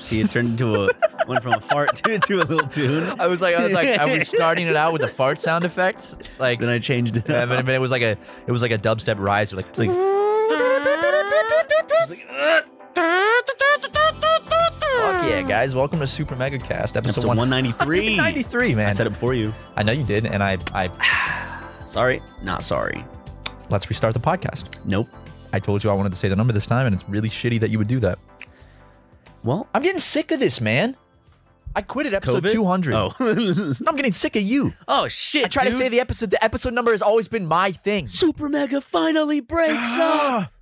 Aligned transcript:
See, 0.00 0.20
it 0.20 0.30
turned 0.30 0.50
into 0.50 0.84
a 0.84 0.88
went 1.28 1.42
from 1.42 1.54
a 1.54 1.60
fart 1.60 1.96
to, 2.04 2.18
to 2.18 2.36
a 2.38 2.44
little 2.44 2.68
tune. 2.68 3.18
I 3.20 3.26
was 3.26 3.40
like, 3.40 3.54
I 3.54 3.64
was 3.64 3.72
like, 3.72 3.88
I 3.98 4.16
was 4.16 4.28
starting 4.28 4.66
it 4.66 4.76
out 4.76 4.92
with 4.92 5.02
the 5.02 5.08
fart 5.08 5.40
sound 5.40 5.64
effects, 5.64 6.16
like, 6.38 6.60
Then 6.60 6.68
I 6.68 6.78
changed 6.78 7.16
it. 7.16 7.24
yeah, 7.28 7.46
but, 7.46 7.64
but 7.64 7.74
it 7.74 7.80
was 7.80 7.90
like 7.90 8.02
a, 8.02 8.16
it 8.46 8.52
was 8.52 8.62
like 8.62 8.72
a 8.72 8.78
dubstep 8.78 9.18
rise, 9.18 9.52
like, 9.52 9.66
It's 9.68 9.78
like, 9.78 9.90
fuck 9.90 9.98
yeah, 15.28 15.42
guys, 15.42 15.74
welcome 15.74 16.00
to 16.00 16.06
Super 16.06 16.36
Mega 16.36 16.58
Cast, 16.58 16.96
episode, 16.96 17.20
episode 17.20 17.28
one 17.28 17.36
193. 17.38 18.16
93, 18.16 18.74
man. 18.74 18.88
I 18.88 18.92
said 18.92 19.06
it 19.06 19.10
before 19.10 19.34
you. 19.34 19.52
I 19.76 19.82
know 19.82 19.92
you 19.92 20.04
did, 20.04 20.26
and 20.26 20.42
I, 20.42 20.58
I, 20.72 20.90
Sorry, 21.84 22.22
not 22.42 22.62
sorry. 22.62 23.04
let's 23.70 23.88
restart 23.88 24.14
the 24.14 24.20
podcast. 24.20 24.78
Nope. 24.84 25.08
I 25.52 25.60
told 25.60 25.84
you 25.84 25.90
I 25.90 25.94
wanted 25.94 26.10
to 26.10 26.16
say 26.16 26.28
the 26.28 26.36
number 26.36 26.52
this 26.52 26.66
time, 26.66 26.86
and 26.86 26.94
it's 26.94 27.08
really 27.08 27.28
shitty 27.28 27.60
that 27.60 27.70
you 27.70 27.78
would 27.78 27.86
do 27.86 28.00
that. 28.00 28.18
Well, 29.44 29.68
I'm 29.74 29.82
getting 29.82 29.98
sick 29.98 30.30
of 30.32 30.40
this, 30.40 30.58
man. 30.62 30.96
I 31.76 31.82
quit 31.82 32.06
at 32.06 32.14
episode 32.14 32.44
COVID? 32.44 32.52
200. 32.52 32.94
Oh. 32.94 33.12
I'm 33.86 33.94
getting 33.94 34.12
sick 34.12 34.36
of 34.36 34.42
you. 34.42 34.72
oh 34.88 35.06
shit. 35.08 35.44
I 35.44 35.48
try 35.48 35.64
to 35.64 35.72
say 35.72 35.90
the 35.90 36.00
episode. 36.00 36.30
The 36.30 36.42
episode 36.42 36.72
number 36.72 36.92
has 36.92 37.02
always 37.02 37.28
been 37.28 37.44
my 37.44 37.70
thing. 37.70 38.08
Super 38.08 38.48
Mega 38.48 38.80
finally 38.80 39.40
breaks 39.40 39.98
up. 39.98 40.50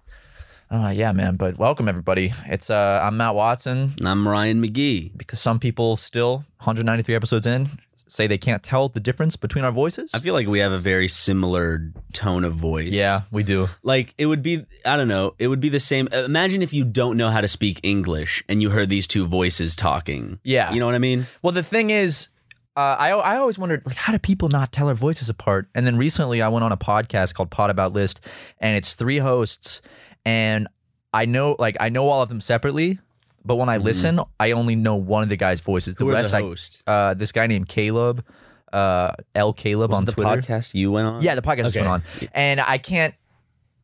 Uh, 0.72 0.88
yeah, 0.88 1.12
man. 1.12 1.36
But 1.36 1.58
welcome 1.58 1.86
everybody. 1.86 2.32
It's 2.46 2.70
uh, 2.70 3.02
I'm 3.04 3.18
Matt 3.18 3.34
Watson. 3.34 3.92
I'm 4.06 4.26
Ryan 4.26 4.58
Magee. 4.62 5.12
Because 5.14 5.38
some 5.38 5.58
people 5.58 5.96
still 5.98 6.36
193 6.60 7.14
episodes 7.14 7.46
in 7.46 7.68
say 8.06 8.26
they 8.26 8.38
can't 8.38 8.62
tell 8.62 8.88
the 8.88 9.00
difference 9.00 9.36
between 9.36 9.64
our 9.64 9.72
voices. 9.72 10.10
I 10.14 10.18
feel 10.18 10.34
like 10.34 10.46
we 10.46 10.58
have 10.60 10.72
a 10.72 10.78
very 10.78 11.08
similar 11.08 11.92
tone 12.12 12.44
of 12.44 12.54
voice. 12.54 12.88
yeah, 12.88 13.22
we 13.30 13.42
do. 13.42 13.68
Like 13.82 14.14
it 14.18 14.26
would 14.26 14.42
be, 14.42 14.64
I 14.84 14.96
don't 14.96 15.08
know, 15.08 15.34
it 15.38 15.48
would 15.48 15.60
be 15.60 15.68
the 15.68 15.80
same. 15.80 16.08
Imagine 16.08 16.62
if 16.62 16.72
you 16.72 16.84
don't 16.84 17.16
know 17.16 17.30
how 17.30 17.40
to 17.40 17.48
speak 17.48 17.80
English 17.82 18.42
and 18.48 18.62
you 18.62 18.70
heard 18.70 18.88
these 18.88 19.06
two 19.06 19.26
voices 19.26 19.74
talking. 19.76 20.38
Yeah. 20.44 20.72
You 20.72 20.80
know 20.80 20.86
what 20.86 20.94
I 20.94 20.98
mean? 20.98 21.26
Well, 21.42 21.52
the 21.52 21.62
thing 21.62 21.90
is, 21.90 22.28
uh, 22.76 22.96
I 22.98 23.10
I 23.10 23.36
always 23.36 23.58
wondered 23.58 23.84
like 23.84 23.96
how 23.96 24.12
do 24.12 24.18
people 24.18 24.48
not 24.48 24.72
tell 24.72 24.88
our 24.88 24.94
voices 24.94 25.28
apart? 25.28 25.68
And 25.74 25.86
then 25.86 25.96
recently, 25.98 26.40
I 26.40 26.48
went 26.48 26.64
on 26.64 26.72
a 26.72 26.76
podcast 26.76 27.34
called 27.34 27.50
Pod 27.50 27.68
About 27.70 27.92
List, 27.92 28.20
and 28.60 28.76
it's 28.76 28.94
three 28.94 29.18
hosts, 29.18 29.82
and 30.24 30.68
I 31.12 31.26
know 31.26 31.56
like 31.58 31.76
I 31.80 31.90
know 31.90 32.08
all 32.08 32.22
of 32.22 32.30
them 32.30 32.40
separately, 32.40 32.98
but 33.44 33.56
when 33.56 33.68
I 33.68 33.76
listen, 33.78 34.20
I 34.38 34.52
only 34.52 34.76
know 34.76 34.94
one 34.96 35.22
of 35.22 35.28
the 35.28 35.36
guys' 35.36 35.60
voices. 35.60 35.96
The 35.96 36.04
Mm-hmm. 36.04 36.10
Who 36.10 36.50
rest, 36.50 36.82
the 36.86 36.90
I- 36.92 36.94
uh, 37.10 37.14
this 37.14 37.32
guy 37.32 37.46
named 37.46 37.68
Caleb, 37.68 38.24
uh, 38.72 39.12
L 39.34 39.52
Caleb 39.52 39.90
Was 39.90 39.98
on 39.98 40.04
the 40.04 40.12
Twitter. 40.12 40.28
podcast 40.30 40.74
you 40.74 40.90
went 40.92 41.06
on? 41.06 41.22
Yeah, 41.22 41.34
the 41.34 41.42
podcast 41.42 41.64
just 41.64 41.76
Okay. 41.76 41.86
went 41.86 42.04
on, 42.22 42.28
and 42.34 42.60
I 42.60 42.78
can't. 42.78 43.14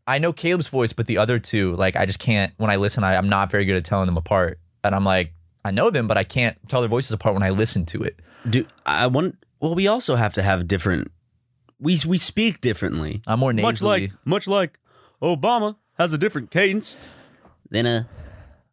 I 0.06 0.18
know 0.18 0.32
Caleb's 0.32 0.68
voice, 0.68 0.94
but 0.94 1.06
the 1.06 1.18
other 1.18 1.38
two, 1.38 1.76
like, 1.76 1.94
I 1.94 2.06
just 2.06 2.18
can't. 2.18 2.52
When 2.56 2.70
I 2.70 2.76
listen, 2.76 3.04
I, 3.04 3.16
I'm 3.16 3.28
not 3.28 3.50
very 3.50 3.64
good 3.66 3.76
at 3.76 3.84
telling 3.84 4.06
them 4.06 4.16
apart, 4.16 4.58
and 4.82 4.94
I'm 4.94 5.04
like, 5.04 5.34
I 5.64 5.70
know 5.70 5.90
them, 5.90 6.06
but 6.06 6.16
I 6.16 6.24
can't 6.24 6.56
tell 6.68 6.80
their 6.80 6.88
voices 6.88 7.12
apart 7.12 7.34
when 7.34 7.42
I 7.42 7.50
listen 7.50 7.84
to 7.86 8.02
it. 8.02 8.18
Do 8.48 8.64
I 8.86 9.06
want? 9.08 9.36
Well, 9.60 9.74
we 9.74 9.86
also 9.86 10.14
have 10.16 10.32
to 10.34 10.42
have 10.42 10.66
different. 10.66 11.10
We 11.80 11.98
we 12.06 12.16
speak 12.16 12.60
differently. 12.62 13.20
I'm 13.26 13.40
more 13.40 13.52
nasally. 13.52 13.70
Much 13.72 13.82
like 13.82 14.10
much 14.24 14.46
like 14.48 14.78
Obama 15.22 15.76
has 15.98 16.12
a 16.14 16.18
different 16.18 16.50
cadence 16.50 16.96
than 17.70 17.84
a. 17.84 18.08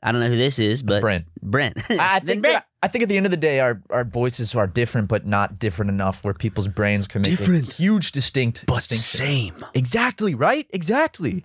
I 0.05 0.11
don't 0.11 0.21
know 0.21 0.29
who 0.29 0.37
this 0.37 0.59
is, 0.59 0.83
but 0.83 1.01
Brent. 1.01 1.25
Brent. 1.41 1.77
I 1.89 2.17
I 2.17 2.19
think 2.19 2.43
Brent. 2.43 2.55
that, 2.57 2.67
I 2.83 2.87
think 2.87 3.01
at 3.03 3.09
the 3.09 3.17
end 3.17 3.25
of 3.25 3.31
the 3.31 3.37
day, 3.37 3.59
our, 3.59 3.81
our 3.89 4.03
voices 4.03 4.53
are 4.53 4.67
different, 4.67 5.07
but 5.09 5.25
not 5.25 5.57
different 5.57 5.89
enough 5.89 6.23
where 6.23 6.33
people's 6.35 6.67
brains 6.67 7.07
can 7.07 7.21
make 7.23 7.37
Different. 7.37 7.69
a 7.69 7.73
huge 7.73 8.11
distinct 8.11 8.65
but 8.67 8.87
distinction. 8.87 9.57
same. 9.59 9.65
Exactly 9.73 10.35
right. 10.35 10.67
Exactly. 10.69 11.43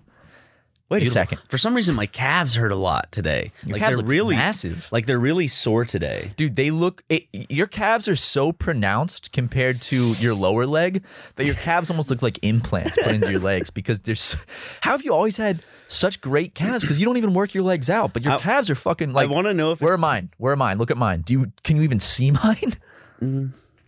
Wait 0.89 1.03
a 1.03 1.05
second. 1.05 1.39
For 1.47 1.57
some 1.57 1.73
reason, 1.73 1.95
my 1.95 2.05
calves 2.05 2.55
hurt 2.55 2.73
a 2.73 2.75
lot 2.75 3.09
today. 3.13 3.53
Your 3.65 3.75
like 3.75 3.81
calves 3.81 3.97
they're 3.97 4.05
really 4.05 4.35
massive. 4.35 4.89
Like 4.91 5.05
they're 5.05 5.17
really 5.17 5.47
sore 5.47 5.85
today. 5.85 6.33
Dude, 6.35 6.57
they 6.57 6.69
look. 6.69 7.01
It, 7.07 7.27
your 7.31 7.67
calves 7.67 8.09
are 8.09 8.15
so 8.17 8.51
pronounced 8.51 9.31
compared 9.31 9.81
to 9.83 10.11
your 10.15 10.35
lower 10.35 10.67
leg 10.67 11.01
that 11.37 11.45
your 11.45 11.55
calves 11.55 11.89
almost 11.89 12.09
look 12.09 12.21
like 12.21 12.37
implants 12.41 13.01
put 13.01 13.13
into 13.15 13.31
your 13.31 13.39
legs 13.51 13.69
because 13.69 14.01
there's. 14.01 14.35
How 14.81 14.91
have 14.91 15.03
you 15.05 15.13
always 15.13 15.37
had 15.37 15.63
such 15.91 16.21
great 16.21 16.55
calves? 16.55 16.83
Because 16.83 16.99
you 16.99 17.05
don't 17.05 17.17
even 17.17 17.33
work 17.33 17.53
your 17.53 17.63
legs 17.63 17.89
out, 17.89 18.13
but 18.13 18.23
your 18.23 18.33
I- 18.33 18.37
calves 18.39 18.69
are 18.69 18.75
fucking 18.75 19.13
like. 19.13 19.29
I 19.29 19.31
want 19.31 19.47
to 19.47 19.53
know 19.53 19.71
if 19.71 19.81
Where 19.81 19.93
are 19.93 19.97
mine? 19.97 20.29
Where 20.37 20.53
are 20.53 20.57
mine? 20.57 20.77
Look 20.77 20.91
at 20.91 20.97
mine. 20.97 21.21
Do 21.21 21.33
you 21.33 21.51
can 21.63 21.75
you 21.77 21.83
even 21.83 21.99
see 21.99 22.31
mine? 22.43 22.75
Mm-hmm. 23.21 23.47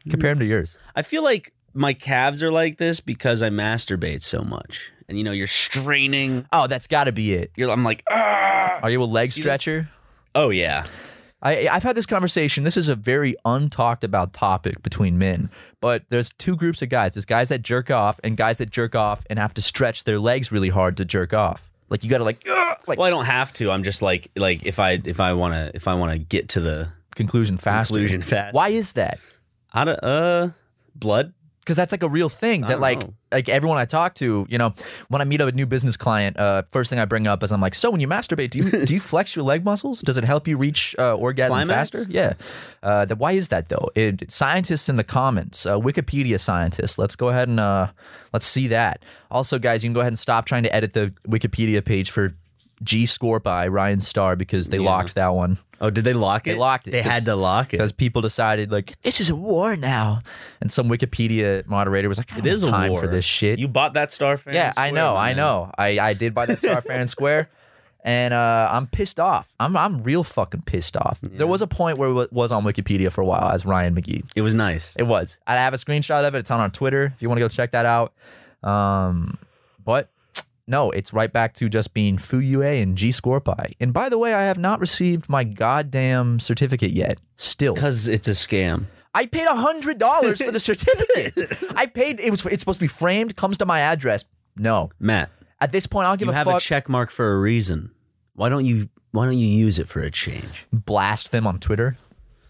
Compare 0.10 0.32
them 0.32 0.40
to 0.40 0.46
yours. 0.46 0.78
I 0.96 1.02
feel 1.02 1.24
like 1.24 1.54
my 1.74 1.94
calves 1.94 2.44
are 2.44 2.52
like 2.52 2.78
this 2.78 3.00
because 3.00 3.42
I 3.42 3.50
masturbate 3.50 4.22
so 4.22 4.42
much, 4.42 4.92
and 5.08 5.18
you 5.18 5.24
know, 5.24 5.32
you're 5.32 5.48
straining. 5.48 6.46
Oh, 6.52 6.68
that's 6.68 6.88
got 6.88 7.06
to 7.06 7.12
be 7.12 7.34
it. 7.34 7.52
You're. 7.56 7.72
I'm 7.72 7.84
like, 7.84 8.04
ah. 8.10 8.80
Are 8.84 8.90
you 8.90 9.02
a 9.02 9.06
leg 9.06 9.30
See 9.30 9.42
this? 9.42 9.46
stretcher? 9.46 9.90
Oh 10.36 10.50
yeah. 10.50 10.86
I, 11.46 11.68
I've 11.68 11.84
had 11.84 11.98
this 11.98 12.06
conversation. 12.06 12.64
This 12.64 12.78
is 12.78 12.88
a 12.88 12.96
very 12.96 13.36
untalked 13.46 14.06
about 14.06 14.32
topic 14.32 14.82
between 14.82 15.18
men, 15.18 15.50
but 15.82 16.04
there's 16.10 16.32
two 16.34 16.56
groups 16.56 16.82
of 16.82 16.88
guys. 16.88 17.16
There's 17.16 17.26
guys 17.26 17.50
that 17.50 17.62
jerk 17.64 17.92
off 17.92 18.18
and 18.24 18.38
guys 18.38 18.60
that 18.60 18.70
jerk 18.70 18.96
off 18.96 19.26
and 19.30 19.38
have 19.38 19.54
to 19.56 19.62
stretch 19.62 20.06
their 20.06 20.20
legs 20.20 20.54
really 20.54 20.70
hard 20.70 20.96
to 20.98 21.06
jerk 21.06 21.34
off. 21.34 21.70
Like 21.94 22.04
you 22.04 22.10
got 22.10 22.18
to 22.18 22.24
like, 22.24 22.44
"Ugh," 22.50 22.78
like 22.88 22.98
Well, 22.98 23.06
I 23.06 23.12
don't 23.12 23.26
have 23.26 23.54
to. 23.54 23.70
I'm 23.70 23.84
just 23.84 24.02
like, 24.02 24.32
like 24.36 24.66
if 24.66 24.80
I 24.80 25.00
if 25.06 25.20
I 25.20 25.34
want 25.34 25.54
to 25.54 25.72
if 25.76 25.88
I 25.88 25.94
want 25.94 26.12
to 26.12 26.18
get 26.18 26.50
to 26.50 26.60
the 26.60 26.90
conclusion 27.14 27.58
fast. 27.58 27.90
conclusion 27.90 28.24
fast. 28.24 28.56
Why 28.56 28.70
is 28.70 28.94
that? 28.94 29.20
I 29.72 29.84
don't. 29.86 30.04
uh 30.04 30.50
blood? 30.96 31.34
Because 31.64 31.78
that's 31.78 31.92
like 31.92 32.04
a 32.04 32.10
real 32.10 32.30
thing 32.30 32.62
that 32.62 32.80
like 32.80 33.02
know. 33.02 33.14
like 33.32 33.48
everyone 33.48 33.78
I 33.78 33.86
talk 33.86 34.16
to, 34.16 34.46
you 34.50 34.58
know, 34.58 34.74
when 35.08 35.22
I 35.22 35.26
meet 35.26 35.40
a 35.40 35.52
new 35.52 35.66
business 35.66 35.96
client, 35.96 36.38
uh, 36.38 36.64
first 36.72 36.90
thing 36.90 37.00
I 37.00 37.06
bring 37.06 37.26
up 37.26 37.42
is 37.42 37.52
I'm 37.52 37.62
like, 37.62 37.74
so 37.74 37.90
when 37.90 38.02
you 38.02 38.08
masturbate, 38.08 38.50
do 38.50 38.64
you 38.64 38.86
do 38.86 38.94
you 38.94 39.00
flex 39.00 39.36
your 39.36 39.46
leg 39.46 39.64
muscles? 39.64 40.02
Does 40.02 40.18
it 40.18 40.26
help 40.26 40.48
you 40.48 40.58
reach 40.58 40.96
uh, 41.00 41.16
orgasm 41.16 41.54
Climax? 41.54 41.92
faster? 41.92 42.06
Yeah. 42.10 42.34
Uh, 42.82 43.06
the, 43.06 43.16
why 43.16 43.32
is 43.32 43.48
that 43.48 43.70
though? 43.70 43.90
It, 43.96 44.32
scientists 44.32 44.90
in 44.90 44.98
the 44.98 45.04
comments, 45.04 45.66
uh, 45.66 45.78
Wikipedia 45.80 46.40
scientists. 46.40 46.98
Let's 46.98 47.16
go 47.16 47.30
ahead 47.30 47.48
and 47.48 47.60
uh, 47.60 47.88
let's 48.34 48.46
see 48.46 48.68
that. 48.68 49.02
Also, 49.32 49.58
guys, 49.58 49.84
you 49.84 49.88
can 49.88 49.94
go 49.94 50.02
ahead 50.02 50.12
and 50.12 50.20
stop 50.20 50.46
trying 50.46 50.64
to 50.64 50.76
edit 50.76 50.94
the 50.94 51.14
Wikipedia 51.28 51.84
page 51.84 52.12
for 52.12 52.36
G 52.82 53.06
Score 53.06 53.40
by 53.40 53.68
Ryan 53.68 54.00
Starr 54.00 54.36
because 54.36 54.70
they 54.70 54.78
Yeah. 54.78 54.86
locked 54.90 55.16
that 55.16 55.34
one. 55.34 55.58
Oh, 55.82 55.90
did 55.90 56.06
they 56.06 56.14
lock 56.14 56.48
it? 56.48 56.52
They 56.54 56.58
locked 56.58 56.88
it, 56.88 56.92
They 56.92 57.02
had 57.02 57.26
to 57.26 57.36
lock 57.36 57.68
it. 57.68 57.72
because 57.78 57.92
people 57.92 58.22
decided 58.22 58.72
like 58.72 59.00
this 59.02 59.20
is 59.20 59.30
a 59.30 59.36
war 59.36 59.76
now, 59.76 60.22
and 60.62 60.72
some 60.72 60.88
Wikipedia 60.88 61.66
moderator 61.68 62.08
was 62.10 62.18
like, 62.18 62.32
I 62.34 62.38
don't 62.38 62.48
is 62.48 62.64
a 62.64 62.72
war 62.72 63.02
for 63.02 63.08
this 63.08 63.26
shit. 63.26 63.60
You 63.60 63.68
bought 63.68 63.94
that 63.94 64.10
Star 64.12 64.38
Fair? 64.38 64.54
yeah, 64.54 64.72
and 64.78 64.80
I 64.80 64.92
know, 64.92 65.14
my 65.16 65.30
I 65.30 65.34
know. 65.34 65.72
I, 65.78 66.00
I 66.00 66.14
did 66.14 66.34
buy 66.34 66.46
that 66.46 66.60
Star 66.60 66.82
Fair 66.82 67.00
and 67.00 67.10
Square, 67.18 67.50
and 68.06 68.34
uh, 68.34 68.70
I'm 68.72 68.88
pissed 68.88 69.20
off. 69.20 69.50
I'm 69.60 69.76
I'm 69.76 70.02
real 70.04 70.24
fucking 70.24 70.62
pissed 70.62 70.96
off. 70.96 71.20
There 71.22 71.48
was 71.48 71.62
a 71.62 71.68
point 71.68 71.98
where 71.98 72.10
it 72.24 72.32
was 72.32 72.52
on 72.54 72.64
Wikipedia 72.64 73.12
for 73.12 73.20
a 73.22 73.26
while 73.26 73.50
as 73.52 73.66
Ryan 73.66 73.94
Magee. 73.94 74.24
It 74.36 74.42
was 74.42 74.54
nice. 74.54 74.94
It 74.98 75.04
was. 75.04 75.38
I 75.48 75.56
have 75.56 75.74
a 75.74 75.78
screenshot 75.78 76.24
of 76.26 76.34
it. 76.34 76.40
It's 76.40 76.52
on 76.52 76.60
our 76.62 76.70
Twitter 76.70 77.12
if 77.16 77.22
you 77.22 77.28
want 77.30 77.38
to 77.40 77.44
go 77.44 77.50
check 77.50 77.72
that 77.72 77.86
out. 77.86 78.14
Um, 78.64 79.38
but 79.84 80.10
no, 80.68 80.92
it's 80.92 81.12
right 81.14 81.32
back 81.32 81.54
to 81.56 81.68
just 81.70 81.94
being 81.94 82.18
Fu 82.18 82.42
Fuyue 82.42 82.82
and 82.82 82.96
G 82.98 83.10
Scorpii. 83.10 83.74
And 83.80 83.92
by 83.94 84.10
the 84.10 84.18
way, 84.18 84.34
I 84.34 84.44
have 84.44 84.58
not 84.58 84.80
received 84.80 85.30
my 85.30 85.44
goddamn 85.44 86.40
certificate 86.40 86.92
yet. 86.92 87.20
Still, 87.36 87.74
Because 87.74 88.08
it's 88.08 88.28
a 88.28 88.32
scam. 88.32 88.86
I 89.14 89.26
paid 89.28 89.46
a 89.48 89.56
hundred 89.56 89.98
dollars 90.00 90.42
for 90.42 90.52
the 90.52 90.60
certificate. 90.72 91.58
I 91.76 91.86
paid. 91.86 92.20
It 92.20 92.32
was. 92.32 92.46
It's 92.48 92.62
supposed 92.62 92.80
to 92.80 92.84
be 92.84 92.88
framed. 92.88 93.36
Comes 93.36 93.58
to 93.58 93.66
my 93.66 93.80
address. 93.82 94.26
No. 94.56 94.90
Matt, 95.00 95.30
At 95.62 95.72
this 95.72 95.86
point, 95.88 96.08
I 96.08 96.12
don't 96.12 96.20
give 96.20 96.26
you 96.28 96.32
a 96.32 96.36
have 96.36 96.46
fuck. 96.48 96.58
a 96.58 96.60
check 96.60 96.90
mark 96.90 97.12
for 97.12 97.34
a 97.34 97.40
reason. 97.40 97.92
Why 98.34 98.50
don't 98.50 98.66
you 98.66 98.90
why 99.12 99.26
don't 99.26 99.38
you 99.38 99.48
use 99.48 99.78
it 99.80 99.88
for 99.88 100.00
a 100.02 100.10
change? 100.10 100.66
blast 100.72 101.32
them 101.32 101.46
on 101.46 101.60
Twitter. 101.60 101.98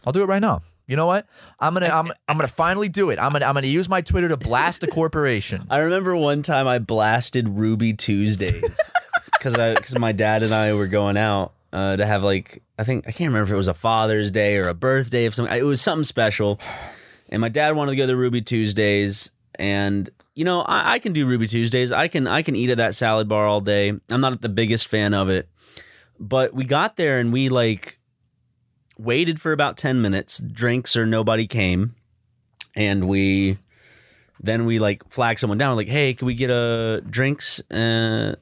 I'll 0.05 0.13
do 0.13 0.21
it 0.21 0.25
right 0.27 0.41
now. 0.41 0.61
You 0.87 0.97
know 0.97 1.05
what? 1.05 1.27
I'm 1.59 1.73
gonna 1.73 1.87
I'm, 1.87 2.11
I'm 2.27 2.37
gonna 2.37 2.47
finally 2.47 2.89
do 2.89 3.09
it. 3.09 3.19
I'm 3.19 3.31
gonna 3.31 3.45
I'm 3.45 3.53
gonna 3.53 3.67
use 3.67 3.87
my 3.87 4.01
Twitter 4.01 4.27
to 4.29 4.37
blast 4.37 4.83
a 4.83 4.87
corporation. 4.87 5.65
I 5.69 5.79
remember 5.79 6.15
one 6.15 6.41
time 6.41 6.67
I 6.67 6.79
blasted 6.79 7.47
Ruby 7.47 7.93
Tuesdays 7.93 8.79
because 9.25 9.55
I 9.55 9.75
because 9.75 9.97
my 9.97 10.11
dad 10.11 10.43
and 10.43 10.53
I 10.53 10.73
were 10.73 10.87
going 10.87 11.15
out 11.15 11.53
uh, 11.71 11.95
to 11.95 12.05
have 12.05 12.21
like 12.21 12.63
I 12.77 12.83
think 12.83 13.07
I 13.07 13.11
can't 13.11 13.29
remember 13.29 13.49
if 13.49 13.53
it 13.53 13.57
was 13.57 13.69
a 13.69 13.73
Father's 13.73 14.29
Day 14.29 14.57
or 14.57 14.67
a 14.67 14.73
birthday 14.73 15.25
of 15.25 15.33
something. 15.35 15.55
It 15.55 15.63
was 15.63 15.81
something 15.81 16.03
special, 16.03 16.59
and 17.29 17.39
my 17.39 17.49
dad 17.49 17.75
wanted 17.75 17.91
to 17.91 17.97
go 17.97 18.07
to 18.07 18.15
Ruby 18.15 18.41
Tuesdays, 18.41 19.31
and 19.55 20.09
you 20.35 20.43
know 20.43 20.61
I, 20.63 20.93
I 20.93 20.99
can 20.99 21.13
do 21.13 21.25
Ruby 21.25 21.47
Tuesdays. 21.47 21.93
I 21.93 22.09
can 22.09 22.27
I 22.27 22.41
can 22.41 22.57
eat 22.57 22.69
at 22.69 22.77
that 22.77 22.93
salad 22.93 23.29
bar 23.29 23.47
all 23.47 23.61
day. 23.61 23.93
I'm 24.11 24.21
not 24.21 24.41
the 24.41 24.49
biggest 24.49 24.89
fan 24.89 25.13
of 25.13 25.29
it, 25.29 25.47
but 26.19 26.53
we 26.53 26.65
got 26.65 26.97
there 26.97 27.19
and 27.19 27.31
we 27.31 27.47
like 27.47 27.99
waited 28.97 29.39
for 29.41 29.51
about 29.51 29.77
ten 29.77 30.01
minutes, 30.01 30.39
drinks 30.39 30.95
or 30.95 31.05
nobody 31.05 31.47
came, 31.47 31.95
and 32.75 33.07
we 33.07 33.57
then 34.39 34.65
we 34.65 34.79
like 34.79 35.07
flag 35.09 35.39
someone 35.39 35.57
down 35.57 35.75
like 35.75 35.87
hey 35.87 36.13
can 36.13 36.25
we 36.27 36.35
get 36.35 36.49
a 36.49 37.01
drinks 37.09 37.61
uh, 37.71 38.35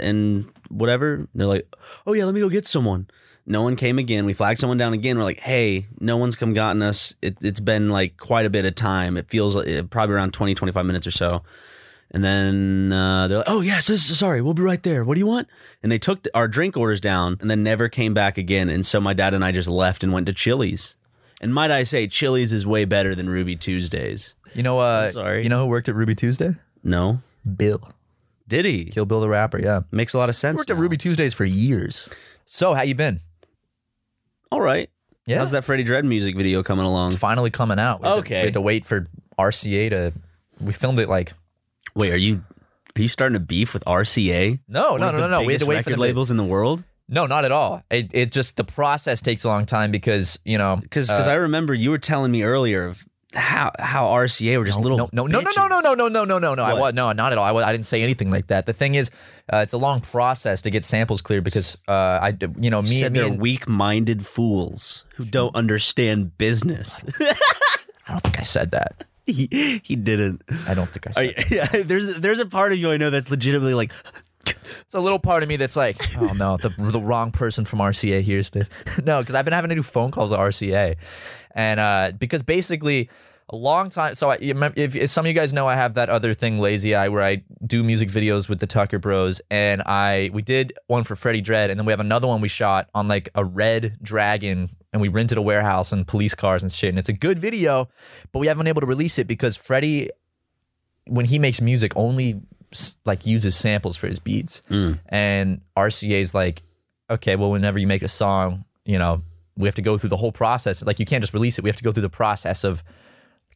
and 0.00 0.50
whatever? 0.68 1.28
They're 1.34 1.46
like 1.46 1.72
oh 2.06 2.12
yeah 2.12 2.24
let 2.24 2.34
me 2.34 2.40
go 2.40 2.48
get 2.48 2.66
someone. 2.66 3.06
No 3.46 3.62
one 3.62 3.76
came 3.76 3.98
again. 3.98 4.24
We 4.24 4.32
flagged 4.32 4.58
someone 4.58 4.78
down 4.78 4.94
again. 4.94 5.16
We're 5.16 5.24
like 5.24 5.40
hey 5.40 5.86
no 6.00 6.16
one's 6.16 6.36
come 6.36 6.54
gotten 6.54 6.82
us. 6.82 7.14
It, 7.22 7.36
it's 7.42 7.60
been 7.60 7.88
like 7.88 8.16
quite 8.16 8.46
a 8.46 8.50
bit 8.50 8.64
of 8.64 8.74
time. 8.74 9.16
It 9.16 9.30
feels 9.30 9.56
like 9.56 9.68
uh, 9.68 9.82
probably 9.84 10.16
around 10.16 10.32
20 10.32 10.54
25 10.54 10.84
minutes 10.84 11.06
or 11.06 11.12
so 11.12 11.42
and 12.14 12.22
then 12.24 12.92
uh, 12.92 13.26
they're 13.28 13.38
like 13.38 13.48
oh 13.48 13.60
yes 13.60 13.88
this 13.88 14.08
is, 14.10 14.18
sorry 14.18 14.40
we'll 14.40 14.54
be 14.54 14.62
right 14.62 14.82
there 14.84 15.04
what 15.04 15.14
do 15.14 15.18
you 15.20 15.26
want 15.26 15.48
and 15.82 15.90
they 15.92 15.98
took 15.98 16.26
our 16.34 16.48
drink 16.48 16.76
orders 16.76 17.00
down 17.00 17.36
and 17.40 17.50
then 17.50 17.62
never 17.62 17.88
came 17.88 18.14
back 18.14 18.38
again 18.38 18.68
and 18.70 18.86
so 18.86 19.00
my 19.00 19.12
dad 19.12 19.34
and 19.34 19.44
i 19.44 19.50
just 19.52 19.68
left 19.68 20.02
and 20.04 20.12
went 20.12 20.26
to 20.26 20.32
chili's 20.32 20.94
and 21.40 21.52
might 21.52 21.70
i 21.70 21.82
say 21.82 22.06
chili's 22.06 22.52
is 22.52 22.66
way 22.66 22.84
better 22.84 23.14
than 23.14 23.28
ruby 23.28 23.56
tuesdays 23.56 24.34
You 24.54 24.62
know, 24.62 24.78
uh, 24.78 25.08
Sorry. 25.10 25.42
You 25.42 25.48
know 25.48 25.58
who 25.64 25.66
worked 25.66 25.88
at 25.88 25.96
Ruby 25.96 26.14
Tuesday? 26.14 26.52
no 26.84 27.20
Bill. 27.56 27.90
Did 28.46 28.64
he? 28.66 28.84
Kill 28.84 29.04
Bill 29.04 29.20
the 29.20 29.28
rapper. 29.28 29.58
Yeah, 29.58 29.80
Makes 29.90 30.14
a 30.14 30.18
lot 30.18 30.28
of 30.28 30.36
sense. 30.36 30.58
worked 30.58 30.70
at. 30.70 30.76
Ruby 30.78 30.96
Tuesdays 30.96 31.34
for 31.34 31.44
years. 31.44 32.08
So 32.46 32.72
how 32.74 32.82
you 32.82 32.94
been? 32.94 33.18
All 34.52 34.60
right. 34.60 34.88
Yeah, 35.26 35.38
How's 35.38 35.50
that 35.50 35.64
Freddie 35.64 35.84
Dredd 35.84 36.04
music 36.04 36.36
video 36.36 36.62
coming 36.62 36.84
along? 36.86 37.08
It's 37.12 37.18
finally 37.18 37.50
coming 37.50 37.78
out. 37.78 38.00
We 38.02 38.06
had 38.08 38.14
to- 38.14 38.18
Okay. 38.20 38.40
we 38.42 38.44
had 38.46 38.54
to 38.54 38.60
wait 38.60 38.84
for 38.86 39.06
RCA 39.38 39.90
to. 39.90 40.12
We 40.60 40.72
filmed 40.72 41.00
it 41.00 41.08
like 41.08 41.32
Wait, 41.94 42.12
are 42.12 42.16
you 42.16 42.42
are 42.96 43.02
you 43.02 43.08
starting 43.08 43.34
to 43.34 43.40
beef 43.40 43.74
with 43.74 43.84
RCA? 43.84 44.60
no, 44.68 44.96
no, 44.96 45.10
no, 45.10 45.18
no, 45.18 45.28
no. 45.28 45.42
We 45.42 45.52
had 45.52 45.60
to 45.60 45.66
wait 45.66 45.84
for 45.84 45.90
record 45.90 45.98
labels 45.98 46.30
in 46.30 46.36
the 46.36 46.44
world. 46.44 46.84
No, 47.08 47.26
not 47.26 47.44
at 47.44 47.52
all. 47.52 47.82
It 47.90 48.10
it 48.14 48.32
just 48.32 48.56
the 48.56 48.64
process 48.64 49.20
takes 49.20 49.44
a 49.44 49.48
long 49.48 49.66
time 49.66 49.90
because 49.90 50.38
you 50.44 50.58
know 50.58 50.76
Because 50.76 51.10
uh, 51.10 51.24
I 51.28 51.34
remember 51.34 51.74
you 51.74 51.90
were 51.90 51.98
telling 51.98 52.32
me 52.32 52.42
earlier 52.42 52.86
of 52.86 53.04
how 53.34 53.72
how 53.78 54.06
RCA 54.08 54.58
were 54.58 54.64
just 54.64 54.80
little 54.80 54.96
no, 54.96 55.08
no, 55.12 55.26
no, 55.26 55.40
no, 55.40 55.66
no, 55.66 55.80
no, 55.80 55.94
no, 55.94 56.08
no, 56.08 56.24
no, 56.24 56.38
no, 56.38 56.54
no. 56.54 56.62
I 56.62 56.74
was 56.74 56.94
no, 56.94 57.12
not 57.12 57.32
at 57.32 57.38
all. 57.38 57.58
I, 57.58 57.68
I 57.68 57.72
didn't 57.72 57.86
say 57.86 58.02
anything 58.02 58.30
like 58.30 58.46
that. 58.46 58.64
The 58.66 58.72
thing 58.72 58.94
is, 58.94 59.10
uh, 59.52 59.58
it's 59.58 59.72
a 59.72 59.78
long 59.78 60.00
process 60.00 60.62
to 60.62 60.70
get 60.70 60.84
samples 60.84 61.20
cleared 61.20 61.44
because 61.44 61.76
uh, 61.88 61.92
I, 61.92 62.36
you 62.58 62.70
know, 62.70 62.80
You 62.80 62.88
me, 62.88 63.00
said 63.00 63.12
me 63.12 63.20
they're 63.20 63.32
weak-minded 63.32 64.24
fools 64.24 65.04
who 65.16 65.24
don't 65.24 65.54
understand 65.54 66.38
business. 66.38 67.04
I 67.20 68.12
don't 68.12 68.22
think 68.22 68.38
I 68.38 68.42
said 68.42 68.70
that. 68.70 69.04
he, 69.50 69.80
he 69.82 69.96
didn't. 69.96 70.42
I 70.68 70.74
don't 70.74 70.88
think 70.88 71.06
I 71.08 71.10
said. 71.12 71.24
you- 71.24 71.44
yeah, 71.56 71.82
there's 71.84 72.14
there's 72.20 72.38
a 72.40 72.46
part 72.46 72.72
of 72.72 72.78
you 72.78 72.90
I 72.90 72.96
know 72.96 73.10
that's 73.10 73.30
legitimately 73.30 73.74
like 73.74 73.92
It's 74.80 74.94
a 74.94 75.00
little 75.00 75.18
part 75.18 75.42
of 75.42 75.48
me 75.48 75.56
that's 75.56 75.76
like, 75.76 75.96
oh 76.20 76.32
no, 76.34 76.56
the 76.58 76.68
the 76.78 77.00
wrong 77.00 77.32
person 77.32 77.64
from 77.64 77.78
RCA 77.78 78.20
hears 78.22 78.50
this. 78.50 78.68
no, 79.02 79.20
because 79.20 79.34
I've 79.34 79.44
been 79.44 79.54
having 79.54 79.70
to 79.70 79.74
do 79.74 79.82
phone 79.82 80.10
calls 80.10 80.30
to 80.32 80.36
RCA, 80.38 80.96
and 81.54 81.80
uh, 81.80 82.12
because 82.18 82.42
basically 82.42 83.08
a 83.50 83.56
long 83.56 83.90
time. 83.90 84.14
So 84.14 84.30
I, 84.30 84.38
if, 84.40 84.96
if 84.96 85.10
some 85.10 85.26
of 85.26 85.28
you 85.28 85.34
guys 85.34 85.52
know, 85.52 85.66
I 85.66 85.74
have 85.74 85.94
that 85.94 86.08
other 86.08 86.32
thing, 86.34 86.58
Lazy 86.58 86.94
Eye, 86.94 87.08
where 87.08 87.22
I 87.22 87.42
do 87.66 87.84
music 87.84 88.08
videos 88.08 88.48
with 88.48 88.60
the 88.60 88.66
Tucker 88.66 88.98
Bros, 88.98 89.40
and 89.50 89.82
I 89.82 90.30
we 90.32 90.42
did 90.42 90.72
one 90.86 91.04
for 91.04 91.16
Freddie 91.16 91.42
Dredd, 91.42 91.70
and 91.70 91.78
then 91.78 91.86
we 91.86 91.92
have 91.92 92.00
another 92.00 92.26
one 92.26 92.40
we 92.40 92.48
shot 92.48 92.88
on 92.94 93.08
like 93.08 93.28
a 93.34 93.44
red 93.44 93.98
dragon, 94.02 94.68
and 94.92 95.02
we 95.02 95.08
rented 95.08 95.38
a 95.38 95.42
warehouse 95.42 95.92
and 95.92 96.06
police 96.06 96.34
cars 96.34 96.62
and 96.62 96.72
shit, 96.72 96.88
and 96.88 96.98
it's 96.98 97.08
a 97.08 97.14
good 97.14 97.38
video, 97.38 97.88
but 98.32 98.38
we 98.38 98.46
haven't 98.46 98.60
been 98.60 98.68
able 98.68 98.80
to 98.80 98.86
release 98.86 99.18
it 99.18 99.26
because 99.26 99.56
Freddie 99.56 100.10
when 101.06 101.26
he 101.26 101.38
makes 101.38 101.60
music 101.60 101.92
only 101.96 102.40
like 103.04 103.26
uses 103.26 103.54
samples 103.54 103.96
for 103.96 104.08
his 104.08 104.18
beats 104.18 104.62
mm. 104.68 104.98
and 105.08 105.60
rca's 105.76 106.34
like 106.34 106.62
okay 107.08 107.36
well 107.36 107.50
whenever 107.50 107.78
you 107.78 107.86
make 107.86 108.02
a 108.02 108.08
song 108.08 108.64
you 108.84 108.98
know 108.98 109.22
we 109.56 109.68
have 109.68 109.74
to 109.74 109.82
go 109.82 109.96
through 109.96 110.08
the 110.08 110.16
whole 110.16 110.32
process 110.32 110.82
like 110.84 110.98
you 110.98 111.06
can't 111.06 111.22
just 111.22 111.34
release 111.34 111.58
it 111.58 111.62
we 111.62 111.68
have 111.68 111.76
to 111.76 111.84
go 111.84 111.92
through 111.92 112.02
the 112.02 112.08
process 112.08 112.64
of 112.64 112.82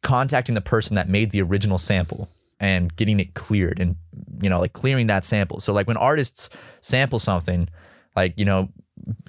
contacting 0.02 0.54
the 0.54 0.60
person 0.60 0.94
that 0.96 1.08
made 1.08 1.30
the 1.30 1.42
original 1.42 1.78
sample 1.78 2.28
and 2.60 2.94
getting 2.96 3.20
it 3.20 3.34
cleared 3.34 3.78
and 3.80 3.96
you 4.42 4.48
know 4.48 4.60
like 4.60 4.72
clearing 4.72 5.06
that 5.06 5.24
sample 5.24 5.60
so 5.60 5.72
like 5.72 5.86
when 5.86 5.96
artists 5.96 6.50
sample 6.80 7.18
something 7.18 7.68
like 8.16 8.34
you 8.36 8.44
know 8.44 8.68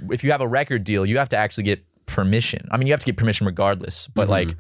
if 0.10 0.24
you 0.24 0.32
have 0.32 0.42
a 0.42 0.48
record 0.48 0.84
deal 0.84 1.06
you 1.06 1.18
have 1.18 1.30
to 1.30 1.38
actually 1.38 1.64
get 1.64 1.84
permission 2.06 2.68
i 2.72 2.78
mean 2.78 2.88
you 2.88 2.94
have 2.94 3.00
to 3.00 3.06
get 3.06 3.18
permission 3.18 3.46
regardless 3.46 4.08
but 4.08 4.24
mm-hmm. 4.24 4.32
like 4.32 4.58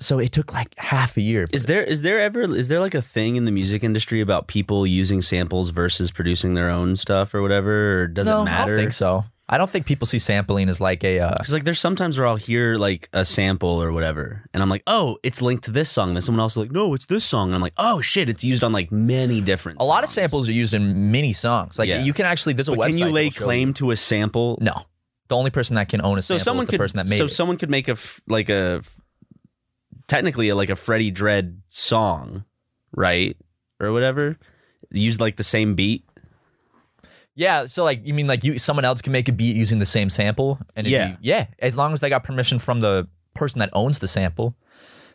so 0.00 0.20
it 0.20 0.30
took 0.30 0.54
like 0.54 0.72
half 0.78 1.16
a 1.16 1.20
year 1.20 1.46
Is 1.52 1.64
there 1.64 1.82
is 1.82 2.02
there 2.02 2.20
ever 2.20 2.42
is 2.42 2.68
there 2.68 2.78
like 2.78 2.94
a 2.94 3.02
thing 3.02 3.34
in 3.34 3.46
the 3.46 3.50
music 3.50 3.82
industry 3.82 4.20
about 4.20 4.46
people 4.46 4.86
using 4.86 5.22
samples 5.22 5.70
versus 5.70 6.12
producing 6.12 6.54
their 6.54 6.70
own 6.70 6.94
stuff 6.94 7.34
or 7.34 7.42
whatever? 7.42 8.02
Or 8.02 8.06
does 8.06 8.28
no, 8.28 8.42
it 8.42 8.44
matter? 8.44 8.62
I 8.62 8.66
don't 8.66 8.78
think 8.78 8.92
so. 8.92 9.24
I 9.50 9.56
don't 9.56 9.70
think 9.70 9.86
people 9.86 10.04
see 10.06 10.18
sampling 10.18 10.68
as 10.68 10.78
like 10.80 11.02
a. 11.04 11.20
Uh, 11.20 11.30
Because 11.38 11.54
like 11.54 11.64
there's 11.64 11.80
sometimes 11.80 12.18
where 12.18 12.26
I'll 12.28 12.36
hear 12.36 12.76
like 12.76 13.08
a 13.14 13.24
sample 13.24 13.80
or 13.82 13.92
whatever, 13.92 14.44
and 14.52 14.62
I'm 14.62 14.68
like, 14.68 14.82
oh, 14.86 15.16
it's 15.22 15.40
linked 15.40 15.64
to 15.64 15.70
this 15.70 15.90
song. 15.90 16.08
And 16.08 16.16
then 16.16 16.22
someone 16.22 16.40
else 16.40 16.52
is 16.52 16.58
like, 16.58 16.70
no, 16.72 16.92
it's 16.94 17.06
this 17.06 17.24
song. 17.24 17.48
And 17.48 17.54
I'm 17.54 17.62
like, 17.62 17.72
oh 17.78 18.00
shit, 18.02 18.28
it's 18.28 18.44
used 18.44 18.62
on 18.62 18.72
like 18.72 18.92
many 18.92 19.40
different. 19.40 19.80
a 19.80 19.84
lot 19.84 20.04
of 20.04 20.10
songs. 20.10 20.14
samples 20.14 20.48
are 20.50 20.52
used 20.52 20.74
in 20.74 21.10
many 21.10 21.32
songs. 21.32 21.78
Like 21.78 21.88
Yeah. 21.88 22.02
you 22.02 22.12
can 22.12 22.26
actually. 22.26 22.52
There's 22.54 22.68
a 22.68 22.72
But 22.72 22.80
website. 22.80 22.86
can 22.90 22.98
you 22.98 23.06
lay 23.06 23.24
that'll 23.28 23.38
show 23.38 23.44
claim 23.44 23.72
to 23.74 23.90
a 23.90 23.96
sample? 23.96 24.58
No, 24.60 24.74
the 25.28 25.36
only 25.36 25.50
person 25.50 25.76
that 25.76 25.88
can 25.88 26.02
own 26.04 26.18
a 26.18 26.22
So 26.22 26.34
sample 26.36 26.44
someone 26.44 26.62
is 26.64 26.66
the 26.66 26.70
could 26.72 26.80
person 26.80 26.96
that 26.98 27.06
made 27.06 27.16
so 27.18 27.24
it. 27.24 27.32
someone 27.32 27.56
could 27.56 27.70
make 27.70 27.88
a 27.88 27.92
f- 27.92 28.20
like 28.28 28.50
a 28.50 28.80
f- 28.84 29.00
technically 30.08 30.52
like 30.52 30.70
a 30.70 30.76
Freddie 30.76 31.12
Dredd 31.12 31.58
song, 31.68 32.44
right 32.92 33.36
or 33.80 33.92
whatever. 33.92 34.36
Use 34.90 35.20
like 35.20 35.36
the 35.36 35.44
same 35.44 35.74
beat. 35.74 36.04
Yeah, 37.38 37.66
so 37.66 37.84
like 37.84 38.00
you 38.04 38.12
mean 38.12 38.26
like 38.26 38.42
you 38.44 38.58
someone 38.58 38.84
else 38.84 39.00
can 39.00 39.12
make 39.12 39.28
a 39.28 39.32
beat 39.32 39.54
using 39.56 39.78
the 39.78 39.86
same 39.86 40.10
sample, 40.10 40.58
and 40.76 40.86
Yeah. 40.86 41.10
you- 41.10 41.16
yeah, 41.20 41.46
as 41.60 41.76
long 41.76 41.92
as 41.94 42.00
they 42.00 42.10
got 42.10 42.24
permission 42.24 42.58
from 42.58 42.80
the 42.80 43.06
person 43.34 43.60
that 43.60 43.70
owns 43.72 44.00
the 44.00 44.08
sample. 44.08 44.56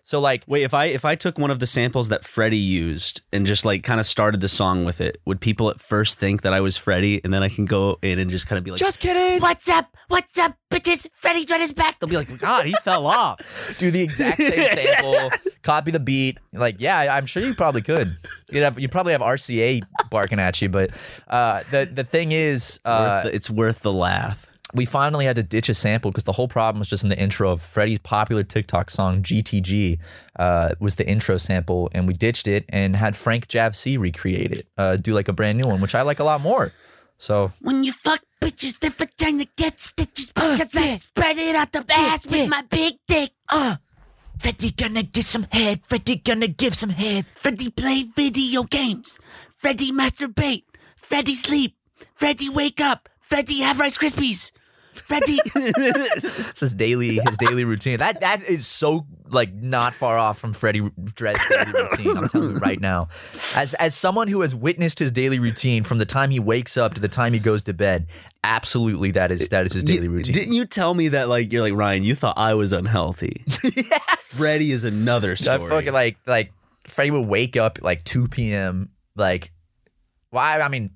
So 0.05 0.19
like 0.19 0.43
Wait, 0.47 0.63
if 0.63 0.73
I 0.73 0.85
if 0.85 1.05
I 1.05 1.15
took 1.15 1.39
one 1.39 1.49
of 1.49 1.59
the 1.59 1.65
samples 1.65 2.09
that 2.09 2.25
Freddie 2.25 2.57
used 2.57 3.21
and 3.31 3.45
just 3.45 3.63
like 3.63 3.83
kind 3.83 4.01
of 4.01 4.05
started 4.05 4.41
the 4.41 4.49
song 4.49 4.83
with 4.83 4.99
it, 4.99 5.21
would 5.25 5.39
people 5.39 5.69
at 5.69 5.79
first 5.79 6.19
think 6.19 6.41
that 6.41 6.53
I 6.53 6.59
was 6.59 6.75
Freddie, 6.75 7.21
and 7.23 7.33
then 7.33 7.41
I 7.41 7.47
can 7.47 7.63
go 7.65 7.97
in 8.01 8.19
and 8.19 8.29
just 8.29 8.45
kind 8.45 8.57
of 8.57 8.65
be 8.65 8.71
like, 8.71 8.81
just 8.81 8.99
kidding. 8.99 9.41
What's 9.41 9.67
up? 9.69 9.95
What's 10.09 10.37
up, 10.37 10.57
bitches? 10.69 11.07
Freddie 11.13 11.45
Dredd 11.45 11.61
is 11.61 11.71
back. 11.71 11.99
They'll 11.99 12.09
be 12.09 12.17
like, 12.17 12.37
God, 12.37 12.65
he 12.65 12.73
fell 12.83 13.07
off. 13.07 13.39
do 13.77 13.91
the 13.91 14.01
exact 14.01 14.41
same 14.41 14.51
sample, 14.75 15.31
copy 15.61 15.91
the 15.91 16.01
beat. 16.01 16.37
Like, 16.51 16.75
yeah, 16.79 17.15
I'm 17.15 17.25
sure 17.25 17.41
you 17.41 17.53
probably 17.53 17.81
could. 17.81 18.13
You'd 18.51 18.63
have 18.63 18.77
you 18.77 18.89
probably 18.89 19.13
have 19.13 19.21
RCA 19.21 19.83
barking 20.11 20.39
at 20.39 20.61
you, 20.61 20.67
but 20.67 20.91
uh, 21.29 21.63
the 21.71 21.89
the 21.91 22.03
thing 22.03 22.33
is, 22.33 22.75
It's, 22.75 22.87
uh, 22.87 23.21
worth 23.23 23.31
the, 23.31 23.35
it's 23.35 23.49
worth 23.49 23.79
the 23.79 23.93
laugh. 23.93 24.49
We 24.73 24.85
finally 24.85 25.25
had 25.25 25.35
to 25.35 25.43
ditch 25.43 25.69
a 25.69 25.73
sample 25.73 26.11
because 26.11 26.23
the 26.23 26.31
whole 26.31 26.47
problem 26.47 26.79
was 26.79 26.89
just 26.89 27.03
in 27.03 27.09
the 27.09 27.17
intro 27.19 27.51
of 27.51 27.61
Freddie's 27.61 27.99
popular 27.99 28.43
TikTok 28.43 28.89
song 28.89 29.21
GTG 29.21 29.99
uh, 30.37 30.75
was 30.79 30.95
the 30.95 31.07
intro 31.07 31.37
sample, 31.37 31.89
and 31.93 32.07
we 32.07 32.13
ditched 32.13 32.47
it 32.47 32.65
and 32.69 32.95
had 32.95 33.15
Frank 33.15 33.47
Javc 33.47 33.99
recreate 33.99 34.51
it, 34.51 34.67
uh, 34.77 34.95
do 34.95 35.13
like 35.13 35.27
a 35.27 35.33
brand 35.33 35.57
new 35.59 35.67
one, 35.67 35.79
which 35.81 35.95
I 35.95 36.01
like 36.01 36.19
a 36.19 36.23
lot 36.23 36.41
more. 36.41 36.73
So 37.17 37.51
When 37.61 37.83
you 37.83 37.93
fuck 37.93 38.21
bitches, 38.41 38.79
their 38.79 38.89
vagina 38.89 39.45
gets 39.55 39.85
stitches 39.85 40.31
because 40.31 40.75
I 40.75 40.97
spread 40.97 41.37
it 41.37 41.55
out 41.55 41.71
the 41.71 41.85
ass 41.89 42.27
with 42.27 42.49
my 42.49 42.63
big 42.63 42.95
dick. 43.07 43.31
Uh. 43.49 43.77
Freddie 44.39 44.71
gonna 44.71 45.03
get 45.03 45.25
some 45.25 45.45
head. 45.51 45.81
Freddie 45.85 46.17
gonna 46.17 46.47
give 46.47 46.75
some 46.75 46.89
head. 46.89 47.25
Freddie 47.35 47.69
play 47.69 48.03
video 48.15 48.63
games. 48.63 49.19
Freddie 49.55 49.91
masturbate. 49.91 50.63
Freddie 50.97 51.35
sleep. 51.35 51.77
Freddie 52.15 52.49
wake 52.49 52.81
up. 52.81 53.07
Freddie 53.21 53.61
have 53.61 53.79
Rice 53.79 53.97
Krispies. 53.97 54.51
Freddy. 54.93 55.39
It's 55.55 56.59
his 56.59 56.73
daily 56.73 57.19
his 57.25 57.37
daily 57.37 57.63
routine. 57.65 57.97
That 57.99 58.21
that 58.21 58.43
is 58.47 58.67
so 58.67 59.05
like 59.29 59.53
not 59.53 59.93
far 59.95 60.17
off 60.17 60.37
from 60.37 60.53
Freddie 60.53 60.81
Dredd's 60.81 61.39
daily 61.49 61.71
routine. 61.89 62.17
I'm 62.17 62.29
telling 62.29 62.51
you 62.51 62.57
right 62.57 62.79
now. 62.79 63.07
As 63.55 63.73
as 63.75 63.95
someone 63.95 64.27
who 64.27 64.41
has 64.41 64.53
witnessed 64.53 64.99
his 64.99 65.11
daily 65.11 65.39
routine 65.39 65.83
from 65.83 65.97
the 65.97 66.05
time 66.05 66.29
he 66.29 66.39
wakes 66.39 66.77
up 66.77 66.93
to 66.93 67.01
the 67.01 67.07
time 67.07 67.33
he 67.33 67.39
goes 67.39 67.63
to 67.63 67.73
bed, 67.73 68.07
absolutely 68.43 69.11
that 69.11 69.31
is 69.31 69.49
that 69.49 69.65
is 69.65 69.73
his 69.73 69.83
daily 69.83 70.07
routine. 70.07 70.33
Didn't 70.33 70.53
you 70.53 70.65
tell 70.65 70.93
me 70.93 71.07
that 71.09 71.27
like 71.29 71.51
you're 71.51 71.61
like 71.61 71.73
Ryan? 71.73 72.03
You 72.03 72.15
thought 72.15 72.37
I 72.37 72.53
was 72.53 72.71
unhealthy. 72.73 73.43
Freddie 74.19 74.71
is 74.71 74.83
another 74.83 75.31
I 75.31 75.35
story. 75.35 75.69
fucking 75.69 75.93
like 75.93 76.17
like 76.27 76.51
Freddie 76.87 77.11
would 77.11 77.27
wake 77.27 77.57
up 77.57 77.77
at 77.79 77.83
like 77.83 78.03
2 78.03 78.27
p.m. 78.27 78.89
Like, 79.15 79.51
well, 80.31 80.43
I, 80.43 80.59
I 80.59 80.67
mean, 80.67 80.91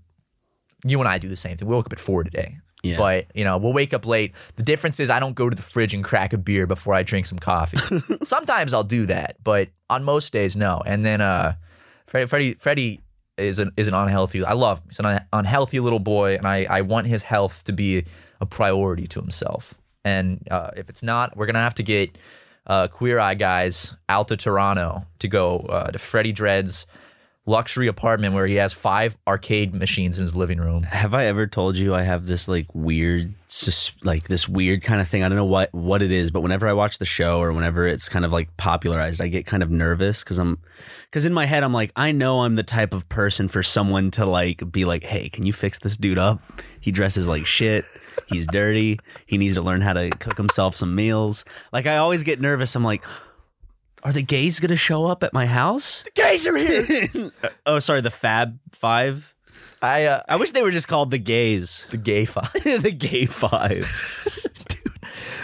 you 0.85 0.99
and 0.99 1.07
I 1.07 1.17
do 1.17 1.27
the 1.29 1.35
same 1.35 1.57
thing. 1.57 1.67
We 1.67 1.73
woke 1.75 1.85
up 1.87 1.93
at 1.93 1.99
four 1.99 2.23
today. 2.23 2.57
Yeah. 2.83 2.97
But 2.97 3.27
you 3.33 3.43
know, 3.43 3.57
we'll 3.57 3.73
wake 3.73 3.93
up 3.93 4.05
late. 4.05 4.33
The 4.55 4.63
difference 4.63 4.99
is 4.99 5.09
I 5.09 5.19
don't 5.19 5.35
go 5.35 5.49
to 5.49 5.55
the 5.55 5.61
fridge 5.61 5.93
and 5.93 6.03
crack 6.03 6.33
a 6.33 6.37
beer 6.37 6.67
before 6.67 6.93
I 6.93 7.03
drink 7.03 7.25
some 7.25 7.39
coffee. 7.39 7.77
Sometimes 8.23 8.73
I'll 8.73 8.83
do 8.83 9.05
that, 9.07 9.35
but 9.43 9.69
on 9.89 10.03
most 10.03 10.31
days, 10.31 10.55
no. 10.55 10.81
And 10.85 11.03
then 11.05 11.21
uh, 11.21 11.55
Freddie, 12.05 12.27
Freddie, 12.27 12.53
Freddie 12.55 13.01
is 13.37 13.59
an 13.59 13.71
is 13.77 13.87
an 13.87 13.93
unhealthy. 13.93 14.43
I 14.43 14.53
love 14.53 14.79
him. 14.79 14.85
He's 14.89 14.99
an 14.99 15.05
un- 15.05 15.25
unhealthy 15.33 15.79
little 15.79 15.99
boy, 15.99 16.35
and 16.35 16.47
I 16.47 16.65
I 16.69 16.81
want 16.81 17.07
his 17.07 17.23
health 17.23 17.63
to 17.65 17.73
be 17.73 18.05
a 18.39 18.45
priority 18.45 19.07
to 19.07 19.19
himself. 19.21 19.73
And 20.05 20.47
uh, 20.49 20.71
if 20.77 20.89
it's 20.89 21.03
not, 21.03 21.35
we're 21.35 21.47
gonna 21.47 21.59
have 21.59 21.75
to 21.75 21.83
get 21.83 22.17
uh, 22.67 22.87
Queer 22.87 23.19
Eye 23.19 23.33
guys 23.33 23.95
out 24.07 24.27
to 24.27 24.37
Toronto 24.37 25.05
to 25.19 25.27
go 25.27 25.59
uh, 25.59 25.91
to 25.91 25.99
Freddie 25.99 26.33
Dredd's 26.33 26.85
luxury 27.47 27.87
apartment 27.87 28.35
where 28.35 28.45
he 28.45 28.55
has 28.55 28.73
five 28.73 29.17
arcade 29.25 29.73
machines 29.73 30.17
in 30.17 30.23
his 30.23 30.35
living 30.35 30.59
room. 30.59 30.83
Have 30.83 31.13
I 31.13 31.25
ever 31.25 31.47
told 31.47 31.77
you 31.77 31.95
I 31.95 32.03
have 32.03 32.25
this 32.25 32.47
like 32.47 32.67
weird, 32.73 33.33
sus- 33.47 33.93
like 34.03 34.27
this 34.27 34.47
weird 34.47 34.83
kind 34.83 35.01
of 35.01 35.07
thing? 35.07 35.23
I 35.23 35.29
don't 35.29 35.37
know 35.37 35.45
what 35.45 35.73
what 35.73 36.01
it 36.01 36.11
is, 36.11 36.29
but 36.29 36.41
whenever 36.41 36.67
I 36.67 36.73
watch 36.73 36.97
the 36.97 37.05
show 37.05 37.39
or 37.39 37.53
whenever 37.53 37.87
it's 37.87 38.09
kind 38.09 38.25
of 38.25 38.31
like 38.31 38.55
popularized, 38.57 39.21
I 39.21 39.29
get 39.29 39.45
kind 39.45 39.63
of 39.63 39.71
nervous 39.71 40.23
because 40.23 40.39
I'm, 40.39 40.59
because 41.05 41.25
in 41.25 41.33
my 41.33 41.45
head 41.45 41.63
I'm 41.63 41.73
like, 41.73 41.91
I 41.95 42.11
know 42.11 42.41
I'm 42.41 42.55
the 42.55 42.63
type 42.63 42.93
of 42.93 43.07
person 43.09 43.47
for 43.47 43.63
someone 43.63 44.11
to 44.11 44.25
like 44.25 44.69
be 44.71 44.85
like, 44.85 45.03
hey, 45.03 45.29
can 45.29 45.45
you 45.45 45.53
fix 45.53 45.79
this 45.79 45.97
dude 45.97 46.19
up? 46.19 46.41
He 46.81 46.91
dresses 46.91 47.27
like 47.27 47.45
shit. 47.45 47.85
He's 48.27 48.47
dirty. 48.47 48.99
He 49.25 49.37
needs 49.37 49.55
to 49.55 49.61
learn 49.61 49.81
how 49.81 49.93
to 49.93 50.09
cook 50.09 50.37
himself 50.37 50.75
some 50.75 50.95
meals. 50.95 51.45
Like 51.71 51.85
I 51.85 51.97
always 51.97 52.23
get 52.23 52.41
nervous. 52.41 52.75
I'm 52.75 52.83
like. 52.83 53.03
Are 54.03 54.13
the 54.13 54.21
gays 54.21 54.59
gonna 54.59 54.75
show 54.75 55.05
up 55.05 55.23
at 55.23 55.33
my 55.33 55.45
house? 55.45 56.03
The 56.03 56.11
gays 56.11 56.47
are 56.47 56.55
here. 56.55 57.31
oh, 57.65 57.79
sorry, 57.79 58.01
the 58.01 58.11
Fab 58.11 58.59
Five. 58.71 59.33
I 59.81 60.05
uh, 60.05 60.21
I 60.27 60.35
wish 60.37 60.51
they 60.51 60.61
were 60.61 60.71
just 60.71 60.87
called 60.87 61.11
the 61.11 61.17
gays. 61.17 61.85
the 61.89 61.97
gay 61.97 62.25
five. 62.25 62.51
the 62.63 62.91
gay 62.91 63.25
five. 63.25 63.87
Dude, 64.69 64.93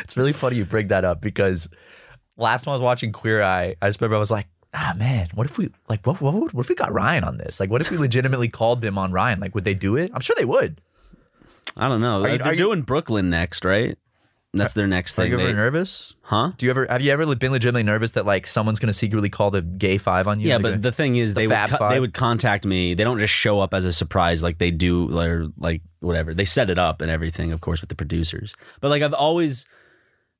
It's 0.03 0.17
really 0.17 0.33
funny 0.33 0.55
you 0.57 0.65
bring 0.65 0.87
that 0.87 1.05
up 1.05 1.21
because 1.21 1.69
last 2.37 2.63
time 2.63 2.71
I 2.71 2.75
was 2.75 2.81
watching 2.81 3.11
Queer 3.11 3.43
Eye, 3.43 3.75
I 3.81 3.89
just 3.89 3.99
remember 4.01 4.15
I 4.15 4.19
was 4.19 4.31
like, 4.31 4.47
ah 4.73 4.93
man, 4.97 5.29
what 5.35 5.45
if 5.45 5.57
we 5.57 5.69
like 5.89 6.05
what 6.05 6.19
what, 6.21 6.53
what 6.53 6.63
if 6.65 6.69
we 6.69 6.75
got 6.75 6.91
Ryan 6.93 7.23
on 7.23 7.37
this? 7.37 7.59
Like, 7.59 7.69
what 7.69 7.81
if 7.81 7.91
we 7.91 7.97
legitimately 7.97 8.47
called 8.49 8.81
them 8.81 8.97
on 8.97 9.11
Ryan? 9.11 9.39
Like, 9.39 9.53
would 9.55 9.65
they 9.65 9.73
do 9.75 9.95
it? 9.97 10.09
I'm 10.13 10.21
sure 10.21 10.35
they 10.37 10.45
would. 10.45 10.79
I 11.77 11.87
don't 11.87 12.01
know. 12.01 12.23
Are 12.23 12.29
you- 12.29 12.37
They're 12.37 12.47
are 12.47 12.51
you- 12.53 12.57
doing 12.57 12.81
Brooklyn 12.83 13.29
next, 13.29 13.65
right? 13.65 13.97
That's 14.55 14.73
their 14.73 14.85
next 14.85 15.17
Are 15.17 15.23
thing. 15.23 15.31
you 15.31 15.39
ever 15.39 15.47
They- 15.47 15.53
nervous? 15.53 16.13
huh? 16.21 16.51
Do 16.57 16.65
you 16.67 16.69
ever 16.69 16.85
have 16.89 17.01
you 17.01 17.11
ever 17.11 17.25
been 17.35 17.51
legitimately 17.51 17.81
nervous 17.83 18.11
that 18.11 18.25
like 18.25 18.45
someone's 18.45 18.77
gonna 18.79 18.93
secretly 18.93 19.29
call 19.29 19.49
the 19.49 19.61
gay 19.63 19.97
five 19.97 20.27
on 20.27 20.39
you? 20.39 20.49
Yeah, 20.49 20.55
Like, 20.55 20.61
but 20.63 20.81
the 20.83 20.91
thing 20.91 21.15
is, 21.15 21.33
the 21.33 21.41
they 21.41 21.47
would 21.47 21.53
Fab 21.53 21.69
co- 21.71 21.77
Five? 21.77 21.91
they 21.93 21.99
would 21.99 22.13
contact 22.13 22.63
me. 22.65 22.93
They 22.93 23.03
don't 23.03 23.17
just 23.19 23.33
show 23.33 23.59
up 23.61 23.73
as 23.73 23.83
a 23.85 23.91
surprise 23.91 24.43
like 24.43 24.59
they 24.59 24.69
do, 24.69 25.11
or 25.17 25.47
like 25.57 25.81
whatever. 26.01 26.33
They 26.35 26.45
set 26.45 26.69
it 26.69 26.77
up 26.77 27.01
and 27.01 27.09
everything, 27.09 27.51
of 27.51 27.61
course, 27.61 27.81
with 27.81 27.89
the 27.89 27.95
producers. 27.95 28.53
But 28.79 28.89
like 28.89 29.01
I've 29.01 29.13
always 29.15 29.65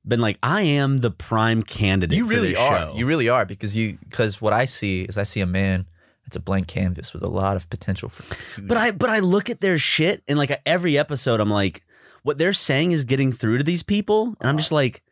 been 0.06 0.20
like, 0.20 0.38
I 0.42 0.62
am 0.62 0.98
the 0.98 1.10
prime 1.10 1.62
candidate. 1.64 2.16
you 2.16 2.26
for 2.26 2.34
really 2.34 2.50
this 2.50 2.58
are. 2.60 2.78
show. 2.78 2.94
You 2.96 3.06
really 3.06 3.28
are 3.28 3.44
because 3.44 3.76
you 3.76 3.98
because 4.08 4.40
what 4.40 4.52
I 4.52 4.66
see 4.66 5.02
is 5.02 5.18
I 5.18 5.24
see 5.24 5.40
a 5.40 5.46
man 5.46 5.86
that's 6.24 6.36
a 6.36 6.40
blank 6.40 6.68
canvas 6.68 7.12
with 7.12 7.22
a 7.24 7.28
lot 7.28 7.56
of 7.56 7.68
potential 7.68 8.08
for. 8.08 8.22
But 8.62 8.76
I 8.76 8.92
but 8.92 9.10
I 9.10 9.18
look 9.18 9.50
at 9.50 9.60
their 9.60 9.76
shit 9.76 10.22
and 10.28 10.38
like 10.38 10.56
every 10.64 10.96
episode 10.96 11.40
I'm 11.40 11.50
like, 11.50 11.82
what 12.24 12.38
they're 12.38 12.52
saying 12.52 12.90
is 12.90 13.04
getting 13.04 13.30
through 13.30 13.58
to 13.58 13.64
these 13.64 13.84
people, 13.84 14.34
and 14.40 14.48
I'm 14.48 14.56
just 14.56 14.72
uh-huh. 14.72 14.82
like, 14.82 15.02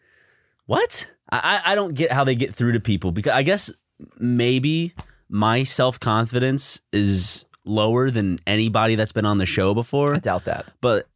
what? 0.67 1.09
I 1.31 1.63
I 1.65 1.75
don't 1.77 1.95
get 1.95 2.11
how 2.11 2.25
they 2.25 2.35
get 2.35 2.55
through 2.55 2.73
to 2.73 2.81
people 2.81 3.13
because 3.13 3.33
I 3.33 3.43
guess 3.43 3.71
maybe 4.19 4.95
my 5.29 5.63
self 5.63 6.01
confidence 6.01 6.81
is 6.93 7.45
lower 7.65 8.11
than 8.11 8.39
anybody 8.47 8.97
that's 8.97 9.13
been 9.13 9.25
on 9.25 9.39
the 9.39 9.47
show 9.47 9.73
before, 9.75 10.17
I 10.17 10.19
doubt 10.19 10.45
that. 10.47 10.67
but 10.81 11.07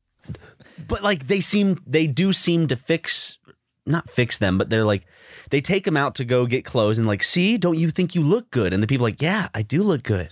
but 0.87 1.03
like 1.03 1.27
they 1.27 1.41
seem 1.41 1.83
they 1.87 2.07
do 2.07 2.33
seem 2.33 2.69
to 2.69 2.77
fix 2.77 3.39
not 3.85 4.09
fix 4.09 4.39
them, 4.39 4.59
but 4.59 4.71
they're 4.71 4.85
like 4.85 5.07
they 5.51 5.61
take 5.61 5.85
them 5.85 5.97
out 5.97 6.15
to 6.17 6.25
go 6.25 6.47
get 6.47 6.65
clothes 6.65 6.99
and 6.99 7.07
like, 7.07 7.23
see, 7.23 7.57
don't 7.57 7.79
you 7.79 7.91
think 7.91 8.15
you 8.15 8.23
look 8.23 8.51
good? 8.51 8.73
And 8.73 8.83
the 8.83 8.87
people 8.87 9.07
are 9.07 9.11
like, 9.11 9.23
yeah, 9.23 9.49
I 9.55 9.63
do 9.63 9.83
look 9.83 10.03
good. 10.03 10.31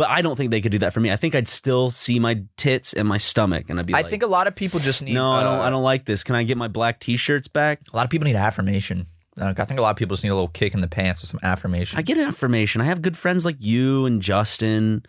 But 0.00 0.08
I 0.08 0.22
don't 0.22 0.34
think 0.34 0.50
they 0.50 0.62
could 0.62 0.72
do 0.72 0.78
that 0.78 0.94
for 0.94 1.00
me. 1.00 1.12
I 1.12 1.16
think 1.16 1.34
I'd 1.34 1.46
still 1.46 1.90
see 1.90 2.18
my 2.18 2.42
tits 2.56 2.94
and 2.94 3.06
my 3.06 3.18
stomach, 3.18 3.68
and 3.68 3.78
I'd 3.78 3.84
be 3.84 3.92
I 3.92 3.98
like, 3.98 4.08
think 4.08 4.22
a 4.22 4.26
lot 4.26 4.46
of 4.46 4.54
people 4.54 4.80
just 4.80 5.02
need. 5.02 5.12
no, 5.12 5.30
I 5.30 5.42
don't. 5.42 5.58
uh, 5.58 5.62
I 5.64 5.68
don't 5.68 5.82
like 5.82 6.06
this. 6.06 6.24
Can 6.24 6.34
I 6.36 6.42
get 6.42 6.56
my 6.56 6.68
black 6.68 7.00
T-shirts 7.00 7.48
back? 7.48 7.80
A 7.92 7.96
lot 7.96 8.04
of 8.04 8.10
people 8.10 8.24
need 8.24 8.34
affirmation. 8.34 9.04
Uh, 9.38 9.52
I 9.54 9.64
think 9.66 9.78
a 9.78 9.82
lot 9.82 9.90
of 9.90 9.96
people 9.96 10.14
just 10.14 10.24
need 10.24 10.30
a 10.30 10.34
little 10.34 10.48
kick 10.48 10.72
in 10.72 10.80
the 10.80 10.88
pants 10.88 11.22
or 11.22 11.26
some 11.26 11.38
affirmation. 11.42 11.98
I 11.98 12.02
get 12.02 12.16
affirmation. 12.16 12.80
I 12.80 12.86
have 12.86 13.02
good 13.02 13.14
friends 13.18 13.44
like 13.44 13.56
you 13.60 14.06
and 14.06 14.22
Justin. 14.22 15.02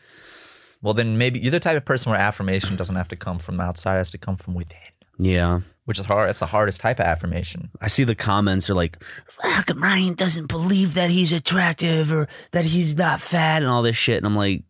well, 0.82 0.94
then 0.94 1.18
maybe 1.18 1.40
you're 1.40 1.52
the 1.52 1.62
type 1.62 1.78
of 1.78 1.86
person 1.86 2.12
where 2.12 2.20
affirmation 2.20 2.76
doesn't 2.76 2.96
have 2.98 3.08
to 3.08 3.16
come 3.16 3.40
from 3.40 3.62
outside; 3.62 3.96
it 3.96 4.00
has 4.00 4.12
to 4.12 4.18
come 4.18 4.36
from 4.36 4.56
within, 4.56 4.78
Yeah, 5.18 5.62
which 5.86 6.00
is 6.00 6.06
hard. 6.06 6.30
It's 6.30 6.40
the 6.40 6.48
hardest 6.48 6.82
type 6.82 7.00
of 7.00 7.06
affirmation. 7.06 7.70
I 7.80 7.88
see 7.88 8.04
the 8.04 8.14
comments 8.14 8.70
are 8.70 8.74
like, 8.76 9.02
How 9.42 9.62
come 9.64 9.82
Ryan 9.82 10.16
doesn't 10.16 10.48
believe 10.48 10.96
that 10.96 11.12
he's 11.12 11.32
attractive 11.32 12.12
or 12.12 12.28
that 12.52 12.66
he's 12.66 12.98
not 12.98 13.22
fat? 13.22 13.62
and 13.62 13.68
all 13.72 13.84
this 13.84 13.96
shit, 13.96 14.18
and 14.18 14.26
I'm 14.26 14.36
like, 14.36 14.64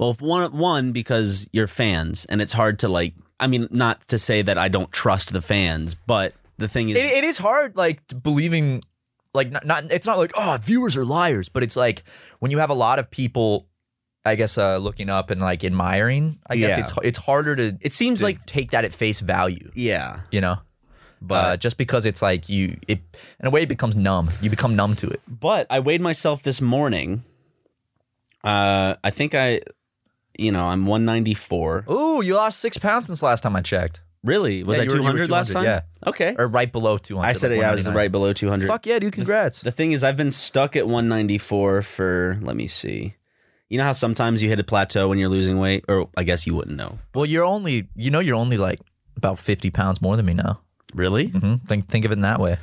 well, 0.00 0.10
if 0.10 0.20
one 0.20 0.56
one 0.56 0.92
because 0.92 1.46
you're 1.52 1.66
fans, 1.66 2.24
and 2.30 2.40
it's 2.42 2.52
hard 2.54 2.78
to 2.80 2.88
like. 2.88 3.14
I 3.38 3.46
mean, 3.46 3.68
not 3.70 4.06
to 4.08 4.18
say 4.18 4.42
that 4.42 4.58
I 4.58 4.68
don't 4.68 4.90
trust 4.92 5.32
the 5.32 5.40
fans, 5.42 5.94
but 5.94 6.34
the 6.58 6.68
thing 6.68 6.88
is, 6.90 6.96
It, 6.96 7.04
it 7.06 7.24
is 7.24 7.38
hard, 7.38 7.76
like 7.76 8.00
believing, 8.22 8.82
like 9.32 9.50
not, 9.50 9.64
not. 9.64 9.84
It's 9.92 10.06
not 10.06 10.18
like 10.18 10.32
oh, 10.36 10.58
viewers 10.62 10.96
are 10.96 11.04
liars, 11.04 11.48
but 11.48 11.62
it's 11.62 11.76
like 11.76 12.02
when 12.40 12.50
you 12.50 12.58
have 12.58 12.70
a 12.70 12.74
lot 12.74 12.98
of 12.98 13.10
people, 13.10 13.66
I 14.24 14.34
guess, 14.34 14.58
uh, 14.58 14.76
looking 14.78 15.08
up 15.08 15.30
and 15.30 15.40
like 15.40 15.64
admiring. 15.64 16.38
I 16.48 16.56
guess 16.56 16.76
Yeah. 16.76 16.80
it's 16.80 16.92
it's 17.02 17.18
harder 17.18 17.56
to. 17.56 17.76
it 17.80 17.92
seems 17.92 18.18
to 18.20 18.26
like 18.26 18.44
take 18.46 18.72
that 18.72 18.84
at 18.84 18.92
face 18.92 19.20
value. 19.20 19.70
yeah, 19.74 20.20
You 20.30 20.40
know. 20.42 20.58
but 21.22 21.44
uh, 21.44 21.56
just 21.56 21.76
because 21.78 22.04
it's 22.06 22.20
like 22.22 22.48
you, 22.48 22.78
it 22.88 23.00
in 23.40 23.46
a 23.46 23.50
way 23.50 23.62
it 23.62 23.68
becomes 23.68 23.96
numb. 23.96 24.30
You 24.42 24.50
become 24.50 24.76
numb 24.76 24.96
to 24.96 25.08
it. 25.08 25.20
But 25.28 25.66
I 25.70 25.80
weighed 25.80 26.00
myself 26.02 26.42
this 26.42 26.60
morning. 26.60 27.22
Uh, 28.42 28.94
I 29.04 29.10
think 29.10 29.34
I, 29.34 29.60
you 30.40 30.50
know, 30.52 30.66
I'm 30.66 30.86
194. 30.86 31.84
Ooh, 31.90 32.22
you 32.22 32.34
lost 32.34 32.58
six 32.60 32.78
pounds 32.78 33.06
since 33.06 33.22
last 33.22 33.42
time 33.42 33.54
I 33.56 33.60
checked, 33.60 34.00
Really? 34.22 34.62
Was 34.62 34.76
Yeah, 34.76 34.82
I 34.82 34.84
you 34.84 34.90
were- 34.90 34.96
you 34.96 35.02
were 35.02 35.08
200 35.12 35.30
last 35.30 35.48
200, 35.52 35.66
time? 35.70 35.82
yeah. 36.04 36.08
Okay. 36.08 36.34
or 36.38 36.46
right 36.48 36.70
below 36.70 36.98
two 36.98 37.16
hundred. 37.16 37.28
I 37.28 37.32
said 37.32 37.52
it. 37.52 37.58
Yeah, 37.58 37.70
I 37.70 37.74
was 37.74 37.88
right 37.88 38.12
below 38.12 38.32
200. 38.34 38.66
Fuck 38.68 38.84
yeah, 38.86 38.98
dude! 38.98 39.12
Congrats. 39.14 39.60
The 39.62 39.70
thing 39.72 39.92
is, 39.92 40.02
I've 40.04 40.16
been 40.16 40.30
stuck 40.30 40.76
at 40.76 40.86
194 40.86 41.82
for. 41.82 42.38
Let 42.42 42.54
me 42.56 42.66
see. 42.66 43.14
You 43.70 43.78
know 43.78 43.84
how 43.84 43.92
sometimes 43.92 44.42
you 44.42 44.48
hit 44.48 44.58
a 44.60 44.64
plateau 44.64 45.08
when 45.08 45.18
you're 45.18 45.28
losing 45.30 45.58
weight, 45.58 45.84
or 45.88 46.08
I 46.16 46.24
guess 46.24 46.46
you 46.46 46.54
wouldn't 46.54 46.76
know. 46.76 46.98
well, 47.14 47.24
you're 47.24 47.44
only, 47.44 47.88
you 47.94 48.10
know, 48.10 48.18
you're 48.20 48.36
only 48.36 48.56
like 48.56 48.80
about 49.16 49.38
fifty 49.38 49.70
pounds 49.70 50.02
more 50.02 50.16
than 50.16 50.26
me 50.26 50.34
now. 50.34 50.60
Really? 50.94 51.26
hmm 51.28 51.56
Think 51.66 51.88
think 51.88 52.04
of 52.04 52.10
it 52.10 52.14
in 52.14 52.22
that 52.22 52.40
way. 52.40 52.58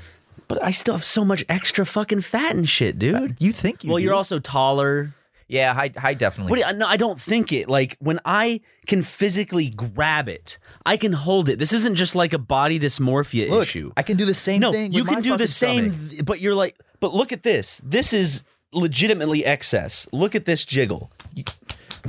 But 0.47 0.63
I 0.63 0.71
still 0.71 0.93
have 0.93 1.03
so 1.03 1.25
much 1.25 1.43
extra 1.49 1.85
fucking 1.85 2.21
fat 2.21 2.55
and 2.55 2.67
shit, 2.69 2.99
dude. 2.99 3.35
You 3.39 3.51
think 3.51 3.83
you? 3.83 3.89
well, 3.89 3.97
do. 3.97 4.03
you're 4.03 4.13
also 4.13 4.39
taller. 4.39 5.13
Yeah, 5.47 5.73
I, 5.75 5.91
I 6.01 6.13
definitely. 6.13 6.51
What 6.51 6.59
you, 6.59 6.77
no, 6.77 6.87
I 6.87 6.97
don't 6.97 7.19
think 7.19 7.53
it. 7.53 7.69
Like 7.69 7.95
when 7.99 8.19
I 8.25 8.61
can 8.85 9.01
physically 9.03 9.69
grab 9.69 10.27
it, 10.27 10.57
I 10.85 10.97
can 10.97 11.13
hold 11.13 11.49
it. 11.49 11.57
This 11.59 11.73
isn't 11.73 11.95
just 11.95 12.15
like 12.15 12.33
a 12.33 12.37
body 12.37 12.79
dysmorphia 12.79 13.49
Look, 13.49 13.63
issue. 13.63 13.91
I 13.95 14.03
can 14.03 14.17
do 14.17 14.25
the 14.25 14.33
same 14.33 14.59
no, 14.61 14.71
thing. 14.71 14.91
you 14.91 15.03
can 15.05 15.21
do 15.21 15.37
the 15.37 15.47
same, 15.47 16.09
th- 16.09 16.25
but 16.25 16.41
you're 16.41 16.55
like, 16.55 16.77
but 16.99 17.13
look 17.13 17.31
at 17.31 17.43
this. 17.43 17.81
This 17.85 18.13
is 18.13 18.43
legitimately 18.73 19.45
excess. 19.45 20.07
Look 20.11 20.35
at 20.35 20.45
this 20.45 20.65
jiggle. 20.65 21.11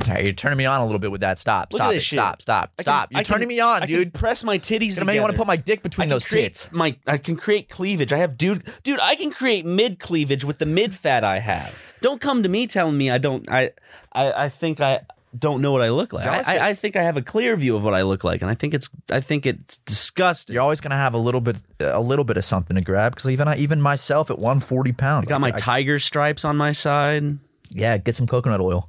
All 0.07 0.15
right, 0.15 0.25
you're 0.25 0.33
turning 0.35 0.59
me 0.59 0.65
on 0.65 0.81
a 0.81 0.85
little 0.85 1.01
bit 1.01 1.11
with 1.11 1.23
that. 1.23 1.39
Stop. 1.39 1.73
Look 1.73 1.79
Stop 1.81 1.91
at 1.91 1.97
it. 1.97 2.01
Stop. 2.03 2.43
Stop. 2.43 2.77
Can- 2.77 2.83
Stop. 2.83 3.11
You're 3.11 3.19
I 3.21 3.23
can- 3.25 3.33
turning 3.35 3.49
me 3.49 3.61
on, 3.61 3.83
I 3.83 3.87
can 3.87 3.97
dude. 3.97 4.15
press 4.15 4.45
my 4.45 4.59
titties. 4.59 4.97
Make 5.05 5.15
me 5.17 5.21
want 5.21 5.33
to 5.33 5.37
put 5.37 5.47
my 5.47 5.57
dick 5.57 5.83
between 5.83 6.09
those 6.09 6.27
create 6.27 6.55
tits. 6.55 6.73
My, 6.73 6.97
I 7.07 7.19
can 7.19 7.37
create 7.37 7.69
cleavage. 7.69 8.13
I 8.13 8.19
have 8.19 8.37
dude, 8.37 8.63
dude. 8.83 9.01
I 9.01 9.15
can 9.17 9.31
create 9.31 9.65
mid 9.67 9.99
cleavage 9.99 10.45
with 10.45 10.59
the 10.59 10.67
mid 10.67 10.95
fat 10.95 11.25
I 11.25 11.39
have. 11.41 11.73
Don't 12.01 12.21
come 12.21 12.43
to 12.43 12.49
me 12.49 12.67
telling 12.67 12.97
me 12.97 13.11
I 13.11 13.19
don't. 13.19 13.49
I, 13.51 13.71
I, 14.13 14.45
I 14.45 14.49
think 14.49 14.81
I 14.81 15.01
don't 15.39 15.61
know 15.61 15.73
what 15.73 15.83
I 15.83 15.91
look 15.91 16.13
like. 16.13 16.25
You're 16.25 16.33
always 16.33 16.49
I, 16.49 16.55
gonna- 16.57 16.67
I, 16.67 16.69
I 16.71 16.75
think 16.75 16.97
I 16.97 17.03
have 17.03 17.17
a 17.17 17.23
clear 17.23 17.55
view 17.57 17.77
of 17.77 17.85
what 17.85 17.95
I 17.95 18.03
look 18.03 18.25
like, 18.25 18.41
and 18.43 18.51
I 18.51 18.55
think 18.55 18.75
it's. 18.75 18.89
I 19.11 19.21
think 19.21 19.47
it's 19.47 19.77
disgusting. 19.79 20.55
You're 20.55 20.63
always 20.63 20.81
gonna 20.81 20.97
have 20.97 21.15
a 21.15 21.19
little 21.19 21.41
bit, 21.41 21.59
a 21.81 22.01
little 22.01 22.25
bit 22.25 22.37
of 22.37 22.45
something 22.45 22.75
to 22.77 22.83
grab 22.83 23.15
because 23.15 23.29
even 23.31 23.49
I, 23.49 23.57
even 23.57 23.81
myself 23.83 24.31
at 24.31 24.39
140 24.39 24.93
pounds, 24.93 25.29
I 25.29 25.31
got 25.31 25.41
my 25.41 25.49
I- 25.49 25.53
tiger 25.53 25.99
stripes 25.99 26.45
on 26.45 26.57
my 26.57 26.73
side. 26.73 27.39
yeah. 27.71 27.97
Get 27.99 28.15
some 28.15 28.27
coconut 28.27 28.61
oil. 28.61 28.89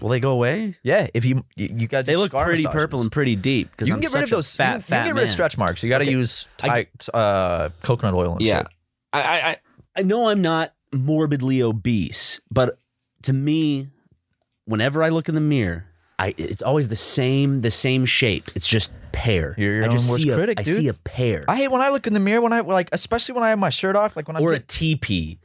Will 0.00 0.08
they 0.08 0.18
go 0.18 0.32
away? 0.32 0.74
Yeah, 0.82 1.06
if 1.14 1.24
you 1.24 1.44
you, 1.54 1.68
you 1.76 1.86
got 1.86 2.04
They 2.04 2.16
look 2.16 2.32
pretty 2.32 2.64
purple 2.64 3.00
and 3.00 3.12
pretty 3.12 3.36
deep 3.36 3.70
because 3.70 3.86
you 3.88 3.94
I'm 3.94 4.00
can 4.00 4.10
get 4.10 4.14
rid 4.16 4.24
of 4.24 4.30
those 4.30 4.52
a 4.52 4.56
fat, 4.56 4.66
you 4.66 4.72
can, 4.72 4.80
fat 4.82 4.96
you 4.96 4.98
can 5.02 5.06
get 5.10 5.14
man. 5.14 5.20
rid 5.20 5.24
of 5.24 5.30
stretch 5.30 5.56
marks. 5.56 5.82
You 5.84 5.88
got 5.88 5.98
to 5.98 6.10
use 6.10 6.48
I- 6.62 6.68
tight, 6.68 7.08
uh, 7.14 7.68
coconut 7.84 8.14
oil 8.14 8.32
and 8.32 8.40
Yeah. 8.42 8.58
shit. 8.58 8.66
I, 9.12 9.20
I 9.22 9.48
I- 9.50 9.56
I 9.96 10.02
know 10.02 10.28
I'm 10.28 10.42
not 10.42 10.72
morbidly 10.94 11.62
obese, 11.62 12.40
but 12.50 12.78
to 13.22 13.32
me, 13.32 13.88
whenever 14.66 15.02
I 15.02 15.08
look 15.10 15.28
in 15.28 15.34
the 15.34 15.40
mirror, 15.40 15.86
I 16.18 16.34
it's 16.38 16.62
always 16.62 16.88
the 16.88 16.96
same 16.96 17.60
the 17.62 17.70
same 17.70 18.06
shape. 18.06 18.50
It's 18.54 18.68
just 18.68 18.92
pear. 19.12 19.54
You're 19.58 19.76
your 19.76 19.84
I 19.84 19.88
just 19.88 20.08
own 20.08 20.14
worst 20.14 20.24
see 20.24 20.30
a, 20.30 20.36
critic, 20.36 20.60
I 20.60 20.62
dude. 20.62 20.76
see 20.76 20.88
a 20.88 20.94
pear 20.94 21.44
I 21.48 21.56
hate 21.56 21.68
when 21.68 21.80
I 21.80 21.90
look 21.90 22.06
in 22.06 22.14
the 22.14 22.20
mirror 22.20 22.40
when 22.40 22.52
I 22.52 22.60
like, 22.60 22.88
especially 22.92 23.34
when 23.34 23.44
I 23.44 23.50
have 23.50 23.58
my 23.58 23.70
shirt 23.70 23.96
off, 23.96 24.16
like 24.16 24.28
when 24.28 24.36
I'm 24.36 24.42
or 24.42 24.52
a 24.52 24.58
teepee. 24.58 25.38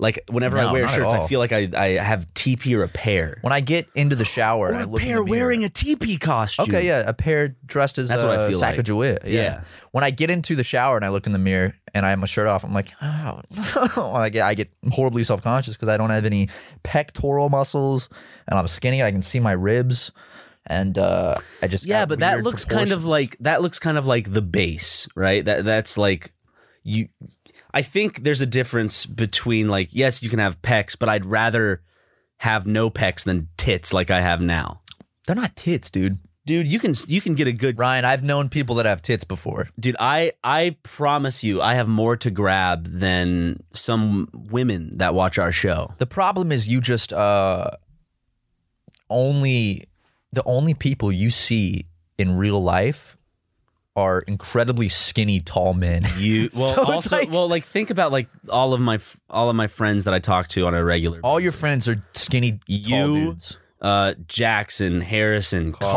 Like 0.00 0.24
whenever 0.30 0.56
No, 0.56 0.70
I 0.70 0.72
wear 0.72 0.88
shirts, 0.88 1.12
I 1.12 1.26
feel 1.26 1.40
like 1.40 1.52
I, 1.52 1.68
I 1.76 1.88
have 1.90 2.32
teepee 2.32 2.74
or 2.74 2.82
a 2.82 2.88
pear. 2.88 3.38
when 3.42 3.52
I 3.52 3.60
get 3.60 3.86
into 3.94 4.16
the 4.16 4.24
shower 4.24 4.68
and 4.68 4.78
I 4.78 4.84
look 4.84 5.02
in 5.02 5.14
the 5.14 5.24
mirror. 5.24 5.50
a 5.50 5.68
teepee 5.68 6.16
costume. 6.16 6.64
Okay, 6.64 6.86
yeah, 6.86 7.04
a 7.06 7.12
pair 7.12 7.48
dressed 7.66 7.98
as 7.98 8.08
That's 8.08 8.22
a 8.22 8.26
what 8.26 8.38
I 8.38 8.48
feel 8.48 8.58
like. 8.58 8.86
Yeah. 8.86 9.18
Yeah. 9.24 9.60
When 9.90 10.02
I 10.02 10.10
get 10.10 10.30
into 10.30 10.56
the 10.56 10.64
shower 10.64 10.96
and 10.96 11.04
I 11.04 11.10
look 11.10 11.26
in 11.26 11.32
the 11.32 11.38
mirror 11.38 11.74
and 11.92 12.06
I 12.06 12.10
have 12.10 12.18
my 12.18 12.26
shirt 12.26 12.46
off, 12.46 12.64
I'm 12.64 12.72
like, 12.72 12.92
oh, 13.02 13.42
I 14.14 14.30
get 14.30 14.46
I 14.46 14.54
get 14.54 14.70
horribly 14.90 15.22
self 15.22 15.42
conscious 15.42 15.76
because 15.76 15.90
I 15.90 15.98
don't 15.98 16.10
have 16.10 16.24
any 16.24 16.48
pectoral 16.82 17.50
muscles 17.50 18.08
and 18.48 18.58
I'm 18.58 18.68
skinny. 18.68 19.02
I 19.02 19.12
can 19.12 19.22
see 19.22 19.38
my 19.38 19.52
ribs, 19.52 20.12
and 20.66 20.96
uh, 20.96 21.34
I 21.60 21.68
just 21.68 21.84
Yeah, 21.84 22.06
but 22.06 22.20
that 22.20 22.42
looks 22.42 22.64
kind 22.64 22.90
of 22.92 23.04
like 23.04 23.36
that 23.40 23.60
looks 23.60 23.78
kind 23.78 23.98
of 23.98 24.06
like 24.06 24.32
the 24.32 24.42
base, 24.42 25.08
right? 25.14 25.44
That 25.44 25.64
that's 25.64 25.98
like 25.98 26.32
you 26.82 27.08
I 27.72 27.82
think 27.82 28.22
there's 28.24 28.40
a 28.40 28.46
difference 28.46 29.06
between 29.06 29.68
like 29.68 29.88
yes, 29.92 30.22
you 30.22 30.30
can 30.30 30.38
have 30.38 30.60
pecs, 30.62 30.96
but 30.98 31.08
I'd 31.08 31.24
rather 31.24 31.82
have 32.38 32.66
no 32.66 32.90
pecs 32.90 33.24
than 33.24 33.48
tits 33.56 33.92
like 33.92 34.10
I 34.10 34.20
have 34.20 34.40
now. 34.40 34.80
they're 35.26 35.36
not 35.36 35.56
tits, 35.56 35.90
dude. 35.90 36.16
Dude, 36.46 36.66
you 36.66 36.80
can 36.80 36.94
you 37.06 37.20
can 37.20 37.34
get 37.34 37.46
a 37.46 37.52
good 37.52 37.78
Ryan, 37.78 38.04
I've 38.04 38.24
known 38.24 38.48
people 38.48 38.76
that 38.76 38.86
have 38.86 39.02
tits 39.02 39.24
before. 39.24 39.68
Dude, 39.78 39.96
I 40.00 40.32
I 40.42 40.76
promise 40.82 41.44
you 41.44 41.60
I 41.60 41.74
have 41.74 41.86
more 41.86 42.16
to 42.16 42.30
grab 42.30 42.86
than 42.86 43.62
some 43.72 44.28
women 44.32 44.96
that 44.98 45.14
watch 45.14 45.38
our 45.38 45.52
show. 45.52 45.94
The 45.98 46.06
problem 46.06 46.50
is 46.50 46.66
you 46.66 46.80
just 46.80 47.12
uh 47.12 47.70
only 49.10 49.86
the 50.32 50.42
only 50.44 50.74
people 50.74 51.12
you 51.12 51.30
see 51.30 51.86
in 52.18 52.36
real 52.36 52.62
life 52.62 53.16
are 53.96 54.20
incredibly 54.20 54.88
skinny 54.88 55.40
tall 55.40 55.74
men. 55.74 56.04
You 56.16 56.48
well 56.54 56.74
So 56.74 56.82
also 56.84 57.16
like- 57.16 57.30
well 57.30 57.48
like 57.48 57.64
think 57.64 57.90
about 57.90 58.12
like 58.12 58.28
all 58.48 58.72
of 58.72 58.80
my 58.80 58.98
all 59.28 59.50
of 59.50 59.56
my 59.56 59.66
friends 59.66 60.04
that 60.04 60.14
I 60.14 60.18
talk 60.20 60.48
to 60.48 60.66
on 60.66 60.74
a 60.74 60.84
regular 60.84 61.20
All 61.24 61.40
your 61.40 61.52
friends 61.52 61.88
are 61.88 62.00
skinny 62.14 62.60
You- 62.66 62.86
dudes. 63.30 63.58
uh 63.80 64.14
Jackson, 64.28 65.00
Harrison, 65.00 65.72
Carson, 65.72 65.90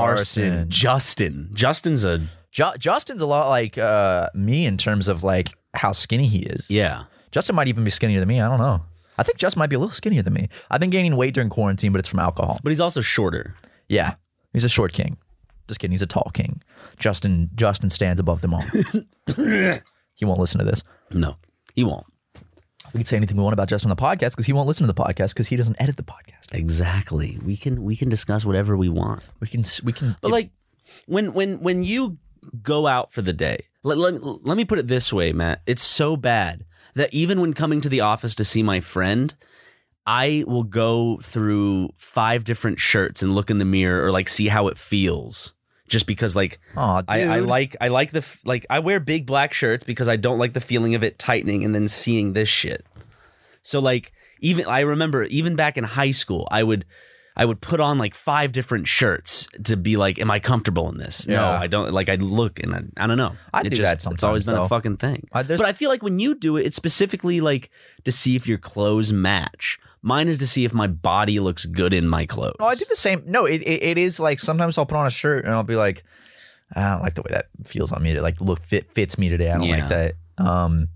Carson. 0.53 0.69
Justin. 0.69 1.49
Justin's 1.53 2.03
a 2.03 2.27
Ju- 2.51 2.77
Justin's 2.77 3.21
a 3.21 3.25
lot 3.25 3.49
like 3.49 3.77
uh, 3.79 4.29
me 4.35 4.65
in 4.67 4.77
terms 4.77 5.07
of 5.07 5.23
like 5.23 5.49
how 5.73 5.91
skinny 5.91 6.27
he 6.27 6.39
is. 6.39 6.69
yeah. 6.69 7.03
Justin 7.31 7.55
might 7.55 7.67
even 7.67 7.83
be 7.83 7.89
skinnier 7.89 8.19
than 8.19 8.27
me. 8.29 8.39
I 8.39 8.47
don't 8.47 8.59
know. 8.59 8.83
I 9.17 9.23
think 9.23 9.39
Justin 9.39 9.59
might 9.59 9.71
be 9.71 9.75
a 9.75 9.79
little 9.79 9.93
skinnier 9.93 10.21
than 10.21 10.33
me. 10.33 10.49
I've 10.69 10.79
been 10.79 10.91
gaining 10.91 11.15
weight 11.15 11.33
during 11.33 11.49
quarantine, 11.49 11.91
but 11.91 11.97
it's 11.97 12.07
from 12.09 12.19
alcohol. 12.19 12.59
But 12.63 12.69
he's 12.69 12.79
also 12.79 13.01
shorter. 13.01 13.55
Yeah, 13.89 14.15
he's 14.53 14.63
a 14.63 14.69
short 14.69 14.93
king. 14.93 15.17
Just 15.67 15.79
kidding. 15.79 15.91
He's 15.93 16.03
a 16.03 16.07
tall 16.07 16.29
king. 16.35 16.61
Justin 16.97 17.49
Justin 17.55 17.89
stands 17.89 18.19
above 18.19 18.41
them 18.41 18.53
all. 18.53 18.61
he 19.35 20.25
won't 20.25 20.39
listen 20.39 20.59
to 20.59 20.65
this. 20.65 20.83
No, 21.11 21.37
he 21.75 21.83
won't. 21.83 22.05
We 22.93 22.99
can 22.99 23.05
say 23.05 23.17
anything 23.17 23.37
we 23.37 23.43
want 23.43 23.53
about 23.53 23.69
Justin 23.69 23.89
on 23.89 23.95
the 23.95 24.01
podcast 24.01 24.31
because 24.31 24.45
he 24.45 24.53
won't 24.53 24.67
listen 24.67 24.85
to 24.85 24.93
the 24.93 25.01
podcast 25.01 25.29
because 25.29 25.47
he 25.47 25.55
doesn't 25.55 25.81
edit 25.81 25.97
the 25.97 26.03
podcast. 26.03 26.53
Exactly. 26.53 27.39
We 27.43 27.57
can 27.57 27.83
we 27.83 27.95
can 27.95 28.09
discuss 28.09 28.45
whatever 28.45 28.77
we 28.77 28.89
want. 28.89 29.23
We 29.39 29.47
can 29.47 29.63
we 29.83 29.93
can. 29.93 30.15
But 30.21 30.31
like 30.31 30.51
when 31.07 31.33
when 31.33 31.59
when 31.59 31.83
you 31.83 32.17
go 32.61 32.87
out 32.87 33.11
for 33.11 33.21
the 33.21 33.33
day, 33.33 33.65
let, 33.83 33.97
let, 33.97 34.21
let 34.45 34.57
me 34.57 34.65
put 34.65 34.79
it 34.79 34.87
this 34.87 35.11
way, 35.11 35.33
Matt. 35.33 35.61
It's 35.65 35.81
so 35.81 36.15
bad 36.15 36.65
that 36.93 37.13
even 37.13 37.41
when 37.41 37.53
coming 37.53 37.81
to 37.81 37.89
the 37.89 38.01
office 38.01 38.35
to 38.35 38.43
see 38.43 38.61
my 38.61 38.79
friend, 38.79 39.33
I 40.05 40.43
will 40.45 40.63
go 40.63 41.17
through 41.17 41.89
five 41.97 42.43
different 42.43 42.79
shirts 42.79 43.21
and 43.21 43.33
look 43.33 43.49
in 43.49 43.57
the 43.57 43.65
mirror 43.65 44.05
or 44.05 44.11
like 44.11 44.29
see 44.29 44.49
how 44.49 44.67
it 44.67 44.77
feels. 44.77 45.53
Just 45.93 46.07
because 46.07 46.35
like 46.35 46.59
Aw, 46.75 47.03
I, 47.07 47.23
I 47.23 47.39
dude. 47.39 47.47
like 47.47 47.75
I 47.79 47.87
like 47.89 48.11
the 48.11 48.17
f- 48.17 48.41
like 48.43 48.65
I 48.69 48.79
wear 48.79 48.99
big 48.99 49.25
black 49.25 49.53
shirts 49.53 49.83
because 49.85 50.07
I 50.07 50.15
don't 50.17 50.39
like 50.39 50.53
the 50.53 50.59
feeling 50.61 50.95
of 50.95 51.03
it 51.03 51.19
tightening 51.19 51.63
and 51.63 51.73
then 51.75 51.87
seeing 51.87 52.33
this 52.33 52.49
shit. 52.49 52.85
So 53.61 53.79
like 53.79 54.11
even 54.41 54.65
I 54.65 54.79
remember 54.81 55.23
even 55.23 55.55
back 55.55 55.77
in 55.77 55.83
high 55.83 56.11
school, 56.11 56.47
I 56.51 56.63
would 56.63 56.83
I 57.35 57.45
would 57.45 57.61
put 57.61 57.79
on 57.79 57.97
like 57.97 58.13
five 58.15 58.51
different 58.51 58.87
shirts 58.87 59.47
to 59.63 59.75
be 59.77 59.97
like, 59.97 60.19
am 60.19 60.29
I 60.29 60.39
comfortable 60.39 60.89
in 60.89 60.97
this? 60.97 61.27
No, 61.27 61.33
Yeah. 61.35 61.59
I 61.59 61.67
don't. 61.67 61.91
Like 61.93 62.09
I 62.09 62.15
look 62.15 62.59
and 62.59 62.73
I, 62.75 63.03
I 63.03 63.07
don't 63.07 63.17
know. 63.17 63.33
I 63.53 63.61
It 63.61 63.69
do 63.69 63.81
that 63.83 63.93
It's 63.97 64.05
always 64.05 64.19
sometimes, 64.19 64.45
been 64.45 64.55
though. 64.55 64.63
a 64.63 64.67
fucking 64.67 64.97
thing. 64.97 65.27
I- 65.31 65.41
there's- 65.43 65.59
but 65.61 65.67
I 65.67 65.73
feel 65.73 65.89
like 65.89 66.03
when 66.03 66.19
you 66.19 66.35
do 66.35 66.57
it, 66.57 66.65
it's 66.67 66.75
specifically 66.75 67.41
like 67.41 67.69
to 68.03 68.11
see 68.11 68.35
if 68.35 68.47
your 68.47 68.57
clothes 68.59 69.11
match. 69.13 69.79
Mine 70.05 70.27
is 70.27 70.37
to 70.39 70.47
see 70.47 70.65
if 70.65 70.73
my 70.73 70.85
body 70.87 71.39
looks 71.39 71.65
good 71.65 71.93
in 71.93 72.07
my 72.09 72.25
clothes. 72.25 72.57
No, 72.59 72.65
I 72.67 72.75
do 72.75 72.83
the 72.89 72.95
same. 72.95 73.23
No, 73.25 73.45
it, 73.45 73.61
it, 73.61 73.81
it 73.83 73.97
is 73.97 74.19
like 74.19 74.39
sometimes 74.39 74.77
I'll 74.77 74.85
put 74.85 74.97
on 74.97 75.07
a 75.07 75.11
shirt 75.11 75.45
and 75.45 75.53
I'll 75.53 75.63
be 75.63 75.77
like, 75.77 76.03
I 76.75 76.91
don't 76.91 77.01
like 77.01 77.13
the 77.13 77.21
way 77.21 77.29
that 77.31 77.45
feels 77.63 77.91
on 77.93 78.03
me. 78.03 78.11
It 78.11 78.21
like 78.21 78.41
look 78.41 78.65
fit 78.65 78.91
fits 78.91 79.17
me 79.17 79.29
today. 79.29 79.49
I 79.49 79.57
don't 79.57 79.63
Yeah. 79.67 79.79
like 79.79 79.89
that. 79.89 80.13
Um, 80.37 80.89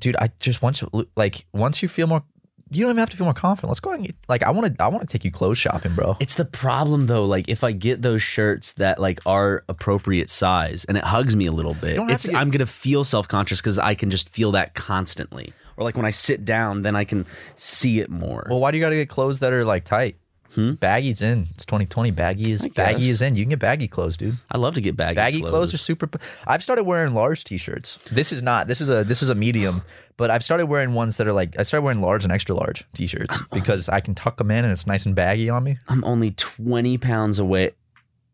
dude, 0.00 0.16
I 0.20 0.30
just 0.40 0.62
once 0.62 0.82
like 1.16 1.46
once 1.52 1.82
you 1.82 1.88
feel 1.88 2.06
more, 2.06 2.22
you 2.70 2.82
don't 2.82 2.90
even 2.90 2.98
have 2.98 3.10
to 3.10 3.16
feel 3.16 3.24
more 3.24 3.34
confident. 3.34 3.70
Let's 3.70 3.80
go 3.80 3.90
and 3.92 4.12
like 4.28 4.42
I 4.42 4.50
want 4.50 4.76
to 4.76 4.84
I 4.84 4.88
want 4.88 5.00
to 5.08 5.10
take 5.12 5.24
you 5.24 5.30
clothes 5.30 5.58
shopping, 5.58 5.94
bro. 5.94 6.16
It's 6.20 6.34
the 6.34 6.44
problem 6.44 7.06
though. 7.06 7.24
Like 7.24 7.48
if 7.48 7.64
I 7.64 7.72
get 7.72 8.02
those 8.02 8.22
shirts 8.22 8.74
that 8.74 9.00
like 9.00 9.20
are 9.26 9.64
appropriate 9.68 10.28
size 10.30 10.84
and 10.84 10.96
it 10.98 11.04
hugs 11.04 11.34
me 11.34 11.46
a 11.46 11.52
little 11.52 11.74
bit, 11.74 11.98
it's 12.10 12.24
to 12.26 12.30
get- 12.32 12.40
I'm 12.40 12.50
gonna 12.50 12.66
feel 12.66 13.04
self 13.04 13.26
conscious 13.26 13.60
because 13.60 13.78
I 13.78 13.94
can 13.94 14.10
just 14.10 14.28
feel 14.28 14.52
that 14.52 14.74
constantly. 14.74 15.52
Or 15.78 15.84
like 15.84 15.96
when 15.96 16.04
I 16.04 16.10
sit 16.10 16.44
down, 16.44 16.82
then 16.82 16.94
I 16.96 17.04
can 17.04 17.24
see 17.54 18.00
it 18.00 18.10
more. 18.10 18.46
Well, 18.50 18.58
why 18.60 18.72
do 18.72 18.76
you 18.76 18.82
got 18.82 18.90
to 18.90 18.96
get 18.96 19.08
clothes 19.08 19.38
that 19.40 19.52
are 19.52 19.64
like 19.64 19.84
tight? 19.84 20.16
Baggy's 20.56 21.22
in. 21.22 21.46
It's 21.54 21.64
2020. 21.66 22.10
Baggy 22.10 22.50
is 22.50 22.64
Hmm? 22.64 22.70
Baggy 22.72 23.10
is 23.10 23.22
in. 23.22 23.36
You 23.36 23.44
can 23.44 23.50
get 23.50 23.60
baggy 23.60 23.86
clothes, 23.86 24.16
dude. 24.16 24.34
I 24.50 24.58
love 24.58 24.74
to 24.74 24.80
get 24.80 24.96
baggy, 24.96 25.14
clothes. 25.14 25.24
Baggy 25.24 25.40
clothes. 25.42 25.74
are 25.74 25.78
super. 25.78 26.08
I've 26.48 26.64
started 26.64 26.82
wearing 26.82 27.14
large 27.14 27.44
t-shirts. 27.44 27.98
This 28.10 28.32
is 28.32 28.42
not. 28.42 28.66
This 28.66 28.80
is 28.80 28.90
a. 28.90 29.04
This 29.04 29.22
is 29.22 29.28
a 29.30 29.36
medium. 29.36 29.82
But 30.16 30.32
I've 30.32 30.42
started 30.42 30.66
wearing 30.66 30.94
ones 30.94 31.16
that 31.18 31.28
are 31.28 31.32
like. 31.32 31.54
I 31.60 31.62
started 31.62 31.84
wearing 31.84 32.00
large 32.00 32.24
and 32.24 32.32
extra 32.32 32.56
large 32.56 32.84
t-shirts 32.92 33.40
because 33.52 33.88
I 33.88 34.00
can 34.00 34.16
tuck 34.16 34.38
them 34.38 34.50
in 34.50 34.64
and 34.64 34.72
it's 34.72 34.84
nice 34.86 35.06
and 35.06 35.14
baggy 35.14 35.48
on 35.48 35.62
me. 35.62 35.78
I'm 35.86 36.02
only 36.02 36.32
20 36.32 36.98
pounds 36.98 37.38
away. 37.38 37.72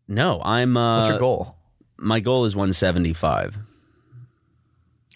No, 0.09 0.41
I'm. 0.43 0.79
Uh, 0.79 0.99
What's 0.99 1.09
your 1.11 1.19
goal? 1.19 1.57
My 1.99 2.21
goal 2.21 2.47
is 2.47 2.57
175. 2.57 3.59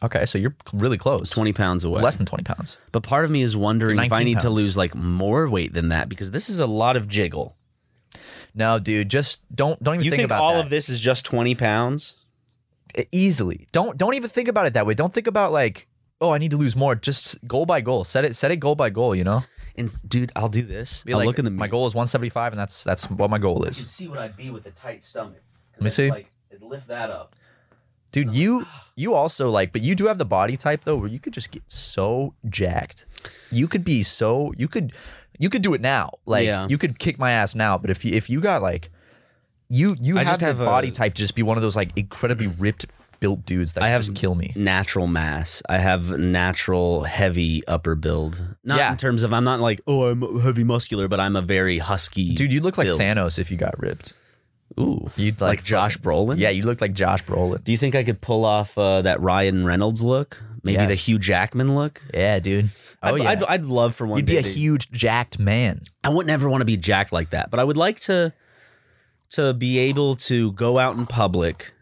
Okay, 0.02 0.26
so 0.26 0.38
you're 0.38 0.54
really 0.72 0.98
close. 0.98 1.30
20 1.30 1.52
pounds 1.52 1.84
away. 1.84 2.00
less 2.00 2.16
than 2.16 2.26
20 2.26 2.44
pounds. 2.44 2.78
But 2.92 3.02
part 3.02 3.24
of 3.24 3.30
me 3.30 3.42
is 3.42 3.56
wondering 3.56 3.98
if 3.98 4.04
I 4.12 4.22
19 4.22 4.24
need 4.24 4.40
to 4.40 4.46
pounds. 4.46 4.56
lose 4.56 4.76
like 4.76 4.94
more 4.94 5.48
weight 5.48 5.72
than 5.72 5.88
that 5.88 6.08
because 6.08 6.30
this 6.30 6.48
is 6.48 6.60
a 6.60 6.66
lot 6.66 6.96
of 6.96 7.08
jiggle. 7.08 7.56
No, 8.54 8.78
dude, 8.78 9.08
just 9.08 9.40
don't 9.54 9.82
don't 9.82 9.96
even 9.96 10.04
You 10.04 10.10
think, 10.10 10.20
think, 10.20 10.26
about 10.28 10.42
all 10.42 10.54
that. 10.54 10.64
of 10.64 10.70
this 10.70 10.88
is 10.88 11.00
just 11.00 11.24
20 11.24 11.54
pounds? 11.54 12.14
Easily. 13.12 13.66
Don't 13.72 13.96
don't 13.98 14.14
even 14.14 14.30
think 14.30 14.48
about 14.48 14.66
it 14.66 14.72
that 14.74 14.86
way. 14.86 14.94
Don't 14.94 15.12
think 15.12 15.26
about 15.26 15.52
like, 15.52 15.88
oh, 16.20 16.30
I 16.32 16.38
need 16.38 16.52
to 16.52 16.56
lose 16.56 16.74
more. 16.74 16.94
Just 16.94 17.44
goal 17.46 17.66
by 17.66 17.80
goal. 17.80 18.04
Set 18.04 18.24
it 18.24 18.34
set 18.34 18.50
it 18.50 18.56
goal 18.56 18.74
by 18.74 18.90
goal. 18.90 19.14
You 19.14 19.24
know. 19.24 19.44
And 19.76 19.94
dude, 20.08 20.32
I'll 20.34 20.48
do 20.48 20.62
this. 20.62 21.04
Be 21.04 21.12
I'll 21.12 21.18
like, 21.18 21.26
look 21.26 21.38
in 21.38 21.44
the 21.44 21.52
my 21.52 21.68
goal 21.68 21.86
is 21.86 21.94
175, 21.94 22.52
and 22.52 22.58
that's 22.58 22.82
that's 22.82 23.08
what 23.08 23.30
my 23.30 23.38
goal 23.38 23.62
is. 23.64 23.76
You 23.76 23.82
can 23.82 23.88
see 23.88 24.08
what 24.08 24.18
I'd 24.18 24.36
be 24.36 24.50
with 24.50 24.66
a 24.66 24.72
tight 24.72 25.04
stomach. 25.04 25.42
Let 25.74 25.82
me 25.82 25.86
I'd, 25.86 25.92
see. 25.92 26.10
Like, 26.10 26.32
it'd 26.50 26.64
lift 26.64 26.88
that 26.88 27.10
up. 27.10 27.36
Dude, 28.12 28.28
oh 28.28 28.32
you 28.32 28.66
you 28.96 29.14
also 29.14 29.50
like, 29.50 29.72
but 29.72 29.82
you 29.82 29.94
do 29.94 30.06
have 30.06 30.18
the 30.18 30.24
body 30.24 30.56
type 30.56 30.82
though, 30.84 30.96
where 30.96 31.08
you 31.08 31.18
could 31.18 31.32
just 31.32 31.50
get 31.50 31.62
so 31.66 32.34
jacked. 32.48 33.06
You 33.50 33.68
could 33.68 33.84
be 33.84 34.02
so 34.02 34.52
you 34.56 34.68
could 34.68 34.92
you 35.38 35.48
could 35.50 35.62
do 35.62 35.74
it 35.74 35.80
now. 35.80 36.10
Like 36.26 36.46
Yeah. 36.46 36.66
you 36.68 36.78
could 36.78 36.98
kick 36.98 37.18
my 37.18 37.30
ass 37.32 37.54
now. 37.54 37.78
But 37.78 37.90
if 37.90 38.04
you 38.04 38.12
if 38.14 38.28
you 38.30 38.40
got 38.40 38.62
like 38.62 38.90
you 39.68 39.96
you 40.00 40.18
I 40.18 40.24
have 40.24 40.38
the 40.38 40.46
have 40.46 40.60
a- 40.60 40.64
body 40.64 40.90
type 40.90 41.14
to 41.14 41.20
just 41.22 41.34
be 41.34 41.42
one 41.42 41.56
of 41.56 41.62
those 41.62 41.76
like 41.76 41.90
incredibly 41.96 42.46
ripped 42.46 42.86
built 43.20 43.44
dudes 43.44 43.72
that 43.72 43.82
I 43.82 43.88
have 43.88 44.02
just 44.04 44.16
kill 44.16 44.34
me. 44.36 44.52
Natural 44.56 45.06
mass. 45.08 45.60
I 45.68 45.78
have 45.78 46.16
natural 46.18 47.02
heavy 47.04 47.66
upper 47.66 47.94
build. 47.96 48.42
Not 48.64 48.78
Yeah. 48.78 48.92
in 48.92 48.96
terms 48.96 49.22
of 49.22 49.32
I'm 49.34 49.44
not 49.44 49.60
like 49.60 49.80
oh 49.86 50.04
I'm 50.04 50.40
heavy 50.40 50.64
muscular, 50.64 51.08
but 51.08 51.20
I'm 51.20 51.36
a 51.36 51.42
very 51.42 51.78
husky 51.78 52.34
Dude, 52.34 52.52
you 52.52 52.60
look 52.60 52.78
like 52.78 52.86
build. 52.86 53.00
Thanos 53.00 53.38
if 53.38 53.50
you 53.50 53.56
got 53.56 53.78
ripped. 53.78 54.14
Ooh, 54.78 55.08
You'd 55.16 55.40
like, 55.40 55.58
like, 55.58 55.64
Josh 55.64 55.98
Brolin. 55.98 56.38
Yeah, 56.38 56.50
you 56.50 56.62
look 56.62 56.80
like 56.80 56.92
Josh 56.92 57.24
Brolin. 57.24 57.64
Do 57.64 57.72
you 57.72 57.78
think 57.78 57.94
I 57.94 58.04
could 58.04 58.20
pull 58.20 58.44
off 58.44 58.76
uh, 58.78 59.02
that 59.02 59.20
Ryan 59.20 59.64
Reynolds 59.64 60.02
look? 60.02 60.40
Maybe 60.62 60.74
Yes. 60.76 60.88
the 60.88 60.94
Hugh 60.94 61.18
Jackman 61.18 61.74
look. 61.74 62.02
Yeah, 62.12 62.38
dude. 62.38 62.70
Oh 63.02 63.14
I'd, 63.14 63.22
yeah. 63.22 63.28
I'd, 63.30 63.42
I'd 63.44 63.64
love 63.64 63.94
for 63.94 64.06
one 64.06 64.18
You'd 64.18 64.26
day. 64.26 64.32
be 64.42 64.48
a 64.48 64.50
huge 64.50 64.90
jacked 64.90 65.38
man. 65.38 65.80
I 66.04 66.08
wouldn't 66.10 66.30
ever 66.30 66.48
want 66.48 66.60
to 66.62 66.64
be 66.66 66.76
jacked 66.76 67.12
like 67.12 67.30
that, 67.30 67.50
but 67.50 67.60
I 67.60 67.64
would 67.64 67.76
like 67.76 68.00
to 68.00 68.32
to 69.30 69.54
be 69.54 69.78
able 69.78 70.16
to 70.16 70.52
go 70.52 70.78
out 70.78 70.96
in 70.96 71.06
public 71.06 71.72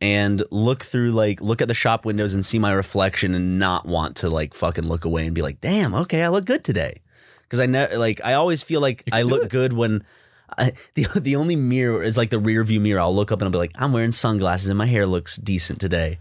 and 0.00 0.42
look 0.50 0.84
through 0.84 1.12
like 1.12 1.40
look 1.40 1.60
at 1.62 1.68
the 1.68 1.74
shop 1.74 2.04
windows 2.04 2.34
and 2.34 2.44
see 2.44 2.58
my 2.58 2.72
reflection 2.72 3.34
and 3.34 3.58
not 3.58 3.86
want 3.86 4.16
to 4.18 4.28
like 4.30 4.54
fucking 4.54 4.84
look 4.86 5.04
away 5.04 5.24
and 5.26 5.34
be 5.34 5.42
like, 5.42 5.60
"Damn, 5.60 5.94
okay, 5.94 6.22
I 6.22 6.28
look 6.28 6.44
good 6.44 6.62
today." 6.64 7.00
because 7.42 7.60
I 7.60 7.66
know 7.66 7.88
like 7.96 8.20
I 8.22 8.34
always 8.34 8.62
feel 8.62 8.80
like 8.82 9.02
I 9.10 9.22
look 9.22 9.44
it. 9.44 9.50
good 9.50 9.72
when. 9.72 10.04
I, 10.56 10.72
the 10.94 11.06
the 11.20 11.36
only 11.36 11.56
mirror 11.56 12.02
is 12.02 12.16
like 12.16 12.30
the 12.30 12.38
rear 12.38 12.64
view 12.64 12.80
mirror. 12.80 13.00
I'll 13.00 13.14
look 13.14 13.32
up 13.32 13.40
and 13.40 13.46
I'll 13.46 13.52
be 13.52 13.58
like, 13.58 13.72
I'm 13.74 13.92
wearing 13.92 14.12
sunglasses 14.12 14.68
and 14.68 14.78
my 14.78 14.86
hair 14.86 15.06
looks 15.06 15.36
decent 15.36 15.80
today. 15.80 16.18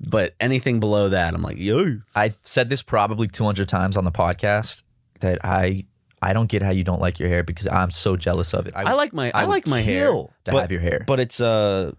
But 0.00 0.34
anything 0.40 0.80
below 0.80 1.08
that, 1.10 1.32
I'm 1.32 1.42
like, 1.42 1.58
yo, 1.58 2.00
I 2.14 2.34
said 2.42 2.68
this 2.68 2.82
probably 2.82 3.28
200 3.28 3.68
times 3.68 3.96
on 3.96 4.04
the 4.04 4.10
podcast 4.10 4.82
that 5.20 5.44
I 5.44 5.84
I 6.20 6.32
don't 6.32 6.48
get 6.48 6.62
how 6.62 6.70
you 6.70 6.84
don't 6.84 7.00
like 7.00 7.18
your 7.18 7.28
hair 7.28 7.42
because 7.42 7.66
I'm 7.66 7.90
so 7.90 8.16
jealous 8.16 8.52
of 8.54 8.66
it. 8.66 8.74
I 8.76 8.92
like 8.92 9.12
my 9.12 9.32
I, 9.34 9.44
would 9.44 9.50
like 9.50 9.66
my 9.66 9.80
hair 9.80 10.06
to 10.08 10.28
but, 10.44 10.60
have 10.60 10.72
your 10.72 10.80
hair. 10.80 11.04
but 11.06 11.20
it's 11.20 11.40
uh 11.40 11.92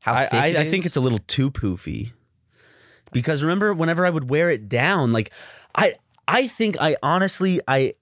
how 0.00 0.14
I, 0.14 0.28
I, 0.30 0.46
it 0.46 0.56
I 0.56 0.70
think 0.70 0.86
it's 0.86 0.96
a 0.96 1.00
little 1.00 1.18
too 1.26 1.50
poofy. 1.50 2.12
Because 3.12 3.42
remember, 3.42 3.72
whenever 3.72 4.04
I 4.04 4.10
would 4.10 4.30
wear 4.30 4.50
it 4.50 4.68
down, 4.68 5.12
like 5.12 5.30
I 5.74 5.94
I 6.28 6.46
think 6.48 6.76
I 6.80 6.96
honestly 7.02 7.60
I 7.66 7.94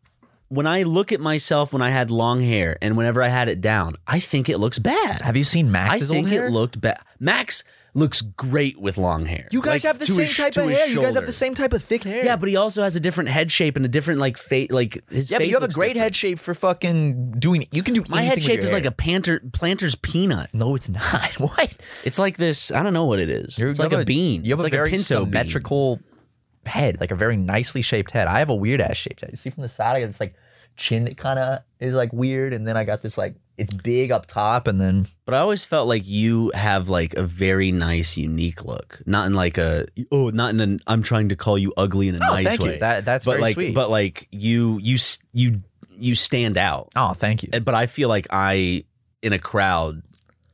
when 0.55 0.67
I 0.67 0.83
look 0.85 1.13
at 1.13 1.21
myself 1.21 1.73
when 1.73 1.83
I 1.83 1.91
had 1.91 2.11
long 2.11 2.41
hair 2.41 2.77
and 2.83 2.97
whenever 2.97 3.23
I 3.23 3.29
had 3.29 3.49
it 3.49 3.61
down, 3.61 3.97
I 4.07 4.21
think 4.21 4.49
it 4.49 4.59
looks 4.59 4.79
bad. 4.79 5.23
Have 5.23 5.37
you 5.37 5.45
seen 5.45 5.71
Max? 5.73 5.89
I 5.89 5.93
Max's 5.95 6.09
think 6.11 6.25
old 6.27 6.33
hair? 6.33 6.47
it 6.47 6.51
looked 6.51 6.81
bad. 6.81 7.01
Max 7.19 7.65
looks 7.97 8.23
great 8.23 8.77
with 8.81 8.99
long 8.99 9.25
hair. 9.25 9.47
you 9.53 9.63
guys 9.63 9.85
Like, 9.85 9.93
have 9.93 9.99
the 10.01 10.07
same 10.07 10.27
his- 10.27 10.37
type 10.37 10.57
of 10.57 10.69
hair. 10.69 10.89
You 10.89 11.01
guys 11.01 11.15
have 11.15 11.27
the 11.27 11.33
same 11.33 11.55
type 11.55 11.73
of 11.73 11.83
thick 11.83 12.03
hair. 12.03 12.25
Yeah, 12.25 12.35
but 12.37 12.49
he 12.49 12.57
also 12.57 12.83
has 12.83 12.97
a 12.97 13.01
different 13.01 13.31
head 13.31 13.53
shape 13.53 13.77
and 13.77 13.85
a 13.85 13.89
different 13.89 14.19
like 14.21 14.37
face. 14.37 14.71
Like 14.71 14.99
his 15.11 15.31
yeah, 15.31 15.39
but 15.39 15.47
you 15.47 15.55
have 15.55 15.63
a 15.63 15.69
great 15.69 15.91
different. 15.95 16.03
head 16.05 16.17
shape 16.17 16.39
for 16.41 16.55
fucking 16.55 17.33
doing. 17.39 17.67
You 17.71 17.83
can 17.85 17.95
do 17.95 18.03
My 18.09 18.23
head 18.23 18.43
shape 18.43 18.61
is 18.61 18.73
like 18.73 18.85
a 18.85 18.91
planter 18.91 19.41
planter's 19.53 19.95
peanut. 19.95 20.51
No, 20.53 20.75
it's 20.75 20.89
not. 20.89 21.33
What? 21.41 21.73
It's 22.05 22.19
like 22.19 22.37
this. 22.37 22.71
I 22.73 22.83
don't 22.83 22.95
know 22.95 23.05
what 23.05 23.21
it 23.21 23.29
is. 23.31 23.59
You're- 23.59 23.71
it's 23.71 23.79
like 23.79 23.93
have 23.93 24.01
a, 24.01 24.05
bean. 24.05 24.45
You 24.45 24.51
have 24.51 24.57
it's 24.59 24.63
a 24.63 24.67
like 24.67 24.73
very 24.73 24.91
a 24.91 24.93
pinto 24.93 25.25
bean. 25.25 25.27
symmetrical 25.33 26.01
head, 26.67 26.99
like 27.01 27.11
a 27.13 27.15
very 27.17 27.37
nicely 27.37 27.83
shaped 27.83 28.11
head. 28.11 28.27
I 28.27 28.39
have 28.41 28.49
a 28.49 28.55
weird 28.55 28.81
ass 28.81 28.97
shaped 28.97 29.21
head. 29.21 29.31
You 29.31 29.37
see 29.37 29.51
from 29.51 29.63
the 29.63 29.69
side, 29.69 29.97
I 29.97 30.01
got 30.01 30.07
this 30.07 30.19
like 30.19 30.35
chin 30.77 31.05
that 31.05 31.17
kind 31.17 31.39
of 31.39 31.61
is 31.81 31.95
like 31.95 32.13
weird, 32.13 32.53
and 32.53 32.67
then 32.67 32.77
I 32.77 32.85
got 32.85 33.03
this 33.03 33.17
like 33.19 33.37
it's 33.57 33.73
big 33.73 34.11
up 34.11 34.27
top, 34.27 34.67
and 34.67 34.81
then 34.81 35.07
But 35.25 35.35
I 35.35 35.39
always 35.39 35.65
felt 35.65 35.87
like 35.87 36.07
you 36.07 36.51
have 36.55 36.89
like 36.89 37.15
a 37.15 37.23
very 37.23 37.71
nice, 37.73 38.17
unique 38.17 38.65
look. 38.65 39.01
Not 39.07 39.27
in 39.27 39.35
like 39.35 39.59
a 39.59 39.87
oh, 40.11 40.31
not 40.31 40.51
in 40.51 40.61
an 40.61 40.79
I'm 40.87 41.03
trying 41.03 41.29
to 41.29 41.37
call 41.37 41.57
you 41.57 41.73
ugly 41.77 42.09
in 42.09 42.17
a 42.17 42.19
oh, 42.19 42.35
nice 42.35 42.47
thank 42.47 42.61
way. 42.61 42.75
you. 42.75 42.79
That 42.81 43.05
that's 43.05 43.25
but 43.25 43.33
very 43.33 43.43
like, 43.43 43.55
sweet. 43.55 43.75
but 43.75 43.91
like 43.91 44.29
you, 44.31 44.79
you, 44.83 44.99
you, 45.33 45.63
you 45.91 46.15
stand 46.15 46.59
out. 46.59 46.91
oh, 46.97 47.13
thank 47.13 47.43
you. 47.43 47.51
But 47.61 47.75
I 47.75 47.87
feel 47.87 48.09
like 48.09 48.27
I, 48.31 48.85
in 49.23 49.33
a 49.33 49.39
crowd, 49.39 50.03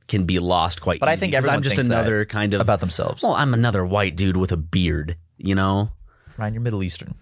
can 0.07 0.25
be 0.25 0.39
lost 0.39 0.83
quite. 0.83 1.01
But 1.01 1.09
I 1.09 1.17
think 1.17 1.33
everyone 1.35 1.57
I'm 1.57 1.63
just 1.63 1.79
another 1.79 2.25
kind 2.25 2.53
of. 2.53 2.61
about 2.61 2.81
themselves. 2.81 3.23
well, 3.23 3.33
I'm 3.33 3.55
another 3.55 3.85
white 3.87 4.17
dude 4.17 4.37
with 4.37 4.53
a 4.53 4.57
beard. 4.57 5.17
You 5.39 5.55
know? 5.55 5.91
Ryan, 6.37 6.55
you're 6.55 6.63
Middle 6.63 6.83
Eastern. 6.83 7.15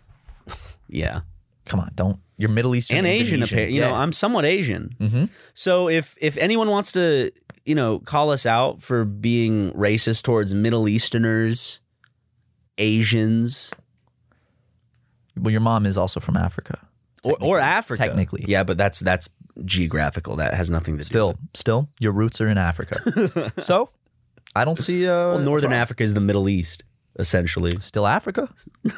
Yeah. 0.89 1.21
Come 1.67 1.81
on, 1.81 1.93
don't. 1.95 2.19
You're 2.39 2.51
Middle 2.51 2.75
Eastern 2.75 2.99
and 2.99 3.07
Asian, 3.07 3.43
apparently. 3.43 3.75
You 3.75 3.83
know, 3.83 3.93
I'm 3.95 4.13
somewhat 4.13 4.45
Asian. 4.47 4.95
Mm-hmm. 5.01 5.25
So 5.55 5.89
if 5.89 6.17
if 6.21 6.37
anyone 6.37 6.69
wants 6.71 6.93
to, 6.93 7.31
you 7.65 7.75
know, 7.75 7.99
call 7.99 8.31
us 8.31 8.47
out 8.47 8.81
for 8.83 9.05
being 9.05 9.73
racist 9.73 10.23
towards 10.23 10.55
Middle 10.55 10.89
Easterners, 10.89 11.81
Asians, 12.79 13.73
Well, 15.37 15.51
your 15.51 15.61
mom 15.61 15.85
is 15.85 15.99
also 15.99 16.21
from 16.21 16.37
Africa. 16.37 16.79
or, 17.25 17.37
or 17.41 17.59
Africa, 17.59 18.03
technically. 18.05 18.45
yeah, 18.47 18.63
but 18.63 18.79
that's 18.79 19.01
that's 19.01 19.29
geographical. 19.65 20.37
That 20.37 20.55
has 20.55 20.71
nothing 20.71 20.97
to 20.99 21.03
do. 21.05 21.09
Still, 21.09 21.35
still, 21.55 21.89
your 21.99 22.13
roots 22.13 22.41
are 22.41 22.49
in 22.49 22.57
Africa. 22.59 23.53
so, 23.59 23.91
I 24.55 24.65
don't 24.65 24.79
see. 24.79 25.09
Uh, 25.09 25.31
Well, 25.33 25.39
Northern 25.41 25.73
Africa 25.73 26.05
is 26.05 26.15
the 26.15 26.21
Middle 26.21 26.49
East, 26.49 26.85
essentially. 27.19 27.79
still 27.81 28.07
Africa. 28.07 28.49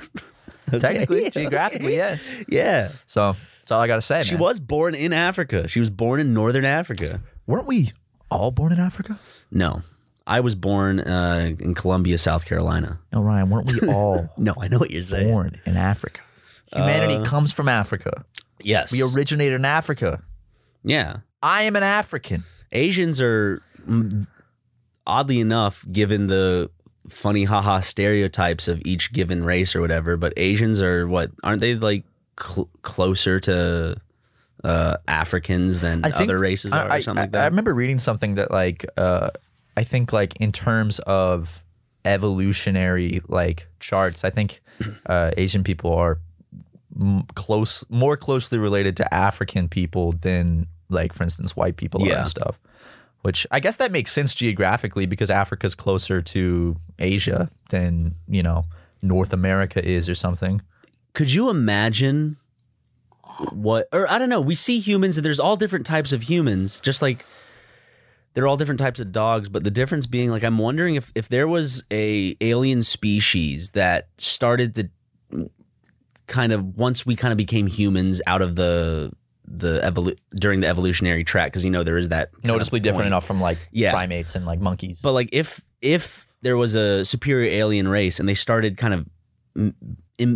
Technically, 0.80 1.30
geographically, 1.30 1.96
yeah. 1.96 2.18
Yeah, 2.48 2.90
So 3.06 3.34
that's 3.60 3.70
all 3.72 3.80
I 3.80 3.86
gotta 3.86 4.00
say. 4.00 4.22
she 4.22 4.34
man. 4.34 4.42
was 4.42 4.60
born 4.60 4.94
in 4.94 5.12
Africa. 5.12 5.68
She 5.68 5.78
was 5.80 5.90
born 5.90 6.20
in 6.20 6.32
Northern 6.34 6.64
Africa. 6.64 7.20
Weren't 7.46 7.66
we 7.66 7.92
all 8.30 8.50
born 8.50 8.72
in 8.72 8.80
Africa? 8.80 9.18
No, 9.50 9.82
I 10.26 10.40
was 10.40 10.54
born 10.54 11.00
uh, 11.00 11.50
in 11.58 11.74
Columbia, 11.74 12.18
South 12.18 12.44
Carolina. 12.46 13.00
No, 13.12 13.22
Ryan. 13.22 13.50
Weren't 13.50 13.72
we 13.72 13.88
all 13.92 14.28
No, 14.36 14.54
I 14.60 14.68
know 14.68 14.78
what 14.78 14.90
you're 14.90 15.02
saying. 15.02 15.28
born 15.28 15.60
in 15.66 15.76
Africa? 15.76 16.20
Humanity 16.72 17.24
comes 17.28 17.52
from 17.52 17.68
Africa. 17.68 18.24
Yes, 18.62 18.92
We 18.92 19.02
originated 19.02 19.54
in 19.56 19.64
Africa. 19.64 20.22
yeah. 20.84 21.16
I 21.42 21.62
am 21.62 21.74
an 21.74 21.82
African. 21.82 22.44
Asians 22.70 23.18
are 23.20 23.62
mm, 23.88 24.26
oddly 25.06 25.40
enough, 25.40 25.84
given 25.90 26.26
the 26.26 26.70
funny 27.10 27.44
haha 27.44 27.80
stereotypes 27.80 28.68
of 28.68 28.80
each 28.84 29.12
given 29.12 29.44
race 29.44 29.74
or 29.76 29.80
whatever, 29.80 30.16
but 30.16 30.32
Asians 30.36 30.80
are 30.82 31.06
what 31.06 31.30
aren't 31.44 31.60
they 31.60 31.74
like 31.74 32.04
cl- 32.40 32.68
closer 32.82 33.38
to 33.40 33.96
uh, 34.64 34.96
Africans 35.08 35.80
than 35.80 36.02
think 36.02 36.14
other 36.16 36.38
races 36.38 36.72
are 36.72 36.90
I, 36.90 36.98
or 36.98 37.02
something 37.02 37.18
I- 37.18 37.22
like 37.24 37.32
that? 37.32 37.42
I 37.44 37.46
remember 37.48 37.74
reading 37.74 37.98
something 37.98 38.34
that 38.36 38.50
like 38.50 38.84
uh, 38.96 39.30
I 39.76 39.84
think 39.84 40.12
like 40.12 40.36
in 40.36 40.52
terms 40.52 40.98
of 41.00 41.62
evolutionary 42.04 43.20
like 43.28 43.66
charts, 43.80 44.24
I 44.24 44.30
think 44.30 44.60
uh, 45.06 45.30
Asian 45.36 45.64
people 45.64 45.92
are 45.94 46.18
m- 46.98 47.24
close, 47.34 47.84
more 47.90 48.16
closely 48.16 48.58
related 48.58 48.96
to 48.98 49.14
African 49.14 49.68
people 49.68 50.12
than 50.12 50.66
like, 50.88 51.12
for 51.12 51.22
instance, 51.24 51.54
white 51.56 51.76
people 51.76 52.06
Yeah. 52.06 52.18
and 52.18 52.26
stuff. 52.28 52.58
Which 53.22 53.46
I 53.50 53.60
guess 53.60 53.76
that 53.76 53.92
makes 53.92 54.12
sense 54.12 54.34
geographically 54.34 55.06
because 55.06 55.30
Africa's 55.30 55.74
closer 55.74 56.22
to 56.22 56.76
Asia 56.98 57.50
than 57.68 58.14
you 58.28 58.42
know 58.42 58.64
North 59.02 59.32
America 59.32 59.84
is 59.84 60.08
or 60.08 60.14
something. 60.14 60.62
Could 61.12 61.32
you 61.32 61.50
imagine 61.50 62.36
what 63.52 63.88
or 63.92 64.10
I 64.10 64.18
don't 64.18 64.28
know, 64.28 64.40
we 64.40 64.54
see 64.54 64.78
humans 64.78 65.18
and 65.18 65.24
there's 65.24 65.40
all 65.40 65.56
different 65.56 65.86
types 65.86 66.12
of 66.12 66.22
humans, 66.22 66.80
just 66.80 67.02
like 67.02 67.26
they're 68.34 68.46
all 68.46 68.56
different 68.56 68.80
types 68.80 69.00
of 69.00 69.12
dogs, 69.12 69.48
but 69.48 69.64
the 69.64 69.70
difference 69.70 70.06
being 70.06 70.30
like 70.30 70.44
I'm 70.44 70.58
wondering 70.58 70.94
if 70.94 71.12
if 71.14 71.28
there 71.28 71.48
was 71.48 71.84
a 71.90 72.36
alien 72.40 72.82
species 72.82 73.72
that 73.72 74.08
started 74.18 74.74
the 74.74 74.90
kind 76.26 76.52
of 76.52 76.76
once 76.76 77.04
we 77.04 77.16
kind 77.16 77.32
of 77.32 77.38
became 77.38 77.66
humans 77.66 78.22
out 78.26 78.40
of 78.40 78.56
the 78.56 79.12
the 79.52 79.80
evolu- 79.80 80.16
during 80.36 80.60
the 80.60 80.68
evolutionary 80.68 81.24
track 81.24 81.50
because 81.50 81.64
you 81.64 81.70
know 81.70 81.82
there 81.82 81.98
is 81.98 82.08
that 82.08 82.30
Noticeably 82.44 82.80
different 82.80 83.08
enough 83.08 83.26
from 83.26 83.40
like 83.40 83.58
Yeah. 83.72 83.90
primates 83.92 84.34
and 84.36 84.46
like 84.46 84.60
monkeys. 84.60 85.00
But 85.02 85.12
like 85.12 85.28
if 85.32 85.60
if 85.82 86.28
there 86.42 86.56
was 86.56 86.74
a 86.74 87.04
superior 87.04 87.50
alien 87.50 87.88
race 87.88 88.20
and 88.20 88.28
they 88.28 88.34
started 88.34 88.76
kind 88.76 88.94
of 88.94 89.74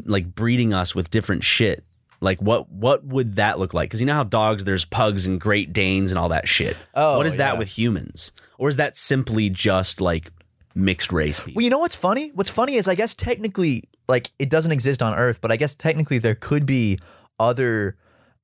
like 0.06 0.34
breeding 0.34 0.74
us 0.74 0.94
with 0.94 1.10
different 1.10 1.44
shit, 1.44 1.84
like 2.20 2.40
what 2.42 2.70
what 2.70 3.04
would 3.04 3.36
that 3.36 3.58
look 3.58 3.72
like? 3.72 3.88
Because 3.88 4.00
you 4.00 4.06
know 4.06 4.14
how 4.14 4.24
dogs 4.24 4.64
there's 4.64 4.84
pugs 4.84 5.26
and 5.26 5.40
Great 5.40 5.72
Danes 5.72 6.10
and 6.10 6.18
all 6.18 6.30
that 6.30 6.48
shit. 6.48 6.76
Oh, 6.94 7.16
what 7.16 7.26
is 7.26 7.36
that 7.36 7.54
yeah. 7.54 7.58
with 7.58 7.68
humans? 7.68 8.32
Or 8.58 8.68
is 8.68 8.76
that 8.76 8.96
simply 8.96 9.50
just 9.50 10.00
like 10.00 10.30
mixed 10.74 11.12
race 11.12 11.38
people? 11.38 11.54
Well, 11.56 11.64
you 11.64 11.70
know 11.70 11.78
what's 11.78 11.94
funny? 11.94 12.30
What's 12.34 12.50
funny 12.50 12.74
is 12.74 12.88
I 12.88 12.94
guess 12.94 13.14
technically, 13.14 13.84
like, 14.08 14.30
it 14.38 14.50
doesn't 14.50 14.72
exist 14.72 15.02
on 15.02 15.14
Earth, 15.14 15.40
but 15.40 15.52
I 15.52 15.56
guess 15.56 15.74
technically 15.74 16.18
there 16.18 16.34
could 16.34 16.66
be 16.66 16.98
other 17.38 17.96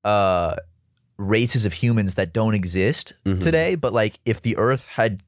uh, 0.04 0.56
races 1.18 1.64
of 1.66 1.74
humans 1.74 2.14
that 2.14 2.32
don't 2.32 2.54
exist 2.54 3.12
Mhm. 3.26 3.40
today. 3.40 3.74
But 3.74 3.92
like, 3.92 4.18
if 4.24 4.40
the 4.42 4.56
Earth 4.56 4.86
had 4.88 5.22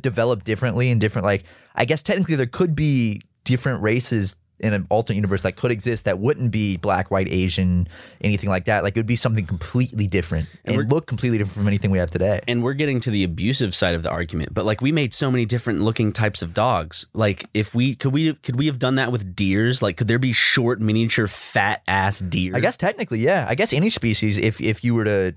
developed 0.00 0.44
differently 0.44 0.90
and 0.90 1.00
different, 1.00 1.24
like, 1.24 1.44
I 1.74 1.84
guess 1.84 2.02
technically 2.02 2.34
there 2.36 2.46
could 2.46 2.74
be 2.74 3.22
different 3.44 3.82
races 3.82 4.36
in 4.60 4.72
an 4.72 4.86
alternate 4.90 5.16
universe 5.16 5.42
that 5.42 5.56
could 5.56 5.70
exist 5.70 6.04
that 6.04 6.18
wouldn't 6.18 6.50
be 6.50 6.76
black, 6.76 7.10
white, 7.10 7.28
Asian, 7.28 7.88
anything 8.20 8.50
like 8.50 8.64
that. 8.64 8.82
Like, 8.82 8.96
it 8.96 8.98
would 8.98 9.06
be 9.06 9.16
something 9.16 9.46
completely 9.46 10.06
different 10.06 10.48
And 10.64 10.76
and, 10.76 10.90
look 10.90 11.06
completely 11.06 11.38
different 11.38 11.56
from 11.56 11.68
anything 11.68 11.90
we 11.90 11.98
have 11.98 12.10
today. 12.10 12.40
and 12.48 12.62
we're 12.62 12.74
getting 12.74 13.00
to 13.00 13.10
the 13.10 13.24
abusive 13.24 13.74
side 13.74 13.94
of 13.94 14.02
the 14.02 14.10
argument, 14.10 14.54
but 14.54 14.64
like 14.64 14.80
we 14.80 14.92
made 14.92 15.14
so 15.14 15.30
many 15.30 15.44
different 15.44 15.80
looking 15.80 16.12
types 16.12 16.42
of 16.42 16.54
dogs. 16.54 17.06
Like 17.12 17.46
if 17.54 17.74
we 17.74 17.94
could 17.94 18.12
we 18.12 18.34
could 18.34 18.56
we 18.56 18.66
have 18.66 18.78
done 18.78 18.96
that 18.96 19.12
with 19.12 19.36
deers? 19.36 19.82
Like 19.82 19.96
could 19.96 20.08
there 20.08 20.18
be 20.18 20.32
short 20.32 20.80
miniature 20.80 21.28
fat 21.28 21.82
ass 21.86 22.18
deer? 22.18 22.56
I 22.56 22.60
guess 22.60 22.76
technically, 22.76 23.20
yeah. 23.20 23.46
I 23.48 23.54
guess 23.54 23.72
any 23.72 23.90
species, 23.90 24.38
if 24.38 24.60
if 24.60 24.84
you 24.84 24.94
were 24.94 25.04
to 25.04 25.34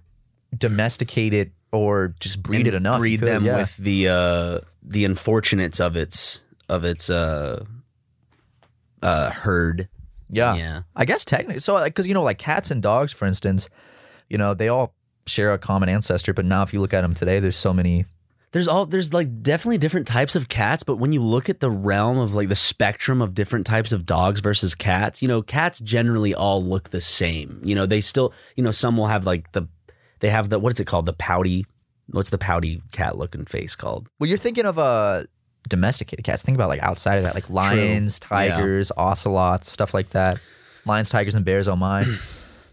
domesticate 0.58 1.34
it 1.34 1.52
or 1.72 2.14
just 2.20 2.42
breed 2.42 2.60
and 2.60 2.68
it 2.70 2.74
enough, 2.76 3.00
breed 3.00 3.20
could, 3.20 3.28
them 3.28 3.46
yeah. 3.46 3.58
with 3.58 3.78
the 3.78 4.08
uh, 4.08 4.60
the 4.84 5.06
unfortunates 5.06 5.80
of 5.80 5.96
its 5.96 6.42
of 6.70 6.84
its 6.84 7.10
uh, 7.10 7.64
uh, 9.02 9.32
herd. 9.32 9.90
yeah. 10.30 10.56
yeah. 10.56 10.82
I 10.96 11.06
guess 11.06 11.26
technically, 11.26 11.60
so 11.60 11.74
like, 11.74 11.94
because 11.94 12.08
you 12.08 12.14
know, 12.14 12.24
like 12.24 12.38
cats 12.38 12.72
and 12.72 12.82
dogs, 12.82 13.12
for 13.12 13.26
instance, 13.26 13.70
you 14.30 14.38
know, 14.38 14.54
they 14.54 14.68
all 14.68 14.94
share 15.28 15.54
a 15.54 15.58
common 15.58 15.90
ancestor. 15.90 16.34
But 16.34 16.46
now, 16.46 16.64
if 16.64 16.74
you 16.74 16.80
look 16.80 16.94
at 16.94 17.02
them 17.02 17.14
today, 17.14 17.40
there's 17.40 17.58
so 17.58 17.74
many. 17.74 18.06
There's 18.52 18.68
all 18.68 18.86
there's 18.86 19.14
like 19.14 19.42
definitely 19.42 19.78
different 19.78 20.08
types 20.08 20.36
of 20.36 20.50
cats, 20.50 20.84
but 20.84 20.98
when 20.98 21.14
you 21.14 21.22
look 21.22 21.50
at 21.50 21.62
the 21.62 21.70
realm 21.70 22.18
of 22.18 22.36
like 22.36 22.50
the 22.50 22.56
spectrum 22.56 23.22
of 23.22 23.34
different 23.34 23.66
types 23.66 23.94
of 23.94 24.06
dogs 24.06 24.42
versus 24.42 24.76
cats, 24.76 25.22
you 25.22 25.28
know, 25.30 25.42
cats 25.42 25.80
generally 25.80 26.36
all 26.36 26.62
look 26.62 26.90
the 26.90 27.00
same. 27.00 27.62
You 27.64 27.76
know, 27.76 27.86
they 27.86 28.02
still, 28.02 28.34
you 28.58 28.64
know, 28.64 28.72
some 28.72 28.98
will 28.98 29.08
have 29.08 29.26
like 29.26 29.54
the 29.54 29.70
they 30.20 30.30
have 30.30 30.50
the 30.50 30.60
what 30.60 30.74
is 30.74 30.82
it 30.82 30.86
called? 30.86 31.06
The 31.06 31.14
pouty 31.14 31.66
what's 32.12 32.30
the 32.30 32.38
pouty 32.38 32.82
cat 32.92 33.18
looking 33.18 33.46
face 33.46 33.76
called? 33.76 34.08
Well, 34.20 34.30
you're 34.30 34.38
thinking 34.38 34.66
of 34.66 34.78
uh, 34.78 35.24
domesticated 35.70 36.26
cats. 36.26 36.44
Think 36.44 36.56
about 36.56 36.70
like 36.70 36.82
outside 36.82 37.16
of 37.16 37.24
that, 37.24 37.36
like 37.36 37.50
lions, 37.50 38.20
Yeah. 38.22 38.28
tigers, 38.28 38.92
ocelots, 38.98 39.70
stuff 39.70 39.94
like 39.94 40.10
that. 40.12 40.40
Lions, 40.86 41.10
tigers, 41.10 41.36
and 41.36 41.46
bears. 41.46 41.68
Oh 41.68 41.76
my! 41.76 42.06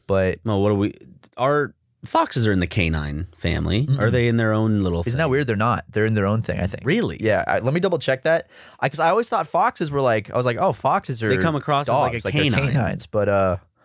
But 0.07 0.39
Well, 0.43 0.63
what 0.63 0.71
do 0.71 0.75
we? 0.77 0.95
Our 1.37 1.75
foxes 2.07 2.47
are 2.47 2.53
in 2.53 2.61
the 2.61 2.67
canine 2.67 3.27
family. 3.37 3.87
Are 3.99 4.11
they 4.11 4.27
in 4.27 4.39
their 4.39 4.55
own 4.55 4.83
little? 4.83 5.03
Thing? 5.03 5.11
Isn't 5.11 5.19
thing? 5.19 5.25
that 5.25 5.29
weird? 5.31 5.47
They're 5.47 5.55
not. 5.57 5.85
They're 5.91 6.07
in 6.07 6.15
their 6.15 6.25
own 6.25 6.41
thing. 6.41 6.61
I 6.61 6.67
think. 6.67 6.85
Really? 6.87 7.19
Yeah. 7.21 7.45
I, 7.47 7.59
let 7.59 7.75
me 7.75 7.81
double 7.81 7.99
check 7.99 8.23
that. 8.23 8.49
Because 8.83 9.01
I, 9.01 9.11
always 9.11 9.29
thought 9.29 9.47
foxes 9.47 9.91
were 9.91 10.01
like. 10.01 10.31
I 10.31 10.37
was 10.39 10.47
like, 10.47 10.57
oh, 10.59 10.73
foxes 10.73 11.23
are. 11.23 11.29
They 11.29 11.37
come 11.37 11.57
across 11.57 11.89
as 11.89 11.95
like 11.95 12.15
a 12.15 12.21
dogs, 12.21 12.33
canine. 12.33 12.69
canines, 12.73 13.07
but 13.07 13.29
uh, 13.29 13.57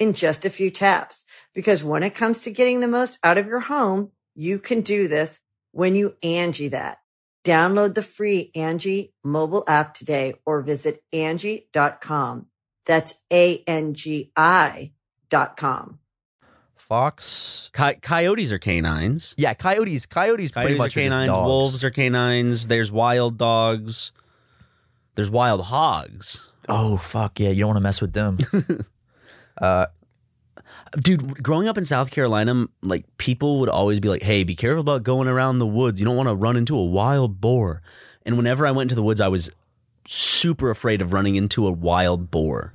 in 0.00 0.12
just 0.14 0.44
a 0.44 0.50
few 0.50 0.70
taps. 0.72 1.24
Because 1.54 1.84
when 1.84 2.02
it 2.02 2.16
comes 2.16 2.42
to 2.42 2.50
getting 2.50 2.80
the 2.80 2.88
most 2.88 3.18
out 3.22 3.38
of 3.38 3.46
your 3.46 3.60
home, 3.60 4.10
you 4.34 4.58
can 4.58 4.80
do 4.80 5.06
this 5.06 5.40
when 5.70 5.94
you 5.94 6.16
Angie 6.22 6.68
that. 6.68 6.98
Download 7.44 7.94
the 7.94 8.02
free 8.02 8.50
Angie 8.54 9.14
mobile 9.24 9.62
app 9.68 9.94
today 9.94 10.34
or 10.44 10.60
visit 10.62 11.02
Angie.com. 11.12 12.46
That's 12.86 13.14
A-N-G-I 13.32 14.92
dot 15.28 15.56
com. 15.56 15.98
fox. 16.74 17.70
Coy- 17.72 17.98
coyotes 18.02 18.50
are 18.52 18.58
canines. 18.58 19.34
Yeah, 19.38 19.54
coyotes. 19.54 20.06
Coyotes, 20.06 20.50
pretty 20.50 20.76
Coyotes 20.76 20.80
are 20.80 20.82
much 20.82 20.96
are 20.96 21.00
just 21.00 21.12
canines. 21.14 21.32
dogs. 21.34 21.46
Wolves 21.46 21.84
are 21.84 21.90
canines. 21.90 22.66
There's 22.66 22.90
wild 22.90 23.38
dogs. 23.38 24.12
There's 25.14 25.30
wild 25.30 25.62
hogs. 25.66 26.50
Oh 26.68 26.96
fuck 26.96 27.38
yeah! 27.40 27.50
You 27.50 27.60
don't 27.60 27.68
want 27.68 27.76
to 27.78 27.80
mess 27.82 28.00
with 28.00 28.12
them. 28.12 28.38
Dude, 31.02 31.42
growing 31.42 31.68
up 31.68 31.78
in 31.78 31.84
South 31.84 32.10
Carolina, 32.10 32.66
like 32.82 33.04
people 33.16 33.60
would 33.60 33.68
always 33.68 34.00
be 34.00 34.08
like, 34.08 34.22
"Hey, 34.22 34.44
be 34.44 34.54
careful 34.56 34.80
about 34.80 35.02
going 35.02 35.28
around 35.28 35.58
the 35.58 35.66
woods. 35.66 36.00
You 36.00 36.06
don't 36.06 36.16
want 36.16 36.28
to 36.28 36.34
run 36.34 36.56
into 36.56 36.76
a 36.76 36.84
wild 36.84 37.40
boar." 37.40 37.82
And 38.26 38.36
whenever 38.36 38.66
I 38.66 38.70
went 38.70 38.86
into 38.86 38.94
the 38.94 39.02
woods, 39.02 39.20
I 39.20 39.28
was 39.28 39.50
super 40.06 40.70
afraid 40.70 41.00
of 41.02 41.12
running 41.12 41.36
into 41.36 41.66
a 41.66 41.70
wild 41.72 42.30
boar. 42.30 42.74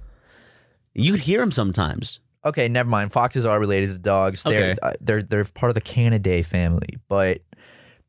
You 0.94 1.12
could 1.12 1.22
hear 1.22 1.40
them 1.40 1.52
sometimes. 1.52 2.20
Okay, 2.46 2.68
never 2.68 2.90
mind. 2.90 3.12
Foxes 3.12 3.44
are 3.46 3.60
related 3.60 3.90
to 3.92 4.00
dogs. 4.00 4.44
They're 4.44 4.72
Okay. 4.72 4.80
uh, 4.82 4.94
they're 5.02 5.24
they're 5.24 5.46
part 5.46 5.70
of 5.70 5.76
the 5.76 5.82
Canidae 5.82 6.46
family. 6.46 6.98
But, 7.08 7.42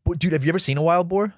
but 0.05 0.19
dude, 0.19 0.33
have 0.33 0.45
you 0.45 0.51
ever 0.51 0.59
seen 0.59 0.79
a 0.79 0.83
wild 0.83 1.09
boar, 1.09 1.35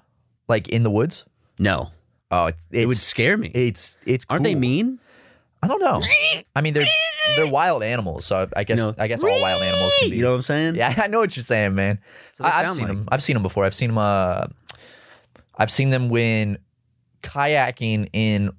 like 0.47 0.69
in 0.69 0.83
the 0.83 0.91
woods? 0.91 1.25
No, 1.59 1.91
Oh, 2.31 2.45
it's, 2.47 2.65
it's 2.71 2.83
it 2.83 2.85
would 2.87 2.97
scare 2.97 3.37
me. 3.37 3.51
It's 3.53 3.97
it's 4.05 4.25
Aren't 4.29 4.43
they 4.43 4.55
mean? 4.55 4.99
I 5.61 5.67
don't 5.67 5.79
know. 5.81 6.01
I 6.55 6.61
mean, 6.61 6.73
they're 6.73 6.85
they're 7.35 7.47
wild 7.51 7.83
animals, 7.83 8.25
so 8.25 8.47
I 8.55 8.63
guess 8.63 8.77
No. 8.77 8.95
I 8.97 9.07
guess 9.07 9.21
all 9.23 9.29
wild 9.41 9.61
animals 9.61 9.93
can 9.99 10.09
be. 10.09 10.17
You 10.17 10.23
know 10.23 10.29
what 10.31 10.35
I'm 10.37 10.41
saying? 10.41 10.75
Yeah, 10.75 10.93
I 11.03 11.07
know 11.07 11.19
what 11.19 11.35
you're 11.35 11.43
saying, 11.43 11.75
man. 11.75 11.99
So 12.33 12.43
they 12.43 12.49
I, 12.49 12.59
I've 12.59 12.65
sound 12.67 12.77
seen 12.77 12.87
like- 12.87 12.97
them. 12.97 13.05
I've 13.11 13.23
seen 13.23 13.33
them 13.35 13.43
before. 13.43 13.65
I've 13.65 13.75
seen 13.75 13.89
them. 13.89 13.97
Uh, 13.97 14.47
I've 15.57 15.69
seen 15.71 15.89
them 15.89 16.09
when 16.09 16.57
kayaking 17.23 18.07
in. 18.13 18.51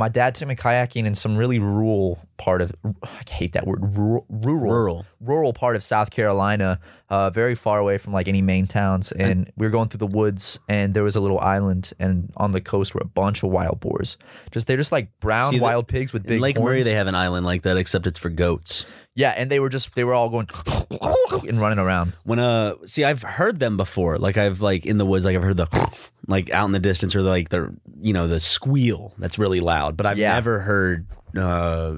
My 0.00 0.08
dad 0.08 0.34
took 0.34 0.48
me 0.48 0.54
kayaking 0.56 1.04
in 1.04 1.14
some 1.14 1.36
really 1.36 1.58
rural 1.58 2.18
part 2.38 2.62
of. 2.62 2.72
I 3.02 3.08
hate 3.30 3.52
that 3.52 3.66
word. 3.66 3.80
Rural, 3.94 4.24
rural, 4.30 4.72
Rural. 4.72 5.06
rural 5.20 5.52
part 5.52 5.76
of 5.76 5.84
South 5.84 6.10
Carolina, 6.10 6.80
uh, 7.10 7.28
very 7.28 7.54
far 7.54 7.78
away 7.78 7.98
from 7.98 8.14
like 8.14 8.26
any 8.26 8.40
main 8.40 8.66
towns. 8.66 9.12
And 9.12 9.52
we 9.58 9.66
were 9.66 9.70
going 9.70 9.90
through 9.90 9.98
the 9.98 10.06
woods, 10.06 10.58
and 10.70 10.94
there 10.94 11.02
was 11.02 11.16
a 11.16 11.20
little 11.20 11.38
island, 11.38 11.92
and 11.98 12.32
on 12.38 12.52
the 12.52 12.62
coast 12.62 12.94
were 12.94 13.02
a 13.02 13.06
bunch 13.06 13.42
of 13.42 13.50
wild 13.50 13.80
boars. 13.80 14.16
Just 14.50 14.66
they're 14.66 14.78
just 14.78 14.90
like 14.90 15.08
brown 15.20 15.52
See, 15.52 15.58
the- 15.58 15.64
wild 15.64 15.86
pigs 15.86 16.14
with 16.14 16.24
In 16.24 16.28
big 16.30 16.40
Lake 16.40 16.58
Murray, 16.58 16.82
they 16.82 16.94
have 16.94 17.06
an 17.06 17.14
island 17.14 17.44
like 17.44 17.60
that, 17.62 17.76
except 17.76 18.06
it's 18.06 18.18
for 18.18 18.30
goats. 18.30 18.86
Yeah, 19.14 19.34
and 19.36 19.50
they 19.50 19.60
were 19.60 19.68
just 19.68 19.94
they 19.94 20.04
were 20.04 20.14
all 20.14 20.28
going 20.28 20.48
and 21.48 21.60
running 21.60 21.78
around. 21.78 22.12
When 22.24 22.38
uh, 22.38 22.74
see, 22.84 23.04
I've 23.04 23.22
heard 23.22 23.58
them 23.58 23.76
before. 23.76 24.16
Like 24.18 24.36
I've 24.38 24.60
like 24.60 24.86
in 24.86 24.98
the 24.98 25.04
woods, 25.06 25.24
like 25.24 25.36
I've 25.36 25.42
heard 25.42 25.56
the 25.56 25.66
like 26.28 26.50
out 26.50 26.66
in 26.66 26.72
the 26.72 26.78
distance, 26.78 27.14
or 27.16 27.22
like 27.22 27.48
the 27.48 27.74
you 28.00 28.12
know 28.12 28.28
the 28.28 28.38
squeal 28.40 29.12
that's 29.18 29.38
really 29.38 29.60
loud. 29.60 29.96
But 29.96 30.06
I've 30.06 30.18
Yeah. 30.18 30.34
never 30.34 30.60
heard. 30.60 31.06
uh 31.36 31.96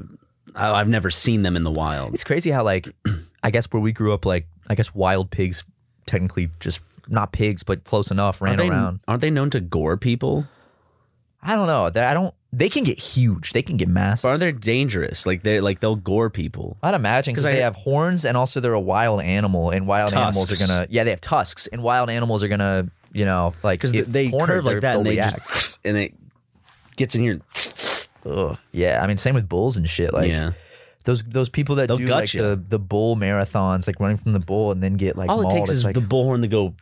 I- 0.54 0.72
I've 0.72 0.88
never 0.88 1.10
seen 1.10 1.42
them 1.42 1.56
in 1.56 1.64
the 1.64 1.70
wild. 1.70 2.14
It's 2.14 2.24
crazy 2.24 2.50
how 2.50 2.64
like 2.64 2.88
I 3.42 3.50
guess 3.50 3.66
where 3.66 3.80
we 3.82 3.92
grew 3.92 4.12
up, 4.14 4.24
like 4.26 4.46
I 4.68 4.74
guess 4.74 4.94
wild 4.94 5.30
pigs 5.30 5.64
technically 6.06 6.50
just 6.60 6.80
not 7.08 7.32
pigs, 7.32 7.62
but 7.62 7.84
close 7.84 8.10
enough 8.10 8.40
ran 8.40 8.52
aren't 8.58 8.58
they, 8.62 8.68
around. 8.74 9.00
Aren't 9.06 9.20
they 9.20 9.30
known 9.30 9.50
to 9.50 9.60
gore 9.60 9.96
people? 9.96 10.46
I 11.42 11.56
don't 11.56 11.66
know. 11.66 11.90
That 11.90 12.08
I 12.10 12.14
don't. 12.14 12.34
They 12.54 12.68
can 12.68 12.84
get 12.84 12.98
huge. 12.98 13.52
They 13.52 13.62
can 13.62 13.78
get 13.78 13.88
massive. 13.88 14.24
But 14.24 14.28
aren't 14.28 14.40
they 14.40 14.52
dangerous? 14.52 15.24
Like 15.24 15.42
they 15.42 15.60
like 15.60 15.80
they'll 15.80 15.96
gore 15.96 16.28
people. 16.28 16.76
I'd 16.82 16.94
imagine 16.94 17.32
because 17.32 17.44
they 17.44 17.60
have 17.62 17.74
horns 17.74 18.26
and 18.26 18.36
also 18.36 18.60
they're 18.60 18.74
a 18.74 18.80
wild 18.80 19.22
animal, 19.22 19.70
and 19.70 19.86
wild 19.86 20.12
animals 20.12 20.62
are 20.62 20.66
gonna 20.66 20.86
yeah 20.90 21.04
they 21.04 21.10
have 21.10 21.20
tusks, 21.20 21.66
and 21.66 21.82
wild 21.82 22.10
animals 22.10 22.42
are 22.42 22.48
gonna 22.48 22.88
you 23.12 23.24
know 23.24 23.54
like 23.62 23.80
Because 23.80 24.06
they 24.06 24.30
cornered, 24.30 24.56
curve 24.56 24.64
like 24.66 24.80
that, 24.82 24.96
and 24.96 25.06
they'll 25.06 25.14
react. 25.14 25.36
just 25.36 25.78
and 25.84 25.96
it 25.96 26.14
gets 26.96 27.14
in 27.14 27.22
here. 27.22 27.40
Ugh. 28.26 28.58
Yeah, 28.70 29.00
I 29.02 29.06
mean 29.06 29.16
same 29.16 29.34
with 29.34 29.48
bulls 29.48 29.78
and 29.78 29.88
shit. 29.88 30.12
Like 30.12 30.28
yeah, 30.28 30.52
those 31.04 31.22
those 31.22 31.48
people 31.48 31.76
that 31.76 31.88
They'll 31.88 31.96
do 31.96 32.06
like 32.06 32.30
the 32.30 32.62
the 32.68 32.78
bull 32.78 33.16
marathons, 33.16 33.86
like 33.86 33.98
running 33.98 34.18
from 34.18 34.32
the 34.34 34.40
bull 34.40 34.72
and 34.72 34.82
then 34.82 34.94
get 34.94 35.16
like 35.16 35.30
all 35.30 35.40
it 35.40 35.44
mauled. 35.44 35.54
takes 35.54 35.70
It's 35.70 35.78
is 35.78 35.84
like, 35.84 35.94
the 35.94 36.00
bullhorn 36.00 36.42
to 36.42 36.48
go. 36.48 36.74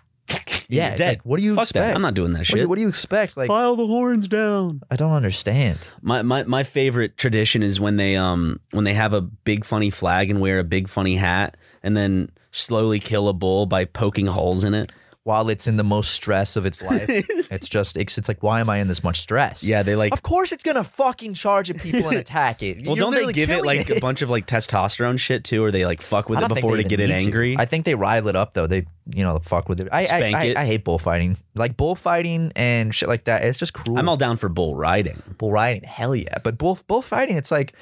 Yeah, 0.69 0.85
you're 0.85 0.93
it's 0.93 0.99
dead. 1.01 1.09
like, 1.09 1.23
what 1.23 1.39
do 1.39 1.43
you 1.45 1.55
Fuck 1.55 1.63
expect? 1.65 1.87
that. 1.87 1.95
I'm 1.95 2.03
not 2.03 2.15
doing 2.15 2.33
that 2.33 2.39
What 2.41 2.47
shit. 2.47 2.57
do, 2.57 2.63
you, 2.63 2.69
what 2.69 2.77
do 2.77 2.83
you 2.83 2.89
expect? 2.89 3.37
Like 3.37 3.49
File 3.49 3.77
the 3.77 3.87
horns 3.87 4.29
down. 4.29 4.83
I 4.91 4.97
don't 4.97 5.13
understand. 5.13 5.79
My, 6.03 6.23
my 6.23 6.45
my 6.45 6.63
favorite 6.65 7.17
tradition 7.17 7.63
is 7.63 7.81
when 7.81 7.97
they 7.97 8.17
um 8.17 8.61
when 8.71 8.85
they 8.85 8.95
have 8.95 9.13
a 9.13 9.21
big 9.21 9.65
funny 9.65 9.91
flag 9.91 10.31
and 10.31 10.41
wear 10.41 10.59
a 10.59 10.65
big 10.65 10.89
funny 10.89 11.17
hat 11.17 11.57
and 11.83 11.97
then 11.97 12.31
slowly 12.53 12.99
kill 13.01 13.29
a 13.29 13.33
bull 13.33 13.67
by 13.67 13.85
poking 13.85 14.27
holes 14.27 14.65
in 14.65 14.75
it. 14.75 14.91
While 15.25 15.51
it's 15.51 15.69
in 15.69 15.77
the 15.77 15.85
most 15.85 16.13
stress 16.13 16.57
of 16.57 16.65
its 16.65 16.81
life, 16.91 17.09
it's 17.51 17.69
just 17.69 17.97
it's, 17.97 18.17
it's 18.17 18.27
like 18.27 18.43
why 18.43 18.61
am 18.61 18.71
I 18.71 18.79
in 18.79 18.89
this 18.89 19.05
much 19.05 19.21
stress? 19.21 19.63
Yeah, 19.63 19.83
they 19.83 19.95
like 19.95 20.13
Of 20.13 20.23
course, 20.23 20.51
it's 20.51 20.63
gonna 20.63 20.83
fucking 20.85 21.35
charge 21.35 21.71
at 21.71 21.79
people 21.79 22.09
and 22.09 22.17
attack 22.19 22.63
it. 22.63 22.87
Well, 22.87 22.97
You're 22.97 23.11
don't 23.11 23.27
they 23.27 23.33
give 23.33 23.51
it 23.51 23.63
killing 23.63 23.79
like 23.79 23.91
a 23.91 24.01
bunch 24.01 24.23
of 24.23 24.31
like 24.31 24.47
testosterone 24.47 25.19
shit 25.19 25.45
too, 25.45 25.63
or 25.63 25.71
they 25.71 25.85
like 25.85 26.01
fuck 26.01 26.29
with 26.29 26.41
it 26.41 26.49
before 26.49 26.77
they 26.77 26.85
to 26.85 26.89
get 26.89 27.01
it 27.01 27.09
need 27.11 27.21
to. 27.21 27.27
angry? 27.27 27.57
I 27.59 27.67
think 27.67 27.85
they 27.85 27.95
rile 27.95 28.29
it 28.29 28.37
up 28.37 28.55
though. 28.55 28.67
They 28.67 28.87
you 29.15 29.23
know 29.23 29.39
fuck 29.41 29.69
with 29.69 29.81
it. 29.81 29.89
I 29.93 30.07
I, 30.07 30.33
I, 30.33 30.45
it. 30.45 30.57
I 30.57 30.67
hate 30.67 30.85
bullfighting. 30.85 31.37
Like 31.55 31.77
bullfighting 31.77 32.53
and 32.57 32.95
shit 32.95 33.09
like 33.09 33.25
that. 33.25 33.45
It's 33.45 33.59
just 33.59 33.75
cruel. 33.75 33.99
I'm 33.99 34.09
all 34.09 34.17
down 34.17 34.39
for 34.39 34.49
bull 34.49 34.75
riding. 34.77 35.23
bull 35.37 35.53
riding. 35.53 35.83
Hell 35.83 36.17
yeah. 36.17 36.39
But 36.43 36.57
bull 36.57 36.79
bullfighting, 36.87 37.37
it's 37.37 37.51
like 37.51 37.75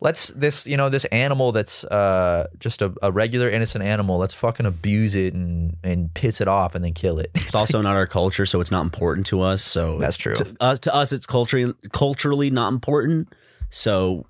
let's 0.00 0.28
this 0.28 0.66
you 0.66 0.76
know 0.76 0.88
this 0.88 1.04
animal 1.06 1.52
that's 1.52 1.84
uh 1.84 2.48
just 2.58 2.82
a, 2.82 2.92
a 3.02 3.10
regular 3.10 3.48
innocent 3.48 3.84
animal. 3.84 4.18
Let's 4.18 4.34
fucking 4.34 4.66
abuse 4.66 5.14
it 5.14 5.34
and 5.34 5.76
and 5.82 6.12
piss 6.14 6.40
it 6.40 6.48
off 6.48 6.74
and 6.74 6.84
then 6.84 6.92
kill 6.92 7.18
it. 7.18 7.30
It's 7.34 7.54
also 7.54 7.80
not 7.80 7.96
our 7.96 8.06
culture, 8.06 8.46
so 8.46 8.60
it's 8.60 8.70
not 8.70 8.82
important 8.82 9.26
to 9.28 9.40
us. 9.40 9.62
So 9.62 9.98
That's 10.04 10.18
true. 10.18 10.34
To, 10.34 10.56
uh, 10.60 10.76
to 10.76 10.94
us, 10.94 11.12
it's 11.12 11.26
culturally 11.26 11.74
culturally 11.92 12.50
not 12.50 12.72
important. 12.72 13.32
So, 13.70 14.26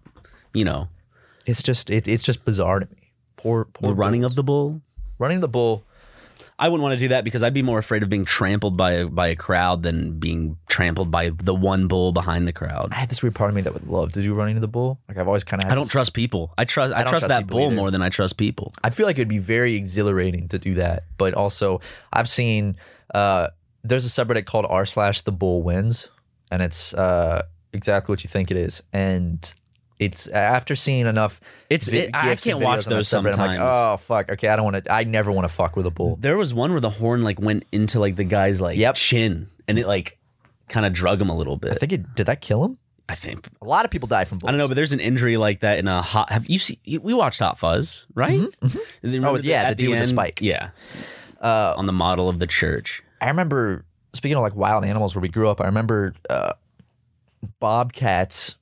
you 0.52 0.64
know, 0.64 0.88
it's 1.46 1.62
just 1.62 1.90
it, 1.90 2.08
it's 2.08 2.22
just 2.22 2.44
bizarre 2.44 2.80
to 2.80 2.86
me. 2.86 3.10
Poor 3.36 3.66
poor 3.66 3.88
the 3.88 3.94
running 3.94 4.22
bulls. 4.22 4.32
of 4.32 4.36
the 4.36 4.42
bull. 4.42 4.80
running 5.18 5.40
the 5.40 5.48
bull. 5.48 5.84
I 6.58 6.68
wouldn't 6.68 6.82
want 6.82 6.92
to 6.92 7.04
do 7.04 7.08
that 7.08 7.24
because 7.24 7.42
I'd 7.42 7.54
be 7.54 7.62
more 7.62 7.78
afraid 7.78 8.02
of 8.02 8.08
being 8.08 8.24
trampled 8.24 8.76
by 8.76 8.92
a 8.92 9.06
by 9.06 9.28
a 9.28 9.36
crowd 9.36 9.82
than 9.82 10.18
being 10.18 10.56
trampled 10.68 11.10
by 11.10 11.30
the 11.30 11.54
one 11.54 11.88
bull 11.88 12.12
behind 12.12 12.46
the 12.46 12.52
crowd. 12.52 12.90
I 12.92 12.96
have 12.96 13.08
this 13.08 13.22
weird 13.22 13.34
part 13.34 13.50
of 13.50 13.56
me 13.56 13.62
that 13.62 13.74
would 13.74 13.88
love 13.88 14.12
to 14.12 14.22
do 14.22 14.34
running 14.34 14.54
to 14.54 14.60
the 14.60 14.68
bull. 14.68 15.00
Like 15.08 15.18
I've 15.18 15.26
always 15.26 15.42
kind 15.42 15.62
of. 15.64 15.70
I 15.70 15.74
don't 15.74 15.90
trust 15.90 16.14
people. 16.14 16.52
I 16.56 16.64
trust 16.64 16.94
I, 16.94 16.98
don't 16.98 17.10
trust, 17.10 17.26
trust 17.26 17.28
that 17.28 17.46
bull 17.48 17.66
either. 17.66 17.76
more 17.76 17.90
than 17.90 18.02
I 18.02 18.08
trust 18.08 18.36
people. 18.36 18.72
I 18.84 18.90
feel 18.90 19.06
like 19.06 19.16
it'd 19.16 19.28
be 19.28 19.38
very 19.38 19.74
exhilarating 19.74 20.48
to 20.48 20.58
do 20.58 20.74
that, 20.74 21.04
but 21.18 21.34
also 21.34 21.80
I've 22.12 22.28
seen 22.28 22.76
uh, 23.14 23.48
there's 23.82 24.06
a 24.06 24.24
subreddit 24.24 24.46
called 24.46 24.66
r 24.68 24.86
slash 24.86 25.22
the 25.22 25.32
bull 25.32 25.62
wins, 25.62 26.08
and 26.52 26.62
it's 26.62 26.94
uh, 26.94 27.42
exactly 27.72 28.12
what 28.12 28.22
you 28.22 28.28
think 28.28 28.52
it 28.52 28.56
is, 28.56 28.80
and 28.92 29.52
it's 29.98 30.26
after 30.28 30.74
seeing 30.74 31.06
enough. 31.06 31.40
It's- 31.70 31.88
vi- 31.88 31.98
it- 31.98 32.10
I 32.14 32.34
can't 32.36 32.60
watch 32.60 32.84
those 32.86 33.08
subreddit, 33.08 33.38
I'm 33.38 33.46
like, 33.46 33.58
sometimes. 33.58 33.60
oh 33.74 33.96
fuck, 33.98 34.30
okay, 34.32 34.48
I 34.48 34.56
don't 34.56 34.64
want 34.72 34.84
to. 34.84 34.92
I 34.92 35.04
never 35.04 35.30
want 35.32 35.46
to 35.48 35.54
fuck 35.54 35.76
with 35.76 35.86
a 35.86 35.90
bull. 35.90 36.16
There 36.20 36.36
was 36.36 36.52
one 36.52 36.72
where 36.72 36.80
the 36.80 36.90
horn 36.90 37.22
like 37.22 37.40
went 37.40 37.64
into 37.72 38.00
like 38.00 38.16
the 38.16 38.24
guy's 38.24 38.60
like 38.60 38.76
Yep. 38.78 38.94
chin 38.96 39.48
and 39.68 39.78
it 39.78 39.86
like 39.86 40.18
kind 40.68 40.84
of 40.86 40.92
drug 40.92 41.20
him 41.20 41.28
a 41.28 41.36
little 41.36 41.56
bit. 41.56 41.72
I 41.72 41.74
think 41.74 41.92
it 41.92 42.14
did 42.14 42.26
that 42.26 42.40
kill 42.40 42.64
him. 42.64 42.78
I 43.08 43.14
think 43.14 43.46
A 43.60 43.66
lot 43.66 43.84
of 43.84 43.90
people 43.90 44.08
die 44.08 44.24
from 44.24 44.38
bulls. 44.38 44.48
I 44.48 44.52
don't 44.52 44.58
know, 44.58 44.66
but 44.66 44.74
there's 44.76 44.92
an 44.92 45.00
injury 45.00 45.36
like 45.36 45.60
that 45.60 45.78
in 45.78 45.86
a 45.88 46.00
hot. 46.00 46.32
Have 46.32 46.46
you 46.46 46.58
seen? 46.58 46.78
We 47.02 47.12
watched 47.12 47.38
Hot 47.40 47.58
Fuzz, 47.58 48.06
right? 48.14 48.40
Remember 49.02 49.28
Oh, 49.28 49.36
yeah, 49.36 49.68
the 49.68 49.74
dude 49.76 49.90
with 49.90 49.98
the 50.00 50.06
spike. 50.06 50.40
Yeah, 50.40 50.70
uh, 51.42 51.74
on 51.76 51.84
the 51.84 51.92
model 51.92 52.30
of 52.30 52.38
the 52.38 52.46
church. 52.46 53.02
I 53.20 53.28
remember 53.28 53.84
speaking 54.14 54.38
of 54.38 54.42
like 54.42 54.56
wild 54.56 54.86
animals 54.86 55.14
where 55.14 55.20
we 55.20 55.28
grew 55.28 55.50
up. 55.50 55.60
I 55.60 55.66
remember 55.66 56.14
uh, 56.30 56.54
bobcats 57.60 58.56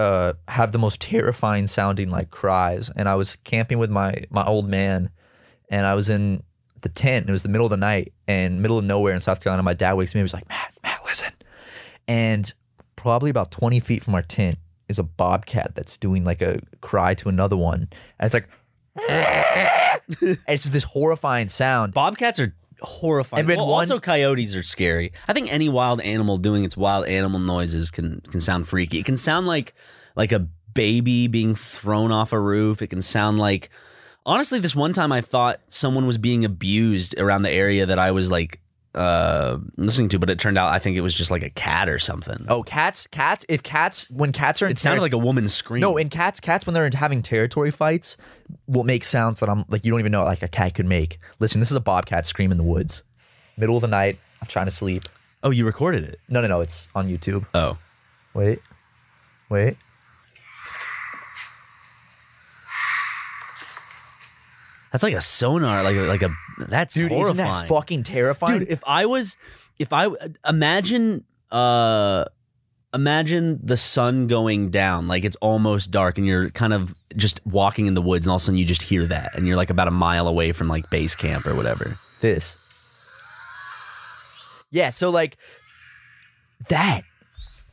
uh, 0.00 0.32
have 0.48 0.72
the 0.72 0.78
most 0.78 0.98
terrifying 1.00 1.66
sounding 1.66 2.08
like 2.08 2.30
cries, 2.30 2.90
and 2.96 3.06
I 3.06 3.16
was 3.16 3.36
camping 3.44 3.78
with 3.78 3.90
my 3.90 4.24
my 4.30 4.44
old 4.46 4.66
man, 4.66 5.10
and 5.68 5.86
I 5.86 5.94
was 5.94 6.08
in 6.08 6.42
the 6.80 6.88
tent. 6.88 7.28
It 7.28 7.32
was 7.32 7.42
the 7.42 7.50
middle 7.50 7.66
of 7.66 7.70
the 7.70 7.76
night 7.76 8.14
and 8.26 8.62
middle 8.62 8.78
of 8.78 8.84
nowhere 8.84 9.14
in 9.14 9.20
South 9.20 9.42
Carolina. 9.42 9.62
My 9.62 9.74
dad 9.74 9.92
wakes 9.94 10.14
me. 10.14 10.22
up. 10.22 10.24
He's 10.24 10.32
like, 10.32 10.48
Matt, 10.48 10.72
Matt, 10.82 11.00
listen, 11.04 11.32
and 12.08 12.50
probably 12.96 13.28
about 13.28 13.50
twenty 13.50 13.78
feet 13.78 14.02
from 14.02 14.14
our 14.14 14.22
tent 14.22 14.56
is 14.88 14.98
a 14.98 15.02
bobcat 15.02 15.74
that's 15.74 15.98
doing 15.98 16.24
like 16.24 16.40
a 16.40 16.60
cry 16.80 17.12
to 17.14 17.28
another 17.28 17.56
one, 17.56 17.88
and 18.18 18.26
it's 18.26 18.34
like. 18.34 18.48
it's 18.98 20.62
just 20.62 20.72
this 20.72 20.82
horrifying 20.82 21.48
sound. 21.48 21.94
Bobcats 21.94 22.40
are 22.40 22.52
horrifying. 22.82 23.40
And 23.40 23.48
then 23.48 23.58
well, 23.58 23.68
one- 23.68 23.82
also 23.82 23.98
coyotes 24.00 24.54
are 24.54 24.62
scary. 24.62 25.12
I 25.28 25.32
think 25.32 25.52
any 25.52 25.68
wild 25.68 26.00
animal 26.00 26.36
doing 26.38 26.64
its 26.64 26.76
wild 26.76 27.06
animal 27.06 27.40
noises 27.40 27.90
can 27.90 28.20
can 28.30 28.40
sound 28.40 28.68
freaky. 28.68 28.98
It 28.98 29.04
can 29.04 29.16
sound 29.16 29.46
like 29.46 29.74
like 30.16 30.32
a 30.32 30.40
baby 30.74 31.26
being 31.28 31.54
thrown 31.54 32.12
off 32.12 32.32
a 32.32 32.40
roof. 32.40 32.82
It 32.82 32.88
can 32.88 33.02
sound 33.02 33.38
like 33.38 33.70
honestly, 34.26 34.58
this 34.58 34.76
one 34.76 34.92
time 34.92 35.12
I 35.12 35.20
thought 35.20 35.60
someone 35.68 36.06
was 36.06 36.18
being 36.18 36.44
abused 36.44 37.18
around 37.18 37.42
the 37.42 37.50
area 37.50 37.86
that 37.86 37.98
I 37.98 38.10
was 38.10 38.30
like 38.30 38.60
uh 38.94 39.58
listening 39.76 40.08
to, 40.08 40.18
but 40.18 40.28
it 40.30 40.38
turned 40.38 40.58
out 40.58 40.72
I 40.72 40.78
think 40.80 40.96
it 40.96 41.00
was 41.00 41.14
just 41.14 41.30
like 41.30 41.42
a 41.42 41.50
cat 41.50 41.88
or 41.88 41.98
something. 41.98 42.38
Oh, 42.48 42.62
cats! 42.62 43.06
Cats! 43.06 43.44
If 43.48 43.62
cats, 43.62 44.10
when 44.10 44.32
cats 44.32 44.62
are 44.62 44.66
in 44.66 44.72
it 44.72 44.78
sounded 44.78 45.00
like 45.02 45.12
a 45.12 45.18
woman 45.18 45.46
scream. 45.48 45.80
no, 45.80 45.96
in 45.96 46.08
cats, 46.08 46.40
cats 46.40 46.66
when 46.66 46.74
they're 46.74 46.90
having 46.92 47.22
territory 47.22 47.70
fights, 47.70 48.16
will 48.66 48.84
make 48.84 49.04
sounds 49.04 49.40
that 49.40 49.48
I'm 49.48 49.64
like 49.68 49.84
you 49.84 49.90
don't 49.90 50.00
even 50.00 50.12
know 50.12 50.24
like 50.24 50.42
a 50.42 50.48
cat 50.48 50.74
could 50.74 50.86
make. 50.86 51.18
Listen, 51.38 51.60
this 51.60 51.70
is 51.70 51.76
a 51.76 51.80
bobcat 51.80 52.26
scream 52.26 52.50
in 52.50 52.58
the 52.58 52.64
woods, 52.64 53.04
middle 53.56 53.76
of 53.76 53.82
the 53.82 53.88
night. 53.88 54.18
I'm 54.40 54.48
trying 54.48 54.66
to 54.66 54.72
sleep. 54.72 55.04
oh, 55.42 55.50
you 55.50 55.64
recorded 55.64 56.02
it. 56.04 56.18
No, 56.28 56.40
no, 56.40 56.48
no. 56.48 56.60
It's 56.60 56.88
on 56.94 57.08
YouTube. 57.08 57.46
Oh. 57.54 57.78
Wait, 58.34 58.60
wait. 59.48 59.76
That's 64.92 65.02
like 65.04 65.14
a 65.14 65.20
sonar, 65.20 65.82
like 65.84 65.96
a, 65.96 66.00
like 66.00 66.22
a 66.22 66.30
that's 66.68 66.94
Dude, 66.94 67.10
horrifying. 67.12 67.36
isn't 67.38 67.46
that 67.46 67.68
fucking 67.68 68.02
terrifying? 68.02 68.58
dude 68.60 68.68
if 68.68 68.80
i 68.86 69.06
was 69.06 69.36
if 69.78 69.92
i 69.94 70.08
imagine 70.46 71.24
uh 71.50 72.24
imagine 72.92 73.58
the 73.62 73.76
sun 73.78 74.26
going 74.26 74.68
down 74.70 75.08
like 75.08 75.24
it's 75.24 75.36
almost 75.36 75.90
dark 75.90 76.18
and 76.18 76.26
you're 76.26 76.50
kind 76.50 76.74
of 76.74 76.94
just 77.16 77.40
walking 77.46 77.86
in 77.86 77.94
the 77.94 78.02
woods 78.02 78.26
and 78.26 78.30
all 78.30 78.36
of 78.36 78.42
a 78.42 78.44
sudden 78.44 78.58
you 78.58 78.64
just 78.66 78.82
hear 78.82 79.06
that 79.06 79.34
and 79.36 79.46
you're 79.46 79.56
like 79.56 79.70
about 79.70 79.88
a 79.88 79.92
mile 79.92 80.28
away 80.28 80.52
from 80.52 80.68
like 80.68 80.90
base 80.90 81.14
camp 81.14 81.46
or 81.46 81.54
whatever 81.54 81.98
this. 82.20 82.56
Yeah, 84.70 84.90
so 84.90 85.08
like 85.10 85.36
that. 86.68 87.02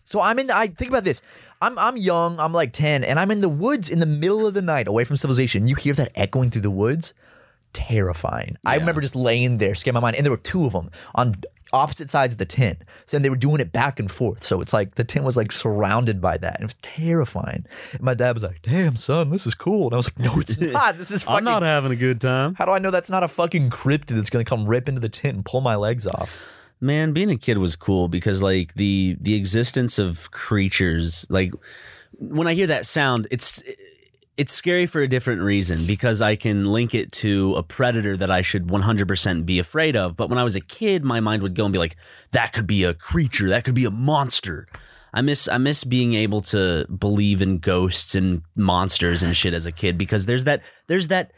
So 0.04 0.22
I'm 0.22 0.40
in 0.40 0.48
the, 0.48 0.58
I 0.58 0.68
think 0.68 0.90
about 0.90 1.04
this. 1.04 1.22
I'm 1.62 1.78
I'm 1.78 1.98
young, 1.98 2.40
I'm 2.40 2.54
like 2.54 2.74
10, 2.74 3.04
and 3.04 3.20
I'm 3.20 3.32
in 3.32 3.42
the 3.42 3.50
woods 3.50 3.90
in 3.90 4.00
the 4.00 4.06
middle 4.06 4.46
of 4.46 4.54
the 4.54 4.62
night 4.62 4.88
away 4.88 5.04
from 5.04 5.18
civilization. 5.18 5.68
You 5.68 5.76
hear 5.76 5.94
that 5.94 6.12
echoing 6.16 6.52
through 6.52 6.62
the 6.62 6.72
woods? 6.72 7.14
Terrifying. 7.74 8.58
I 8.66 8.76
remember 8.76 9.02
just 9.02 9.16
laying 9.16 9.58
there, 9.58 9.76
scared 9.76 9.94
my 9.94 10.00
mind. 10.00 10.16
And 10.16 10.26
there 10.26 10.32
were 10.32 10.38
two 10.38 10.66
of 10.66 10.74
them 10.74 10.90
on 11.16 11.36
opposite 11.74 12.10
sides 12.10 12.36
of 12.36 12.38
the 12.38 12.46
tent. 12.46 12.80
So 13.06 13.18
and 13.18 13.26
they 13.26 13.30
were 13.30 13.36
doing 13.36 13.60
it 13.60 13.72
back 13.72 14.00
and 14.00 14.10
forth. 14.10 14.44
So 14.44 14.62
it's 14.62 14.74
like 14.74 14.96
the 14.96 15.04
tent 15.04 15.26
was 15.26 15.36
like 15.38 15.52
surrounded 15.52 16.22
by 16.22 16.38
that. 16.38 16.56
And 16.56 16.64
it 16.64 16.66
was 16.66 16.76
terrifying. 16.82 17.66
And 17.92 18.02
my 18.02 18.14
dad 18.14 18.34
was 18.34 18.44
like, 18.44 18.62
damn, 18.62 18.96
son, 18.96 19.30
this 19.30 19.46
is 19.46 19.54
cool. 19.54 19.86
And 19.86 19.94
I 19.94 19.98
was 19.98 20.08
like, 20.08 20.20
no, 20.20 20.40
it's 20.40 20.58
not. 20.60 20.98
This 20.98 21.12
is 21.12 21.24
fucking 21.24 21.38
I'm 21.38 21.44
not 21.44 21.64
having 21.64 21.92
a 21.92 21.96
good 21.96 22.22
time 22.22 22.56
how 22.56 22.66
do 22.66 22.72
I 22.72 22.80
know 22.80 22.92
that's 22.92 23.10
not 23.10 23.24
a 23.24 23.28
fucking 23.28 23.70
cryptid 23.70 24.16
that's 24.16 24.30
gonna 24.30 24.46
come 24.46 24.66
rip 24.68 24.88
into 24.88 25.02
the 25.02 25.10
tent 25.10 25.36
and 25.36 25.46
pull 25.46 25.62
my 25.62 25.76
legs 25.76 26.08
off? 26.08 26.36
Man 26.80 27.14
being 27.14 27.32
a 27.32 27.38
kid 27.38 27.58
was 27.58 27.76
cool 27.76 28.08
because 28.08 28.42
like 28.42 28.74
the 28.76 29.18
the 29.20 29.36
existence 29.36 29.98
of 29.98 30.32
creatures 30.32 31.26
like 31.30 31.52
when 32.20 32.48
i 32.48 32.54
hear 32.54 32.68
that 32.68 32.86
sound 32.86 33.28
it's 33.32 33.64
it's 34.38 34.52
scary 34.52 34.86
for 34.86 35.02
a 35.02 35.08
different 35.08 35.42
reason 35.42 35.86
because 35.86 36.22
i 36.22 36.36
can 36.36 36.66
link 36.66 36.94
it 36.94 37.12
to 37.12 37.56
a 37.56 37.64
predator 37.64 38.16
that 38.16 38.30
i 38.30 38.42
should 38.42 38.68
100% 38.68 39.46
be 39.46 39.60
afraid 39.60 39.96
of. 39.96 40.16
But 40.16 40.30
when 40.30 40.38
i 40.38 40.44
was 40.44 40.56
a 40.56 40.62
kid 40.62 41.04
my 41.04 41.20
mind 41.20 41.42
would 41.42 41.56
go 41.56 41.66
and 41.66 41.74
be 41.74 41.80
like 41.80 41.96
that 42.32 42.54
could 42.54 42.68
be 42.68 42.84
a 42.84 42.94
creature. 42.94 43.50
That 43.50 43.64
could 43.64 43.76
be 43.76 43.86
a 43.86 43.92
monster. 43.92 44.68
I 45.14 45.22
miss 45.22 45.48
I 45.48 45.58
miss 45.58 45.84
being 45.84 46.14
able 46.14 46.42
to 46.42 46.86
believe 46.86 47.42
in 47.42 47.58
ghosts 47.58 48.14
and 48.14 48.44
monsters 48.56 49.24
and 49.24 49.36
shit 49.36 49.54
as 49.54 49.66
a 49.66 49.72
kid 49.72 49.98
because 49.98 50.26
there's 50.26 50.44
that 50.44 50.62
there's 50.88 51.08
that 51.08 51.32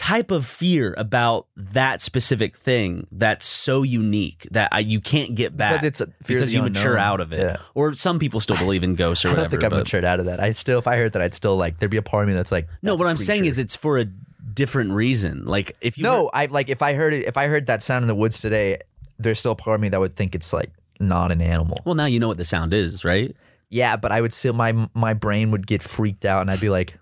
type 0.00 0.30
of 0.30 0.46
fear 0.46 0.94
about 0.96 1.46
that 1.56 2.00
specific 2.00 2.56
thing 2.56 3.06
that's 3.12 3.44
so 3.44 3.82
unique 3.82 4.48
that 4.50 4.70
I, 4.72 4.78
you 4.78 4.98
can't 4.98 5.34
get 5.34 5.54
back 5.54 5.72
Because 5.72 5.84
it's 5.84 6.00
a 6.00 6.06
because 6.26 6.54
you 6.54 6.62
mature 6.62 6.92
unknown. 6.92 7.04
out 7.06 7.20
of 7.20 7.34
it. 7.34 7.40
Yeah. 7.40 7.56
Or 7.74 7.92
some 7.92 8.18
people 8.18 8.40
still 8.40 8.56
believe 8.56 8.82
in 8.82 8.94
ghosts 8.94 9.26
or 9.26 9.28
whatever. 9.28 9.40
I 9.40 9.42
don't 9.50 9.60
think 9.60 9.72
I've 9.72 9.78
matured 9.78 10.04
out 10.04 10.18
of 10.18 10.24
that. 10.24 10.40
I 10.40 10.52
still, 10.52 10.78
if 10.78 10.86
I 10.86 10.96
heard 10.96 11.12
that, 11.12 11.20
I'd 11.20 11.34
still 11.34 11.54
like. 11.54 11.78
There'd 11.78 11.90
be 11.90 11.98
a 11.98 12.02
part 12.02 12.24
of 12.24 12.28
me 12.28 12.34
that's 12.34 12.50
like, 12.50 12.66
no, 12.80 12.94
what 12.94 13.06
I'm 13.06 13.18
saying 13.18 13.44
is 13.44 13.58
it's 13.58 13.76
for 13.76 13.98
a 13.98 14.06
different 14.06 14.92
reason. 14.92 15.44
Like 15.44 15.76
if 15.82 15.98
you 15.98 16.04
no. 16.04 16.30
I 16.32 16.46
like 16.46 16.70
if 16.70 16.80
I 16.80 16.94
heard 16.94 17.12
it. 17.12 17.26
If 17.26 17.36
I 17.36 17.46
heard 17.48 17.66
that 17.66 17.82
sound 17.82 18.02
in 18.02 18.08
the 18.08 18.14
woods 18.14 18.40
today, 18.40 18.78
there's 19.18 19.38
still 19.38 19.52
a 19.52 19.56
part 19.56 19.74
of 19.74 19.80
me 19.82 19.90
that 19.90 20.00
would 20.00 20.14
think 20.14 20.34
it's 20.34 20.52
like 20.54 20.70
not 20.98 21.30
an 21.30 21.42
animal. 21.42 21.76
well 21.84 21.94
now 21.94 22.06
you 22.06 22.18
know 22.20 22.28
what 22.28 22.38
the 22.38 22.44
sound 22.46 22.72
is, 22.72 23.04
right? 23.04 23.36
Yeah, 23.68 23.96
but 23.96 24.12
I 24.12 24.22
would 24.22 24.32
still 24.32 24.54
my 24.54 24.88
my 24.94 25.12
brain 25.12 25.50
would 25.50 25.66
get 25.66 25.82
freaked 25.82 26.24
out, 26.24 26.40
and 26.40 26.50
I'd 26.50 26.60
be 26.60 26.70
like, 26.70 26.98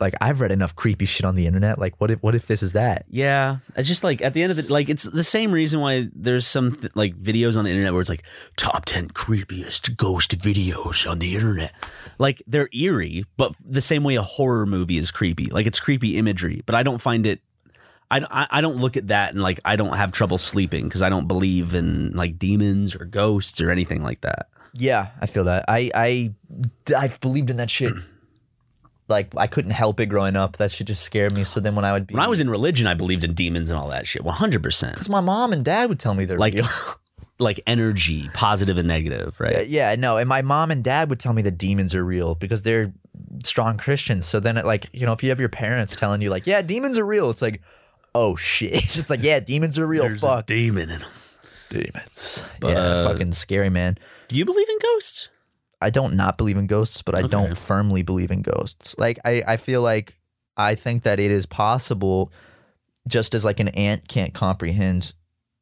like 0.00 0.14
I've 0.20 0.40
read 0.40 0.52
enough 0.52 0.74
creepy 0.74 1.04
shit 1.04 1.24
on 1.24 1.36
the 1.36 1.46
internet. 1.46 1.78
Like, 1.78 2.00
what 2.00 2.10
if 2.10 2.22
what 2.22 2.34
if 2.34 2.46
this 2.46 2.62
is 2.62 2.72
that? 2.72 3.04
Yeah, 3.08 3.58
it's 3.76 3.88
just 3.88 4.02
like 4.02 4.22
at 4.22 4.34
the 4.34 4.42
end 4.42 4.50
of 4.50 4.56
the 4.56 4.72
like 4.72 4.88
it's 4.88 5.04
the 5.04 5.22
same 5.22 5.52
reason 5.52 5.80
why 5.80 6.08
there's 6.14 6.46
some 6.46 6.72
th- 6.72 6.92
like 6.94 7.14
videos 7.16 7.56
on 7.56 7.64
the 7.64 7.70
internet 7.70 7.92
where 7.92 8.00
it's 8.00 8.10
like 8.10 8.24
top 8.56 8.84
10 8.84 9.10
creepiest 9.10 9.96
ghost 9.96 10.38
videos 10.38 11.08
on 11.08 11.18
the 11.18 11.34
internet. 11.34 11.72
Like 12.18 12.42
they're 12.46 12.68
eerie, 12.72 13.24
but 13.36 13.54
the 13.64 13.80
same 13.80 14.04
way 14.04 14.16
a 14.16 14.22
horror 14.22 14.66
movie 14.66 14.96
is 14.96 15.10
creepy. 15.10 15.46
Like 15.46 15.66
it's 15.66 15.80
creepy 15.80 16.16
imagery, 16.16 16.62
but 16.66 16.74
I 16.74 16.82
don't 16.82 16.98
find 16.98 17.26
it 17.26 17.40
I, 18.10 18.18
I 18.30 18.46
I 18.50 18.60
don't 18.60 18.76
look 18.76 18.96
at 18.96 19.08
that 19.08 19.32
and 19.32 19.42
like 19.42 19.60
I 19.64 19.76
don't 19.76 19.96
have 19.96 20.12
trouble 20.12 20.38
sleeping 20.38 20.84
because 20.84 21.02
I 21.02 21.08
don't 21.08 21.28
believe 21.28 21.74
in 21.74 22.12
like 22.12 22.38
demons 22.38 22.96
or 22.96 23.04
ghosts 23.04 23.60
or 23.60 23.70
anything 23.70 24.02
like 24.02 24.22
that. 24.22 24.48
Yeah, 24.72 25.08
I 25.20 25.26
feel 25.26 25.44
that. 25.44 25.64
I 25.68 25.90
I 25.94 26.34
I've 26.96 27.20
believed 27.20 27.50
in 27.50 27.56
that 27.56 27.70
shit. 27.70 27.92
Like 29.10 29.34
I 29.36 29.46
couldn't 29.46 29.72
help 29.72 30.00
it 30.00 30.06
growing 30.06 30.36
up. 30.36 30.56
That 30.56 30.70
shit 30.70 30.86
just 30.86 31.02
scared 31.02 31.34
me. 31.34 31.44
So 31.44 31.60
then 31.60 31.74
when 31.74 31.84
I 31.84 31.92
would 31.92 32.06
be, 32.06 32.14
When 32.14 32.22
I 32.22 32.28
was 32.28 32.40
in 32.40 32.48
religion, 32.48 32.86
I 32.86 32.94
believed 32.94 33.24
in 33.24 33.34
demons 33.34 33.68
and 33.70 33.78
all 33.78 33.88
that 33.90 34.06
shit, 34.06 34.24
one 34.24 34.36
hundred 34.36 34.62
percent. 34.62 34.94
because 34.94 35.08
my 35.10 35.20
mom 35.20 35.52
and 35.52 35.64
dad 35.64 35.88
would 35.88 35.98
tell 35.98 36.14
me 36.14 36.24
they're 36.24 36.38
Like 36.38 36.54
real. 36.54 36.66
like 37.38 37.58
energy, 37.66 38.28
positive 38.34 38.76
and 38.78 38.86
negative, 38.86 39.38
right? 39.40 39.56
Uh, 39.56 39.60
yeah, 39.60 39.94
no, 39.96 40.16
and 40.18 40.28
my 40.28 40.42
mom 40.42 40.70
and 40.70 40.84
dad 40.84 41.08
would 41.10 41.18
tell 41.18 41.32
me 41.32 41.40
that 41.42 41.58
demons 41.58 41.94
are 41.94 42.04
real 42.04 42.34
because 42.34 42.60
they're 42.62 42.92
strong 43.44 43.78
Christians. 43.78 44.26
So 44.26 44.40
then, 44.40 44.58
it, 44.58 44.66
like, 44.66 44.86
you 44.92 45.06
know, 45.06 45.12
if 45.14 45.22
you 45.22 45.30
have 45.30 45.40
your 45.40 45.48
parents 45.48 45.96
telling 45.96 46.20
you, 46.20 46.28
like, 46.28 46.46
yeah, 46.46 46.60
demons 46.60 46.98
are 46.98 47.06
real, 47.06 47.30
it's 47.30 47.40
like, 47.40 47.62
oh 48.14 48.36
shit, 48.36 48.74
it's 48.98 49.08
like, 49.08 49.22
yeah, 49.22 49.40
demons 49.40 49.78
are 49.78 49.86
real. 49.86 50.02
There's 50.02 50.22
a 50.22 50.26
Fuck 50.26 50.46
demon 50.46 50.90
in 50.90 50.98
them. 51.00 51.08
demons. 51.70 52.44
But, 52.60 52.72
yeah, 52.74 53.04
fucking 53.08 53.32
scary, 53.32 53.70
man. 53.70 53.96
Do 54.28 54.36
you 54.36 54.44
believe 54.44 54.68
in 54.68 54.78
ghosts? 54.78 55.29
I 55.80 55.90
don't 55.90 56.14
not 56.14 56.36
believe 56.36 56.56
in 56.56 56.66
ghosts, 56.66 57.02
but 57.02 57.14
I 57.14 57.20
Okay. 57.20 57.28
don't 57.28 57.56
firmly 57.56 58.02
believe 58.02 58.30
in 58.30 58.42
ghosts. 58.42 58.94
Like, 58.98 59.18
I, 59.24 59.42
I 59.46 59.56
feel 59.56 59.82
like 59.82 60.18
I 60.56 60.74
think 60.74 61.04
that 61.04 61.18
it 61.18 61.30
is 61.30 61.46
possible, 61.46 62.32
just 63.08 63.34
as 63.34 63.44
like 63.44 63.60
an 63.60 63.68
ant 63.68 64.08
can't 64.08 64.34
comprehend 64.34 65.14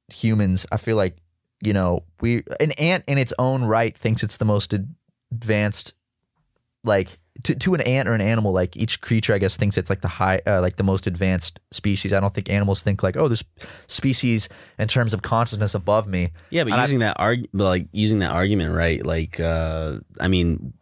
humans. 0.08 0.66
I 0.72 0.76
feel 0.76 0.96
like 0.96 1.18
you 1.62 1.72
know 1.72 2.04
we 2.20 2.42
an 2.60 2.72
ant 2.72 3.04
in 3.06 3.18
its 3.18 3.32
own 3.38 3.64
right 3.64 3.96
thinks 3.96 4.22
it's 4.22 4.36
the 4.38 4.44
most 4.44 4.74
advanced 5.32 5.92
like 6.84 7.18
to, 7.44 7.54
to 7.54 7.74
an 7.74 7.80
ant 7.82 8.08
or 8.08 8.14
an 8.14 8.20
animal, 8.20 8.52
like 8.52 8.76
each 8.76 9.00
creature, 9.00 9.32
I 9.34 9.38
guess, 9.38 9.56
thinks 9.56 9.78
it's 9.78 9.88
like 9.90 10.00
the 10.00 10.08
high, 10.08 10.40
uh, 10.46 10.60
like 10.60 10.76
the 10.76 10.82
most 10.82 11.06
advanced 11.06 11.60
species. 11.70 12.12
I 12.12 12.20
don't 12.20 12.34
think 12.34 12.50
animals 12.50 12.82
think 12.82 13.02
like, 13.02 13.16
oh, 13.16 13.28
this 13.28 13.44
species 13.86 14.48
in 14.78 14.88
terms 14.88 15.14
of 15.14 15.22
consciousness 15.22 15.74
above 15.74 16.06
me. 16.08 16.30
Yeah, 16.50 16.64
but 16.64 16.72
And 16.72 16.80
I- 16.80 16.84
using 16.84 16.98
that 17.00 17.16
arg- 17.18 17.46
but, 17.54 17.64
like 17.64 17.88
using 17.92 18.18
that 18.20 18.32
argument, 18.32 18.74
right? 18.74 19.04
Like, 19.06 19.38
uh, 19.38 19.98
I 20.20 20.28
mean, 20.28 20.72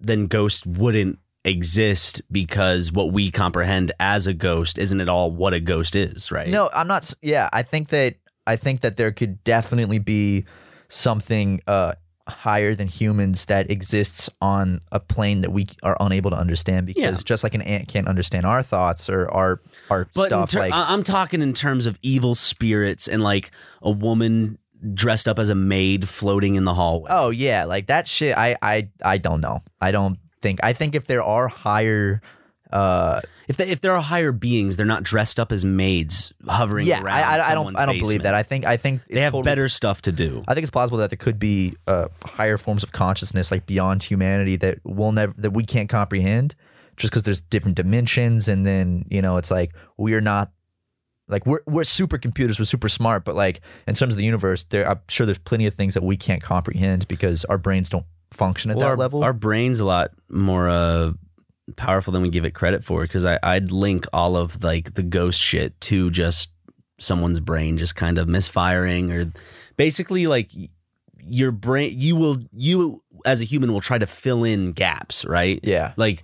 then 0.00 0.26
ghosts 0.26 0.66
wouldn't 0.66 1.18
exist 1.44 2.22
because 2.30 2.92
what 2.92 3.12
we 3.12 3.30
comprehend 3.30 3.92
as 4.00 4.26
a 4.26 4.34
ghost 4.34 4.78
isn't 4.78 5.00
at 5.00 5.08
all 5.08 5.30
what 5.30 5.54
a 5.54 5.60
ghost 5.60 5.94
is, 5.96 6.30
right? 6.32 6.48
No, 6.48 6.70
I'm 6.74 6.86
not. 6.88 7.12
Yeah, 7.22 7.48
I 7.52 7.62
think 7.62 7.88
that 7.88 8.16
I 8.46 8.56
think 8.56 8.80
that 8.80 8.96
there 8.96 9.12
could 9.12 9.42
definitely 9.44 9.98
be 10.00 10.44
something 10.88 11.60
uh, 11.66 11.94
higher 12.28 12.74
than 12.74 12.86
humans 12.86 13.46
that 13.46 13.70
exists 13.70 14.30
on 14.40 14.80
a 14.92 15.00
plane 15.00 15.40
that 15.40 15.50
we 15.50 15.66
are 15.82 15.96
unable 16.00 16.30
to 16.30 16.36
understand 16.36 16.86
because 16.86 17.02
Yeah. 17.02 17.22
just 17.24 17.42
like 17.42 17.54
an 17.54 17.62
ant 17.62 17.88
can't 17.88 18.06
understand 18.06 18.44
our 18.46 18.62
thoughts 18.62 19.08
or 19.10 19.28
our 19.30 19.60
our 19.90 20.06
but 20.14 20.26
stuff. 20.26 20.50
ter- 20.50 20.60
like 20.60 20.72
I'm 20.72 21.02
talking 21.02 21.42
in 21.42 21.52
terms 21.52 21.86
of 21.86 21.98
evil 22.02 22.34
spirits 22.34 23.08
and 23.08 23.22
like 23.22 23.50
a 23.82 23.90
woman 23.90 24.58
dressed 24.94 25.26
up 25.28 25.38
as 25.38 25.50
a 25.50 25.54
maid 25.54 26.08
floating 26.08 26.54
in 26.54 26.64
the 26.64 26.74
hallway. 26.74 27.08
oh 27.12 27.30
yeah, 27.30 27.64
like 27.64 27.86
that 27.88 28.06
shit. 28.08 28.36
I 28.36 28.56
I 28.62 28.88
I 29.04 29.18
don't 29.18 29.40
know. 29.40 29.58
I 29.80 29.90
don't 29.90 30.18
think. 30.40 30.60
I 30.62 30.72
think 30.72 30.94
if 30.94 31.06
there 31.06 31.22
are 31.22 31.48
higher. 31.48 32.20
Uh, 32.72 33.20
If 33.48 33.56
they, 33.56 33.68
if 33.68 33.80
there 33.80 33.94
are 33.94 34.00
higher 34.00 34.32
beings, 34.32 34.76
they're 34.76 34.86
not 34.86 35.02
dressed 35.02 35.38
up 35.38 35.52
as 35.52 35.64
maids 35.64 36.32
hovering 36.46 36.86
yeah, 36.86 37.02
around. 37.02 37.16
I, 37.16 37.36
I, 37.36 37.50
I 37.50 37.54
don't. 37.54 37.76
I 37.78 37.86
don't 37.86 37.98
believe 37.98 38.22
that. 38.22 38.34
I 38.34 38.42
think. 38.42 38.64
I 38.64 38.76
think 38.76 39.02
they 39.08 39.14
it's 39.16 39.22
have 39.24 39.32
totally- 39.32 39.44
better 39.50 39.68
stuff 39.68 40.02
to 40.02 40.12
do. 40.12 40.42
I 40.48 40.54
think 40.54 40.62
it's 40.62 40.70
plausible 40.70 40.98
that 40.98 41.10
there 41.10 41.16
could 41.18 41.38
be 41.38 41.74
uh, 41.86 42.08
higher 42.24 42.56
forms 42.56 42.82
of 42.82 42.92
consciousness, 42.92 43.50
like 43.50 43.66
beyond 43.66 44.02
humanity, 44.04 44.56
that 44.56 44.78
we'll 44.84 45.12
never 45.12 45.34
that 45.38 45.50
we 45.52 45.64
can't 45.64 45.88
comprehend, 45.88 46.54
just 46.96 47.12
because 47.12 47.24
there's 47.24 47.40
different 47.42 47.76
dimensions, 47.76 48.48
and 48.48 48.64
then 48.64 49.04
you 49.10 49.20
know 49.20 49.36
it's 49.36 49.50
like 49.50 49.72
we 49.98 50.14
are 50.14 50.20
not 50.22 50.50
like 51.28 51.44
we're 51.44 51.60
we're 51.66 51.82
supercomputers, 51.82 52.58
we're 52.58 52.64
super 52.64 52.88
smart, 52.88 53.24
but 53.24 53.34
like 53.34 53.60
in 53.86 53.94
terms 53.94 54.14
of 54.14 54.18
the 54.18 54.24
universe, 54.24 54.64
there 54.64 54.88
I'm 54.88 55.00
sure 55.08 55.26
there's 55.26 55.38
plenty 55.38 55.66
of 55.66 55.74
things 55.74 55.94
that 55.94 56.02
we 56.04 56.16
can't 56.16 56.42
comprehend 56.42 57.06
because 57.08 57.44
our 57.46 57.58
brains 57.58 57.90
don't 57.90 58.06
function 58.32 58.70
at 58.70 58.76
Well, 58.78 58.86
that 58.86 58.90
our, 58.92 58.96
level. 58.96 59.24
Our 59.24 59.32
brain's 59.34 59.80
a 59.80 59.84
lot 59.84 60.12
more 60.30 60.68
uh, 60.68 61.12
powerful 61.76 62.12
than 62.12 62.22
we 62.22 62.28
give 62.28 62.44
it 62.44 62.54
credit 62.54 62.84
for. 62.84 63.02
Because 63.02 63.24
I'd 63.24 63.70
link 63.70 64.06
all 64.12 64.36
of 64.36 64.62
like 64.62 64.94
the 64.94 65.02
ghost 65.02 65.40
shit 65.40 65.80
to 65.82 66.10
just 66.10 66.50
someone's 66.98 67.40
brain 67.40 67.78
just 67.78 67.96
kind 67.96 68.18
of 68.18 68.28
misfiring, 68.28 69.12
or 69.12 69.32
basically 69.76 70.26
like 70.26 70.50
your 71.18 71.52
brain. 71.52 71.98
You 71.98 72.16
will 72.16 72.38
you 72.52 73.00
as 73.24 73.40
a 73.40 73.44
human 73.44 73.72
will 73.72 73.80
try 73.80 73.98
to 73.98 74.06
fill 74.06 74.44
in 74.44 74.72
gaps, 74.72 75.24
right? 75.24 75.60
yeah, 75.62 75.92
like 75.96 76.22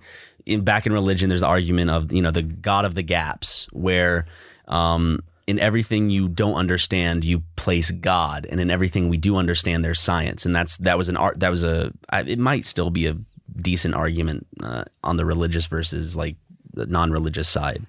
in 0.49 0.63
back 0.63 0.85
in 0.85 0.93
religion 0.93 1.29
there's 1.29 1.41
the 1.41 1.47
argument 1.47 1.89
of 1.89 2.11
you 2.11 2.21
know 2.21 2.31
the 2.31 2.41
god 2.41 2.85
of 2.85 2.95
the 2.95 3.03
gaps 3.03 3.67
where 3.71 4.25
um 4.67 5.19
in 5.47 5.59
everything 5.59 6.09
you 6.09 6.27
don't 6.27 6.55
understand 6.55 7.23
you 7.23 7.43
place 7.55 7.91
god 7.91 8.47
and 8.49 8.59
in 8.59 8.69
everything 8.71 9.09
we 9.09 9.17
do 9.17 9.35
understand 9.37 9.85
there's 9.85 9.99
science 9.99 10.45
and 10.45 10.55
that's 10.55 10.77
that 10.77 10.97
was 10.97 11.09
an 11.09 11.17
art 11.17 11.39
that 11.39 11.49
was 11.49 11.63
a 11.63 11.91
it 12.11 12.39
might 12.39 12.65
still 12.65 12.89
be 12.89 13.05
a 13.05 13.15
decent 13.59 13.95
argument 13.95 14.47
uh, 14.61 14.83
on 15.03 15.17
the 15.17 15.25
religious 15.25 15.65
versus 15.65 16.15
like 16.15 16.35
the 16.73 16.85
non-religious 16.85 17.49
side. 17.49 17.85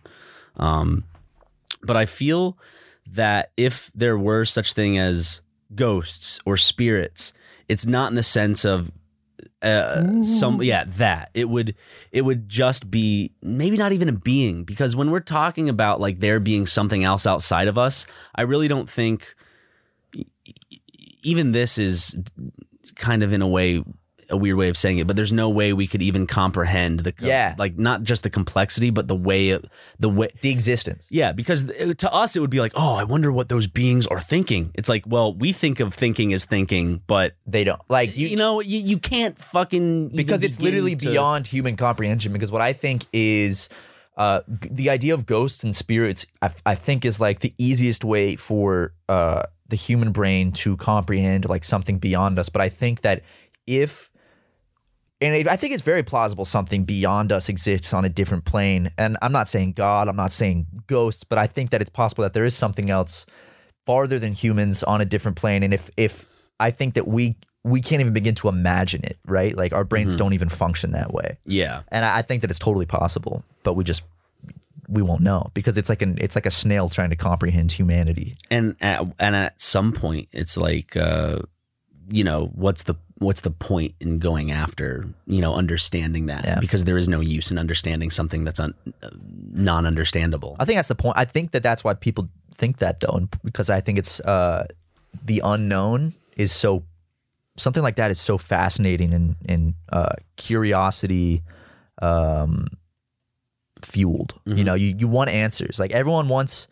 Um 0.56 1.04
but 1.82 1.96
i 1.96 2.04
feel 2.04 2.58
that 3.06 3.50
if 3.56 3.90
there 3.94 4.18
were 4.18 4.44
such 4.44 4.72
thing 4.72 4.98
as 4.98 5.40
ghosts 5.74 6.40
or 6.44 6.56
spirits 6.56 7.32
it's 7.68 7.86
not 7.86 8.10
in 8.10 8.16
the 8.16 8.22
sense 8.22 8.64
of 8.64 8.90
uh, 9.62 10.22
some 10.22 10.62
yeah 10.62 10.84
that. 10.84 11.30
It 11.34 11.48
would 11.48 11.74
it 12.12 12.22
would 12.22 12.48
just 12.48 12.90
be 12.90 13.32
maybe 13.42 13.76
not 13.76 13.92
even 13.92 14.08
a 14.08 14.12
being 14.12 14.64
because 14.64 14.96
when 14.96 15.10
we're 15.10 15.20
talking 15.20 15.68
about 15.68 16.00
like 16.00 16.20
there 16.20 16.40
being 16.40 16.66
something 16.66 17.04
else 17.04 17.26
outside 17.26 17.68
of 17.68 17.76
us 17.76 18.06
i 18.34 18.40
really 18.40 18.68
don't 18.68 18.88
think 18.88 19.34
even 21.22 21.52
this 21.52 21.76
is 21.76 22.16
kind 22.94 23.22
of 23.22 23.34
in 23.34 23.42
a 23.42 23.48
way 23.48 23.84
a 24.30 24.36
weird 24.36 24.56
way 24.56 24.68
of 24.68 24.76
saying 24.76 24.98
it 24.98 25.06
but 25.06 25.16
there's 25.16 25.32
no 25.32 25.50
way 25.50 25.72
we 25.72 25.86
could 25.86 26.02
even 26.02 26.26
comprehend 26.26 27.00
the 27.00 27.12
Yeah. 27.20 27.54
like 27.58 27.78
not 27.78 28.02
just 28.02 28.22
the 28.22 28.30
complexity 28.30 28.90
but 28.90 29.08
the 29.08 29.16
way 29.16 29.58
the 29.98 30.08
way 30.08 30.28
the 30.40 30.50
existence. 30.50 31.08
yeah, 31.10 31.32
because 31.32 31.64
to 31.98 32.12
us 32.12 32.36
it 32.36 32.40
would 32.40 32.50
be 32.50 32.60
like, 32.60 32.72
oh, 32.74 32.94
I 32.94 33.04
wonder 33.04 33.30
what 33.32 33.48
those 33.48 33.66
beings 33.66 34.06
are 34.06 34.20
thinking. 34.20 34.70
It's 34.74 34.88
like, 34.88 35.04
well, 35.06 35.34
we 35.34 35.52
think 35.52 35.80
of 35.80 35.92
thinking 35.94 36.32
as 36.32 36.44
thinking, 36.44 37.02
but 37.06 37.34
They 37.46 37.64
don't 37.64 37.80
like 37.88 38.16
you, 38.16 38.28
you. 38.28 38.36
know, 38.36 38.60
you, 38.60 38.80
you 38.80 38.98
can't 38.98 39.38
fucking 39.38 40.10
because 40.14 40.42
it's 40.42 40.60
literally 40.60 40.96
to- 40.96 41.10
beyond 41.10 41.46
human 41.46 41.76
comprehension. 41.76 42.32
Because 42.32 42.50
what 42.52 42.62
I 42.62 42.72
think 42.72 43.06
is 43.12 43.68
uh, 44.16 44.40
the 44.46 44.90
idea 44.90 45.14
of 45.14 45.26
ghosts 45.26 45.64
and 45.64 45.74
spirits, 45.74 46.26
I, 46.42 46.50
I 46.66 46.74
think, 46.74 47.04
is 47.04 47.20
like 47.20 47.40
the 47.40 47.54
easiest 47.58 48.04
way 48.04 48.36
for 48.36 48.92
uh, 49.08 49.42
the 49.68 49.76
human 49.76 50.12
brain 50.12 50.52
to 50.52 50.76
comprehend 50.76 51.48
like 51.48 51.64
something 51.64 51.98
beyond 51.98 52.38
us. 52.38 52.48
But 52.48 52.60
I 52.62 52.68
think 52.68 53.00
that 53.02 53.22
if 53.66 54.09
and 55.20 55.34
it, 55.34 55.48
I 55.48 55.56
think 55.56 55.74
it's 55.74 55.82
very 55.82 56.02
plausible 56.02 56.44
something 56.44 56.84
beyond 56.84 57.30
us 57.32 57.48
exists 57.48 57.92
on 57.92 58.04
a 58.04 58.08
different 58.08 58.44
plane. 58.44 58.90
And 58.96 59.18
I'm 59.20 59.32
not 59.32 59.48
saying 59.48 59.72
God, 59.72 60.08
I'm 60.08 60.16
not 60.16 60.32
saying 60.32 60.66
ghosts, 60.86 61.24
but 61.24 61.38
I 61.38 61.46
think 61.46 61.70
that 61.70 61.80
it's 61.80 61.90
possible 61.90 62.22
that 62.22 62.32
there 62.32 62.44
is 62.44 62.54
something 62.54 62.90
else 62.90 63.26
farther 63.84 64.18
than 64.18 64.32
humans 64.32 64.82
on 64.82 65.00
a 65.00 65.04
different 65.04 65.36
plane. 65.36 65.62
And 65.62 65.74
if 65.74 65.90
if 65.96 66.26
I 66.58 66.70
think 66.70 66.94
that 66.94 67.06
we 67.06 67.36
we 67.62 67.82
can't 67.82 68.00
even 68.00 68.14
begin 68.14 68.34
to 68.36 68.48
imagine 68.48 69.04
it, 69.04 69.18
right? 69.26 69.54
Like 69.54 69.74
our 69.74 69.84
brains 69.84 70.16
don't 70.16 70.32
even 70.32 70.48
function 70.48 70.92
that 70.92 71.12
way. 71.12 71.36
Yeah, 71.44 71.82
And 71.88 72.06
I, 72.06 72.18
I 72.18 72.22
think 72.22 72.40
that 72.40 72.50
it's 72.50 72.58
totally 72.58 72.86
possible, 72.86 73.44
but 73.62 73.74
we 73.74 73.84
just 73.84 74.02
we 74.88 75.02
won't 75.02 75.20
know 75.20 75.50
because 75.54 75.76
it's 75.76 75.88
like 75.90 76.00
an 76.02 76.16
it's 76.20 76.34
like 76.34 76.46
a 76.46 76.50
snail 76.50 76.88
trying 76.88 77.10
to 77.10 77.16
comprehend 77.16 77.72
humanity. 77.72 78.36
and 78.50 78.76
at, 78.80 79.02
and 79.18 79.36
at 79.36 79.60
some 79.60 79.92
point, 79.92 80.28
it's 80.32 80.56
like, 80.56 80.96
uh, 80.96 81.40
you 82.08 82.24
know, 82.24 82.50
what's 82.54 82.84
the 82.84 82.94
what's 83.20 83.42
the 83.42 83.50
point 83.50 83.94
in 84.00 84.18
going 84.18 84.50
after 84.50 85.06
you 85.26 85.40
know 85.40 85.54
understanding 85.54 86.26
that 86.26 86.44
Yeah. 86.44 86.58
because 86.58 86.84
there 86.84 86.98
is 86.98 87.08
no 87.08 87.20
use 87.20 87.50
in 87.52 87.58
understanding 87.58 88.10
something 88.10 88.44
that's 88.44 88.58
un, 88.60 88.74
uh, 89.02 89.10
non-understandable. 89.52 90.56
I 90.58 90.64
think 90.64 90.78
that's 90.78 90.88
the 90.88 90.94
point. 90.96 91.16
I 91.16 91.24
think 91.26 91.52
that 91.52 91.62
that's 91.62 91.84
why 91.84 91.94
people 91.94 92.28
think 92.54 92.78
that 92.78 93.00
though, 93.00 93.14
and 93.16 93.28
because 93.44 93.68
I 93.70 93.80
think 93.80 93.98
it's 93.98 94.20
uh, 94.20 94.66
the 95.24 95.40
unknown 95.44 96.12
is 96.36 96.50
so 96.52 96.82
something 97.56 97.82
like 97.82 97.96
that 97.96 98.10
is 98.10 98.18
so 98.20 98.38
fascinating 98.38 99.12
and 99.14 99.36
and 99.46 99.74
uh, 99.92 100.14
curiosity 100.36 101.42
um, 102.02 102.66
fueled. 103.82 104.34
You 104.46 104.64
know, 104.64 104.74
you 104.74 104.94
you 104.98 105.08
want 105.08 105.30
answers. 105.30 105.78
Like 105.78 105.90
everyone 105.92 106.28
wants 106.28 106.68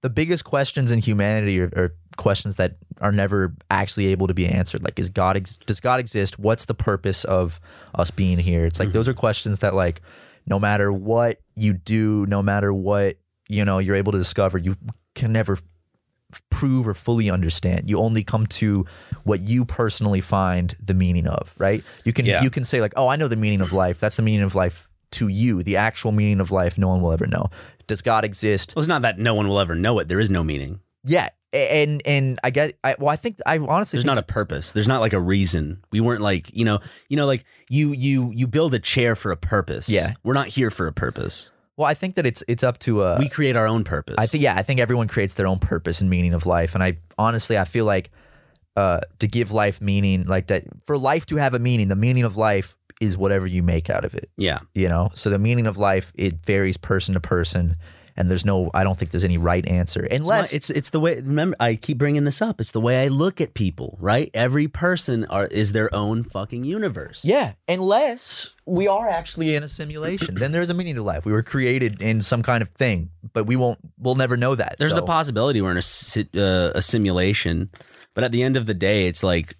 the 0.00 0.10
biggest 0.10 0.44
questions 0.44 0.90
in 0.90 0.98
humanity 0.98 1.60
are, 1.60 1.70
are 1.76 1.94
questions 2.16 2.56
that 2.56 2.76
are 3.00 3.12
never 3.12 3.54
actually 3.70 4.06
able 4.08 4.26
to 4.26 4.34
be 4.34 4.46
answered. 4.46 4.82
Like, 4.82 4.98
is 4.98 5.08
God 5.08 5.36
ex- 5.36 5.56
does 5.56 5.80
God 5.80 6.00
exist? 6.00 6.38
What's 6.38 6.66
the 6.66 6.74
purpose 6.74 7.24
of 7.24 7.60
us 7.94 8.10
being 8.10 8.38
here? 8.38 8.64
It's 8.64 8.78
like 8.78 8.88
mm-hmm. 8.88 8.98
those 8.98 9.08
are 9.08 9.14
questions 9.14 9.60
that 9.60 9.74
like 9.74 10.02
no 10.46 10.58
matter 10.58 10.92
what 10.92 11.40
you 11.54 11.72
do, 11.72 12.26
no 12.26 12.42
matter 12.42 12.72
what 12.72 13.18
you 13.48 13.64
know 13.64 13.78
you're 13.78 13.96
able 13.96 14.12
to 14.12 14.18
discover, 14.18 14.58
you 14.58 14.76
can 15.14 15.32
never 15.32 15.58
prove 16.50 16.88
or 16.88 16.94
fully 16.94 17.30
understand. 17.30 17.90
You 17.90 17.98
only 17.98 18.24
come 18.24 18.46
to 18.46 18.86
what 19.24 19.40
you 19.40 19.64
personally 19.64 20.20
find 20.20 20.74
the 20.82 20.94
meaning 20.94 21.26
of, 21.26 21.54
right? 21.58 21.84
You 22.04 22.12
can 22.12 22.24
Yeah. 22.24 22.42
you 22.42 22.50
can 22.50 22.64
say 22.64 22.80
like, 22.80 22.94
"Oh, 22.96 23.08
I 23.08 23.16
know 23.16 23.28
the 23.28 23.36
meaning 23.36 23.60
of 23.60 23.72
life." 23.72 23.98
That's 23.98 24.16
the 24.16 24.22
meaning 24.22 24.42
of 24.42 24.54
life 24.54 24.88
to 25.12 25.28
you. 25.28 25.62
The 25.62 25.76
actual 25.76 26.12
meaning 26.12 26.40
of 26.40 26.50
life 26.50 26.78
no 26.78 26.88
one 26.88 27.02
will 27.02 27.12
ever 27.12 27.26
know. 27.26 27.50
Does 27.86 28.00
God 28.00 28.24
exist? 28.24 28.72
Well, 28.74 28.80
it's 28.80 28.88
not 28.88 29.02
that 29.02 29.18
no 29.18 29.34
one 29.34 29.48
will 29.48 29.60
ever 29.60 29.74
know 29.74 29.98
it. 29.98 30.08
There 30.08 30.20
is 30.20 30.30
no 30.30 30.42
meaning. 30.42 30.80
Yeah. 31.04 31.30
And 31.52 32.00
and 32.06 32.40
I 32.42 32.50
get 32.50 32.78
I 32.82 32.96
well 32.98 33.10
I 33.10 33.16
think 33.16 33.38
I 33.44 33.58
honestly 33.58 33.98
There's 33.98 34.06
not 34.06 34.18
a 34.18 34.22
purpose. 34.22 34.72
There's 34.72 34.88
not 34.88 35.00
like 35.00 35.12
a 35.12 35.20
reason. 35.20 35.84
We 35.90 36.00
weren't 36.00 36.22
like, 36.22 36.50
you 36.54 36.64
know, 36.64 36.80
you 37.08 37.16
know, 37.16 37.26
like 37.26 37.44
you 37.68 37.92
you 37.92 38.32
you 38.34 38.46
build 38.46 38.72
a 38.72 38.78
chair 38.78 39.14
for 39.14 39.30
a 39.32 39.36
purpose. 39.36 39.88
Yeah. 39.88 40.14
We're 40.22 40.32
not 40.32 40.48
here 40.48 40.70
for 40.70 40.86
a 40.86 40.92
purpose. 40.92 41.50
well 41.76 41.86
I 41.86 41.94
think 41.94 42.14
that 42.14 42.24
it's 42.26 42.42
it's 42.48 42.64
up 42.64 42.78
to 42.80 43.02
uh 43.02 43.16
we 43.18 43.28
create 43.28 43.56
our 43.56 43.66
own 43.66 43.84
purpose. 43.84 44.14
I 44.16 44.26
think 44.26 44.42
yeah, 44.42 44.56
I 44.56 44.62
think 44.62 44.80
everyone 44.80 45.08
creates 45.08 45.34
their 45.34 45.46
own 45.46 45.58
purpose 45.58 46.00
and 46.00 46.08
meaning 46.08 46.32
of 46.32 46.46
life, 46.46 46.74
and 46.74 46.82
I 46.82 46.98
honestly 47.18 47.58
I 47.58 47.64
feel 47.64 47.84
like 47.84 48.10
uh, 48.76 49.00
to 49.18 49.28
give 49.28 49.52
life 49.52 49.80
meaning, 49.80 50.24
like 50.24 50.46
that 50.46 50.64
for 50.86 50.96
life 50.96 51.26
to 51.26 51.36
have 51.36 51.52
a 51.52 51.58
meaning, 51.58 51.88
the 51.88 51.96
meaning 51.96 52.24
of 52.24 52.36
life 52.38 52.76
is 53.00 53.18
whatever 53.18 53.46
you 53.46 53.62
make 53.62 53.90
out 53.90 54.04
of 54.04 54.14
it. 54.14 54.30
Yeah. 54.38 54.60
You 54.74 54.88
know, 54.88 55.10
so 55.14 55.28
the 55.28 55.38
meaning 55.38 55.66
of 55.66 55.76
life 55.76 56.12
it 56.14 56.44
varies 56.46 56.76
person 56.76 57.14
to 57.14 57.20
person, 57.20 57.74
and 58.16 58.30
there's 58.30 58.44
no 58.44 58.70
I 58.74 58.84
don't 58.84 58.98
think 58.98 59.10
there's 59.10 59.24
any 59.24 59.38
right 59.38 59.66
answer 59.66 60.04
It's, 60.04 60.20
unless 60.20 60.52
my- 60.52 60.56
it's 60.56 60.70
it's 60.70 60.90
the 60.90 61.00
way. 61.00 61.16
Remember, 61.16 61.56
I 61.60 61.74
keep 61.76 61.98
bringing 61.98 62.24
this 62.24 62.42
up. 62.42 62.60
It's 62.60 62.72
the 62.72 62.80
way 62.80 63.02
I 63.02 63.08
look 63.08 63.40
at 63.40 63.54
people. 63.54 63.96
Right. 64.00 64.30
Every 64.34 64.68
person 64.68 65.24
are 65.26 65.46
is 65.46 65.72
their 65.72 65.94
own 65.94 66.24
fucking 66.24 66.64
universe. 66.64 67.24
yeah, 67.24 67.52
unless 67.68 68.54
we 68.64 68.86
are 68.86 69.08
actually 69.08 69.54
in 69.56 69.62
a 69.62 69.68
simulation, 69.68 70.36
then 70.36 70.52
there's 70.52 70.70
a 70.70 70.74
meaning 70.74 70.94
to 70.94 71.02
life. 71.02 71.24
We 71.24 71.32
were 71.32 71.42
created 71.42 72.00
in 72.00 72.20
some 72.20 72.42
kind 72.42 72.62
of 72.62 72.68
thing, 72.70 73.10
but 73.32 73.44
we 73.44 73.56
won't 73.56 73.78
we'll 73.98 74.14
never 74.14 74.36
know 74.36 74.54
that. 74.54 74.76
There's 74.78 74.92
so. 74.92 74.96
the 74.96 75.02
possibility 75.06 75.60
we're 75.60 75.72
in 75.72 75.78
a 75.78 76.40
uh, 76.40 76.72
a 76.74 76.82
simulation, 76.82 77.70
but 78.14 78.24
at 78.24 78.32
the 78.32 78.42
end 78.42 78.56
of 78.56 78.66
the 78.66 78.74
day, 78.74 79.06
it's 79.06 79.22
like 79.22 79.56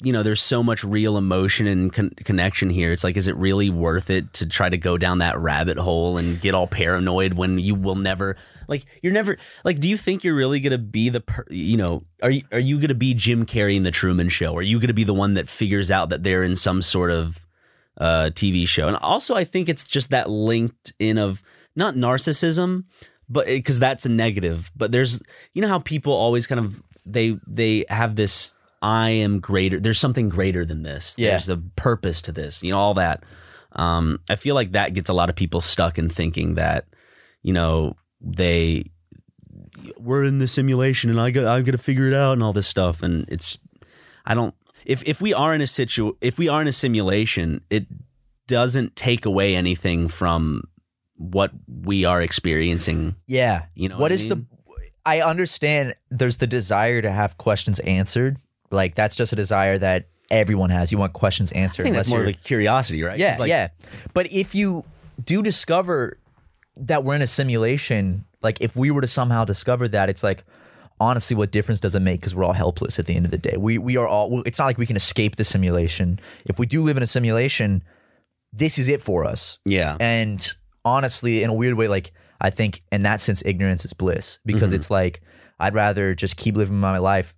you 0.00 0.12
know 0.12 0.22
there's 0.22 0.42
so 0.42 0.62
much 0.62 0.84
real 0.84 1.16
emotion 1.16 1.66
and 1.66 1.92
con- 1.92 2.12
connection 2.24 2.70
here. 2.70 2.92
It's 2.92 3.02
like, 3.02 3.16
is 3.16 3.28
it 3.28 3.36
really 3.36 3.68
worth 3.68 4.10
it 4.10 4.32
to 4.34 4.46
try 4.46 4.68
to 4.68 4.76
go 4.76 4.96
down 4.96 5.18
that 5.18 5.38
rabbit 5.38 5.78
hole 5.78 6.18
and 6.18 6.40
get 6.40 6.54
all 6.54 6.66
paranoid 6.66 7.34
when 7.34 7.58
you 7.58 7.74
will 7.74 7.96
never 7.96 8.36
like 8.68 8.84
you're 9.02 9.12
never 9.12 9.36
like 9.64 9.80
do 9.80 9.88
you 9.88 9.96
think 9.96 10.22
you're 10.22 10.34
really 10.34 10.60
gonna 10.60 10.78
be 10.78 11.08
the 11.08 11.20
per, 11.20 11.44
you 11.50 11.76
know 11.76 12.04
are 12.22 12.30
you 12.30 12.42
are 12.52 12.60
you 12.60 12.78
gonna 12.78 12.94
be 12.94 13.14
Jim 13.14 13.44
Carrey 13.44 13.76
in 13.76 13.82
the 13.82 13.90
Truman 13.90 14.28
Show? 14.28 14.56
Are 14.56 14.62
you 14.62 14.78
gonna 14.78 14.94
be 14.94 15.04
the 15.04 15.14
one 15.14 15.34
that 15.34 15.48
figures 15.48 15.90
out 15.90 16.10
that 16.10 16.22
they're 16.22 16.42
in 16.42 16.54
some 16.54 16.82
sort 16.82 17.10
of 17.10 17.44
uh, 17.96 18.30
TV 18.32 18.66
show? 18.68 18.86
And 18.86 18.96
also, 18.98 19.34
I 19.34 19.44
think 19.44 19.68
it's 19.68 19.86
just 19.86 20.10
that 20.10 20.30
linked 20.30 20.92
in 20.98 21.18
of 21.18 21.42
not 21.74 21.94
narcissism, 21.94 22.84
but 23.28 23.46
because 23.46 23.78
that's 23.78 24.06
a 24.06 24.08
negative. 24.08 24.70
But 24.76 24.92
there's 24.92 25.22
you 25.54 25.62
know 25.62 25.68
how 25.68 25.80
people 25.80 26.12
always 26.12 26.46
kind 26.46 26.60
of 26.60 26.82
they 27.04 27.38
they 27.46 27.84
have 27.88 28.16
this 28.16 28.52
I 28.80 29.10
am 29.10 29.40
greater. 29.40 29.80
There's 29.80 29.98
something 29.98 30.28
greater 30.28 30.64
than 30.64 30.82
this. 30.82 31.14
Yeah. 31.18 31.30
There's 31.30 31.48
a 31.48 31.56
purpose 31.56 32.22
to 32.22 32.32
this. 32.32 32.62
You 32.62 32.72
know 32.72 32.78
all 32.78 32.94
that. 32.94 33.24
Um, 33.72 34.20
I 34.28 34.36
feel 34.36 34.54
like 34.54 34.72
that 34.72 34.94
gets 34.94 35.10
a 35.10 35.12
lot 35.12 35.28
of 35.28 35.36
people 35.36 35.60
stuck 35.60 35.98
in 35.98 36.08
thinking 36.08 36.54
that 36.54 36.86
you 37.42 37.52
know 37.52 37.96
they 38.20 38.90
we're 39.98 40.24
in 40.24 40.38
the 40.38 40.48
simulation 40.48 41.10
and 41.10 41.20
I 41.20 41.30
got 41.30 41.44
I 41.44 41.60
got 41.62 41.72
to 41.72 41.78
figure 41.78 42.08
it 42.08 42.14
out 42.14 42.32
and 42.32 42.42
all 42.42 42.52
this 42.52 42.66
stuff 42.66 43.02
and 43.02 43.26
it's 43.28 43.58
I 44.24 44.34
don't 44.34 44.54
if 44.84 45.06
if 45.06 45.20
we 45.20 45.34
are 45.34 45.54
in 45.54 45.60
a 45.60 45.66
situ 45.66 46.16
if 46.20 46.38
we 46.38 46.48
are 46.48 46.60
in 46.60 46.68
a 46.68 46.72
simulation 46.72 47.62
it 47.70 47.86
doesn't 48.48 48.96
take 48.96 49.24
away 49.24 49.54
anything 49.54 50.08
from 50.08 50.64
what 51.18 51.52
we 51.66 52.04
are 52.04 52.22
experiencing. 52.22 53.14
Yeah. 53.26 53.66
You 53.74 53.88
know 53.88 53.96
what 53.96 54.02
what 54.02 54.12
I 54.12 54.14
is 54.14 54.28
the? 54.28 54.44
I 55.04 55.20
understand 55.20 55.94
there's 56.10 56.38
the 56.38 56.46
desire 56.46 57.00
to 57.00 57.10
have 57.10 57.38
questions 57.38 57.78
answered. 57.80 58.38
Like 58.70 58.94
that's 58.94 59.16
just 59.16 59.32
a 59.32 59.36
desire 59.36 59.78
that 59.78 60.08
everyone 60.30 60.70
has. 60.70 60.92
You 60.92 60.98
want 60.98 61.12
questions 61.12 61.52
answered. 61.52 61.82
I 61.82 61.84
think 61.84 61.96
that's 61.96 62.10
more 62.10 62.24
like 62.24 62.42
curiosity, 62.42 63.02
right? 63.02 63.18
Yeah, 63.18 63.36
like, 63.38 63.48
yeah. 63.48 63.68
But 64.14 64.30
if 64.32 64.54
you 64.54 64.84
do 65.24 65.42
discover 65.42 66.18
that 66.76 67.02
we're 67.04 67.16
in 67.16 67.22
a 67.22 67.26
simulation, 67.26 68.24
like 68.42 68.60
if 68.60 68.76
we 68.76 68.90
were 68.90 69.00
to 69.00 69.06
somehow 69.08 69.44
discover 69.44 69.88
that, 69.88 70.08
it's 70.08 70.22
like 70.22 70.44
honestly, 71.00 71.36
what 71.36 71.50
difference 71.52 71.78
does 71.80 71.94
it 71.94 72.00
make? 72.00 72.20
Because 72.20 72.34
we're 72.34 72.44
all 72.44 72.52
helpless 72.52 72.98
at 72.98 73.06
the 73.06 73.14
end 73.14 73.24
of 73.24 73.30
the 73.30 73.38
day. 73.38 73.56
We 73.56 73.78
we 73.78 73.96
are 73.96 74.06
all. 74.06 74.42
It's 74.44 74.58
not 74.58 74.66
like 74.66 74.78
we 74.78 74.86
can 74.86 74.96
escape 74.96 75.36
the 75.36 75.44
simulation. 75.44 76.20
If 76.44 76.58
we 76.58 76.66
do 76.66 76.82
live 76.82 76.96
in 76.96 77.02
a 77.02 77.06
simulation, 77.06 77.82
this 78.52 78.78
is 78.78 78.88
it 78.88 79.00
for 79.00 79.24
us. 79.24 79.58
Yeah. 79.64 79.96
And 80.00 80.46
honestly, 80.84 81.42
in 81.42 81.50
a 81.50 81.54
weird 81.54 81.74
way, 81.74 81.88
like 81.88 82.12
I 82.40 82.50
think 82.50 82.82
in 82.92 83.02
that 83.02 83.20
sense, 83.20 83.42
ignorance 83.46 83.84
is 83.84 83.92
bliss 83.92 84.38
because 84.44 84.72
Mhm. 84.72 84.76
it's 84.76 84.90
like 84.90 85.20
I'd 85.60 85.74
rather 85.74 86.14
just 86.14 86.36
keep 86.36 86.56
living 86.56 86.78
my 86.78 86.98
life 86.98 87.34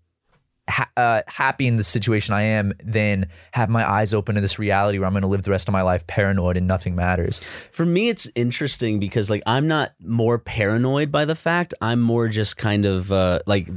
ha- 0.69 0.91
uh, 0.97 1.23
happy 1.27 1.67
in 1.67 1.77
the 1.77 1.85
situation 1.85 2.35
I 2.35 2.43
am 2.43 2.73
than 2.83 3.29
have 3.53 3.69
my 3.69 3.89
eyes 3.89 4.15
open 4.15 4.35
to 4.35 4.41
this 4.41 4.59
reality 4.59 4.99
where 4.99 5.07
I'm 5.07 5.13
going 5.13 5.23
to 5.23 5.29
live 5.29 5.43
the 5.43 5.51
rest 5.51 5.69
of 5.69 5.73
my 5.73 5.83
life 5.83 6.07
paranoid 6.07 6.57
and 6.57 6.67
nothing 6.67 6.95
matters. 6.95 7.39
For 7.71 7.87
me, 7.87 8.09
it's 8.09 8.31
interesting 8.35 9.01
because 9.01 9.31
like 9.31 9.43
I'm 9.47 9.69
not 9.69 9.93
more 10.01 10.39
paranoid 10.39 11.11
by 11.11 11.25
the 11.25 11.35
fact. 11.35 11.75
I'm 11.81 12.01
more 12.01 12.29
just 12.29 12.57
kind 12.57 12.87
of 12.87 13.13
uh, 13.13 13.41
like 13.47 13.69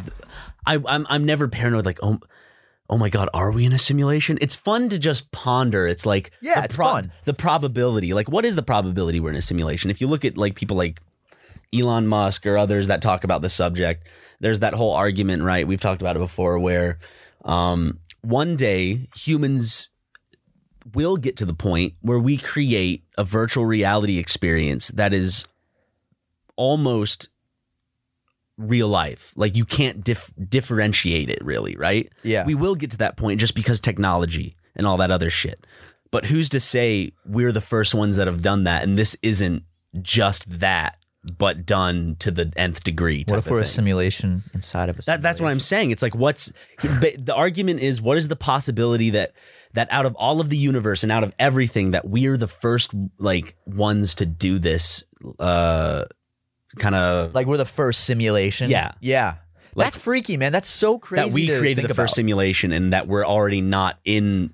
I, 0.66 0.80
I'm 0.88 1.06
I'm 1.10 1.26
never 1.26 1.48
paranoid. 1.48 1.86
Like 1.86 2.00
oh. 2.02 2.20
Oh 2.90 2.98
my 2.98 3.10
God! 3.10 3.30
Are 3.34 3.50
we 3.50 3.66
in 3.66 3.72
a 3.72 3.80
simulation? 3.80 4.38
It's 4.42 4.58
fun 4.58 4.90
to 4.90 5.00
just 5.00 5.32
ponder. 5.32 5.88
It's 5.88 6.06
like 6.06 6.32
Yeah, 6.42 6.60
the 6.60 6.66
it's 6.66 6.76
fun. 6.76 7.14
The 7.24 7.34
probability, 7.34 8.14
like, 8.14 8.30
what 8.30 8.44
is 8.44 8.58
the 8.58 8.62
probability 8.62 9.22
we're 9.22 9.30
in 9.30 9.38
a 9.38 9.42
simulation? 9.42 9.90
If 9.90 10.02
you 10.02 10.06
look 10.06 10.26
at 10.26 10.38
like 10.38 10.56
people 10.56 10.76
like 10.76 11.00
Elon 11.74 12.08
Musk 12.08 12.46
or 12.46 12.58
others 12.58 12.88
that 12.88 13.02
talk 13.02 13.24
about 13.24 13.42
the 13.42 13.50
subject, 13.50 14.06
there's 14.44 14.60
that 14.60 14.74
whole 14.74 14.91
argument, 14.91 15.41
right? 15.41 15.66
We've 15.66 15.80
talked 15.80 16.02
about 16.02 16.18
it 16.18 16.20
before, 16.20 16.60
where 16.60 17.00
um, 17.46 18.00
one 18.22 18.58
day 18.58 19.08
humans 19.16 19.88
will 20.94 21.16
get 21.16 21.38
to 21.38 21.46
the 21.46 21.54
point 21.54 21.94
where 22.02 22.20
we 22.20 22.36
create 22.36 23.06
a 23.18 23.24
virtual 23.24 23.66
reality 23.66 24.18
experience 24.18 24.89
that 24.89 25.14
is 25.14 25.46
almost 26.58 27.30
real 28.58 28.89
life. 28.89 29.32
Like 29.38 29.56
you 29.56 29.64
can't 29.64 30.04
dif- 30.04 30.34
differentiate 30.50 31.30
it 31.30 31.41
really, 31.41 31.78
right? 31.78 32.12
Yeah. 32.24 32.46
We 32.46 32.54
will 32.54 32.76
get 32.76 32.91
to 32.91 32.98
that 32.98 33.16
point 33.16 33.39
just 33.39 33.56
because 33.56 33.80
technology 33.80 34.58
and 34.76 34.86
all 34.86 34.98
that 34.98 35.10
other 35.10 35.30
shit. 35.30 35.66
But 36.12 36.26
who's 36.26 36.50
to 36.50 36.60
say 36.60 37.14
we're 37.26 37.54
the 37.54 37.62
first 37.62 37.96
ones 37.96 38.18
that 38.18 38.28
have 38.28 38.41
done 38.41 38.66
that 38.66 38.84
and 38.84 39.00
this 39.00 39.16
isn't 39.22 39.64
just 40.02 40.60
that 40.60 40.98
but 41.38 41.66
done 41.66 42.16
to 42.20 42.32
the 42.32 42.52
nth 42.58 42.84
degree 42.84 43.24
What 43.28 43.40
if 43.40 43.50
we're 43.50 43.62
a 43.62 43.66
simulation 43.66 44.44
inside 44.54 44.90
of 44.90 45.00
a 45.00 45.02
That, 45.04 45.22
that's 45.22 45.40
what 45.40 45.50
I'm 45.50 45.60
saying. 45.60 45.92
It's 45.92 46.04
like 46.04 46.16
what's 46.16 46.52
the 46.82 47.34
argument 47.36 47.80
is 47.80 48.02
what 48.02 48.18
is 48.18 48.28
the 48.28 48.36
possibility 48.36 49.10
that 49.12 49.34
that 49.74 49.88
out 49.92 50.06
of 50.06 50.16
all 50.16 50.40
of 50.42 50.50
the 50.50 50.58
universe 50.58 51.02
and 51.04 51.12
out 51.12 51.24
of 51.24 51.34
everything 51.40 51.92
that 51.92 52.08
we're 52.08 52.38
the 52.38 52.48
first 52.48 52.92
like 53.18 53.56
ones 53.66 54.16
to 54.16 54.26
do 54.26 54.60
this 54.60 55.04
uh 55.40 56.06
kind 56.78 56.96
of 56.96 57.34
like 57.34 57.48
we're 57.48 57.58
the 57.58 57.66
first 57.66 58.04
simulation. 58.04 58.70
Yeah. 58.70 58.92
Yeah. 59.00 59.36
Like- 59.76 59.88
that's 59.88 59.98
freaky, 59.98 60.38
man. 60.38 60.52
That's 60.52 60.70
so 60.70 61.00
crazy. 61.00 61.30
that 61.30 61.34
we 61.34 61.48
created 61.48 61.86
the 61.86 61.90
first 61.90 62.14
about. 62.14 62.16
simulation 62.16 62.72
and 62.72 62.94
that 62.94 63.08
we're 63.08 63.26
already 63.26 63.62
not 63.62 63.98
in 64.04 64.54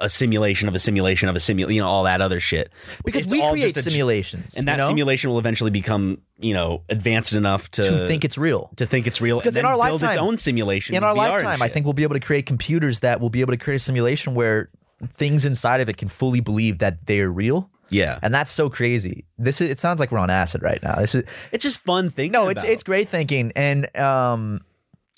a 0.00 0.08
simulation 0.08 0.68
of 0.68 0.74
a 0.74 0.78
simulation 0.78 1.28
of 1.28 1.36
a 1.36 1.40
simulation, 1.40 1.74
you 1.76 1.82
know, 1.82 1.88
all 1.88 2.04
that 2.04 2.20
other 2.20 2.40
shit. 2.40 2.70
because 3.04 3.24
It's 3.24 3.32
we 3.32 3.40
create 3.50 3.76
simulations, 3.76 4.54
and 4.54 4.68
that 4.68 4.78
know? 4.78 4.86
simulation 4.88 5.30
will 5.30 5.38
eventually 5.38 5.70
become, 5.70 6.18
you 6.38 6.52
know, 6.54 6.82
advanced 6.88 7.32
enough 7.34 7.70
to, 7.72 7.82
to 7.82 8.06
think 8.08 8.24
it's 8.24 8.36
real. 8.38 8.70
to 8.76 8.86
think 8.86 9.06
it's 9.06 9.20
real 9.20 9.38
Because 9.38 9.56
and 9.56 9.64
in 9.64 9.66
our 9.66 9.72
build 9.76 10.00
lifetime, 10.02 10.08
its 10.10 10.18
own 10.18 10.36
simulation 10.36 10.94
in 10.94 11.02
our 11.04 11.14
VR 11.14 11.16
lifetime, 11.32 11.62
I 11.62 11.68
think 11.68 11.86
we'll 11.86 11.92
be 11.94 12.02
able 12.02 12.14
to 12.14 12.20
create 12.20 12.46
computers 12.46 13.00
that 13.00 13.20
will 13.20 13.30
be 13.30 13.40
able 13.40 13.52
to 13.52 13.58
create 13.58 13.76
a 13.76 13.78
simulation 13.80 14.34
where 14.34 14.68
things 15.12 15.44
inside 15.44 15.80
of 15.80 15.88
it 15.88 15.96
can 15.96 16.08
fully 16.08 16.40
believe 16.40 16.78
that 16.78 17.06
they're 17.06 17.30
real. 17.30 17.70
yeah. 17.90 18.18
And 18.22 18.34
that's 18.34 18.50
so 18.50 18.68
crazy. 18.68 19.24
This 19.38 19.60
is, 19.60 19.70
it 19.70 19.78
sounds 19.78 20.00
like 20.00 20.10
we're 20.10 20.18
on 20.18 20.30
acid 20.30 20.62
right 20.62 20.82
now. 20.82 20.96
This 20.96 21.14
is 21.14 21.24
It's 21.52 21.62
just 21.62 21.80
fun 21.84 22.10
thinking. 22.10 22.32
no, 22.32 22.48
it's 22.48 22.62
about. 22.62 22.72
it's 22.72 22.82
great 22.82 23.08
thinking, 23.08 23.52
and 23.54 23.94
um, 23.96 24.60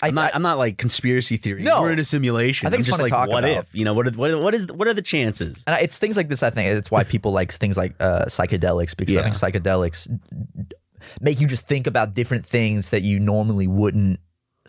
I, 0.01 0.07
I'm 0.07 0.15
not. 0.15 0.39
Not 0.39 0.57
like 0.57 0.77
conspiracy 0.77 1.37
theory. 1.37 1.63
No. 1.63 1.81
we're 1.81 1.91
in 1.91 1.99
a 1.99 2.03
simulation. 2.03 2.67
I 2.67 2.69
think 2.69 2.77
I'm 2.77 2.79
it's 2.81 2.87
just 2.87 3.01
like, 3.01 3.11
what 3.11 3.43
about. 3.43 3.65
if? 3.65 3.75
You 3.75 3.85
know, 3.85 3.93
what? 3.93 4.07
Are, 4.07 4.11
what? 4.11 4.39
What 4.41 4.53
is? 4.53 4.67
What 4.67 4.87
are 4.87 4.93
the 4.93 5.01
chances? 5.01 5.63
and 5.67 5.79
it's 5.81 5.97
things 5.97 6.15
like 6.15 6.29
this. 6.29 6.41
I 6.41 6.49
think 6.49 6.69
it's 6.69 6.89
why 6.89 7.03
people 7.03 7.31
like 7.31 7.51
things 7.51 7.77
like 7.77 7.95
uh, 7.99 8.25
psychedelics 8.25 8.95
because 8.95 9.17
I 9.17 9.23
think 9.23 9.35
psychedelics 9.35 10.07
make 11.21 11.41
you 11.41 11.47
just 11.47 11.67
think 11.67 11.87
about 11.87 12.13
different 12.13 12.45
things 12.45 12.91
that 12.91 13.01
you 13.03 13.19
normally 13.19 13.67
wouldn't 13.67 14.19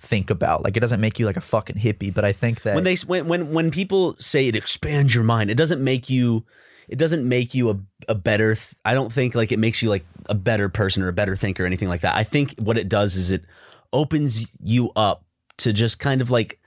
think 0.01 0.31
about. 0.31 0.65
Like 0.65 0.77
it 0.77 0.81
doesn't 0.81 1.01
make 1.01 1.19
you 1.19 1.27
like 1.27 1.37
a 1.37 1.43
fucking 1.43 1.77
hippie, 1.77 2.13
but 2.13 2.25
I 2.25 2.33
think 2.33 2.63
that 2.63 2.75
when 2.75 2.85
they 2.85 2.97
when 3.07 3.29
when 3.29 3.53
when 3.53 3.71
people 3.71 4.17
say 4.19 4.49
it 4.49 4.57
expands 4.57 5.15
your 5.15 5.25
mind, 5.25 5.51
it 5.51 5.57
doesn't 5.57 5.83
make 5.83 6.11
you. 6.11 6.45
It 6.89 6.99
doesn't 6.99 7.29
make 7.29 7.55
you 7.55 7.71
a, 7.71 7.79
a 8.09 8.15
better. 8.17 8.57
Th- 8.57 8.75
I 8.85 8.95
don't 8.95 9.13
think 9.13 9.37
like 9.37 9.53
it 9.53 9.61
makes 9.61 9.81
you 9.81 9.89
like 9.89 10.05
a 10.29 10.35
better 10.35 10.69
person 10.69 11.05
or 11.05 11.09
a 11.09 11.13
better 11.13 11.37
thinker 11.37 11.63
or 11.63 11.67
anything 11.67 11.89
like 11.89 12.01
that. 12.01 12.17
I 12.17 12.25
think 12.25 12.57
what 12.59 12.77
it 12.77 12.89
does 12.89 13.15
is 13.15 13.31
it 13.31 13.45
opens 13.93 14.47
you 14.63 14.91
up 14.97 15.25
to 15.59 15.73
just 15.73 15.99
kind 15.99 16.23
of 16.23 16.31
like 16.31 16.59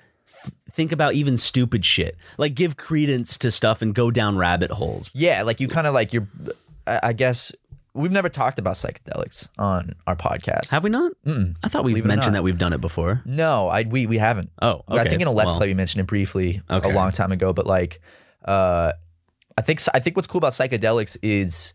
think 0.72 0.92
about 0.92 1.14
even 1.14 1.38
stupid 1.38 1.86
shit, 1.86 2.18
like 2.38 2.56
give 2.56 2.78
credence 2.78 3.38
to 3.40 3.52
stuff 3.52 3.82
and 3.82 3.94
go 3.94 4.12
down 4.12 4.38
rabbit 4.38 4.72
holes. 4.72 5.12
Yeah, 5.14 5.44
like 5.44 5.60
you 5.60 5.68
kind 5.68 5.88
of 5.88 5.94
like 5.94 6.14
you're. 6.14 6.28
I 6.86 7.14
guess 7.14 7.52
we've 7.94 8.12
never 8.12 8.28
talked 8.28 8.60
about 8.60 8.76
psychedelics 8.76 9.48
on 9.58 9.94
our 10.06 10.16
podcast. 10.16 10.70
Have 10.72 10.84
we 10.84 10.90
not? 10.90 11.14
Mm-mm. 11.26 11.56
I 11.64 11.70
thought 11.70 11.84
we've 11.86 11.94
Believe 11.94 12.06
it 12.06 12.08
or 12.08 12.16
mentioned 12.16 12.36
that 12.36 12.44
we've 12.44 12.58
done 12.58 12.74
it 12.74 12.82
before. 12.82 13.22
No, 13.26 13.70
I 13.70 13.84
we 13.84 14.06
we 14.06 14.18
haven't. 14.18 14.52
Oh, 14.62 14.82
okay. 14.90 15.00
I 15.00 15.08
think 15.08 15.22
in 15.22 15.28
a 15.28 15.32
Let's 15.32 15.52
Well, 15.52 15.60
Play 15.60 15.68
we 15.68 15.74
mentioned 15.76 16.02
it 16.02 16.08
briefly 16.08 16.62
Okay. 16.70 16.90
a 16.92 16.94
long 16.94 17.12
time 17.12 17.32
ago, 17.32 17.54
but 17.54 17.66
like, 17.66 18.02
uh, 18.46 18.92
I 19.58 19.62
think 19.62 19.82
I 19.94 20.00
think 20.00 20.16
what's 20.18 20.28
cool 20.28 20.40
about 20.40 20.52
psychedelics 20.54 21.18
is 21.22 21.74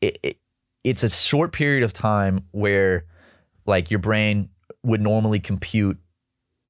it, 0.00 0.18
it 0.22 0.36
it's 0.84 1.02
a 1.04 1.08
short 1.08 1.52
period 1.52 1.84
of 1.84 1.92
time 1.92 2.44
where 2.50 3.04
like 3.66 3.90
your 3.90 4.00
brain 4.00 4.50
would 4.82 5.00
normally 5.00 5.40
compute 5.40 5.98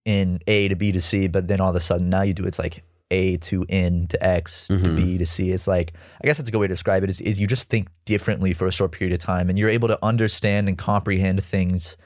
in 0.05 0.41
A 0.47 0.69
to 0.69 0.77
B 0.77 0.93
to 0.93 1.01
C, 1.01 1.29
but 1.29 1.47
then 1.49 1.61
all 1.61 1.71
of 1.71 1.77
a 1.77 1.81
sudden 1.81 2.09
now 2.09 2.23
you 2.23 2.33
do 2.35 2.45
it's 2.45 2.59
like 2.59 2.83
A 3.11 3.37
to 3.39 3.65
N 3.69 4.07
to 4.09 4.25
X 4.25 4.67
to 4.69 4.75
Mhm. 4.75 4.97
B 4.97 5.19
to 5.19 5.27
C. 5.27 5.53
It's 5.53 5.67
like 5.69 5.93
I 6.23 6.27
guess 6.27 6.37
that's 6.39 6.49
a 6.49 6.53
good 6.53 6.59
way 6.59 6.67
to 6.67 6.73
describe 6.73 7.05
it. 7.05 7.11
Is, 7.11 7.21
is 7.21 7.39
you 7.39 7.47
just 7.47 7.69
think 7.69 7.89
differently 8.07 8.53
for 8.55 8.67
a 8.67 8.73
short 8.73 8.93
period 8.93 9.13
of 9.13 9.19
time, 9.21 9.49
and 9.51 9.59
you're 9.59 9.69
able 9.69 9.89
to 9.89 9.99
understand 10.05 10.69
and 10.69 10.77
comprehend 10.79 11.43
things 11.45 11.97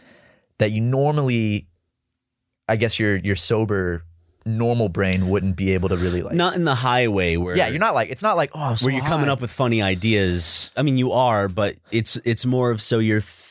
that 0.59 0.71
you 0.73 0.81
normally, 0.81 1.69
I 2.69 2.77
guess 2.77 2.99
your 2.99 3.17
your 3.17 3.37
sober 3.37 4.05
normal 4.47 4.91
brain 4.91 5.29
wouldn't 5.31 5.57
be 5.57 5.73
able 5.73 5.89
to 5.89 5.97
really 5.97 6.21
like. 6.21 6.35
Not 6.35 6.55
in 6.55 6.65
the 6.65 6.75
highway 6.75 7.37
where 7.37 7.57
yeah, 7.57 7.69
you're 7.69 7.79
not 7.79 7.95
like 7.95 8.11
it's 8.11 8.23
not 8.23 8.37
like 8.37 8.51
oh 8.55 8.75
so 8.75 8.87
where 8.87 8.95
you're 8.95 9.05
coming 9.05 9.29
up 9.29 9.41
with 9.41 9.51
funny 9.51 9.81
ideas. 9.83 10.71
I 10.77 10.83
mean, 10.83 10.97
you 10.99 11.13
are, 11.13 11.49
but 11.49 11.77
it's 11.91 12.17
it's 12.25 12.45
more 12.45 12.71
of 12.71 12.83
so 12.83 12.99
you're 12.99 13.21
th- 13.21 13.44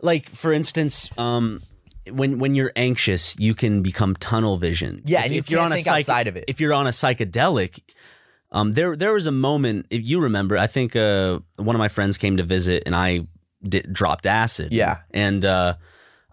like, 0.00 0.28
for 0.28 0.52
instance, 0.52 1.10
um, 1.18 1.60
when 2.10 2.38
when 2.38 2.54
you're 2.54 2.72
anxious, 2.76 3.36
you 3.38 3.54
can 3.54 3.82
become 3.82 4.14
tunnel 4.16 4.56
vision. 4.58 5.02
Yeah, 5.04 5.22
and 5.24 5.34
you 5.34 5.42
can't 5.42 5.72
think 5.74 5.86
outside 5.86 6.26
of 6.28 6.36
it. 6.36 6.44
If 6.48 6.60
you're 6.60 6.72
on 6.72 6.86
a 6.86 6.90
psychedelic, 6.90 7.80
um, 8.50 8.72
there 8.72 8.96
there 8.96 9.12
was 9.12 9.26
a 9.26 9.32
moment 9.32 9.86
if 9.90 10.02
you 10.04 10.20
remember. 10.20 10.56
I 10.56 10.66
think 10.66 10.96
uh, 10.96 11.40
one 11.56 11.76
of 11.76 11.80
my 11.80 11.88
friends 11.88 12.16
came 12.16 12.36
to 12.38 12.44
visit, 12.44 12.84
and 12.86 12.94
I 12.96 13.26
did, 13.62 13.92
dropped 13.92 14.24
acid. 14.26 14.72
Yeah. 14.72 14.98
and 15.12 15.44
uh, 15.44 15.74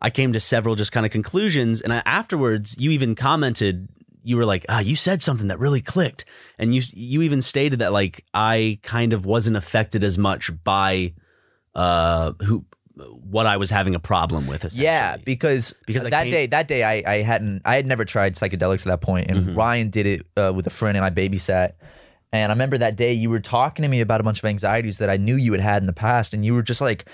I 0.01 0.09
came 0.11 0.34
to 0.34 0.39
several 0.39 0.76
just 0.76 0.91
kind 0.91 1.05
of 1.05 1.11
conclusions, 1.11 1.82
and 1.82 1.91
I, 1.91 2.01
afterwards, 2.05 2.76
you 2.80 2.91
even 2.91 3.16
commented. 3.16 3.89
you 4.24 4.38
were 4.38 4.45
like, 4.45 4.66
ah, 4.70 4.80
you 4.80 4.95
said 4.95 5.22
something 5.22 5.47
that 5.49 5.59
really 5.59 5.82
clicked, 5.82 6.26
and 6.57 6.74
you 6.74 6.84
you 6.93 7.22
even 7.24 7.41
stated 7.41 7.80
that 7.80 7.91
like 7.91 8.24
I 8.34 8.80
kind 8.82 9.13
of 9.13 9.26
wasn't 9.26 9.57
affected 9.57 10.03
as 10.03 10.18
much 10.18 10.51
by 10.63 11.13
uh 11.74 12.32
who 12.43 12.66
what 13.29 13.45
I 13.45 13.57
was 13.57 13.69
having 13.69 13.93
a 13.95 13.99
problem 13.99 14.47
with. 14.47 14.73
Yeah, 14.73 15.17
because 15.17 15.73
Because 15.85 16.03
that 16.03 16.23
came- 16.23 16.31
day, 16.31 16.45
that 16.47 16.67
day, 16.67 16.83
I, 16.83 17.03
I 17.05 17.21
hadn't, 17.21 17.61
I 17.65 17.75
had 17.75 17.85
never 17.85 18.05
tried 18.05 18.35
psychedelics 18.35 18.81
at 18.87 18.91
that 18.91 19.01
point, 19.01 19.29
and 19.29 19.39
Mm-hmm. 19.39 19.55
Ryan 19.55 19.89
did 19.89 20.05
it 20.07 20.25
uh, 20.37 20.51
with 20.55 20.65
a 20.67 20.69
friend, 20.69 20.95
and 20.97 21.05
I 21.05 21.09
babysat. 21.09 21.73
And 22.31 22.51
I 22.51 22.55
remember 22.55 22.77
that 22.77 22.95
day 22.97 23.13
you 23.13 23.29
were 23.29 23.39
talking 23.39 23.83
to 23.83 23.89
me 23.89 24.01
about 24.01 24.19
a 24.19 24.23
bunch 24.23 24.39
of 24.39 24.45
anxieties 24.45 24.97
that 24.97 25.09
I 25.09 25.17
knew 25.17 25.35
you 25.35 25.51
had 25.53 25.61
had 25.61 25.81
in 25.83 25.87
the 25.87 25.93
past, 25.93 26.33
and 26.33 26.45
you 26.45 26.53
were 26.53 26.63
just 26.63 26.81
like 26.81 27.05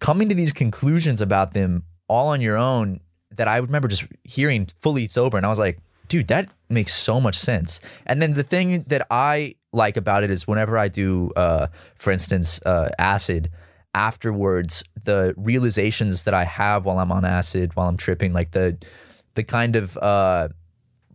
coming 0.00 0.28
to 0.28 0.34
these 0.34 0.52
conclusions 0.52 1.20
about 1.20 1.52
them 1.52 1.82
all 2.08 2.28
on 2.28 2.40
your 2.40 2.56
own 2.56 3.00
that 3.32 3.48
I 3.48 3.56
remember 3.58 3.88
just 3.88 4.06
hearing 4.24 4.68
fully 4.80 5.06
sober, 5.06 5.36
and 5.36 5.44
I 5.46 5.48
was 5.50 5.58
like, 5.58 5.78
dude, 6.08 6.28
that 6.28 6.48
makes 6.68 6.94
so 6.94 7.20
much 7.20 7.36
sense. 7.36 7.80
And 8.06 8.20
then 8.22 8.34
the 8.34 8.42
thing 8.42 8.84
that 8.88 9.06
I 9.10 9.54
like 9.72 9.96
about 9.96 10.24
it 10.24 10.30
is 10.30 10.46
whenever 10.48 10.78
I 10.78 10.88
do, 10.88 11.30
uh, 11.36 11.66
for 11.94 12.10
instance, 12.12 12.60
uh, 12.64 12.88
acid 12.98 13.50
afterwards 13.94 14.84
the 15.04 15.34
realizations 15.36 16.24
that 16.24 16.34
I 16.34 16.44
have 16.44 16.84
while 16.84 16.98
I'm 16.98 17.12
on 17.12 17.24
acid, 17.24 17.74
while 17.74 17.88
I'm 17.88 17.96
tripping, 17.96 18.32
like 18.32 18.52
the 18.52 18.76
the 19.34 19.44
kind 19.44 19.76
of 19.76 19.96
uh, 19.98 20.48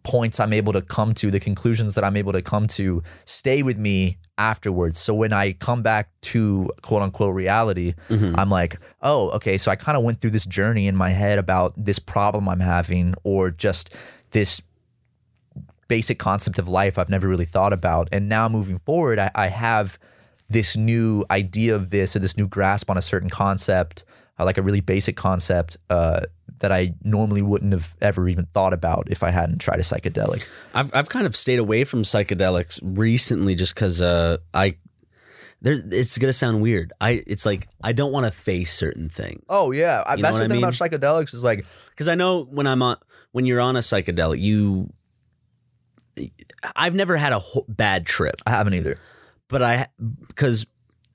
points 0.04 0.40
I'm 0.40 0.54
able 0.54 0.74
to 0.74 0.82
come 0.82 1.14
to, 1.16 1.32
the 1.32 1.40
conclusions 1.40 1.96
that 1.96 2.04
I'm 2.04 2.18
able 2.18 2.34
to 2.34 2.42
come 2.42 2.68
to, 2.68 3.04
stay 3.26 3.64
with 3.64 3.78
me 3.78 4.18
afterwards. 4.38 5.00
So 5.00 5.14
when 5.14 5.34
I 5.34 5.54
come 5.54 5.82
back 5.82 6.10
to 6.22 6.70
quote 6.82 7.02
unquote 7.02 7.36
reality, 7.36 7.94
I'm 8.38 8.50
like, 8.50 8.78
oh, 9.02 9.30
okay. 9.32 9.58
So 9.58 9.72
I 9.72 9.76
kind 9.76 9.98
of 9.98 10.04
went 10.04 10.22
through 10.22 10.32
this 10.32 10.46
journey 10.46 10.88
in 10.88 10.96
my 10.96 11.10
head 11.10 11.38
about 11.40 11.74
this 11.78 12.00
problem 12.00 12.50
I'm 12.50 12.60
having, 12.62 13.14
or 13.24 13.52
just 13.52 13.90
this 14.32 14.62
basic 15.88 16.18
concept 16.18 16.60
of 16.60 16.68
life 16.68 16.98
I've 16.98 17.10
never 17.10 17.28
really 17.28 17.46
thought 17.46 17.74
about. 17.74 18.08
And 18.12 18.28
now 18.30 18.50
moving 18.50 18.80
forward, 18.80 19.20
I, 19.20 19.32
I 19.36 19.48
have 19.48 20.00
this 20.54 20.78
new 20.78 21.26
idea 21.30 21.76
of 21.76 21.90
this 21.90 22.16
or 22.16 22.20
this 22.20 22.38
new 22.38 22.48
grasp 22.48 22.90
on 22.90 22.98
a 22.98 23.02
certain 23.02 23.30
concept, 23.30 24.04
uh, 24.40 24.46
like 24.46 24.58
a 24.58 24.62
really 24.62 24.82
basic 24.82 25.18
concept 25.18 25.78
uh, 25.90 26.22
that 26.60 26.72
I 26.72 26.94
normally 27.04 27.42
wouldn't 27.42 27.74
have 27.74 27.96
ever 28.02 28.30
even 28.30 28.46
thought 28.54 28.74
about 28.74 29.08
if 29.10 29.24
I 29.24 29.32
hadn't 29.32 29.60
tried 29.60 29.80
a 29.80 29.84
psychedelic. 29.84 30.46
I've 30.74 30.94
I've 30.96 31.10
kind 31.10 31.26
of 31.26 31.36
stayed 31.36 31.60
away 31.60 31.84
from 31.84 32.04
psychedelics 32.04 32.80
recently 32.84 33.56
just 33.56 33.76
because 33.76 34.02
uh, 34.02 34.38
I 34.54 34.76
there 35.62 35.78
it's 35.92 36.18
gonna 36.18 36.34
sound 36.34 36.62
weird. 36.62 36.94
I 37.02 37.24
it's 37.28 37.46
like 37.46 37.68
I 37.84 37.92
don't 37.92 38.12
want 38.12 38.26
to 38.26 38.32
face 38.32 38.74
certain 38.74 39.10
things 39.10 39.44
Oh 39.50 39.72
yeah, 39.72 40.04
I, 40.06 40.16
that's 40.16 40.38
the 40.38 40.44
I 40.46 40.48
thing 40.48 40.58
about 40.60 40.74
psychedelics 40.74 41.34
is 41.34 41.44
like 41.44 41.66
because 41.90 42.08
I 42.08 42.16
know 42.16 42.44
when 42.44 42.68
I'm 42.68 42.82
on 42.82 42.98
when 43.32 43.46
you're 43.46 43.62
on 43.62 43.76
a 43.76 43.80
psychedelic, 43.80 44.40
you 44.40 44.94
I've 46.76 46.96
never 46.96 47.18
had 47.18 47.34
a 47.34 47.40
wh- 47.40 47.66
bad 47.68 48.06
trip. 48.06 48.36
I 48.46 48.52
haven't 48.52 48.76
either. 48.76 48.98
But 49.48 49.62
I 49.62 49.88
because 50.28 50.66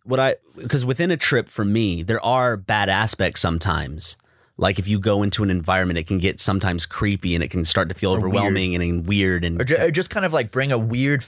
what 0.05 0.21
I 0.21 0.37
because 0.57 0.85
within 0.85 1.11
a 1.11 1.17
trip 1.17 1.49
for 1.49 1.65
me 1.65 2.03
there 2.03 2.25
are 2.25 2.57
bad 2.57 2.89
aspects 2.89 3.41
sometimes. 3.41 4.17
Like 4.61 4.81
if 4.81 4.89
you 4.89 4.99
go 4.99 5.23
into 5.23 5.45
an 5.45 5.51
environment, 5.51 5.99
it 6.01 6.09
can 6.09 6.19
get 6.19 6.41
sometimes 6.41 6.85
creepy 6.85 7.37
and 7.37 7.45
it 7.45 7.49
can 7.49 7.65
start 7.65 7.89
to 7.91 7.95
feel 7.95 8.13
overwhelming 8.13 8.75
and 8.75 9.07
weird 9.07 9.45
and 9.45 9.61
Or, 9.61 9.65
ju- 9.65 9.77
or 9.77 9.91
just 9.93 10.11
kind 10.11 10.27
of 10.27 10.33
like 10.33 10.51
bring 10.51 10.73
a 10.73 10.79
weird 10.79 11.25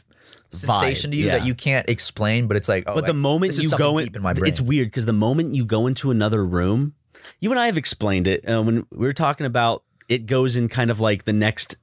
sensation 0.51 1.13
to 1.13 1.17
you 1.17 1.27
yeah. 1.27 1.39
that 1.39 1.47
you 1.47 1.55
can't 1.55 1.89
explain, 1.89 2.49
but 2.49 2.57
it's 2.57 2.69
like. 2.69 2.85
Oh, 2.89 2.95
but 2.95 3.07
the 3.07 3.13
like, 3.13 3.21
moment 3.21 3.57
you 3.57 3.71
go 3.71 3.99
in, 3.99 4.15
in 4.17 4.23
my 4.23 4.33
brain, 4.33 4.49
it's 4.49 4.61
weird 4.61 4.89
because 4.89 5.07
the 5.07 5.13
moment 5.13 5.55
you 5.55 5.65
go 5.65 5.87
into 5.87 6.11
another 6.11 6.45
room, 6.45 6.95
you 7.39 7.51
and 7.51 7.61
I 7.61 7.67
have 7.67 7.77
explained 7.77 8.27
it 8.27 8.49
uh, 8.49 8.63
when 8.63 8.87
we 8.91 9.07
were 9.07 9.13
talking 9.13 9.47
about 9.47 9.85
it 10.09 10.27
goes 10.27 10.57
in 10.57 10.69
kind 10.69 10.91
of 10.91 10.99
like 11.01 11.25
the 11.25 11.33
next 11.33 11.77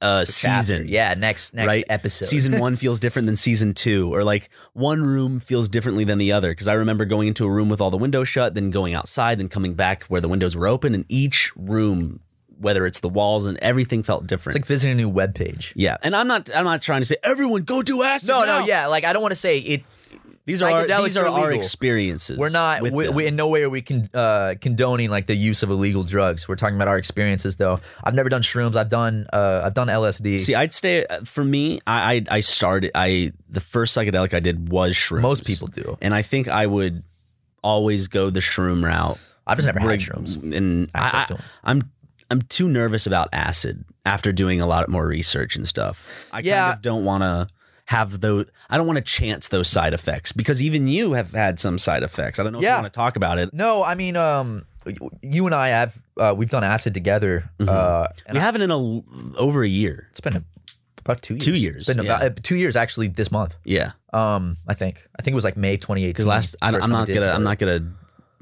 uh, 0.00 0.24
Chapter. 0.24 0.32
season. 0.62 0.88
Yeah, 0.88 1.14
next 1.14 1.54
next 1.54 1.66
right? 1.66 1.84
episode. 1.88 2.26
Season 2.26 2.58
one 2.60 2.76
feels 2.76 3.00
different 3.00 3.26
than 3.26 3.36
season 3.36 3.74
two, 3.74 4.14
or 4.14 4.22
like 4.24 4.48
one 4.72 5.02
room 5.02 5.40
feels 5.40 5.68
differently 5.68 6.04
than 6.04 6.18
the 6.18 6.32
other. 6.32 6.50
Because 6.50 6.68
I 6.68 6.74
remember 6.74 7.04
going 7.04 7.28
into 7.28 7.44
a 7.44 7.50
room 7.50 7.68
with 7.68 7.80
all 7.80 7.90
the 7.90 7.96
windows 7.96 8.28
shut, 8.28 8.54
then 8.54 8.70
going 8.70 8.94
outside, 8.94 9.38
then 9.38 9.48
coming 9.48 9.74
back 9.74 10.04
where 10.04 10.20
the 10.20 10.28
windows 10.28 10.54
were 10.56 10.66
open, 10.68 10.94
and 10.94 11.04
each 11.08 11.52
room, 11.56 12.20
whether 12.58 12.86
it's 12.86 13.00
the 13.00 13.08
walls 13.08 13.46
and 13.46 13.58
everything, 13.58 14.02
felt 14.02 14.26
different. 14.26 14.56
It's 14.56 14.62
like 14.64 14.66
visiting 14.66 14.92
a 14.92 14.94
new 14.96 15.08
web 15.08 15.34
page. 15.34 15.72
yeah, 15.76 15.96
and 16.02 16.14
I'm 16.14 16.28
not, 16.28 16.48
I'm 16.54 16.64
not 16.64 16.82
trying 16.82 17.00
to 17.02 17.06
say 17.06 17.16
everyone 17.22 17.62
go 17.62 17.82
do 17.82 18.02
acid. 18.02 18.28
No, 18.28 18.44
now." 18.44 18.60
no, 18.60 18.66
yeah. 18.66 18.86
Like 18.86 19.04
I 19.04 19.12
don't 19.12 19.22
want 19.22 19.32
to 19.32 19.36
say 19.36 19.58
it. 19.58 19.82
These 20.48 20.62
are 20.62 20.70
our, 20.70 20.86
these 21.04 21.16
are 21.18 21.26
are 21.28 21.40
our 21.44 21.52
experiences. 21.52 22.38
We're 22.38 22.48
not. 22.48 22.80
We, 22.82 22.90
we, 22.90 23.26
in 23.26 23.36
no 23.36 23.48
way 23.48 23.62
are 23.62 23.70
we 23.70 23.82
con, 23.82 24.08
uh, 24.14 24.54
condoning 24.60 25.10
like 25.10 25.26
the 25.26 25.36
use 25.36 25.62
of 25.62 25.70
illegal 25.70 26.04
drugs. 26.04 26.48
We're 26.48 26.56
talking 26.56 26.74
about 26.76 26.88
our 26.88 26.96
experiences, 26.98 27.56
though. 27.56 27.80
I've 28.02 28.14
never 28.14 28.28
done 28.30 28.42
shrooms. 28.42 28.74
I've 28.74 28.88
done. 28.88 29.26
Uh, 29.32 29.60
I've 29.64 29.74
done 29.74 29.88
LSD. 29.88 30.40
See, 30.40 30.54
I'd 30.54 30.72
stay 30.72 31.04
for 31.24 31.44
me. 31.44 31.80
I, 31.86 32.14
I 32.14 32.36
I 32.36 32.40
started. 32.40 32.90
I 32.94 33.32
the 33.48 33.60
first 33.60 33.96
psychedelic 33.96 34.32
I 34.34 34.40
did 34.40 34.70
was 34.70 34.94
shrooms. 34.94 35.20
Most 35.20 35.46
people 35.46 35.68
do. 35.68 35.96
and 36.00 36.14
I 36.14 36.22
think 36.22 36.48
I 36.48 36.66
would 36.66 37.02
always 37.62 38.08
go 38.08 38.30
the 38.30 38.40
shroom 38.40 38.84
route. 38.84 39.18
I've 39.46 39.58
just 39.58 39.66
never 39.66 39.80
had 39.80 39.88
Rig- 39.88 40.00
shrooms. 40.00 40.36
and 40.56 40.90
Access 40.94 41.38
I, 41.38 41.70
I'm 41.70 41.90
I'm 42.30 42.42
too 42.42 42.68
nervous 42.68 43.06
about 43.06 43.28
acid 43.32 43.84
after 44.06 44.32
doing 44.32 44.60
a 44.60 44.66
lot 44.66 44.88
more 44.88 45.06
research 45.06 45.56
and 45.56 45.66
stuff. 45.68 46.26
I 46.32 46.40
Yeah. 46.40 46.64
kind 46.68 46.76
of 46.76 46.82
don't 46.82 47.04
want 47.04 47.22
to 47.22 47.48
have 47.88 48.20
those. 48.20 48.44
I 48.68 48.76
don't 48.76 48.86
want 48.86 48.98
to 48.98 49.02
chance 49.02 49.48
those 49.48 49.66
side 49.66 49.94
effects 49.94 50.32
because 50.32 50.60
even 50.60 50.88
you 50.88 51.12
have 51.14 51.32
had 51.32 51.58
some 51.58 51.78
side 51.78 52.02
effects. 52.02 52.38
I 52.38 52.42
don't 52.42 52.52
know 52.52 52.58
if 52.58 52.64
you 52.64 52.70
want 52.70 52.84
to 52.84 52.90
talk 52.90 53.16
about 53.16 53.38
it. 53.38 53.54
No, 53.54 53.82
I 53.82 53.94
mean, 53.94 54.14
um, 54.14 54.66
you 55.22 55.46
and 55.46 55.54
I 55.54 55.68
have 55.68 56.02
uh, 56.18 56.34
we've 56.36 56.50
done 56.50 56.64
acid 56.64 56.92
together. 56.92 57.48
Mm-hmm. 57.58 57.70
Uh, 57.70 58.08
we 58.30 58.38
haven't 58.38 58.60
in 58.60 58.70
a 58.70 59.38
over 59.38 59.62
a 59.62 59.68
year. 59.68 60.06
it's 60.10 60.20
been 60.20 60.36
a, 60.36 60.44
about 60.98 61.22
two 61.22 61.34
years. 61.34 61.44
Two 61.44 61.54
years, 61.54 61.76
It's 61.76 61.86
been 61.96 62.04
yeah. 62.04 62.16
about 62.16 62.22
uh, 62.32 62.34
two 62.42 62.56
years 62.56 62.76
actually 62.76 63.08
this 63.08 63.32
month. 63.32 63.56
Yeah, 63.64 63.92
Um, 64.12 64.58
I 64.66 64.74
think 64.74 65.02
I 65.18 65.22
think 65.22 65.32
it 65.32 65.36
was 65.36 65.44
like 65.44 65.56
May 65.56 65.78
2018. 65.78 66.10
because 66.10 66.26
last 66.26 66.56
I, 66.60 66.68
i'm 66.68 66.90
not 66.90 67.08
gonna 67.08 67.30
I'm 67.30 67.42
not 67.42 67.56
gonna 67.56 67.90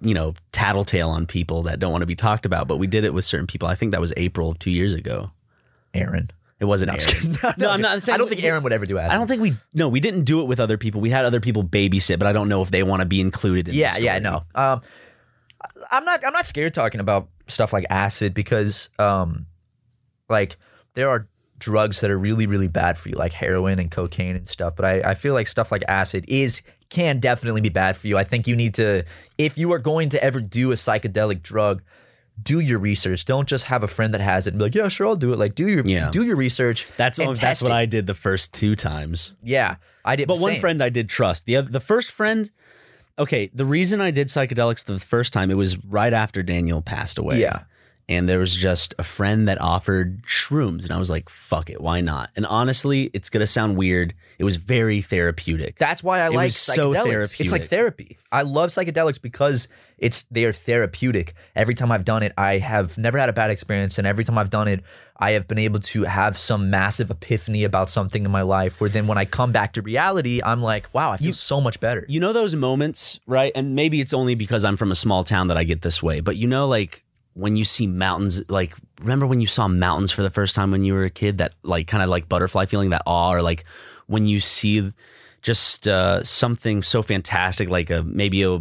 you 0.02 0.14
know 0.14 0.34
tattletale 0.50 1.10
on 1.10 1.24
people 1.24 1.62
that 1.62 1.78
don't 1.78 1.92
want 1.92 2.02
to 2.02 2.06
be 2.06 2.16
talked 2.16 2.46
about, 2.46 2.66
but 2.66 2.78
we 2.78 2.88
did 2.88 3.04
it 3.04 3.14
with 3.14 3.24
certain 3.24 3.46
people. 3.46 3.68
I 3.68 3.76
think 3.76 3.92
that 3.92 4.00
was 4.00 4.12
April 4.16 4.50
of 4.50 4.58
two 4.58 4.72
years 4.72 4.92
ago. 4.92 5.30
Aaron. 5.94 6.32
It 6.58 6.64
wasn't 6.64 6.92
just 6.92 7.14
Aaron. 7.14 7.34
kidding. 7.34 7.52
No, 7.58 7.70
I'm 7.70 7.82
not 7.82 8.00
saying 8.02 8.14
I 8.14 8.18
don't 8.18 8.28
think 8.28 8.42
Aaron 8.42 8.62
would 8.62 8.72
ever 8.72 8.86
do 8.86 8.98
acid. 8.98 9.12
I 9.12 9.16
don't 9.16 9.26
think 9.26 9.42
we 9.42 9.56
no, 9.74 9.88
we 9.88 10.00
didn't 10.00 10.24
do 10.24 10.40
it 10.40 10.44
with 10.44 10.58
other 10.58 10.78
people. 10.78 11.00
We 11.00 11.10
had 11.10 11.24
other 11.24 11.40
people 11.40 11.62
babysit, 11.62 12.18
but 12.18 12.26
I 12.26 12.32
don't 12.32 12.48
know 12.48 12.62
if 12.62 12.70
they 12.70 12.82
want 12.82 13.00
to 13.00 13.06
be 13.06 13.20
included 13.20 13.68
in 13.68 13.74
yeah, 13.74 13.96
yeah, 13.98 14.18
no. 14.18 14.44
Um, 14.54 14.80
I'm 15.90 16.04
not. 16.04 16.24
I'm 16.24 16.32
not 16.32 16.46
scared 16.46 16.72
talking 16.74 17.00
about 17.00 17.28
stuff 17.48 17.72
like 17.72 17.84
acid 17.90 18.32
because, 18.34 18.88
um, 18.98 19.46
like 20.28 20.56
there 20.94 21.08
are 21.08 21.28
drugs 21.58 22.00
that 22.00 22.10
are 22.10 22.18
really, 22.18 22.46
really 22.46 22.68
bad 22.68 22.98
for 22.98 23.08
you, 23.08 23.16
like 23.16 23.32
heroin 23.32 23.78
and 23.78 23.90
cocaine 23.90 24.36
and 24.36 24.48
stuff. 24.48 24.74
But 24.76 24.84
I, 24.84 25.10
I 25.10 25.14
feel 25.14 25.34
like 25.34 25.46
stuff 25.46 25.72
like 25.72 25.82
acid 25.88 26.24
is 26.28 26.62
can 26.88 27.18
definitely 27.18 27.60
be 27.60 27.68
bad 27.68 27.96
for 27.96 28.06
you. 28.06 28.16
I 28.16 28.24
think 28.24 28.46
you 28.46 28.54
need 28.54 28.74
to, 28.74 29.04
if 29.38 29.58
you 29.58 29.72
are 29.72 29.78
going 29.78 30.08
to 30.10 30.22
ever 30.22 30.40
do 30.40 30.70
a 30.70 30.74
psychedelic 30.74 31.42
drug, 31.42 31.82
do 32.42 32.60
your 32.60 32.78
research. 32.78 33.24
Don't 33.24 33.48
just 33.48 33.64
have 33.64 33.82
a 33.82 33.88
friend 33.88 34.12
that 34.14 34.20
has 34.20 34.46
it 34.46 34.50
and 34.50 34.58
be 34.58 34.64
like, 34.64 34.74
yeah, 34.74 34.88
sure, 34.88 35.06
I'll 35.06 35.16
do 35.16 35.32
it. 35.32 35.38
Like, 35.38 35.54
do 35.54 35.68
your 35.68 35.82
Yeah. 35.86 36.10
do 36.10 36.24
your 36.24 36.36
research. 36.36 36.86
That's 36.96 37.18
and 37.18 37.34
that's 37.36 37.62
what 37.62 37.72
it. 37.72 37.74
I 37.74 37.86
did 37.86 38.06
the 38.06 38.14
first 38.14 38.52
two 38.54 38.76
times. 38.76 39.32
Yeah, 39.42 39.76
I 40.04 40.16
did. 40.16 40.28
But 40.28 40.38
one 40.38 40.52
same. 40.52 40.60
friend 40.60 40.82
I 40.82 40.88
did 40.90 41.08
trust. 41.08 41.46
The 41.46 41.56
oth- 41.58 41.72
the 41.72 41.80
first 41.80 42.10
friend, 42.10 42.50
okay, 43.18 43.50
the 43.54 43.64
reason 43.64 44.00
I 44.00 44.10
did 44.10 44.28
psychedelics 44.28 44.84
the 44.84 44.98
first 44.98 45.32
time 45.32 45.50
it 45.50 45.54
was 45.54 45.82
right 45.84 46.12
after 46.12 46.42
Daniel 46.42 46.82
passed 46.82 47.18
away. 47.18 47.40
Yeah. 47.40 47.60
And 48.08 48.28
there 48.28 48.38
was 48.38 48.54
just 48.54 48.94
a 49.00 49.02
friend 49.02 49.48
that 49.48 49.60
offered 49.60 50.22
shrooms, 50.26 50.84
and 50.84 50.92
I 50.92 50.96
was 50.96 51.10
like, 51.10 51.28
"Fuck 51.28 51.70
it, 51.70 51.80
why 51.80 52.00
not?" 52.00 52.30
And 52.36 52.46
honestly, 52.46 53.10
it's 53.12 53.28
gonna 53.30 53.48
sound 53.48 53.76
weird. 53.76 54.14
It 54.38 54.44
was 54.44 54.56
very 54.56 55.00
therapeutic. 55.00 55.76
That's 55.78 56.04
why 56.04 56.20
I 56.20 56.28
It 56.28 56.32
like 56.34 56.52
so 56.52 56.92
psychedelics. 56.92 57.40
it's 57.40 57.50
like 57.50 57.64
therapy. 57.64 58.16
I 58.30 58.42
love 58.42 58.70
psychedelics 58.70 59.20
because 59.20 59.66
it's 59.98 60.22
they 60.30 60.44
are 60.44 60.52
therapeutic. 60.52 61.34
Every 61.56 61.74
time 61.74 61.90
I've 61.90 62.04
done 62.04 62.22
it, 62.22 62.32
I 62.38 62.58
have 62.58 62.96
never 62.96 63.18
had 63.18 63.28
a 63.28 63.32
bad 63.32 63.50
experience, 63.50 63.98
and 63.98 64.06
every 64.06 64.22
time 64.22 64.38
I've 64.38 64.50
done 64.50 64.68
it, 64.68 64.84
I 65.18 65.32
have 65.32 65.48
been 65.48 65.58
able 65.58 65.80
to 65.80 66.04
have 66.04 66.38
some 66.38 66.70
massive 66.70 67.10
epiphany 67.10 67.64
about 67.64 67.90
something 67.90 68.24
in 68.24 68.30
my 68.30 68.42
life. 68.42 68.80
Where 68.80 68.90
then 68.90 69.08
when 69.08 69.18
I 69.18 69.24
come 69.24 69.50
back 69.50 69.72
to 69.72 69.82
reality, 69.82 70.40
I'm 70.44 70.62
like, 70.62 70.88
wow, 70.92 71.10
I 71.12 71.16
feel 71.16 71.32
so 71.32 71.60
much 71.60 71.80
better. 71.80 72.04
You 72.08 72.20
know 72.20 72.32
those 72.32 72.54
moments, 72.54 73.18
right? 73.26 73.50
And 73.56 73.74
maybe 73.74 74.00
it's 74.00 74.14
only 74.14 74.36
because 74.36 74.64
I'm 74.64 74.76
from 74.76 74.92
a 74.92 74.96
small 74.96 75.24
town 75.24 75.48
that 75.48 75.56
I 75.56 75.64
get 75.64 75.82
this 75.82 76.00
way, 76.02 76.20
but 76.20 76.36
you 76.36 76.46
know, 76.46 76.68
like 76.68 77.02
when 77.36 77.56
you 77.56 77.64
see 77.64 77.86
mountains, 77.86 78.42
like 78.48 78.74
remember 79.00 79.26
when 79.26 79.42
you 79.42 79.46
saw 79.46 79.68
mountains 79.68 80.10
for 80.10 80.22
the 80.22 80.30
first 80.30 80.56
time 80.56 80.70
when 80.70 80.84
you 80.84 80.94
were 80.94 81.04
a 81.04 81.10
kid, 81.10 81.38
that 81.38 81.52
like 81.62 81.86
kind 81.86 82.02
of 82.02 82.08
like 82.08 82.28
butterfly 82.28 82.64
feeling, 82.64 82.90
that 82.90 83.02
awe, 83.06 83.34
or 83.34 83.42
like 83.42 83.64
when 84.06 84.26
you 84.26 84.40
see 84.40 84.90
just 85.42 85.86
uh, 85.86 86.24
something 86.24 86.82
so 86.82 87.02
fantastic, 87.02 87.68
like 87.68 87.90
a 87.90 88.02
maybe 88.02 88.42
a 88.42 88.60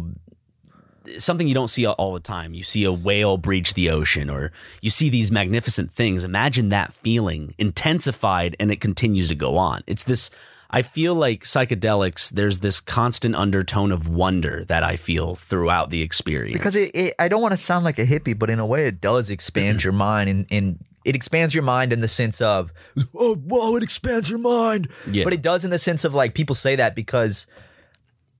something 1.18 1.48
you 1.48 1.54
don't 1.54 1.68
see 1.68 1.86
all 1.86 2.12
the 2.12 2.20
time. 2.20 2.52
You 2.52 2.62
see 2.62 2.84
a 2.84 2.92
whale 2.92 3.38
breach 3.38 3.72
the 3.72 3.88
ocean, 3.88 4.28
or 4.28 4.52
you 4.82 4.90
see 4.90 5.08
these 5.08 5.32
magnificent 5.32 5.90
things. 5.90 6.22
Imagine 6.22 6.68
that 6.68 6.92
feeling 6.92 7.54
intensified, 7.56 8.56
and 8.60 8.70
it 8.70 8.80
continues 8.80 9.28
to 9.28 9.34
go 9.34 9.56
on. 9.56 9.82
It's 9.86 10.04
this. 10.04 10.30
I 10.70 10.82
feel 10.82 11.14
like 11.14 11.44
psychedelics. 11.44 12.30
There's 12.30 12.60
this 12.60 12.80
constant 12.80 13.34
undertone 13.36 13.92
of 13.92 14.08
wonder 14.08 14.64
that 14.66 14.82
I 14.82 14.96
feel 14.96 15.36
throughout 15.36 15.90
the 15.90 16.02
experience. 16.02 16.58
because 16.58 16.76
it, 16.76 16.90
it, 16.94 17.14
I 17.18 17.28
don't 17.28 17.42
want 17.42 17.52
to 17.52 17.60
sound 17.60 17.84
like 17.84 17.98
a 17.98 18.06
hippie, 18.06 18.38
but 18.38 18.50
in 18.50 18.58
a 18.58 18.66
way, 18.66 18.86
it 18.86 19.00
does 19.00 19.30
expand 19.30 19.78
mm-hmm. 19.78 19.86
your 19.86 19.92
mind 19.92 20.30
and 20.30 20.46
and 20.50 20.84
it 21.04 21.14
expands 21.14 21.54
your 21.54 21.62
mind 21.62 21.92
in 21.92 22.00
the 22.00 22.08
sense 22.08 22.40
of 22.40 22.72
oh 23.14 23.36
whoa 23.36 23.76
it 23.76 23.82
expands 23.84 24.28
your 24.28 24.40
mind 24.40 24.88
Yeah. 25.06 25.22
but 25.22 25.32
it 25.32 25.40
does 25.40 25.64
in 25.64 25.70
the 25.70 25.78
sense 25.78 26.04
of 26.04 26.14
like 26.14 26.34
people 26.34 26.56
say 26.56 26.74
that 26.76 26.96
because 26.96 27.46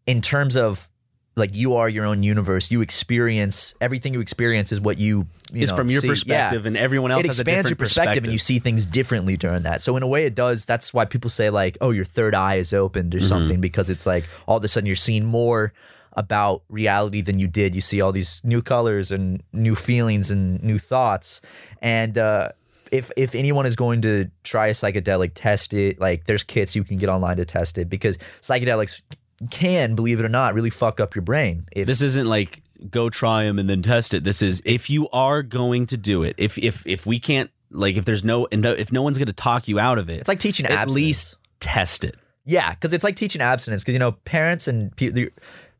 in 0.04 0.20
terms 0.20 0.56
of 0.56 0.88
like 1.36 1.54
you 1.54 1.74
are 1.74 1.88
your 1.88 2.06
own 2.06 2.22
universe 2.22 2.70
you 2.70 2.80
experience 2.80 3.74
everything 3.80 4.14
you 4.14 4.20
experience 4.20 4.72
is 4.72 4.80
what 4.80 4.96
you, 4.98 5.26
you 5.52 5.62
Is 5.62 5.70
know, 5.70 5.76
from 5.76 5.90
your 5.90 6.00
see. 6.00 6.08
perspective, 6.08 6.62
Yeah. 6.62 6.68
and 6.68 6.76
everyone 6.76 7.10
else 7.10 7.24
it 7.24 7.28
has 7.28 7.38
a 7.38 7.42
expands 7.42 7.68
your 7.68 7.74
different 7.76 7.78
perspective, 7.90 8.24
and 8.24 8.32
you 8.32 8.38
see 8.38 8.58
things 8.58 8.86
differently 8.86 9.36
during 9.36 9.62
that 9.62 9.80
so 9.82 9.96
in 9.96 10.02
a 10.02 10.08
way 10.08 10.24
it 10.24 10.34
does 10.34 10.64
that's 10.64 10.94
why 10.94 11.04
people 11.04 11.28
say 11.30 11.50
like 11.50 11.76
oh 11.80 11.90
your 11.90 12.04
third 12.06 12.34
eye 12.34 12.54
is 12.56 12.72
opened 12.72 13.12
Mm-hmm. 13.12 13.22
or 13.22 13.26
something 13.26 13.60
because 13.60 13.90
it's 13.90 14.06
like 14.06 14.24
all 14.46 14.56
of 14.56 14.64
a 14.64 14.68
sudden 14.68 14.86
you're 14.86 14.96
seeing 14.96 15.24
more 15.24 15.72
about 16.14 16.62
reality 16.70 17.20
than 17.20 17.38
you 17.38 17.46
did 17.46 17.74
you 17.74 17.80
see 17.82 18.00
all 18.00 18.10
these 18.12 18.40
new 18.42 18.62
colors 18.62 19.12
and 19.12 19.42
new 19.52 19.74
feelings 19.74 20.30
and 20.30 20.62
new 20.62 20.78
thoughts 20.78 21.42
and 21.82 22.16
uh 22.16 22.48
if 22.90 23.10
if 23.18 23.34
anyone 23.34 23.66
is 23.66 23.76
going 23.76 24.00
to 24.00 24.30
try 24.42 24.68
a 24.68 24.72
psychedelic 24.72 25.32
test 25.34 25.74
it 25.74 26.00
like 26.00 26.24
there's 26.24 26.42
kits 26.42 26.74
you 26.74 26.82
can 26.84 26.96
get 26.96 27.10
online 27.10 27.36
to 27.36 27.44
test 27.44 27.76
it 27.76 27.90
because 27.90 28.16
psychedelics 28.40 29.02
can 29.50 29.94
believe 29.94 30.18
it 30.18 30.24
or 30.24 30.28
not 30.28 30.54
really 30.54 30.70
fuck 30.70 31.00
up 31.00 31.14
your 31.14 31.22
brain 31.22 31.66
if 31.72 31.86
This 31.86 32.02
isn't 32.02 32.26
like 32.26 32.62
go 32.90 33.10
try 33.10 33.44
them 33.44 33.58
and 33.58 33.68
then 33.68 33.82
test 33.82 34.14
it. 34.14 34.24
This 34.24 34.42
is 34.42 34.62
if 34.64 34.88
you 34.90 35.08
are 35.10 35.42
going 35.42 35.86
to 35.86 35.96
do 35.96 36.22
it. 36.22 36.34
If 36.38 36.58
if 36.58 36.86
if 36.86 37.06
we 37.06 37.18
can't 37.18 37.50
like 37.70 37.96
if 37.96 38.04
there's 38.04 38.24
no 38.24 38.48
and 38.50 38.64
if 38.64 38.92
no 38.92 39.02
one's 39.02 39.18
going 39.18 39.26
to 39.26 39.32
talk 39.32 39.68
you 39.68 39.78
out 39.78 39.98
of 39.98 40.08
it, 40.08 40.20
it's 40.20 40.28
like 40.28 40.40
teaching 40.40 40.66
at 40.66 40.72
abstinence. 40.72 40.94
least 40.94 41.36
test 41.60 42.04
it. 42.04 42.16
Yeah, 42.44 42.72
because 42.74 42.92
it's 42.92 43.04
like 43.04 43.16
teaching 43.16 43.42
abstinence. 43.42 43.82
Because 43.82 43.94
you 43.94 43.98
know, 43.98 44.12
parents 44.12 44.68
and 44.68 44.94
people 44.96 45.26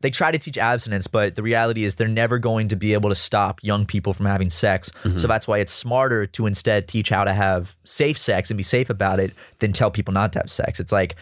they 0.01 0.09
try 0.11 0.31
to 0.31 0.37
teach 0.37 0.57
abstinence, 0.57 1.07
but 1.07 1.35
the 1.35 1.41
reality 1.41 1.83
is 1.83 1.95
they're 1.95 2.07
never 2.07 2.37
going 2.37 2.67
to 2.67 2.75
be 2.75 2.93
able 2.93 3.09
to 3.09 3.15
stop 3.15 3.59
young 3.63 3.85
people 3.85 4.13
from 4.13 4.27
having 4.27 4.49
sex. 4.49 4.91
Mm-hmm. 5.03 5.17
So 5.17 5.27
that's 5.27 5.47
why 5.47 5.57
it's 5.57 5.71
smarter 5.71 6.27
to 6.27 6.45
instead 6.45 6.87
teach 6.87 7.09
how 7.09 7.23
to 7.23 7.33
have 7.33 7.75
safe 7.83 8.17
sex 8.17 8.51
and 8.51 8.57
be 8.57 8.63
safe 8.63 8.89
about 8.89 9.19
it 9.19 9.31
than 9.59 9.71
tell 9.71 9.89
people 9.89 10.13
not 10.13 10.33
to 10.33 10.39
have 10.39 10.51
sex. 10.51 10.79
It's 10.79 10.91
like 10.91 11.15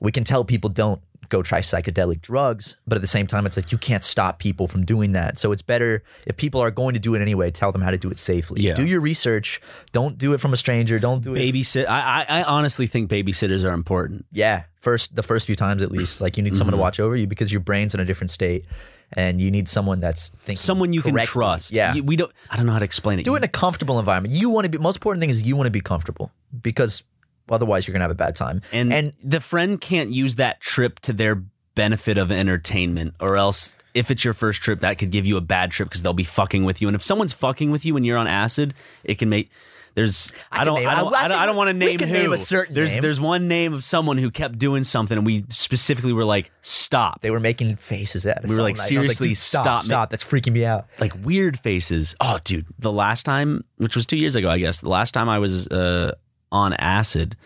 we 0.00 0.12
can 0.12 0.22
tell 0.22 0.44
people 0.44 0.70
don't 0.70 1.00
go 1.30 1.42
try 1.42 1.60
psychedelic 1.60 2.20
drugs, 2.20 2.76
but 2.86 2.96
at 2.96 3.00
the 3.00 3.06
same 3.06 3.26
time, 3.26 3.46
it's 3.46 3.56
like 3.56 3.72
you 3.72 3.78
can't 3.78 4.04
stop 4.04 4.38
people 4.38 4.68
from 4.68 4.84
doing 4.84 5.12
that. 5.12 5.38
So 5.38 5.52
it's 5.52 5.62
better 5.62 6.02
if 6.26 6.36
people 6.36 6.60
are 6.60 6.70
going 6.70 6.92
to 6.94 7.00
do 7.00 7.14
it 7.14 7.22
anyway, 7.22 7.50
tell 7.50 7.72
them 7.72 7.80
how 7.80 7.90
to 7.90 7.96
do 7.98 8.10
it 8.10 8.18
safely. 8.18 8.60
Yeah. 8.60 8.74
Do 8.74 8.84
your 8.86 9.00
research. 9.00 9.60
Don't 9.92 10.18
do 10.18 10.34
it 10.34 10.40
from 10.40 10.52
a 10.52 10.56
stranger. 10.56 10.98
Don't 10.98 11.22
do 11.24 11.34
it 11.34 11.38
Babysit. 11.38 11.86
I, 11.88 12.26
I 12.28 12.40
I 12.40 12.42
honestly 12.42 12.86
think 12.86 13.10
babysitters 13.10 13.64
are 13.64 13.72
important. 13.72 14.26
yeah, 14.30 14.64
first 14.80 15.16
the 15.16 15.22
first 15.22 15.46
few 15.46 15.56
times 15.56 15.82
at 15.82 15.90
least, 15.90 16.20
like 16.20 16.36
you 16.36 16.42
need 16.42 16.56
someone 16.56 16.72
to 16.72 16.76
Mm-hmm. 16.76 16.82
watch 16.82 17.00
over 17.00 17.16
you 17.16 17.26
because 17.26 17.50
your 17.50 17.60
brain's 17.60 17.94
in 17.94 18.00
a 18.00 18.04
different 18.04 18.30
state, 18.30 18.64
and 19.12 19.40
you 19.40 19.50
need 19.50 19.68
someone 19.68 20.00
that's 20.00 20.28
thinking 20.44 20.56
Someone 20.56 20.92
you 20.92 21.02
can 21.02 21.16
trust. 21.16 21.72
Yeah, 21.72 21.98
we 22.00 22.16
don't. 22.16 22.32
I 22.50 22.56
don't 22.56 22.66
know 22.66 22.72
how 22.72 22.78
to 22.78 22.84
explain 22.84 23.18
it. 23.18 23.24
do 23.24 23.34
it 23.34 23.38
in 23.38 23.44
a 23.44 23.48
comfortable 23.48 23.98
environment. 23.98 24.34
You 24.34 24.50
want 24.50 24.64
to 24.66 24.68
be. 24.70 24.78
Most 24.78 24.96
important 24.96 25.20
thing 25.20 25.30
is 25.30 25.42
you 25.42 25.56
want 25.56 25.66
to 25.66 25.70
be 25.72 25.80
comfortable 25.80 26.30
because 26.62 27.02
otherwise 27.50 27.86
you're 27.86 27.92
gonna 27.92 28.04
have 28.04 28.10
a 28.10 28.14
bad 28.14 28.36
time. 28.36 28.62
and 28.72 28.92
and 28.92 29.12
the 29.22 29.40
friend 29.40 29.80
can't 29.80 30.10
use 30.10 30.36
that 30.36 30.60
trip 30.60 31.00
to 31.00 31.12
their 31.12 31.42
benefit 31.74 32.18
of 32.18 32.30
entertainment, 32.32 33.14
or 33.20 33.36
else 33.36 33.74
if 33.94 34.10
it's 34.10 34.24
your 34.24 34.34
first 34.34 34.62
trip, 34.62 34.80
that 34.80 34.98
could 34.98 35.10
give 35.10 35.26
you 35.26 35.36
a 35.36 35.40
bad 35.40 35.70
trip 35.72 35.88
because 35.88 36.02
they'll 36.02 36.12
be 36.12 36.22
fucking 36.24 36.64
with 36.64 36.80
you. 36.80 36.88
And 36.88 36.94
if 36.94 37.02
someone's 37.02 37.32
fucking 37.32 37.70
with 37.70 37.84
you 37.84 37.94
when 37.94 38.04
you're 38.04 38.18
on 38.18 38.26
acid, 38.28 38.74
it 39.04 39.16
can 39.18 39.28
make. 39.28 39.50
There's 39.96 40.32
I, 40.52 40.58
can 40.58 40.66
don't 40.66 40.74
name- 40.76 40.88
I 40.88 40.92
I- 40.92 40.96
don't 40.96 41.14
I 41.14 41.24
I, 41.24 41.28
don't, 41.28 41.46
don't 41.48 41.56
want 41.56 41.68
to 41.70 41.74
name 41.74 41.98
who. 41.98 42.06
name 42.06 42.32
a 42.32 42.38
certain 42.38 42.74
there's 42.76 42.92
name. 42.92 43.02
there's 43.02 43.20
one 43.20 43.48
name 43.48 43.74
of 43.74 43.82
someone 43.82 44.18
who 44.18 44.30
kept 44.30 44.56
doing 44.56 44.84
something, 44.84 45.18
and 45.18 45.26
we 45.26 45.44
specifically 45.48 46.12
were 46.12 46.24
like, 46.24 46.52
stop. 46.62 47.20
they 47.22 47.30
were 47.32 47.40
making 47.40 47.74
faces 47.74 48.24
at 48.24 48.44
us. 48.44 48.48
We 48.50 48.54
were 48.54 48.62
like, 48.62 48.76
night. 48.76 48.88
And 48.90 48.98
I 49.00 49.02
seriously, 49.02 49.28
dude, 49.30 49.36
stop, 49.38 49.62
stop, 49.64 49.84
stop. 49.84 50.10
That's 50.10 50.22
freaking 50.22 50.52
me 50.52 50.64
out. 50.64 50.86
like 51.00 51.12
weird 51.24 51.58
faces. 51.58 52.14
Oh, 52.20 52.38
dude, 52.44 52.66
the 52.78 52.92
last 52.92 53.24
time, 53.24 53.64
which 53.78 53.96
was 53.96 54.06
two 54.06 54.16
years 54.16 54.36
ago, 54.36 54.48
I 54.48 54.58
guess, 54.60 54.80
the 54.80 54.88
last 54.88 55.10
time 55.12 55.28
I 55.28 55.40
was 55.40 55.66
uh, 55.66 56.14
on 56.52 56.72
acid, 56.74 57.36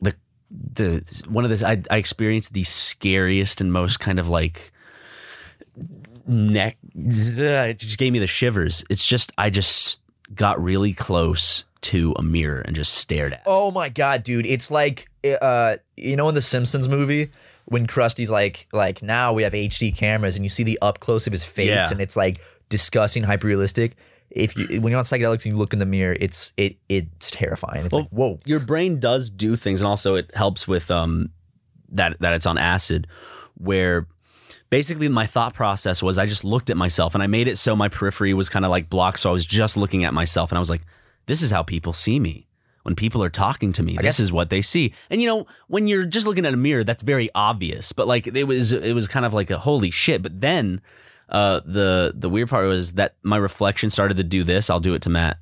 the 0.00 0.14
the 0.50 1.22
one 1.28 1.44
of 1.44 1.50
the 1.56 1.66
I, 1.66 1.82
I 1.94 1.98
experienced 1.98 2.52
the 2.54 2.64
scariest 2.64 3.60
and 3.60 3.72
most 3.72 4.00
kind 4.00 4.18
of 4.18 4.28
like 4.28 4.72
neck. 6.26 6.76
It 6.94 7.78
just 7.78 7.98
gave 7.98 8.12
me 8.12 8.18
the 8.18 8.26
shivers. 8.26 8.84
It's 8.90 9.06
just 9.06 9.32
I 9.38 9.50
just 9.50 10.00
got 10.34 10.62
really 10.62 10.92
close 10.92 11.64
to 11.80 12.14
a 12.18 12.22
mirror 12.22 12.60
and 12.60 12.74
just 12.74 12.94
stared 12.94 13.32
at. 13.34 13.40
it. 13.40 13.44
Oh 13.46 13.70
my 13.70 13.88
god, 13.88 14.22
dude! 14.22 14.46
It's 14.46 14.70
like 14.70 15.08
uh, 15.42 15.76
you 15.96 16.16
know, 16.16 16.28
in 16.28 16.34
the 16.34 16.42
Simpsons 16.42 16.88
movie 16.88 17.28
when 17.66 17.86
Krusty's 17.86 18.30
like, 18.30 18.66
like 18.72 19.02
now 19.02 19.34
we 19.34 19.42
have 19.42 19.52
HD 19.52 19.94
cameras 19.94 20.34
and 20.36 20.44
you 20.44 20.48
see 20.48 20.62
the 20.62 20.78
up 20.80 21.00
close 21.00 21.26
of 21.26 21.32
his 21.34 21.44
face 21.44 21.68
Yeah. 21.68 21.90
and 21.90 22.00
it's 22.00 22.16
like 22.16 22.40
disgusting, 22.70 23.22
hyper 23.24 23.46
realistic. 23.46 23.94
If 24.30 24.56
you 24.56 24.80
when 24.80 24.90
you're 24.90 24.98
on 24.98 25.04
psychedelics 25.04 25.44
and 25.44 25.46
you 25.46 25.56
look 25.56 25.72
in 25.72 25.78
the 25.78 25.86
mirror, 25.86 26.16
it's 26.20 26.52
it 26.56 26.76
it's 26.88 27.30
terrifying. 27.30 27.86
It's 27.86 27.94
like 27.94 28.08
whoa. 28.10 28.38
your 28.44 28.60
brain 28.60 29.00
does 29.00 29.30
do 29.30 29.56
things, 29.56 29.80
and 29.80 29.88
also 29.88 30.16
it 30.16 30.34
helps 30.34 30.68
with 30.68 30.90
um 30.90 31.30
that 31.90 32.18
that 32.20 32.34
it's 32.34 32.46
on 32.46 32.58
acid, 32.58 33.06
where 33.54 34.06
basically 34.70 35.08
my 35.08 35.26
thought 35.26 35.54
process 35.54 36.02
was 36.02 36.18
I 36.18 36.26
just 36.26 36.44
looked 36.44 36.68
at 36.70 36.76
myself 36.76 37.14
and 37.14 37.22
I 37.22 37.26
made 37.26 37.48
it 37.48 37.56
so 37.56 37.74
my 37.74 37.88
periphery 37.88 38.34
was 38.34 38.48
kind 38.48 38.64
of 38.64 38.70
like 38.70 38.90
blocked, 38.90 39.20
so 39.20 39.30
I 39.30 39.32
was 39.32 39.46
just 39.46 39.76
looking 39.76 40.04
at 40.04 40.12
myself, 40.12 40.50
and 40.50 40.58
I 40.58 40.60
was 40.60 40.70
like, 40.70 40.82
this 41.26 41.42
is 41.42 41.50
how 41.50 41.62
people 41.62 41.92
see 41.92 42.20
me. 42.20 42.46
When 42.82 42.94
people 42.94 43.22
are 43.22 43.28
talking 43.30 43.72
to 43.74 43.82
me, 43.82 43.94
this 43.96 44.02
guess- 44.02 44.20
is 44.20 44.32
what 44.32 44.48
they 44.48 44.62
see. 44.62 44.94
And 45.10 45.20
you 45.20 45.28
know, 45.28 45.46
when 45.66 45.88
you're 45.88 46.06
just 46.06 46.26
looking 46.26 46.46
at 46.46 46.54
a 46.54 46.56
mirror, 46.56 46.84
that's 46.84 47.02
very 47.02 47.28
obvious. 47.34 47.92
But 47.92 48.06
like 48.06 48.26
it 48.26 48.44
was, 48.44 48.72
it 48.72 48.94
was 48.94 49.08
kind 49.08 49.26
of 49.26 49.34
like 49.34 49.50
a 49.50 49.58
holy 49.58 49.90
shit. 49.90 50.22
But 50.22 50.40
then, 50.40 50.80
uh, 51.28 51.60
the 51.64 52.12
the 52.16 52.28
weird 52.28 52.48
part 52.48 52.66
was 52.68 52.92
that 52.94 53.16
my 53.22 53.36
reflection 53.36 53.90
started 53.90 54.16
to 54.18 54.24
do 54.24 54.42
this. 54.44 54.70
I'll 54.70 54.80
do 54.80 54.94
it 54.94 55.02
to 55.02 55.10
Matt. 55.10 55.38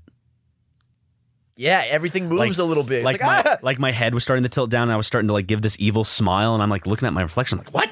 Yeah, 1.58 1.82
everything 1.88 2.28
moves 2.28 2.58
a 2.58 2.64
little 2.64 2.82
bit. 2.82 2.98
It's 2.98 3.04
Like, 3.06 3.20
like, 3.22 3.44
my 3.44 3.50
ah! 3.52 3.56
like 3.62 3.78
my 3.78 3.90
head 3.90 4.12
was 4.12 4.22
starting 4.22 4.42
to 4.42 4.48
tilt 4.50 4.68
down, 4.68 4.82
and 4.84 4.92
I 4.92 4.96
was 4.96 5.06
starting 5.06 5.28
to 5.28 5.32
like 5.32 5.46
give 5.46 5.62
this 5.62 5.74
evil 5.80 6.04
smile, 6.04 6.52
and 6.52 6.62
I'm 6.62 6.68
like 6.68 6.86
looking 6.86 7.06
at 7.08 7.14
my 7.14 7.22
reflection, 7.22 7.56
like 7.56 7.72
what? 7.72 7.88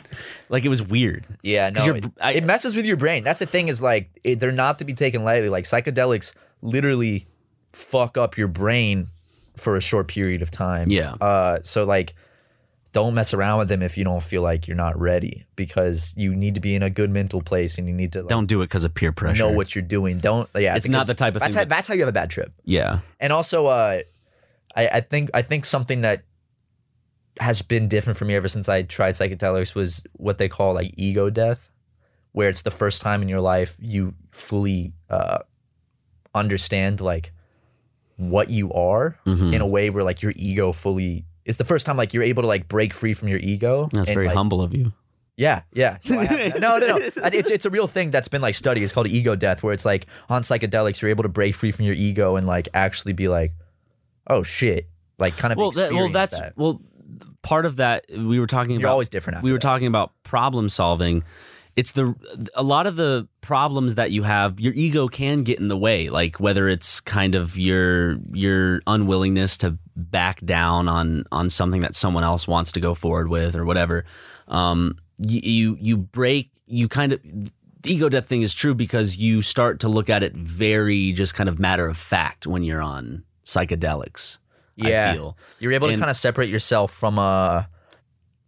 Like 0.50 0.66
it 0.66 0.68
was 0.68 0.82
weird. 0.82 1.24
Yeah, 1.42 1.70
'Cause 1.70 1.86
no, 1.86 1.94
it, 1.94 2.04
I- 2.20 2.32
it 2.34 2.44
messes 2.44 2.76
with 2.76 2.84
your 2.84 2.98
brain. 2.98 3.24
That's 3.24 3.38
the 3.38 3.46
thing 3.46 3.68
is 3.68 3.80
like 3.80 4.10
it, 4.22 4.38
they're 4.38 4.52
not 4.52 4.80
to 4.80 4.84
be 4.84 4.92
taken 4.92 5.24
lightly. 5.24 5.48
Like 5.48 5.64
psychedelics 5.64 6.34
literally 6.60 7.26
fuck 7.72 8.18
up 8.18 8.36
your 8.36 8.48
brain 8.48 9.06
for 9.56 9.76
a 9.76 9.80
short 9.80 10.08
period 10.08 10.42
of 10.42 10.50
time. 10.50 10.90
Yeah. 10.90 11.14
Uh, 11.20 11.58
so 11.62 11.84
like, 11.84 12.14
don't 12.94 13.12
mess 13.12 13.34
around 13.34 13.58
with 13.58 13.68
them 13.68 13.82
if 13.82 13.98
you 13.98 14.04
don't 14.04 14.22
feel 14.22 14.40
like 14.40 14.66
you're 14.66 14.76
not 14.76 14.98
ready 14.98 15.44
because 15.56 16.14
you 16.16 16.34
need 16.34 16.54
to 16.54 16.60
be 16.62 16.74
in 16.74 16.82
a 16.82 16.88
good 16.88 17.10
mental 17.10 17.42
place 17.42 17.76
and 17.76 17.86
you 17.86 17.92
need 17.92 18.12
to 18.12 18.20
like, 18.20 18.28
Don't 18.28 18.46
do 18.46 18.62
it 18.62 18.66
because 18.68 18.84
of 18.84 18.94
peer 18.94 19.12
pressure. 19.12 19.42
know 19.42 19.50
what 19.52 19.74
you're 19.74 19.82
doing. 19.82 20.18
Don't. 20.18 20.48
Yeah, 20.56 20.74
It's 20.76 20.88
not 20.88 21.06
the 21.06 21.12
type 21.14 21.34
of 21.34 21.40
that's 21.40 21.54
thing 21.54 21.58
How, 21.58 21.64
that- 21.64 21.68
that's 21.68 21.88
how 21.88 21.94
you 21.94 22.00
have 22.00 22.08
a 22.08 22.12
bad 22.12 22.30
trip. 22.30 22.52
Yeah, 22.64 23.00
And 23.20 23.32
also, 23.32 23.66
uh, 23.66 24.00
I, 24.74 24.88
I 24.88 25.00
think 25.00 25.30
I 25.34 25.42
think 25.42 25.66
something 25.66 26.00
that 26.00 26.22
has 27.40 27.62
been 27.62 27.88
different 27.88 28.16
for 28.16 28.24
me 28.24 28.34
ever 28.36 28.48
since 28.48 28.68
I 28.68 28.82
tried 28.82 29.10
psychedelics 29.12 29.74
was 29.74 30.04
what 30.14 30.38
they 30.38 30.48
call 30.48 30.72
like 30.74 30.94
ego 30.96 31.30
death, 31.30 31.68
where 32.32 32.48
it's 32.48 32.62
the 32.62 32.70
first 32.70 33.02
time 33.02 33.22
in 33.22 33.28
your 33.28 33.40
life 33.40 33.76
you 33.80 34.14
fully 34.30 34.92
uh, 35.10 35.38
understand 36.34 37.00
like 37.00 37.32
what 38.16 38.50
you 38.50 38.72
are 38.72 39.18
Mm-hmm. 39.26 39.52
in 39.54 39.60
a 39.60 39.66
way 39.66 39.90
where 39.90 40.04
like 40.04 40.22
your 40.22 40.32
ego 40.36 40.72
fully. 40.72 41.24
It's 41.44 41.58
the 41.58 41.64
first 41.64 41.86
time 41.86 41.96
like 41.96 42.14
you're 42.14 42.22
able 42.22 42.42
to 42.42 42.48
like 42.48 42.68
break 42.68 42.94
free 42.94 43.14
from 43.14 43.28
your 43.28 43.38
ego. 43.38 43.88
that's 43.92 44.08
and, 44.08 44.14
very 44.14 44.26
like, 44.28 44.36
humble 44.36 44.62
of 44.62 44.74
you. 44.74 44.92
yeah, 45.36 45.62
yeah. 45.72 45.98
So 46.02 46.18
have- 46.18 46.60
no, 46.60 46.78
no, 46.78 46.86
no. 46.86 46.96
It's 46.98 47.50
it's 47.50 47.66
a 47.66 47.70
real 47.70 47.86
thing 47.86 48.10
that's 48.10 48.28
been 48.28 48.42
like 48.42 48.54
studied. 48.54 48.82
It's 48.82 48.92
called 48.92 49.08
ego 49.08 49.34
death, 49.36 49.62
where 49.62 49.72
it's 49.72 49.84
like 49.84 50.06
on 50.28 50.42
psychedelics, 50.42 51.00
you're 51.02 51.10
able 51.10 51.22
to 51.24 51.28
break 51.28 51.54
free 51.54 51.70
from 51.70 51.84
your 51.84 51.94
ego 51.94 52.36
and 52.36 52.46
like 52.46 52.68
actually 52.74 53.12
be 53.12 53.28
like, 53.28 53.52
oh 54.28 54.42
shit, 54.42 54.88
like 55.18 55.36
kind 55.36 55.52
of 55.52 55.58
Well, 55.58 55.70
that, 55.72 55.92
well, 55.92 56.08
that's 56.08 56.38
that. 56.38 56.56
well, 56.56 56.80
part 57.42 57.66
of 57.66 57.76
that 57.76 58.06
we 58.08 58.40
were 58.40 58.46
talking 58.46 58.72
You're 58.72 58.80
about. 58.80 58.92
always 58.92 59.10
different 59.10 59.42
we 59.42 59.52
were 59.52 59.58
that. 59.58 59.62
talking 59.62 59.86
about 59.86 60.12
problem 60.22 60.68
solving. 60.70 61.22
It's 61.76 61.92
the 61.92 62.14
a 62.54 62.62
lot 62.62 62.86
of 62.86 62.94
the 62.96 63.28
problems 63.40 63.96
that 63.96 64.12
you 64.12 64.22
have. 64.22 64.60
Your 64.60 64.72
ego 64.74 65.08
can 65.08 65.42
get 65.42 65.58
in 65.58 65.66
the 65.68 65.76
way, 65.76 66.08
like 66.08 66.38
whether 66.38 66.68
it's 66.68 67.00
kind 67.00 67.34
of 67.34 67.58
your 67.58 68.16
your 68.32 68.80
unwillingness 68.86 69.56
to 69.58 69.76
back 69.96 70.40
down 70.44 70.88
on 70.88 71.24
on 71.32 71.50
something 71.50 71.80
that 71.82 71.94
someone 71.94 72.24
else 72.24 72.48
wants 72.48 72.72
to 72.72 72.80
go 72.80 72.94
forward 72.94 73.28
with 73.28 73.56
or 73.56 73.64
whatever. 73.64 74.04
Um, 74.48 74.98
you 75.18 75.40
you, 75.42 75.78
you 75.80 75.96
break. 75.96 76.50
You 76.66 76.88
kind 76.88 77.12
of 77.12 77.20
the 77.22 77.92
ego 77.92 78.08
death 78.08 78.26
thing 78.26 78.42
is 78.42 78.54
true 78.54 78.74
because 78.74 79.16
you 79.16 79.42
start 79.42 79.80
to 79.80 79.88
look 79.88 80.08
at 80.08 80.22
it 80.22 80.34
very 80.34 81.12
just 81.12 81.34
kind 81.34 81.48
of 81.48 81.58
matter 81.58 81.86
of 81.86 81.96
fact 81.96 82.46
when 82.46 82.62
you're 82.62 82.82
on 82.82 83.24
psychedelics. 83.44 84.38
yeah. 84.76 85.14
You're 85.60 85.72
able 85.72 85.88
to 85.88 85.96
kind 85.96 86.10
of 86.10 86.16
separate 86.16 86.48
yourself 86.48 86.92
from 86.92 87.18
uh 87.18 87.64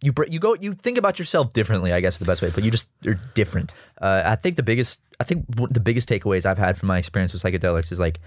you 0.01 0.13
you 0.29 0.39
go 0.39 0.55
you 0.59 0.73
think 0.73 0.97
about 0.97 1.19
yourself 1.19 1.53
differently. 1.53 1.93
I 1.93 2.01
guess 2.01 2.15
is 2.15 2.19
the 2.19 2.25
best 2.25 2.41
way, 2.41 2.51
but 2.53 2.63
you 2.63 2.71
just 2.71 2.87
you're 3.01 3.19
different. 3.33 3.73
Uh, 3.99 4.23
I 4.25 4.35
think 4.35 4.55
the 4.55 4.63
biggest 4.63 5.01
I 5.19 5.23
think 5.23 5.45
the 5.69 5.79
biggest 5.79 6.09
takeaways 6.09 6.45
I've 6.45 6.57
had 6.57 6.77
from 6.77 6.87
my 6.87 6.97
experience 6.97 7.33
with 7.33 7.41
psychedelics 7.41 7.91
is 7.91 7.99
like 7.99 8.19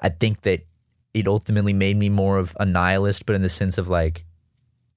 I 0.00 0.08
think 0.08 0.42
that 0.42 0.66
it 1.14 1.26
ultimately 1.26 1.72
made 1.72 1.96
me 1.96 2.08
more 2.08 2.38
of 2.38 2.56
a 2.60 2.64
nihilist, 2.66 3.26
but 3.26 3.34
in 3.34 3.42
the 3.42 3.48
sense 3.48 3.78
of 3.78 3.88
like 3.88 4.24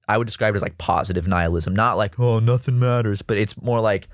I 0.06 0.18
would 0.18 0.26
describe 0.26 0.54
it 0.54 0.56
as 0.56 0.62
like 0.62 0.78
positive 0.78 1.26
nihilism, 1.26 1.74
not 1.74 1.96
like 1.96 2.18
oh 2.18 2.38
nothing 2.38 2.78
matters, 2.78 3.22
but 3.22 3.36
it's 3.38 3.60
more 3.60 3.80
like 3.80 4.08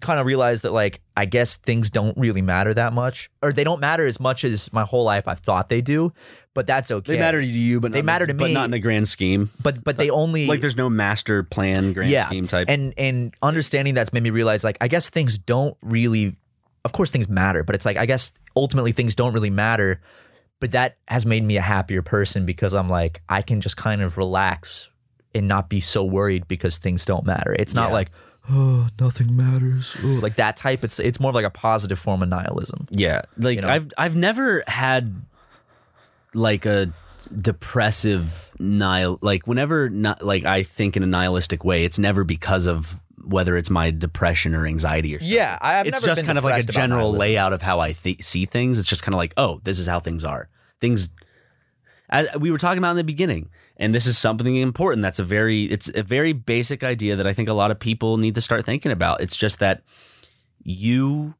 kind 0.00 0.18
of 0.18 0.24
realized 0.24 0.62
that 0.62 0.72
like 0.72 1.00
I 1.16 1.26
guess 1.26 1.56
things 1.58 1.90
don't 1.90 2.16
really 2.16 2.42
matter 2.42 2.72
that 2.74 2.92
much, 2.92 3.30
or 3.42 3.52
they 3.52 3.64
don't 3.64 3.80
matter 3.80 4.06
as 4.06 4.18
much 4.18 4.44
as 4.44 4.72
my 4.72 4.82
whole 4.84 5.04
life 5.04 5.28
I 5.28 5.34
thought 5.34 5.68
they 5.68 5.80
do. 5.82 6.12
But 6.54 6.66
that's 6.68 6.90
okay. 6.90 7.14
They 7.14 7.18
matter 7.18 7.40
to 7.40 7.46
you, 7.46 7.80
but 7.80 7.90
They 7.92 7.98
not, 7.98 8.06
matter 8.06 8.26
to 8.28 8.34
but 8.34 8.46
me. 8.46 8.54
not 8.54 8.64
in 8.66 8.70
the 8.70 8.78
grand 8.78 9.08
scheme. 9.08 9.50
but 9.60 9.82
but 9.84 9.96
they 9.96 10.08
only 10.08 10.46
Like 10.46 10.60
there's 10.60 10.76
no 10.76 10.88
master 10.88 11.42
plan, 11.42 11.92
grand 11.92 12.10
yeah, 12.10 12.26
scheme 12.26 12.46
type. 12.46 12.68
And 12.70 12.94
and 12.96 13.34
understanding 13.42 13.94
that's 13.94 14.12
made 14.12 14.22
me 14.22 14.30
realize 14.30 14.62
like 14.64 14.78
I 14.80 14.88
guess 14.88 15.10
things 15.10 15.36
don't 15.38 15.76
really. 15.82 16.36
Of 16.84 16.92
course, 16.92 17.10
things 17.10 17.28
matter, 17.28 17.62
but 17.64 17.74
it's 17.74 17.84
like 17.86 17.96
I 17.96 18.06
guess 18.06 18.32
ultimately 18.54 18.92
things 18.92 19.14
don't 19.16 19.32
really 19.32 19.50
matter. 19.50 20.00
But 20.60 20.72
that 20.72 20.96
has 21.08 21.26
made 21.26 21.42
me 21.44 21.56
a 21.56 21.60
happier 21.62 22.00
person 22.02 22.46
because 22.46 22.74
I'm 22.74 22.88
like 22.88 23.20
I 23.28 23.42
can 23.42 23.60
just 23.60 23.76
kind 23.76 24.00
of 24.02 24.16
relax 24.16 24.88
and 25.34 25.48
not 25.48 25.68
be 25.68 25.80
so 25.80 26.04
worried 26.04 26.46
because 26.48 26.78
things 26.78 27.04
don't 27.04 27.26
matter. 27.26 27.54
It's 27.58 27.74
not 27.74 27.88
Yeah. 27.88 27.94
like 27.94 28.10
oh 28.50 28.88
nothing 29.00 29.36
matters, 29.36 29.96
oh, 30.04 30.06
like 30.22 30.36
that 30.36 30.56
type. 30.56 30.84
It's 30.84 30.98
it's 31.00 31.18
more 31.20 31.30
of 31.30 31.34
like 31.34 31.44
a 31.44 31.50
positive 31.50 31.98
form 31.98 32.22
of 32.22 32.28
nihilism. 32.28 32.86
Yeah, 32.90 33.22
like 33.36 33.56
You 33.56 33.62
know? 33.62 33.68
I've 33.68 33.88
I've 33.98 34.16
never 34.16 34.62
had 34.66 35.14
like 36.34 36.66
a 36.66 36.92
depressive 37.40 38.52
nihil 38.58 39.18
like 39.22 39.46
whenever 39.46 39.88
not 39.88 40.22
like 40.22 40.44
I 40.44 40.62
think 40.62 40.96
in 40.96 41.02
a 41.02 41.06
nihilistic 41.06 41.64
way, 41.64 41.84
it's 41.84 41.98
never 41.98 42.24
because 42.24 42.66
of 42.66 43.00
whether 43.26 43.56
it's 43.56 43.70
my 43.70 43.90
depression 43.90 44.54
or 44.54 44.66
anxiety 44.66 45.14
or 45.14 45.18
something. 45.18 45.34
Yeah, 45.34 45.58
I, 45.60 45.80
I've 45.80 45.86
it's 45.86 46.00
just 46.00 46.24
kind 46.24 46.38
of 46.38 46.44
like 46.44 46.62
a 46.62 46.66
general 46.66 47.12
layout 47.12 47.52
of 47.52 47.62
how 47.62 47.80
I 47.80 47.92
th- 47.92 48.22
see 48.22 48.44
things. 48.44 48.78
It's 48.78 48.88
just 48.88 49.02
kind 49.02 49.14
of 49.14 49.18
like, 49.18 49.34
oh, 49.36 49.60
this 49.64 49.78
is 49.78 49.86
how 49.86 50.00
things 50.00 50.24
are. 50.24 50.48
Things 50.80 51.08
as 52.10 52.28
we 52.38 52.50
were 52.50 52.58
talking 52.58 52.78
about 52.78 52.92
in 52.92 52.96
the 52.96 53.04
beginning, 53.04 53.50
and 53.76 53.94
this 53.94 54.06
is 54.06 54.18
something 54.18 54.56
important. 54.56 55.02
That's 55.02 55.18
a 55.18 55.24
very 55.24 55.64
it's 55.64 55.90
a 55.94 56.02
very 56.02 56.32
basic 56.32 56.84
idea 56.84 57.16
that 57.16 57.26
I 57.26 57.32
think 57.32 57.48
a 57.48 57.54
lot 57.54 57.70
of 57.70 57.78
people 57.78 58.18
need 58.18 58.34
to 58.34 58.40
start 58.40 58.66
thinking 58.66 58.92
about. 58.92 59.20
It's 59.20 59.36
just 59.36 59.58
that 59.60 59.82
you, 60.62 61.34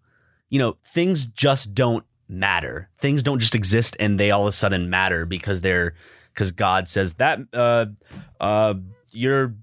you 0.49 0.59
know, 0.59 0.76
things 0.87 1.26
just 1.26 1.74
don't 1.74 2.05
matter. 2.28 2.89
Things 2.99 3.22
don't 3.22 3.39
just 3.39 3.55
exist 3.55 3.97
and 4.01 4.18
they 4.18 4.30
all 4.30 4.43
of 4.43 4.49
a 4.49 4.53
sudden 4.53 4.91
matter 4.91 5.26
because 5.26 5.61
they're 5.61 5.95
because 6.32 6.51
God 6.51 6.89
says 6.89 7.14
that 7.14 7.39
uh 7.53 7.87
uh 8.41 8.74
you're 9.12 9.55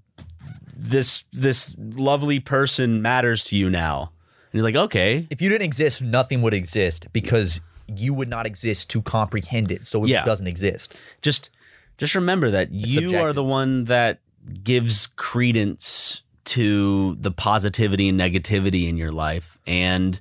this 0.72 1.24
this 1.32 1.74
lovely 1.78 2.40
person 2.40 3.02
matters 3.02 3.44
to 3.44 3.56
you 3.56 3.68
now. 3.70 4.12
And 4.52 4.58
he's 4.58 4.62
like, 4.64 4.76
okay, 4.76 5.26
If 5.30 5.40
you 5.40 5.48
didn't 5.48 5.64
exist, 5.64 6.02
nothing 6.02 6.42
would 6.42 6.54
exist 6.54 7.06
because 7.12 7.60
you 7.88 8.14
would 8.14 8.28
not 8.28 8.46
exist 8.46 8.90
to 8.90 9.02
comprehend 9.02 9.70
it. 9.72 9.86
So 9.86 10.04
it 10.04 10.08
Yeah. 10.10 10.24
doesn't 10.24 10.46
exist. 10.46 10.98
just 11.22 11.50
just 11.98 12.14
remember 12.14 12.50
that 12.50 12.72
you 12.72 13.16
are 13.16 13.32
the 13.32 13.44
one 13.44 13.84
that 13.84 14.20
gives 14.64 15.06
credence 15.06 16.22
to 16.44 17.14
the 17.20 17.30
positivity 17.30 18.08
and 18.08 18.18
negativity 18.18 18.88
in 18.88 18.96
your 18.96 19.12
life 19.12 19.58
and 19.66 20.20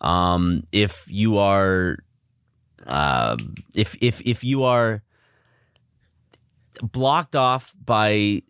um, 0.00 0.64
if 0.72 1.06
you 1.08 1.38
are 1.38 1.98
uh, 2.86 3.36
if 3.74 3.94
if 4.02 4.20
if 4.22 4.42
you 4.42 4.64
are 4.64 5.02
blocked 6.82 7.36
off 7.36 7.72
by 7.84 8.42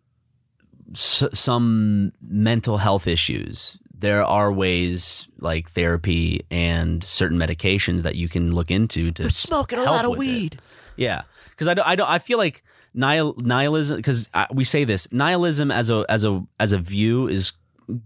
s- 0.92 1.24
some 1.34 2.12
mental 2.20 2.78
health 2.78 3.06
issues 3.06 3.78
there 3.94 4.24
are 4.24 4.50
ways 4.52 5.28
like 5.38 5.70
therapy 5.70 6.44
and 6.50 7.04
certain 7.04 7.38
medications 7.38 8.02
that 8.02 8.16
you 8.16 8.28
can 8.28 8.50
look 8.52 8.68
into 8.68 9.12
to 9.12 9.30
Smoking 9.30 9.78
a 9.78 9.82
lot 9.84 10.04
of 10.04 10.10
with 10.10 10.16
it. 10.16 10.20
weed. 10.20 10.60
Yeah, 10.96 11.22
because 11.50 11.68
I 11.68 11.74
don't, 11.74 11.86
I 11.86 11.94
don't, 11.94 12.08
I 12.10 12.18
feel 12.18 12.36
like 12.36 12.64
nihil, 12.94 13.34
nihilism. 13.38 13.98
Because 13.98 14.28
we 14.52 14.64
say 14.64 14.82
this 14.82 15.06
nihilism 15.12 15.70
as 15.70 15.88
a 15.88 16.04
as 16.08 16.24
a 16.24 16.44
as 16.58 16.72
a 16.72 16.78
view 16.78 17.28
is 17.28 17.52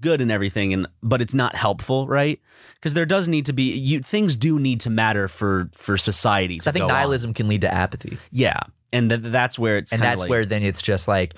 good 0.02 0.20
and 0.20 0.30
everything, 0.30 0.74
and 0.74 0.86
but 1.02 1.22
it's 1.22 1.32
not 1.32 1.54
helpful, 1.54 2.06
right? 2.06 2.40
Because 2.74 2.92
there 2.92 3.06
does 3.06 3.26
need 3.26 3.46
to 3.46 3.54
be 3.54 3.72
you 3.72 4.00
things 4.00 4.36
do 4.36 4.58
need 4.60 4.80
to 4.80 4.90
matter 4.90 5.28
for 5.28 5.70
for 5.72 5.96
society. 5.96 6.60
I 6.66 6.72
think 6.72 6.76
go 6.82 6.84
on. 6.84 6.88
nihilism 6.88 7.32
can 7.32 7.48
lead 7.48 7.62
to 7.62 7.72
apathy. 7.72 8.18
yeah, 8.30 8.58
and 8.92 9.08
th- 9.08 9.22
that's 9.24 9.58
where 9.58 9.78
it's 9.78 9.92
and 9.94 10.02
that's 10.02 10.20
like- 10.20 10.28
where 10.28 10.44
then 10.44 10.62
it's 10.62 10.82
just 10.82 11.08
like 11.08 11.32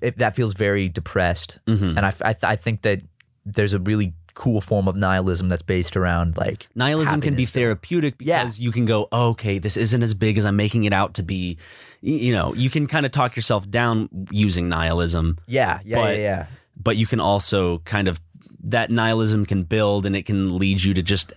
it, 0.00 0.18
that 0.18 0.36
feels 0.36 0.54
very 0.54 0.88
depressed 0.88 1.58
Mhm. 1.66 1.96
and 1.96 2.00
I, 2.06 2.12
I, 2.24 2.36
I 2.42 2.56
think 2.56 2.82
that 2.82 3.00
there's 3.44 3.74
a 3.74 3.78
really 3.80 4.12
cool 4.34 4.60
form 4.60 4.88
of 4.88 4.96
nihilism 4.96 5.48
that's 5.50 5.62
based 5.62 5.96
around 5.96 6.36
like 6.38 6.66
nihilism 6.74 7.20
can 7.20 7.34
be 7.34 7.44
therapeutic 7.44 8.14
Yeah. 8.18 8.42
because 8.42 8.58
you 8.60 8.72
can 8.72 8.86
go, 8.86 9.08
oh, 9.12 9.28
okay, 9.30 9.58
this 9.58 9.76
isn't 9.76 10.02
as 10.02 10.14
big 10.14 10.38
as 10.38 10.46
I'm 10.46 10.56
making 10.56 10.84
it 10.84 10.92
out 10.94 11.14
to 11.14 11.22
be. 11.22 11.58
You 12.00 12.32
know, 12.32 12.54
you 12.54 12.70
can 12.70 12.86
kind 12.86 13.04
of 13.04 13.12
talk 13.12 13.36
yourself 13.36 13.68
down 13.70 14.08
using 14.30 14.68
nihilism. 14.68 15.38
yeah 15.46 15.80
yeah 15.84 15.96
But- 15.96 16.16
yeah 16.16 16.22
yeah 16.22 16.46
but 16.76 16.96
you 16.96 17.06
can 17.06 17.20
also 17.20 17.78
kind 17.80 18.08
of 18.08 18.20
that 18.64 18.90
nihilism 18.90 19.44
can 19.44 19.64
build 19.64 20.06
and 20.06 20.16
it 20.16 20.24
can 20.24 20.56
lead 20.58 20.82
you 20.82 20.94
to 20.94 21.02
just 21.02 21.32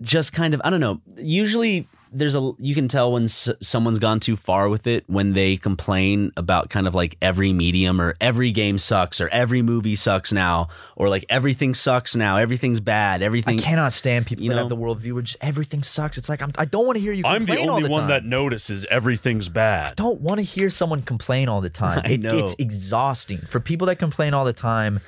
just 0.00 0.32
kind 0.32 0.54
of 0.54 0.60
I 0.64 0.70
don't 0.70 0.80
know. 0.80 1.00
Usually 1.16 1.86
there's 2.12 2.34
a 2.34 2.52
you 2.58 2.74
can 2.74 2.88
tell 2.88 3.12
when 3.12 3.24
s- 3.24 3.50
someone's 3.60 3.98
gone 3.98 4.20
too 4.20 4.36
far 4.36 4.68
with 4.68 4.86
it 4.86 5.04
when 5.08 5.32
they 5.34 5.56
complain 5.56 6.32
about 6.36 6.70
kind 6.70 6.86
of 6.86 6.94
like 6.94 7.16
every 7.20 7.52
medium 7.52 8.00
or 8.00 8.14
every 8.20 8.50
game 8.52 8.78
sucks 8.78 9.20
or 9.20 9.28
every 9.28 9.62
movie 9.62 9.96
sucks 9.96 10.32
now 10.32 10.68
or 10.96 11.08
like 11.08 11.24
everything 11.28 11.74
sucks 11.74 12.16
now 12.16 12.36
everything's 12.36 12.80
bad 12.80 13.22
everything 13.22 13.50
I 13.50 13.52
everything 13.54 13.70
cannot 13.70 13.92
stand 13.92 14.26
people 14.26 14.44
you 14.44 14.50
that 14.50 14.56
have 14.58 14.68
know? 14.68 14.76
the 14.76 14.80
worldview 14.82 15.12
where 15.12 15.22
just 15.22 15.36
everything 15.40 15.82
sucks. 15.82 16.16
It's 16.18 16.28
like 16.28 16.40
I'm, 16.42 16.50
I 16.58 16.64
don't 16.64 16.86
want 16.86 16.96
to 16.96 17.00
hear 17.00 17.12
you. 17.12 17.22
Complain 17.24 17.58
all 17.60 17.64
the 17.66 17.70
only 17.72 17.82
the 17.84 17.90
one 17.90 18.00
time. 18.02 18.08
That 18.08 18.24
notices 18.24 18.86
everything's 18.90 19.48
bad. 19.48 19.92
I 19.92 19.94
don't 19.94 20.20
want 20.20 20.38
to 20.38 20.44
hear 20.44 20.70
someone 20.70 21.02
complain 21.02 21.48
all 21.48 21.60
the 21.60 21.70
time. 21.84 22.02
I 22.04 22.10
It- 22.12 22.20
know. 22.20 22.36
It's 22.38 22.54
exhausting 22.58 23.42
for 23.48 23.60
people 23.60 23.86
that 23.88 23.96
complain 23.98 24.34
all 24.34 24.44
the 24.44 24.52
time. 24.52 25.00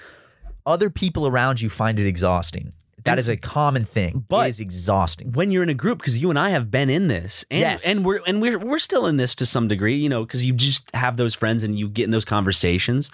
Other 0.67 0.91
people 0.91 1.27
around 1.27 1.61
you 1.61 1.71
find 1.71 1.99
it 1.99 2.07
exhausting. 2.07 2.73
That 3.05 3.19
is 3.19 3.29
a 3.29 3.37
common 3.37 3.85
thing. 3.85 4.25
But- 4.29 4.47
it 4.47 4.51
is 4.51 4.61
exhausting. 4.61 5.33
when 5.33 5.51
you're 5.51 5.63
in 5.63 5.69
a 5.69 5.75
group 5.75 5.99
because 5.99 6.19
you 6.23 6.31
and 6.31 6.39
I 6.39 6.51
have 6.51 6.71
been 6.71 6.91
in 6.91 7.09
this, 7.09 7.45
and 7.51 7.61
Yes. 7.61 7.85
and 7.85 8.05
we're 8.05 8.21
and 8.27 8.41
we're 8.43 8.59
we're 8.59 8.79
still 8.79 9.07
in 9.07 9.17
this 9.17 9.35
to 9.37 9.47
some 9.47 9.69
degree, 9.69 9.95
you 9.97 10.09
know, 10.09 10.25
because 10.25 10.45
you 10.45 10.53
just 10.53 10.95
have 10.95 11.17
those 11.17 11.35
friends 11.35 11.65
and 11.65 11.79
you 11.79 11.89
get 11.89 12.05
in 12.05 12.11
those 12.11 12.25
conversations 12.25 13.11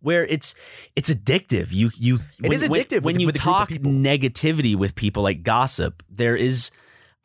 where 0.00 0.24
it's 0.26 0.54
it's 0.96 1.12
addictive. 1.12 1.72
You 1.72 1.90
you 1.96 2.16
It 2.16 2.48
when, 2.48 2.52
is 2.52 2.68
when- 2.68 2.70
addictive 2.82 3.02
when, 3.02 3.14
with- 3.14 3.20
you 3.20 3.26
with 3.26 3.36
a 3.36 3.38
group 3.40 3.54
of 3.54 3.68
talk 3.68 3.70
negativity 3.70 4.76
with 4.76 4.94
people 4.94 5.22
like 5.22 5.42
gossip. 5.42 6.02
There 6.10 6.36
is. 6.36 6.70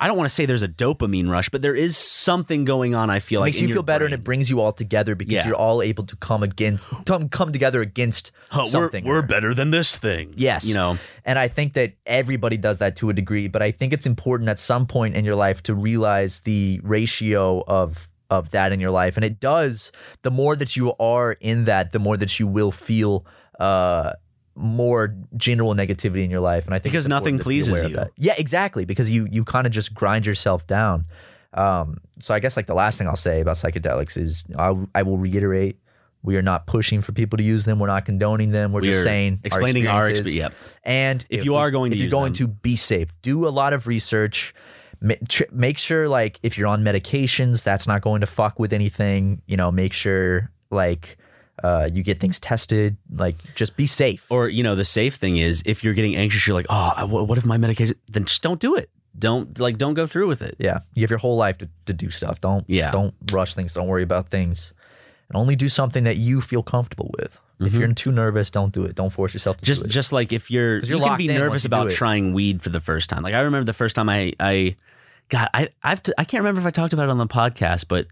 I 0.04 0.08
don't 0.08 0.18
want 0.18 0.28
to 0.28 0.36
say 0.36 0.46
there's 0.46 0.64
a 0.64 0.68
dopamine 0.68 1.30
rush, 1.30 1.48
but 1.48 1.62
there 1.62 1.74
is 1.76 1.96
something 1.96 2.66
going 2.66 2.94
on. 2.94 3.10
I 3.10 3.20
feel 3.20 3.40
It 3.40 3.44
like 3.44 3.48
makes 3.54 3.62
you 3.62 3.70
feel 3.70 3.84
better 3.84 4.04
and 4.04 4.14
it 4.14 4.22
brings 4.22 4.50
you 4.50 4.60
all 4.60 4.74
together 4.74 5.16
because 5.16 5.34
Yeah. 5.34 5.48
you're 5.48 5.56
all 5.56 5.82
able 5.82 6.04
to 6.08 6.16
come 6.18 6.44
against 6.44 6.88
come, 7.06 7.30
come 7.30 7.54
together 7.54 7.82
against 7.82 8.32
Huh, 8.50 8.64
we're, 8.66 8.70
something. 8.70 9.06
we're 9.06 9.22
better 9.22 9.54
than 9.54 9.72
this 9.72 9.98
thing. 9.98 10.34
Yes. 10.36 10.66
You 10.66 10.74
know. 10.74 10.98
And 11.24 11.40
I 11.40 11.48
think 11.48 11.72
that 11.76 11.94
everybody 12.06 12.58
does 12.58 12.80
that 12.80 12.98
to 12.98 13.10
a 13.10 13.14
degree, 13.14 13.48
but 13.48 13.62
I 13.62 13.72
think 13.72 13.94
it's 13.94 14.06
important 14.06 14.50
at 14.50 14.60
some 14.60 14.88
point 14.88 15.16
in 15.16 15.24
your 15.24 15.36
life 15.36 15.64
to 15.64 15.74
realize 15.74 16.42
the 16.42 16.82
ratio 16.84 17.64
of 17.66 18.10
of 18.30 18.50
that 18.52 18.74
in 18.74 18.80
your 18.82 18.92
life. 18.92 19.16
And 19.16 19.24
it 19.24 19.40
does, 19.40 19.92
the 20.24 20.32
more 20.32 20.58
that 20.58 20.76
you 20.76 20.94
are 21.00 21.32
in 21.40 21.64
that, 21.66 21.94
the 21.94 22.00
more 22.00 22.18
that 22.18 22.40
you 22.42 22.48
will 22.48 22.72
feel 22.74 23.26
uh 23.58 24.12
more 24.56 25.16
general 25.36 25.74
negativity 25.74 26.24
in 26.24 26.30
your 26.32 26.40
life. 26.42 26.66
And 26.66 26.74
I 26.74 26.80
think 26.80 26.92
Because 26.94 27.08
nothing 27.08 27.36
to 27.38 27.40
be 27.40 27.44
pleases 27.44 27.90
you. 27.90 27.98
Yeah, 28.18 28.34
exactly. 28.38 28.86
Because 28.86 29.10
you 29.10 29.28
you 29.32 29.44
kind 29.44 29.66
of 29.66 29.74
just 29.74 29.94
grind 29.94 30.26
yourself 30.26 30.68
down. 30.68 31.06
Um, 31.54 31.98
so 32.20 32.34
I 32.34 32.40
guess 32.40 32.56
like 32.58 32.68
the 32.68 32.74
last 32.74 32.98
thing 32.98 33.08
I'll 33.08 33.16
say 33.16 33.42
about 33.42 33.56
psychedelics 33.58 34.18
is 34.18 34.44
I, 34.58 34.76
I 34.96 35.04
will 35.04 35.18
reiterate 35.18 35.78
we 36.24 36.38
are 36.38 36.42
not 36.42 36.68
pushing 36.68 37.02
for 37.02 37.12
people 37.12 37.36
to 37.38 37.44
use 37.44 37.66
them. 37.66 37.80
We're 37.80 37.88
not 37.88 38.06
condoning 38.06 38.52
them. 38.52 38.72
We're 38.72 38.80
We 38.82 38.88
just 38.88 39.04
saying 39.04 39.42
explaining 39.44 39.88
our 39.88 40.08
experiences. 40.10 40.34
expe- 40.34 40.38
yep. 40.38 40.56
And 40.84 41.26
If 41.30 41.44
you 41.46 41.56
are 41.56 41.70
going 41.70 41.92
to 41.92 41.98
if 41.98 42.00
you're 42.00 42.06
use 42.06 42.14
going 42.14 42.32
them. 42.34 42.48
to 42.48 42.48
be 42.48 42.76
safe, 42.78 43.10
do 43.22 43.46
a 43.48 43.50
lot 43.50 43.74
of 43.74 43.88
research. 43.88 44.54
Make 45.52 45.78
sure 45.78 46.08
like 46.08 46.40
if 46.44 46.58
you're 46.58 46.68
on 46.68 46.82
medications, 46.82 47.64
that's 47.64 47.88
not 47.88 48.02
going 48.02 48.22
to 48.22 48.28
fuck 48.28 48.58
with 48.58 48.72
anything. 48.72 49.42
You 49.48 49.58
know, 49.58 49.70
make 49.70 49.92
sure 49.92 50.50
like 50.72 51.18
uh, 51.64 51.90
you 51.94 52.04
get 52.04 52.20
things 52.20 52.40
tested. 52.40 52.98
Like 53.16 53.36
just 53.56 53.76
be 53.78 53.88
safe. 53.88 54.30
Or 54.32 54.50
you 54.50 54.64
know, 54.64 54.76
the 54.76 54.86
safe 54.86 55.16
thing 55.16 55.38
is 55.38 55.64
if 55.66 55.84
you're 55.84 55.94
getting 55.94 56.16
anxious, 56.16 56.46
you're 56.46 56.56
like, 56.56 56.66
oh, 56.70 57.06
what 57.08 57.38
if 57.38 57.46
my 57.46 57.58
medication? 57.58 57.96
Then 58.10 58.26
just 58.26 58.42
don't 58.44 58.60
do 58.60 58.76
it. 58.76 58.90
Don't 59.18 59.60
like 59.60 59.78
don't 59.78 59.94
go 59.94 60.08
through 60.08 60.28
with 60.28 60.42
it. 60.42 60.56
yeah, 60.60 60.80
you 60.96 61.04
have 61.04 61.10
your 61.12 61.20
whole 61.20 61.38
life 61.38 61.60
to, 61.60 61.70
to 61.86 61.94
do 61.94 62.10
stuff. 62.10 62.42
Don't 62.42 62.66
Yeah. 62.68 62.90
don't 62.92 63.14
rush 63.32 63.54
things. 63.56 63.74
Don't 63.74 63.88
worry 63.88 64.02
about 64.04 64.30
things, 64.30 64.74
and 65.30 65.38
only 65.38 65.56
do 65.56 65.70
something 65.70 66.04
that 66.06 66.18
you 66.18 66.42
feel 66.42 66.64
comfortable 66.64 67.12
with. 67.20 67.40
If 67.60 67.74
you're 67.76 67.94
too 67.94 68.12
nervous, 68.12 68.50
don't 68.50 68.74
do 68.74 68.84
it. 68.84 68.94
Don't 68.96 69.12
force 69.12 69.34
yourself 69.34 69.56
to 69.58 69.62
Mm-hmm. 69.62 69.68
just 69.68 69.82
do 69.84 69.86
it. 69.86 69.90
just 69.92 70.12
like 70.12 70.34
if 70.34 70.52
you're, 70.52 70.80
you're 70.80 70.98
you 70.98 71.04
can 71.06 71.18
be 71.18 71.28
nervous 71.30 71.64
about 71.64 71.92
trying 71.92 72.34
weed 72.34 72.62
for 72.62 72.70
the 72.70 72.82
first 72.82 73.10
time. 73.10 73.22
Like 73.24 73.34
I 73.36 73.40
remember 73.42 73.64
the 73.66 73.72
first 73.74 73.96
time 73.96 74.10
I 74.10 74.34
I 74.40 74.76
God 75.30 75.48
I 75.54 75.70
I've 75.84 76.04
t- 76.04 76.12
I 76.18 76.26
can't 76.26 76.42
remember 76.42 76.60
if 76.60 76.68
I 76.68 76.72
talked 76.72 76.92
about 76.92 77.04
it 77.04 77.10
on 77.12 77.20
the 77.20 77.28
podcast, 77.28 77.86
but 77.88 78.08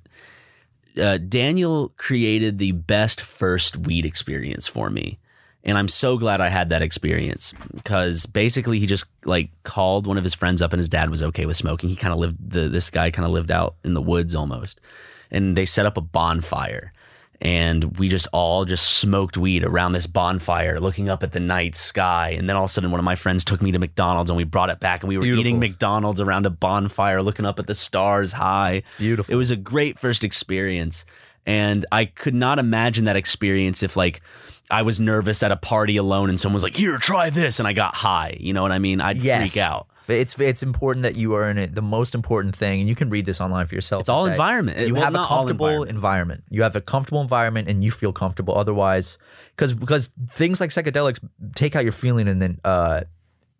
uh, 0.97 1.17
Daniel 1.17 1.89
created 1.97 2.57
the 2.57 2.71
best 2.71 3.21
first 3.21 3.77
weed 3.77 4.05
experience 4.05 4.67
for 4.67 4.89
me. 4.89 5.19
And 5.63 5.77
I'm 5.77 5.87
so 5.87 6.17
glad 6.17 6.41
I 6.41 6.49
had 6.49 6.69
that 6.69 6.81
experience 6.81 7.53
because 7.75 8.25
basically 8.25 8.79
he 8.79 8.87
just 8.87 9.05
like 9.25 9.51
called 9.63 10.07
one 10.07 10.17
of 10.17 10.23
his 10.23 10.33
friends 10.33 10.61
up 10.61 10.73
and 10.73 10.79
his 10.79 10.89
dad 10.89 11.09
was 11.11 11.21
okay 11.21 11.45
with 11.45 11.57
smoking. 11.57 11.89
He 11.89 11.95
kind 11.95 12.11
of 12.11 12.19
lived 12.19 12.37
the 12.51 12.67
this 12.67 12.89
guy 12.89 13.11
kind 13.11 13.25
of 13.25 13.31
lived 13.31 13.51
out 13.51 13.75
in 13.83 13.93
the 13.93 14.01
woods 14.01 14.33
almost. 14.33 14.81
And 15.29 15.55
they 15.55 15.65
set 15.65 15.85
up 15.85 15.97
a 15.97 16.01
bonfire 16.01 16.93
and 17.41 17.97
we 17.97 18.07
just 18.07 18.27
all 18.31 18.65
just 18.65 18.97
smoked 18.97 19.35
weed 19.35 19.63
around 19.63 19.93
this 19.93 20.05
bonfire, 20.07 20.79
looking 20.79 21.09
up 21.09 21.23
at 21.23 21.31
the 21.31 21.39
night 21.39 21.75
sky. 21.75 22.35
And 22.37 22.47
then 22.47 22.55
all 22.55 22.65
of 22.65 22.69
a 22.69 22.73
sudden, 22.73 22.91
one 22.91 22.99
of 22.99 23.03
my 23.03 23.15
friends 23.15 23.43
took 23.43 23.61
me 23.61 23.71
to 23.71 23.79
McDonald's, 23.79 24.29
and 24.29 24.37
we 24.37 24.43
brought 24.43 24.69
it 24.69 24.79
back, 24.79 25.01
and 25.01 25.09
we 25.09 25.17
were 25.17 25.23
Beautiful. 25.23 25.41
eating 25.41 25.59
McDonald's 25.59 26.21
around 26.21 26.45
a 26.45 26.49
bonfire, 26.51 27.21
looking 27.23 27.45
up 27.45 27.57
at 27.59 27.67
the 27.67 27.75
stars 27.75 28.33
high. 28.33 28.83
Beautiful. 28.99 29.33
It 29.33 29.37
was 29.37 29.49
a 29.51 29.55
great 29.55 29.97
first 29.97 30.23
experience, 30.23 31.03
and 31.45 31.85
I 31.91 32.05
could 32.05 32.35
not 32.35 32.59
imagine 32.59 33.05
that 33.05 33.15
experience 33.15 33.83
if 33.83 33.97
like. 33.97 34.21
I 34.69 34.83
was 34.83 35.01
nervous 35.01 35.43
at 35.43 35.51
a 35.51 35.57
party 35.57 35.97
alone 35.97 36.29
and 36.29 36.39
someone 36.39 36.53
was 36.53 36.63
like, 36.63 36.77
"Here, 36.77 36.97
try 36.97 37.29
this," 37.29 37.59
and 37.59 37.67
I 37.67 37.73
got 37.73 37.93
high. 37.93 38.37
You 38.39 38.53
know 38.53 38.61
what 38.61 38.71
I 38.71 38.79
mean? 38.79 39.01
I'd 39.01 39.21
Yes. 39.21 39.51
freak 39.51 39.61
out. 39.61 39.87
But 40.07 40.15
it's 40.17 40.37
it's 40.39 40.63
important 40.63 41.03
that 41.03 41.15
you 41.15 41.33
are 41.35 41.49
in 41.49 41.57
it. 41.57 41.75
The 41.75 41.81
most 41.81 42.15
important 42.15 42.55
thing, 42.55 42.79
and 42.81 42.89
you 42.89 42.95
can 42.95 43.09
read 43.09 43.25
this 43.25 43.39
online 43.39 43.67
for 43.67 43.75
yourself. 43.75 44.01
It's 44.01 44.09
all 44.09 44.25
environment. 44.25 44.79
You 44.87 44.95
Well, 44.95 45.03
have 45.03 45.15
a 45.15 45.23
comfortable 45.25 45.67
environment. 45.67 45.91
environment. 45.95 46.43
You 46.49 46.63
have 46.63 46.75
a 46.75 46.81
comfortable 46.81 47.21
environment, 47.21 47.69
and 47.69 47.83
you 47.83 47.91
feel 47.91 48.11
comfortable. 48.11 48.57
Otherwise, 48.57 49.17
because 49.55 49.73
because 49.73 50.07
things 50.29 50.59
like 50.59 50.71
psychedelics 50.71 51.19
take 51.55 51.75
out 51.75 51.83
your 51.83 51.91
feeling 51.93 52.27
and 52.27 52.41
then 52.41 52.59
uh, 52.65 53.01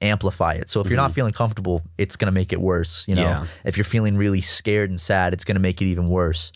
amplify 0.02 0.54
it. 0.54 0.68
So 0.70 0.82
if 0.82 0.88
you're 0.88 0.98
not 0.98 1.12
feeling 1.14 1.32
comfortable, 1.32 1.84
it's 1.98 2.16
gonna 2.16 2.32
make 2.32 2.52
it 2.52 2.60
worse. 2.60 3.08
You 3.08 3.16
know, 3.16 3.24
Mm-hmm. 3.24 3.44
Yeah. 3.46 3.50
if 3.64 3.78
you're 3.78 3.84
feeling 3.86 4.18
really 4.18 4.42
scared 4.42 4.90
and 4.90 5.00
sad, 5.00 5.34
it's 5.34 5.44
gonna 5.46 5.60
make 5.60 5.80
it 5.82 5.86
even 5.86 6.10
worse. 6.10 6.52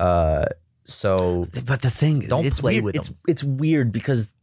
Uh, 0.00 0.46
so 0.84 1.46
But 1.64 1.82
the 1.82 1.90
thing, 1.90 2.20
Don't 2.26 2.44
it's 2.44 2.60
play 2.60 2.74
weird. 2.74 2.84
with 2.84 2.96
it's 2.96 3.08
them. 3.08 3.18
it's 3.28 3.44
weird 3.44 3.92
because 3.92 4.34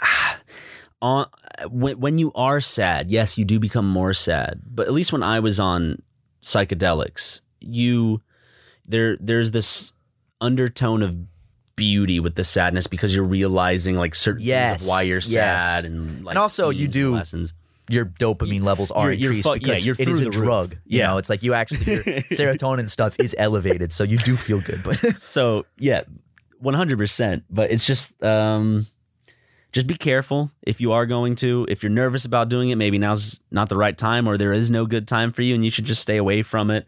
ah, 0.00 0.38
on 1.02 1.26
when 1.70 1.98
when 2.00 2.18
you 2.18 2.32
are 2.34 2.60
sad, 2.60 3.10
yes, 3.10 3.36
you 3.38 3.44
do 3.44 3.58
become 3.58 3.88
more 3.88 4.12
sad. 4.14 4.60
But 4.66 4.86
at 4.86 4.92
least 4.92 5.12
when 5.12 5.22
I 5.22 5.40
was 5.40 5.58
on 5.60 6.02
psychedelics, 6.42 7.40
you 7.60 8.20
there 8.86 9.16
there's 9.20 9.50
this 9.50 9.92
undertone 10.40 11.02
of 11.02 11.16
beauty 11.76 12.18
with 12.20 12.34
the 12.34 12.44
sadness 12.44 12.86
because 12.86 13.14
you're 13.14 13.24
realizing 13.24 13.96
like 13.96 14.14
certain 14.14 14.44
things 14.44 14.82
of 14.82 14.86
why 14.88 15.02
you're 15.02 15.18
yes. 15.18 15.30
sad 15.30 15.84
and 15.84 16.24
like 16.24 16.32
And 16.32 16.38
also 16.38 16.70
you 16.70 16.88
do- 16.88 17.14
lessons. 17.14 17.54
your 17.88 18.04
dopamine 18.04 18.62
levels 18.62 18.90
are 18.90 19.12
You're- 19.12 19.16
you're 19.16 19.30
increased 19.32 19.48
fu- 19.48 19.54
yeah, 19.54 19.58
because 19.74 19.86
you're 19.86 19.96
it 19.98 20.08
is 20.08 20.20
a 20.20 20.24
the 20.24 20.30
roof. 20.30 20.44
drug. 20.44 20.70
You 20.84 20.98
Yeah. 20.98 21.06
know, 21.08 21.18
it's 21.18 21.30
like 21.30 21.42
you 21.42 21.54
actually 21.54 21.84
your 21.86 22.02
serotonin 22.32 22.90
stuff 22.90 23.16
is 23.18 23.34
elevated, 23.38 23.92
so 23.92 24.04
you 24.04 24.18
do 24.18 24.36
feel 24.36 24.60
good. 24.60 24.82
But 24.82 24.98
So 25.16 25.66
yeah, 25.78 26.02
one 26.58 26.74
hundred 26.74 26.98
percent. 26.98 27.44
But 27.48 27.70
it's 27.70 27.86
just 27.86 28.20
um, 28.22 28.86
just 29.72 29.86
be 29.86 29.94
careful 29.94 30.50
if 30.62 30.80
you 30.80 30.92
are 30.92 31.06
going 31.06 31.34
to. 31.36 31.66
If 31.68 31.82
you're 31.82 31.90
nervous 31.90 32.24
about 32.24 32.48
doing 32.48 32.70
it, 32.70 32.76
maybe 32.76 32.98
now's 32.98 33.40
not 33.50 33.68
the 33.68 33.76
right 33.76 33.96
time, 33.96 34.28
or 34.28 34.36
there 34.38 34.52
is 34.52 34.70
no 34.70 34.86
good 34.86 35.06
time 35.06 35.32
for 35.32 35.42
you, 35.42 35.54
and 35.54 35.64
you 35.64 35.70
should 35.70 35.84
just 35.84 36.02
stay 36.02 36.16
away 36.16 36.42
from 36.42 36.70
it. 36.70 36.86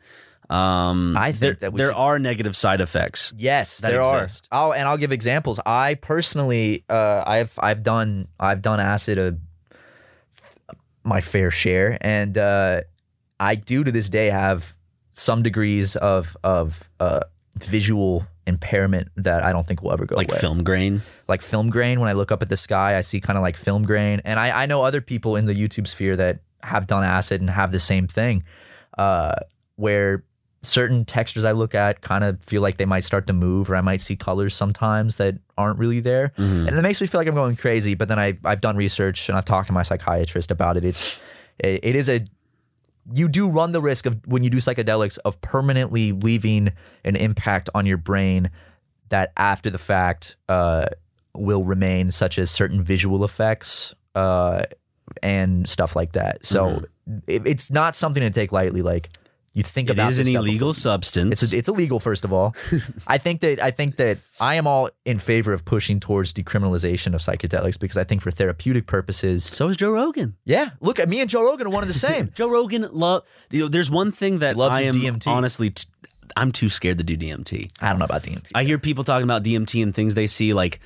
Um, 0.49 1.17
I 1.17 1.31
think 1.31 1.41
there, 1.41 1.55
that 1.61 1.73
we 1.73 1.79
there 1.79 1.91
should- 1.91 1.97
are 1.97 2.19
negative 2.19 2.57
side 2.57 2.81
effects. 2.81 3.33
Yes, 3.37 3.79
that 3.79 3.93
there 3.93 4.01
exist. 4.01 4.49
are. 4.51 4.59
I'll, 4.69 4.73
and 4.75 4.89
I'll 4.89 4.97
give 4.97 5.13
examples. 5.13 5.61
I 5.65 5.95
personally, 5.95 6.85
uh, 6.89 7.23
I've 7.27 7.57
I've 7.61 7.83
done 7.85 8.27
I've 8.41 8.61
done 8.63 8.81
acid 8.81 9.19
a 9.19 9.37
my 11.05 11.21
fair 11.21 11.51
share, 11.51 11.99
and 12.01 12.37
uh, 12.37 12.81
I 13.39 13.55
do 13.55 13.85
to 13.85 13.93
this 13.93 14.09
day 14.09 14.27
have 14.27 14.75
some 15.13 15.43
degrees 15.43 15.97
of 15.97 16.37
of 16.43 16.89
uh, 16.99 17.21
visual 17.59 18.27
impairment 18.47 19.09
that 19.17 19.43
I 19.45 19.53
don't 19.53 19.67
think 19.67 19.83
will 19.83 19.93
ever 19.93 20.07
go 20.07 20.15
away. 20.15 20.23
Like 20.23 20.31
away. 20.31 20.41
film 20.41 20.65
grain. 20.65 21.03
like 21.29 21.43
film 21.43 21.71
grain. 21.71 22.01
When 22.01 22.09
I 22.09 22.13
look 22.13 22.33
up 22.33 22.43
at 22.43 22.49
the 22.49 22.57
sky, 22.57 22.97
I 22.97 23.01
see 23.01 23.21
kind 23.21 23.37
of 23.37 23.43
like 23.43 23.57
film 23.57 23.85
grain. 23.85 24.21
And 24.25 24.39
I, 24.39 24.63
I 24.63 24.67
know 24.67 24.83
other 24.83 25.01
people 25.01 25.37
in 25.37 25.47
the 25.47 25.55
YouTube 25.55 25.87
sphere 25.87 26.17
that 26.17 26.41
have 26.63 26.87
done 26.87 27.05
acid 27.05 27.41
and 27.41 27.49
have 27.51 27.73
the 27.73 27.79
same 27.79 28.07
thing, 28.07 28.45
uh, 28.99 29.35
where 29.77 30.25
certain 30.63 31.07
textures 31.07 31.47
I 31.47 31.53
look 31.53 31.75
at 31.75 32.03
kind 32.03 32.23
of 32.23 32.43
feel 32.43 32.61
like 32.61 32.77
they 32.77 32.85
might 32.85 33.05
start 33.05 33.27
to 33.29 33.33
move, 33.33 33.71
or 33.71 33.77
I 33.77 33.81
might 33.81 34.01
see 34.03 34.15
colors 34.15 34.55
sometimes 34.55 35.17
that 35.17 35.37
aren't 35.57 35.79
really 35.79 36.01
there, 36.01 36.33
and 36.37 36.69
it 36.69 36.83
makes 36.83 37.01
me 37.01 37.07
feel 37.07 37.19
like 37.21 37.29
I'm 37.29 37.35
going 37.35 37.57
crazy. 37.57 37.95
But 37.95 38.09
then 38.09 38.19
I 38.19 38.37
I've 38.45 38.61
done 38.61 38.77
research 38.77 39.29
and 39.29 39.39
I've 39.39 39.47
talked 39.47 39.69
to 39.69 39.73
my 39.73 39.83
psychiatrist 39.83 40.51
about 40.51 40.77
it. 40.77 40.85
It's 40.85 41.23
it, 41.59 41.81
it 41.83 41.97
is 41.97 42.11
a 42.11 42.25
you 43.13 43.29
do 43.29 43.49
run 43.49 43.73
the 43.73 43.81
risk 43.81 44.07
of 44.07 44.21
when 44.27 44.45
you 44.45 44.51
do 44.51 44.59
psychedelics 44.59 45.19
of 45.25 45.41
permanently 45.41 46.13
leaving 46.13 46.73
an 47.05 47.17
impact 47.17 47.69
on 47.75 47.87
your 47.87 47.97
brain 47.97 48.51
that 49.09 49.33
after 49.37 49.71
the 49.71 49.79
fact 49.79 50.37
uh, 50.49 50.87
will 51.35 51.65
remain, 51.65 52.11
such 52.11 52.39
as 52.39 52.51
certain 52.51 52.83
visual 52.83 53.25
effects 53.25 53.95
uh, 54.15 54.63
and 55.23 55.69
stuff 55.69 55.97
like 55.97 56.13
that. 56.13 56.45
So 56.47 56.85
it, 57.27 57.47
it's 57.47 57.71
not 57.71 57.97
something 57.97 58.23
to 58.23 58.31
take 58.31 58.53
lightly. 58.53 58.83
Like 58.83 59.11
you 59.53 59.63
think. 59.63 59.89
It 59.89 59.93
about 59.93 60.11
is 60.11 60.17
this 60.19 60.27
an 60.27 60.33
stuff 60.33 60.43
illegal 60.45 60.69
before- 60.71 60.81
substance. 60.81 61.43
It's 61.43 61.53
it's 61.53 61.69
illegal 61.69 61.99
first 62.01 62.25
of 62.25 62.33
all. 62.33 62.55
I 63.07 63.19
think 63.19 63.41
that 63.41 63.63
I 63.63 63.71
think 63.71 63.97
that 63.97 64.19
I 64.41 64.55
am 64.55 64.67
all 64.67 64.91
in 65.05 65.19
favor 65.19 65.53
of 65.53 65.65
pushing 65.65 65.99
towards 66.01 66.33
decriminalization 66.33 67.15
of 67.15 67.21
psychedelics 67.21 67.79
because 67.79 67.97
I 67.97 68.05
think 68.05 68.23
for 68.23 68.31
therapeutic 68.31 68.87
purposes. 68.87 69.45
so 69.45 69.69
is 69.69 69.77
Joe 69.77 69.91
Rogan. 69.91 70.37
Yeah, 70.45 70.71
look 70.81 70.99
at 70.99 71.09
me 71.09 71.21
and 71.21 71.29
Joe 71.29 71.45
Rogan 71.45 71.67
are 71.67 71.71
one 71.71 71.83
of 71.83 71.89
the 71.89 71.95
same. 72.09 72.31
Joe 72.35 72.49
Rogan 72.51 72.89
love. 72.93 73.25
You 73.51 73.61
know, 73.63 73.69
there's 73.69 73.91
one 73.91 74.13
thing 74.13 74.39
that 74.41 74.57
Loves 74.57 74.75
I 74.75 74.83
am 74.83 74.95
DMT. 74.97 75.27
honestly. 75.27 75.71
T- 75.71 75.87
I'm 76.37 76.53
too 76.53 76.69
scared 76.69 76.99
to 76.99 77.05
do 77.05 77.17
DMT. 77.17 77.73
I 77.81 77.91
don't 77.91 77.99
know 77.99 78.05
about 78.05 78.23
DMT. 78.23 78.51
I 78.55 78.63
hear 78.63 78.79
people 78.79 79.03
talking 79.03 79.25
about 79.25 79.43
DMT 79.43 79.83
and 79.83 79.93
things 79.93 80.15
they 80.15 80.29
see 80.29 80.55
like 80.55 80.79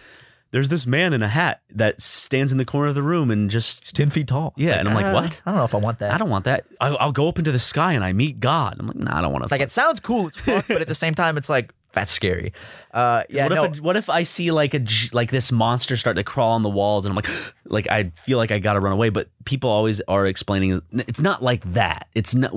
there's 0.50 0.68
this 0.68 0.86
man 0.86 1.12
in 1.12 1.22
a 1.22 1.28
hat 1.28 1.62
that 1.70 2.00
stands 2.00 2.52
in 2.52 2.58
the 2.58 2.64
corner 2.64 2.88
of 2.88 2.94
the 2.94 3.02
room 3.02 3.30
and 3.30 3.50
just 3.50 3.82
It's 3.82 3.92
ten 3.92 4.10
feet 4.10 4.28
tall. 4.28 4.54
It's 4.56 4.66
Yeah, 4.66 4.78
and 4.78 4.88
I'm 4.88 4.94
like, 4.94 5.06
uh, 5.06 5.12
what? 5.12 5.42
I 5.44 5.50
don't 5.50 5.58
know 5.58 5.64
if 5.64 5.74
I 5.74 5.78
want 5.78 5.98
that. 5.98 6.12
I 6.12 6.18
don't 6.18 6.30
want 6.30 6.44
that. 6.44 6.64
I'll, 6.80 6.96
I'll 6.98 7.12
go 7.12 7.28
up 7.28 7.38
into 7.38 7.52
the 7.52 7.58
sky 7.58 7.92
and 7.92 8.04
I 8.04 8.12
meet 8.12 8.40
God. 8.40 8.76
I'm 8.78 8.86
like, 8.86 8.96
nah, 8.96 9.18
I 9.18 9.22
don't 9.22 9.32
want 9.32 9.46
to. 9.46 9.52
like 9.52 9.60
it 9.60 9.70
sounds 9.70 10.00
cool 10.00 10.26
as 10.26 10.36
fuck, 10.36 10.66
but 10.68 10.80
at 10.80 10.88
the 10.88 10.94
same 10.94 11.14
time, 11.14 11.36
it's 11.36 11.48
like 11.48 11.72
that's 11.94 12.10
scary. 12.10 12.52
Uh, 12.92 13.22
yeah, 13.30 13.44
what 13.44 13.54
no, 13.54 13.64
if 13.64 13.78
a, 13.78 13.82
what 13.82 13.96
if 13.96 14.10
I 14.10 14.24
see 14.24 14.50
like 14.50 14.74
a 14.74 14.84
like 15.12 15.30
this 15.30 15.50
monster 15.50 15.96
start 15.96 16.16
to 16.16 16.24
crawl 16.24 16.52
on 16.52 16.62
the 16.62 16.68
walls 16.68 17.06
and 17.06 17.12
I'm 17.12 17.16
like 17.16 17.28
like 17.64 17.90
I 17.90 18.10
feel 18.10 18.36
like 18.36 18.50
I 18.50 18.58
got 18.58 18.74
to 18.74 18.80
run 18.80 18.92
away 18.92 19.08
but 19.08 19.28
people 19.44 19.70
always 19.70 20.00
are 20.02 20.26
explaining 20.26 20.82
it's 20.92 21.20
not 21.20 21.42
like 21.42 21.64
that 21.72 22.08
it's 22.14 22.34
not 22.34 22.52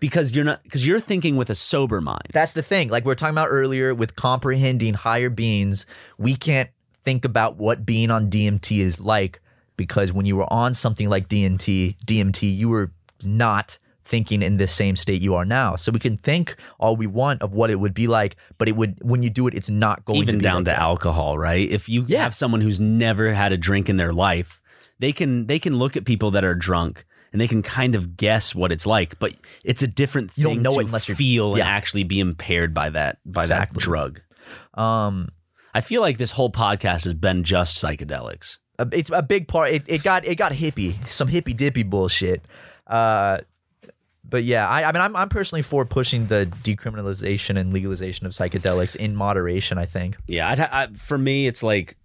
because 0.00 0.34
you're 0.34 0.44
not 0.44 0.62
because 0.62 0.86
you're 0.86 1.00
thinking 1.00 1.36
with 1.36 1.50
a 1.50 1.54
sober 1.54 2.00
mind 2.00 2.28
that's 2.32 2.52
the 2.52 2.62
thing. 2.62 2.88
Like 2.88 3.04
we 3.04 3.12
are 3.12 3.16
talking 3.16 3.34
about 3.34 3.48
earlier 3.50 3.94
with 3.94 4.16
comprehending 4.16 4.94
higher 4.94 5.30
beings, 5.30 5.86
we 6.16 6.36
can't 6.36 6.70
think 7.06 7.24
about 7.24 7.56
what 7.56 7.86
being 7.86 8.10
on 8.10 8.28
DMT 8.28 8.78
is 8.78 8.98
like 9.00 9.40
because 9.76 10.12
when 10.12 10.26
you 10.26 10.36
were 10.36 10.52
on 10.52 10.74
something 10.74 11.08
like 11.08 11.28
DMT, 11.28 11.96
DMT, 12.04 12.56
you 12.56 12.68
were 12.68 12.90
not 13.22 13.78
thinking 14.04 14.42
in 14.42 14.56
the 14.56 14.66
same 14.66 14.96
state 14.96 15.20
you 15.22 15.34
are 15.34 15.44
now. 15.44 15.76
So 15.76 15.92
we 15.92 15.98
can 16.00 16.16
think 16.16 16.56
all 16.80 16.96
we 16.96 17.06
want 17.06 17.42
of 17.42 17.54
what 17.54 17.70
it 17.70 17.78
would 17.78 17.94
be 17.94 18.06
like, 18.08 18.36
but 18.58 18.68
it 18.68 18.74
would 18.76 18.96
when 19.02 19.22
you 19.22 19.30
do 19.30 19.46
it, 19.46 19.54
it's 19.54 19.68
not 19.70 20.04
going 20.04 20.20
even 20.22 20.34
to 20.34 20.38
be 20.38 20.42
down 20.42 20.56
like 20.56 20.64
to 20.66 20.70
that. 20.72 20.78
alcohol 20.80 21.38
right 21.38 21.68
if 21.70 21.88
you 21.88 22.04
Yeah. 22.08 22.22
have 22.24 22.34
someone 22.34 22.60
who's 22.60 22.80
never 22.80 23.32
had 23.34 23.52
a 23.52 23.56
drink 23.56 23.88
in 23.88 23.96
their 23.98 24.12
life 24.12 24.60
they 24.98 25.12
can 25.12 25.46
they 25.46 25.58
can 25.58 25.76
look 25.76 25.96
at 25.96 26.04
people 26.04 26.30
that 26.32 26.44
are 26.44 26.54
drunk 26.54 27.04
and 27.32 27.40
they 27.40 27.48
can 27.48 27.62
kind 27.62 27.94
of 27.94 28.16
guess 28.16 28.54
what 28.54 28.72
it's 28.72 28.86
like 28.86 29.18
but 29.18 29.32
it's 29.64 29.82
a 29.82 29.86
different 29.86 30.30
You 30.36 30.44
thing 30.46 30.54
don't 30.54 30.62
know 30.62 30.74
to 30.74 30.80
it 30.80 30.86
unless 30.86 31.06
you're- 31.08 31.16
feel 31.18 31.48
and 31.54 31.58
yeah. 31.58 31.68
actually 31.68 32.04
be 32.04 32.18
impaired 32.20 32.72
by 32.72 32.88
that 32.90 33.18
by 33.26 33.42
Exactly. 33.42 33.74
that 33.78 33.84
drug 33.84 34.20
Um, 34.74 35.28
I 35.76 35.82
feel 35.82 36.00
like 36.00 36.16
this 36.16 36.30
whole 36.30 36.50
podcast 36.50 37.04
has 37.04 37.12
been 37.12 37.44
just 37.44 37.82
psychedelics. 37.82 38.56
a- 38.78 38.88
it's 38.92 39.10
a 39.12 39.22
big 39.22 39.46
part. 39.46 39.72
It, 39.72 39.82
it 39.86 40.02
got 40.02 40.24
it 40.24 40.36
got 40.36 40.52
hippie, 40.52 41.06
some 41.06 41.28
hippy 41.28 41.52
dippy 41.52 41.82
bullshit. 41.82 42.42
Uh, 42.86 43.40
but 44.24 44.42
yeah, 44.42 44.66
I, 44.66 44.84
I 44.84 44.92
mean, 44.92 45.02
I'm 45.02 45.14
I'm 45.14 45.28
personally 45.28 45.60
for 45.60 45.84
pushing 45.84 46.28
the 46.28 46.50
decriminalization 46.62 47.58
and 47.58 47.74
legalization 47.74 48.26
of 48.26 48.32
psychedelics 48.32 48.96
in 48.96 49.14
moderation. 49.14 49.76
I 49.76 49.84
think. 49.84 50.16
Yeah, 50.26 50.48
I'd 50.48 50.60
I, 50.60 50.86
for 50.94 51.18
me, 51.18 51.46
it's 51.46 51.62
like 51.62 51.98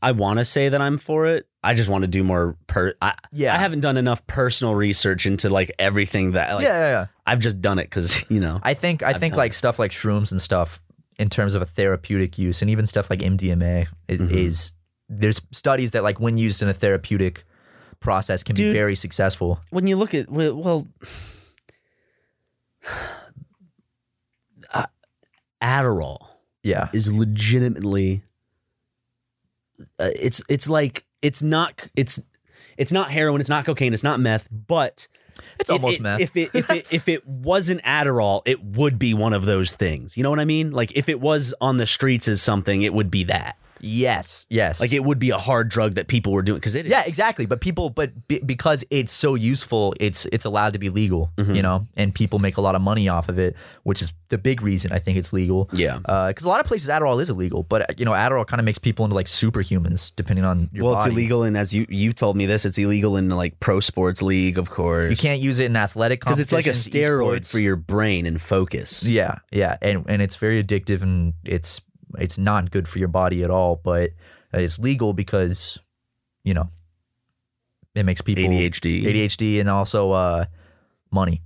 I 0.00 0.12
want 0.12 0.38
to 0.38 0.46
say 0.46 0.70
that 0.70 0.80
I'm 0.80 0.96
for 0.96 1.26
it. 1.26 1.46
I 1.62 1.74
just 1.74 1.90
want 1.90 2.04
to 2.04 2.08
do 2.08 2.24
more. 2.24 2.56
Per 2.68 2.94
I, 3.02 3.12
Yeah. 3.32 3.52
I 3.54 3.58
haven't 3.58 3.80
done 3.80 3.98
enough 3.98 4.26
personal 4.26 4.74
research 4.74 5.26
into 5.26 5.50
like 5.50 5.70
everything 5.78 6.32
that. 6.32 6.54
Like, 6.54 6.64
yeah, 6.64 6.78
yeah, 6.78 6.88
yeah. 6.88 7.06
I've 7.26 7.40
just 7.40 7.60
done 7.60 7.78
it 7.78 7.84
because 7.84 8.24
you 8.30 8.40
know. 8.40 8.60
I 8.62 8.72
think 8.72 9.02
I 9.02 9.12
think 9.12 9.34
done 9.34 9.38
like 9.38 9.52
stuff 9.52 9.78
like 9.78 9.90
shrooms 9.90 10.30
and 10.32 10.40
stuff 10.40 10.80
in 11.18 11.28
terms 11.28 11.54
of 11.54 11.62
a 11.62 11.66
therapeutic 11.66 12.38
use, 12.38 12.62
and 12.62 12.70
even 12.70 12.86
stuff 12.86 13.10
like 13.10 13.20
MDMA 13.20 13.86
is, 14.08 14.18
Mhm. 14.20 14.30
is 14.30 14.72
there's 15.08 15.40
studies 15.52 15.90
that 15.92 16.02
like 16.02 16.20
when 16.20 16.36
used 16.38 16.62
in 16.62 16.68
a 16.68 16.74
therapeutic 16.74 17.44
process 18.00 18.42
can 18.44 18.54
be 18.54 18.70
very 18.72 18.94
successful. 18.94 19.58
when 19.70 19.86
you 19.86 19.96
look 19.96 20.14
at 20.14 20.30
well, 20.30 20.54
well 20.54 20.86
uh, 24.72 24.86
Adderall 25.62 26.18
Yeah, 26.62 26.88
is 26.92 27.12
legitimately 27.12 28.22
uh, 29.98 30.10
it's 30.14 30.42
it's 30.48 30.68
like 30.68 31.04
it's 31.22 31.42
not 31.42 31.88
it's 31.96 32.20
it's 32.76 32.92
not 32.92 33.10
heroin, 33.10 33.40
it's 33.40 33.50
not 33.50 33.64
cocaine, 33.64 33.92
it's 33.92 34.04
not 34.04 34.20
meth, 34.20 34.46
but 34.50 35.08
it's 35.58 35.70
it- 35.70 35.72
almost 35.72 35.96
it- 35.98 36.02
meth. 36.02 36.20
If 36.20 36.36
it 36.36 36.50
if 36.54 36.70
it 36.70 36.92
if 36.92 37.08
it 37.08 37.26
wasn't 37.26 37.82
Adderall, 37.82 38.42
it 38.46 38.62
would 38.64 38.98
be 38.98 39.14
one 39.14 39.32
of 39.32 39.44
those 39.44 39.72
things. 39.72 40.16
You 40.16 40.22
know 40.22 40.30
what 40.30 40.40
I 40.40 40.44
mean? 40.44 40.70
Like 40.70 40.92
if 40.96 41.08
it 41.08 41.20
was 41.20 41.54
on 41.60 41.76
the 41.78 41.86
streets 41.86 42.28
as 42.28 42.40
something, 42.42 42.82
it 42.82 42.92
would 42.94 43.10
be 43.10 43.24
that. 43.24 43.56
Yes, 43.80 44.46
yes. 44.50 44.80
Like 44.80 44.92
it 44.92 45.04
would 45.04 45.18
be 45.18 45.30
a 45.30 45.38
hard 45.38 45.68
drug 45.68 45.94
that 45.94 46.08
people 46.08 46.32
were 46.32 46.42
doing 46.42 46.58
because 46.58 46.74
it 46.74 46.86
is. 46.86 46.90
Yeah, 46.90 47.02
exactly. 47.06 47.46
But 47.46 47.60
people, 47.60 47.90
but 47.90 48.28
be, 48.28 48.38
because 48.40 48.84
it's 48.90 49.12
so 49.12 49.34
useful, 49.34 49.94
it's 50.00 50.26
it's 50.32 50.44
allowed 50.44 50.72
to 50.74 50.78
be 50.78 50.88
legal, 50.90 51.30
Mm-hmm. 51.36 51.54
you 51.54 51.62
know, 51.62 51.86
and 51.96 52.14
people 52.14 52.38
make 52.38 52.56
a 52.56 52.60
lot 52.60 52.74
of 52.74 52.82
money 52.82 53.08
off 53.08 53.28
of 53.28 53.38
it, 53.38 53.54
which 53.84 54.02
is 54.02 54.12
the 54.30 54.38
big 54.38 54.60
reason 54.60 54.92
I 54.92 54.98
think 54.98 55.16
it's 55.16 55.32
legal. 55.32 55.70
Yeah. 55.72 55.98
because 55.98 56.44
a 56.44 56.48
lot 56.48 56.60
of 56.60 56.66
places 56.66 56.90
Adderall 56.90 57.20
is 57.20 57.30
illegal, 57.30 57.62
but 57.62 57.82
uh, 57.82 57.94
you 57.96 58.04
know, 58.04 58.12
Adderall 58.12 58.46
kind 58.46 58.60
of 58.60 58.64
makes 58.64 58.78
people 58.78 59.04
into 59.04 59.14
like 59.14 59.26
superhumans, 59.26 60.12
depending 60.16 60.44
on 60.44 60.68
your 60.72 60.84
Well, 60.84 60.94
body. 60.94 61.06
it's 61.06 61.12
illegal, 61.14 61.42
and 61.44 61.56
as 61.56 61.74
you 61.74 61.86
you 61.88 62.12
told 62.12 62.36
me 62.36 62.46
this, 62.46 62.64
it's 62.64 62.78
illegal 62.78 63.16
in 63.16 63.28
like 63.30 63.58
pro 63.60 63.80
sports 63.80 64.20
league, 64.22 64.58
of 64.58 64.70
course. 64.70 65.10
You 65.10 65.16
can't 65.16 65.40
use 65.40 65.58
it 65.58 65.66
in 65.66 65.76
athletic 65.76 66.20
because 66.20 66.40
it's 66.40 66.52
like 66.52 66.66
a 66.66 66.70
steroid 66.70 67.40
esports. 67.40 67.50
for 67.50 67.58
your 67.58 67.76
brain 67.76 68.26
and 68.26 68.40
focus. 68.40 69.02
Yeah, 69.04 69.36
yeah, 69.50 69.76
and 69.80 70.04
and 70.08 70.20
it's 70.22 70.36
very 70.36 70.62
addictive, 70.62 71.02
and 71.02 71.34
it's 71.44 71.80
it's 72.18 72.38
not 72.38 72.70
good 72.70 72.88
for 72.88 72.98
your 72.98 73.08
body 73.08 73.42
at 73.42 73.50
all. 73.50 73.80
But 73.82 74.10
it's 74.52 74.78
legal 74.78 75.12
because 75.12 75.78
you 76.44 76.54
know 76.54 76.68
it 77.94 78.04
makes 78.04 78.20
people 78.20 78.44
ADHD. 78.44 79.04
ADHD, 79.04 79.60
and 79.60 79.68
also 79.68 80.12
uh, 80.12 80.44
money. 81.10 81.42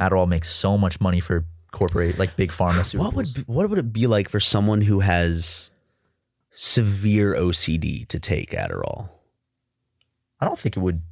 Adderall 0.00 0.28
makes 0.28 0.50
so 0.50 0.76
much 0.76 1.00
money 1.00 1.20
for 1.20 1.46
corporate 1.72 2.18
like 2.18 2.36
big 2.36 2.50
pharmaceuticals. 2.50 2.98
What 2.98 3.14
would 3.14 3.28
what 3.46 3.70
would 3.70 3.78
it 3.78 3.92
be 3.92 4.06
like 4.06 4.28
for 4.28 4.40
someone 4.40 4.82
who 4.82 5.00
has 5.00 5.70
severe 6.54 7.34
OCD 7.34 8.06
to 8.08 8.18
take 8.18 8.50
Adderall? 8.50 9.10
I 10.40 10.46
don't 10.46 10.58
think 10.58 10.76
it 10.76 10.80
would. 10.80 11.02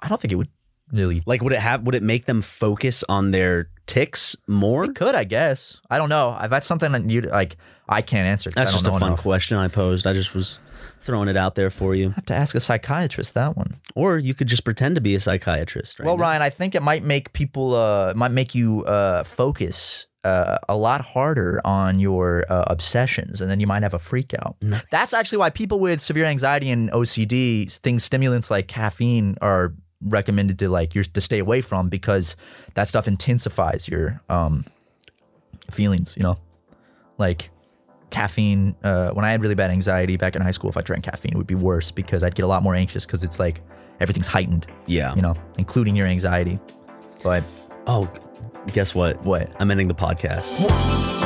I 0.00 0.08
don't 0.08 0.20
think 0.20 0.32
it 0.32 0.36
would 0.36 0.48
really. 0.92 1.22
Like, 1.26 1.42
would 1.42 1.52
it 1.52 1.60
have? 1.60 1.82
Would 1.82 1.94
it 1.94 2.02
make 2.02 2.26
them 2.26 2.42
focus 2.42 3.04
on 3.08 3.30
their 3.30 3.68
tics 3.86 4.36
more? 4.46 4.84
It 4.84 4.94
could, 4.94 5.14
I 5.14 5.24
guess. 5.24 5.80
I 5.90 5.98
don't 5.98 6.08
know. 6.08 6.36
I've 6.38 6.52
had 6.52 6.64
something 6.64 6.92
that 6.92 7.08
you 7.08 7.22
like, 7.22 7.56
I 7.88 8.02
can't 8.02 8.26
answer. 8.26 8.50
That's 8.50 8.70
I 8.70 8.74
don't 8.74 8.84
just 8.84 8.88
a 8.88 8.98
fun 8.98 9.12
enough. 9.12 9.20
question 9.20 9.56
I 9.56 9.68
posed. 9.68 10.06
I 10.06 10.12
just 10.12 10.34
was 10.34 10.58
throwing 11.00 11.28
it 11.28 11.36
out 11.36 11.54
there 11.54 11.70
for 11.70 11.94
you. 11.94 12.10
I 12.10 12.12
have 12.14 12.26
to 12.26 12.34
ask 12.34 12.54
a 12.54 12.60
psychiatrist 12.60 13.34
that 13.34 13.56
one. 13.56 13.80
Or 13.94 14.18
you 14.18 14.34
could 14.34 14.48
just 14.48 14.64
pretend 14.64 14.96
to 14.96 15.00
be 15.00 15.14
a 15.14 15.20
psychiatrist. 15.20 15.98
Right 15.98 16.06
well, 16.06 16.16
now. 16.16 16.22
Ryan, 16.22 16.42
I 16.42 16.50
think 16.50 16.74
it 16.74 16.82
might 16.82 17.04
make 17.04 17.32
people, 17.32 17.74
uh, 17.74 18.10
it 18.10 18.16
might 18.16 18.32
make 18.32 18.54
you 18.54 18.84
uh, 18.84 19.22
focus 19.22 20.06
uh, 20.24 20.58
a 20.68 20.76
lot 20.76 21.02
harder 21.02 21.60
on 21.64 22.00
your 22.00 22.44
uh, 22.48 22.64
obsessions, 22.66 23.40
and 23.40 23.48
then 23.48 23.60
you 23.60 23.66
might 23.66 23.84
have 23.84 23.94
a 23.94 23.98
freak 23.98 24.34
out. 24.34 24.56
That's 24.90 25.14
actually 25.14 25.38
why 25.38 25.50
people 25.50 25.78
with 25.78 26.00
severe 26.00 26.24
anxiety 26.24 26.68
and 26.70 26.90
OCD, 26.90 27.70
things 27.70 28.02
stimulants 28.02 28.50
like 28.50 28.66
caffeine 28.66 29.36
are 29.40 29.72
recommended 30.00 30.58
to 30.60 30.68
like 30.68 30.94
you 30.94 31.02
to 31.04 31.20
stay 31.20 31.38
away 31.38 31.60
from 31.60 31.88
because 31.88 32.36
that 32.74 32.88
stuff 32.88 33.08
intensifies 33.08 33.88
your 33.88 34.20
um, 34.28 34.64
feelings. 35.70 36.14
You 36.16 36.22
know, 36.24 36.38
like 37.18 37.50
caffeine. 38.10 38.74
Uh, 38.84 39.10
when 39.10 39.24
I 39.24 39.30
had 39.30 39.40
really 39.42 39.54
bad 39.54 39.70
anxiety 39.70 40.16
back 40.16 40.36
in 40.36 40.42
high 40.42 40.50
school, 40.52 40.70
if 40.70 40.76
I 40.76 40.82
drank 40.82 41.04
caffeine, 41.04 41.32
it 41.32 41.36
would 41.36 41.46
be 41.46 41.54
worse 41.54 41.90
because 41.90 42.22
I'd 42.22 42.34
get 42.34 42.44
a 42.44 42.48
lot 42.48 42.62
more 42.62 42.74
anxious 42.74 43.04
because 43.06 43.22
it's 43.24 43.38
like 43.38 43.60
everything's 44.00 44.26
heightened 44.28 44.66
Yeah. 44.86 45.14
you 45.14 45.22
know, 45.22 45.34
including 45.58 45.96
your 45.96 46.06
anxiety. 46.06 46.58
But 47.22 47.42
Oh, 47.88 48.10
guess 48.72 48.94
what? 48.94 49.20
what? 49.22 49.50
I'm 49.60 49.70
ending 49.70 49.88
the 49.88 49.94
podcast. 49.94 51.25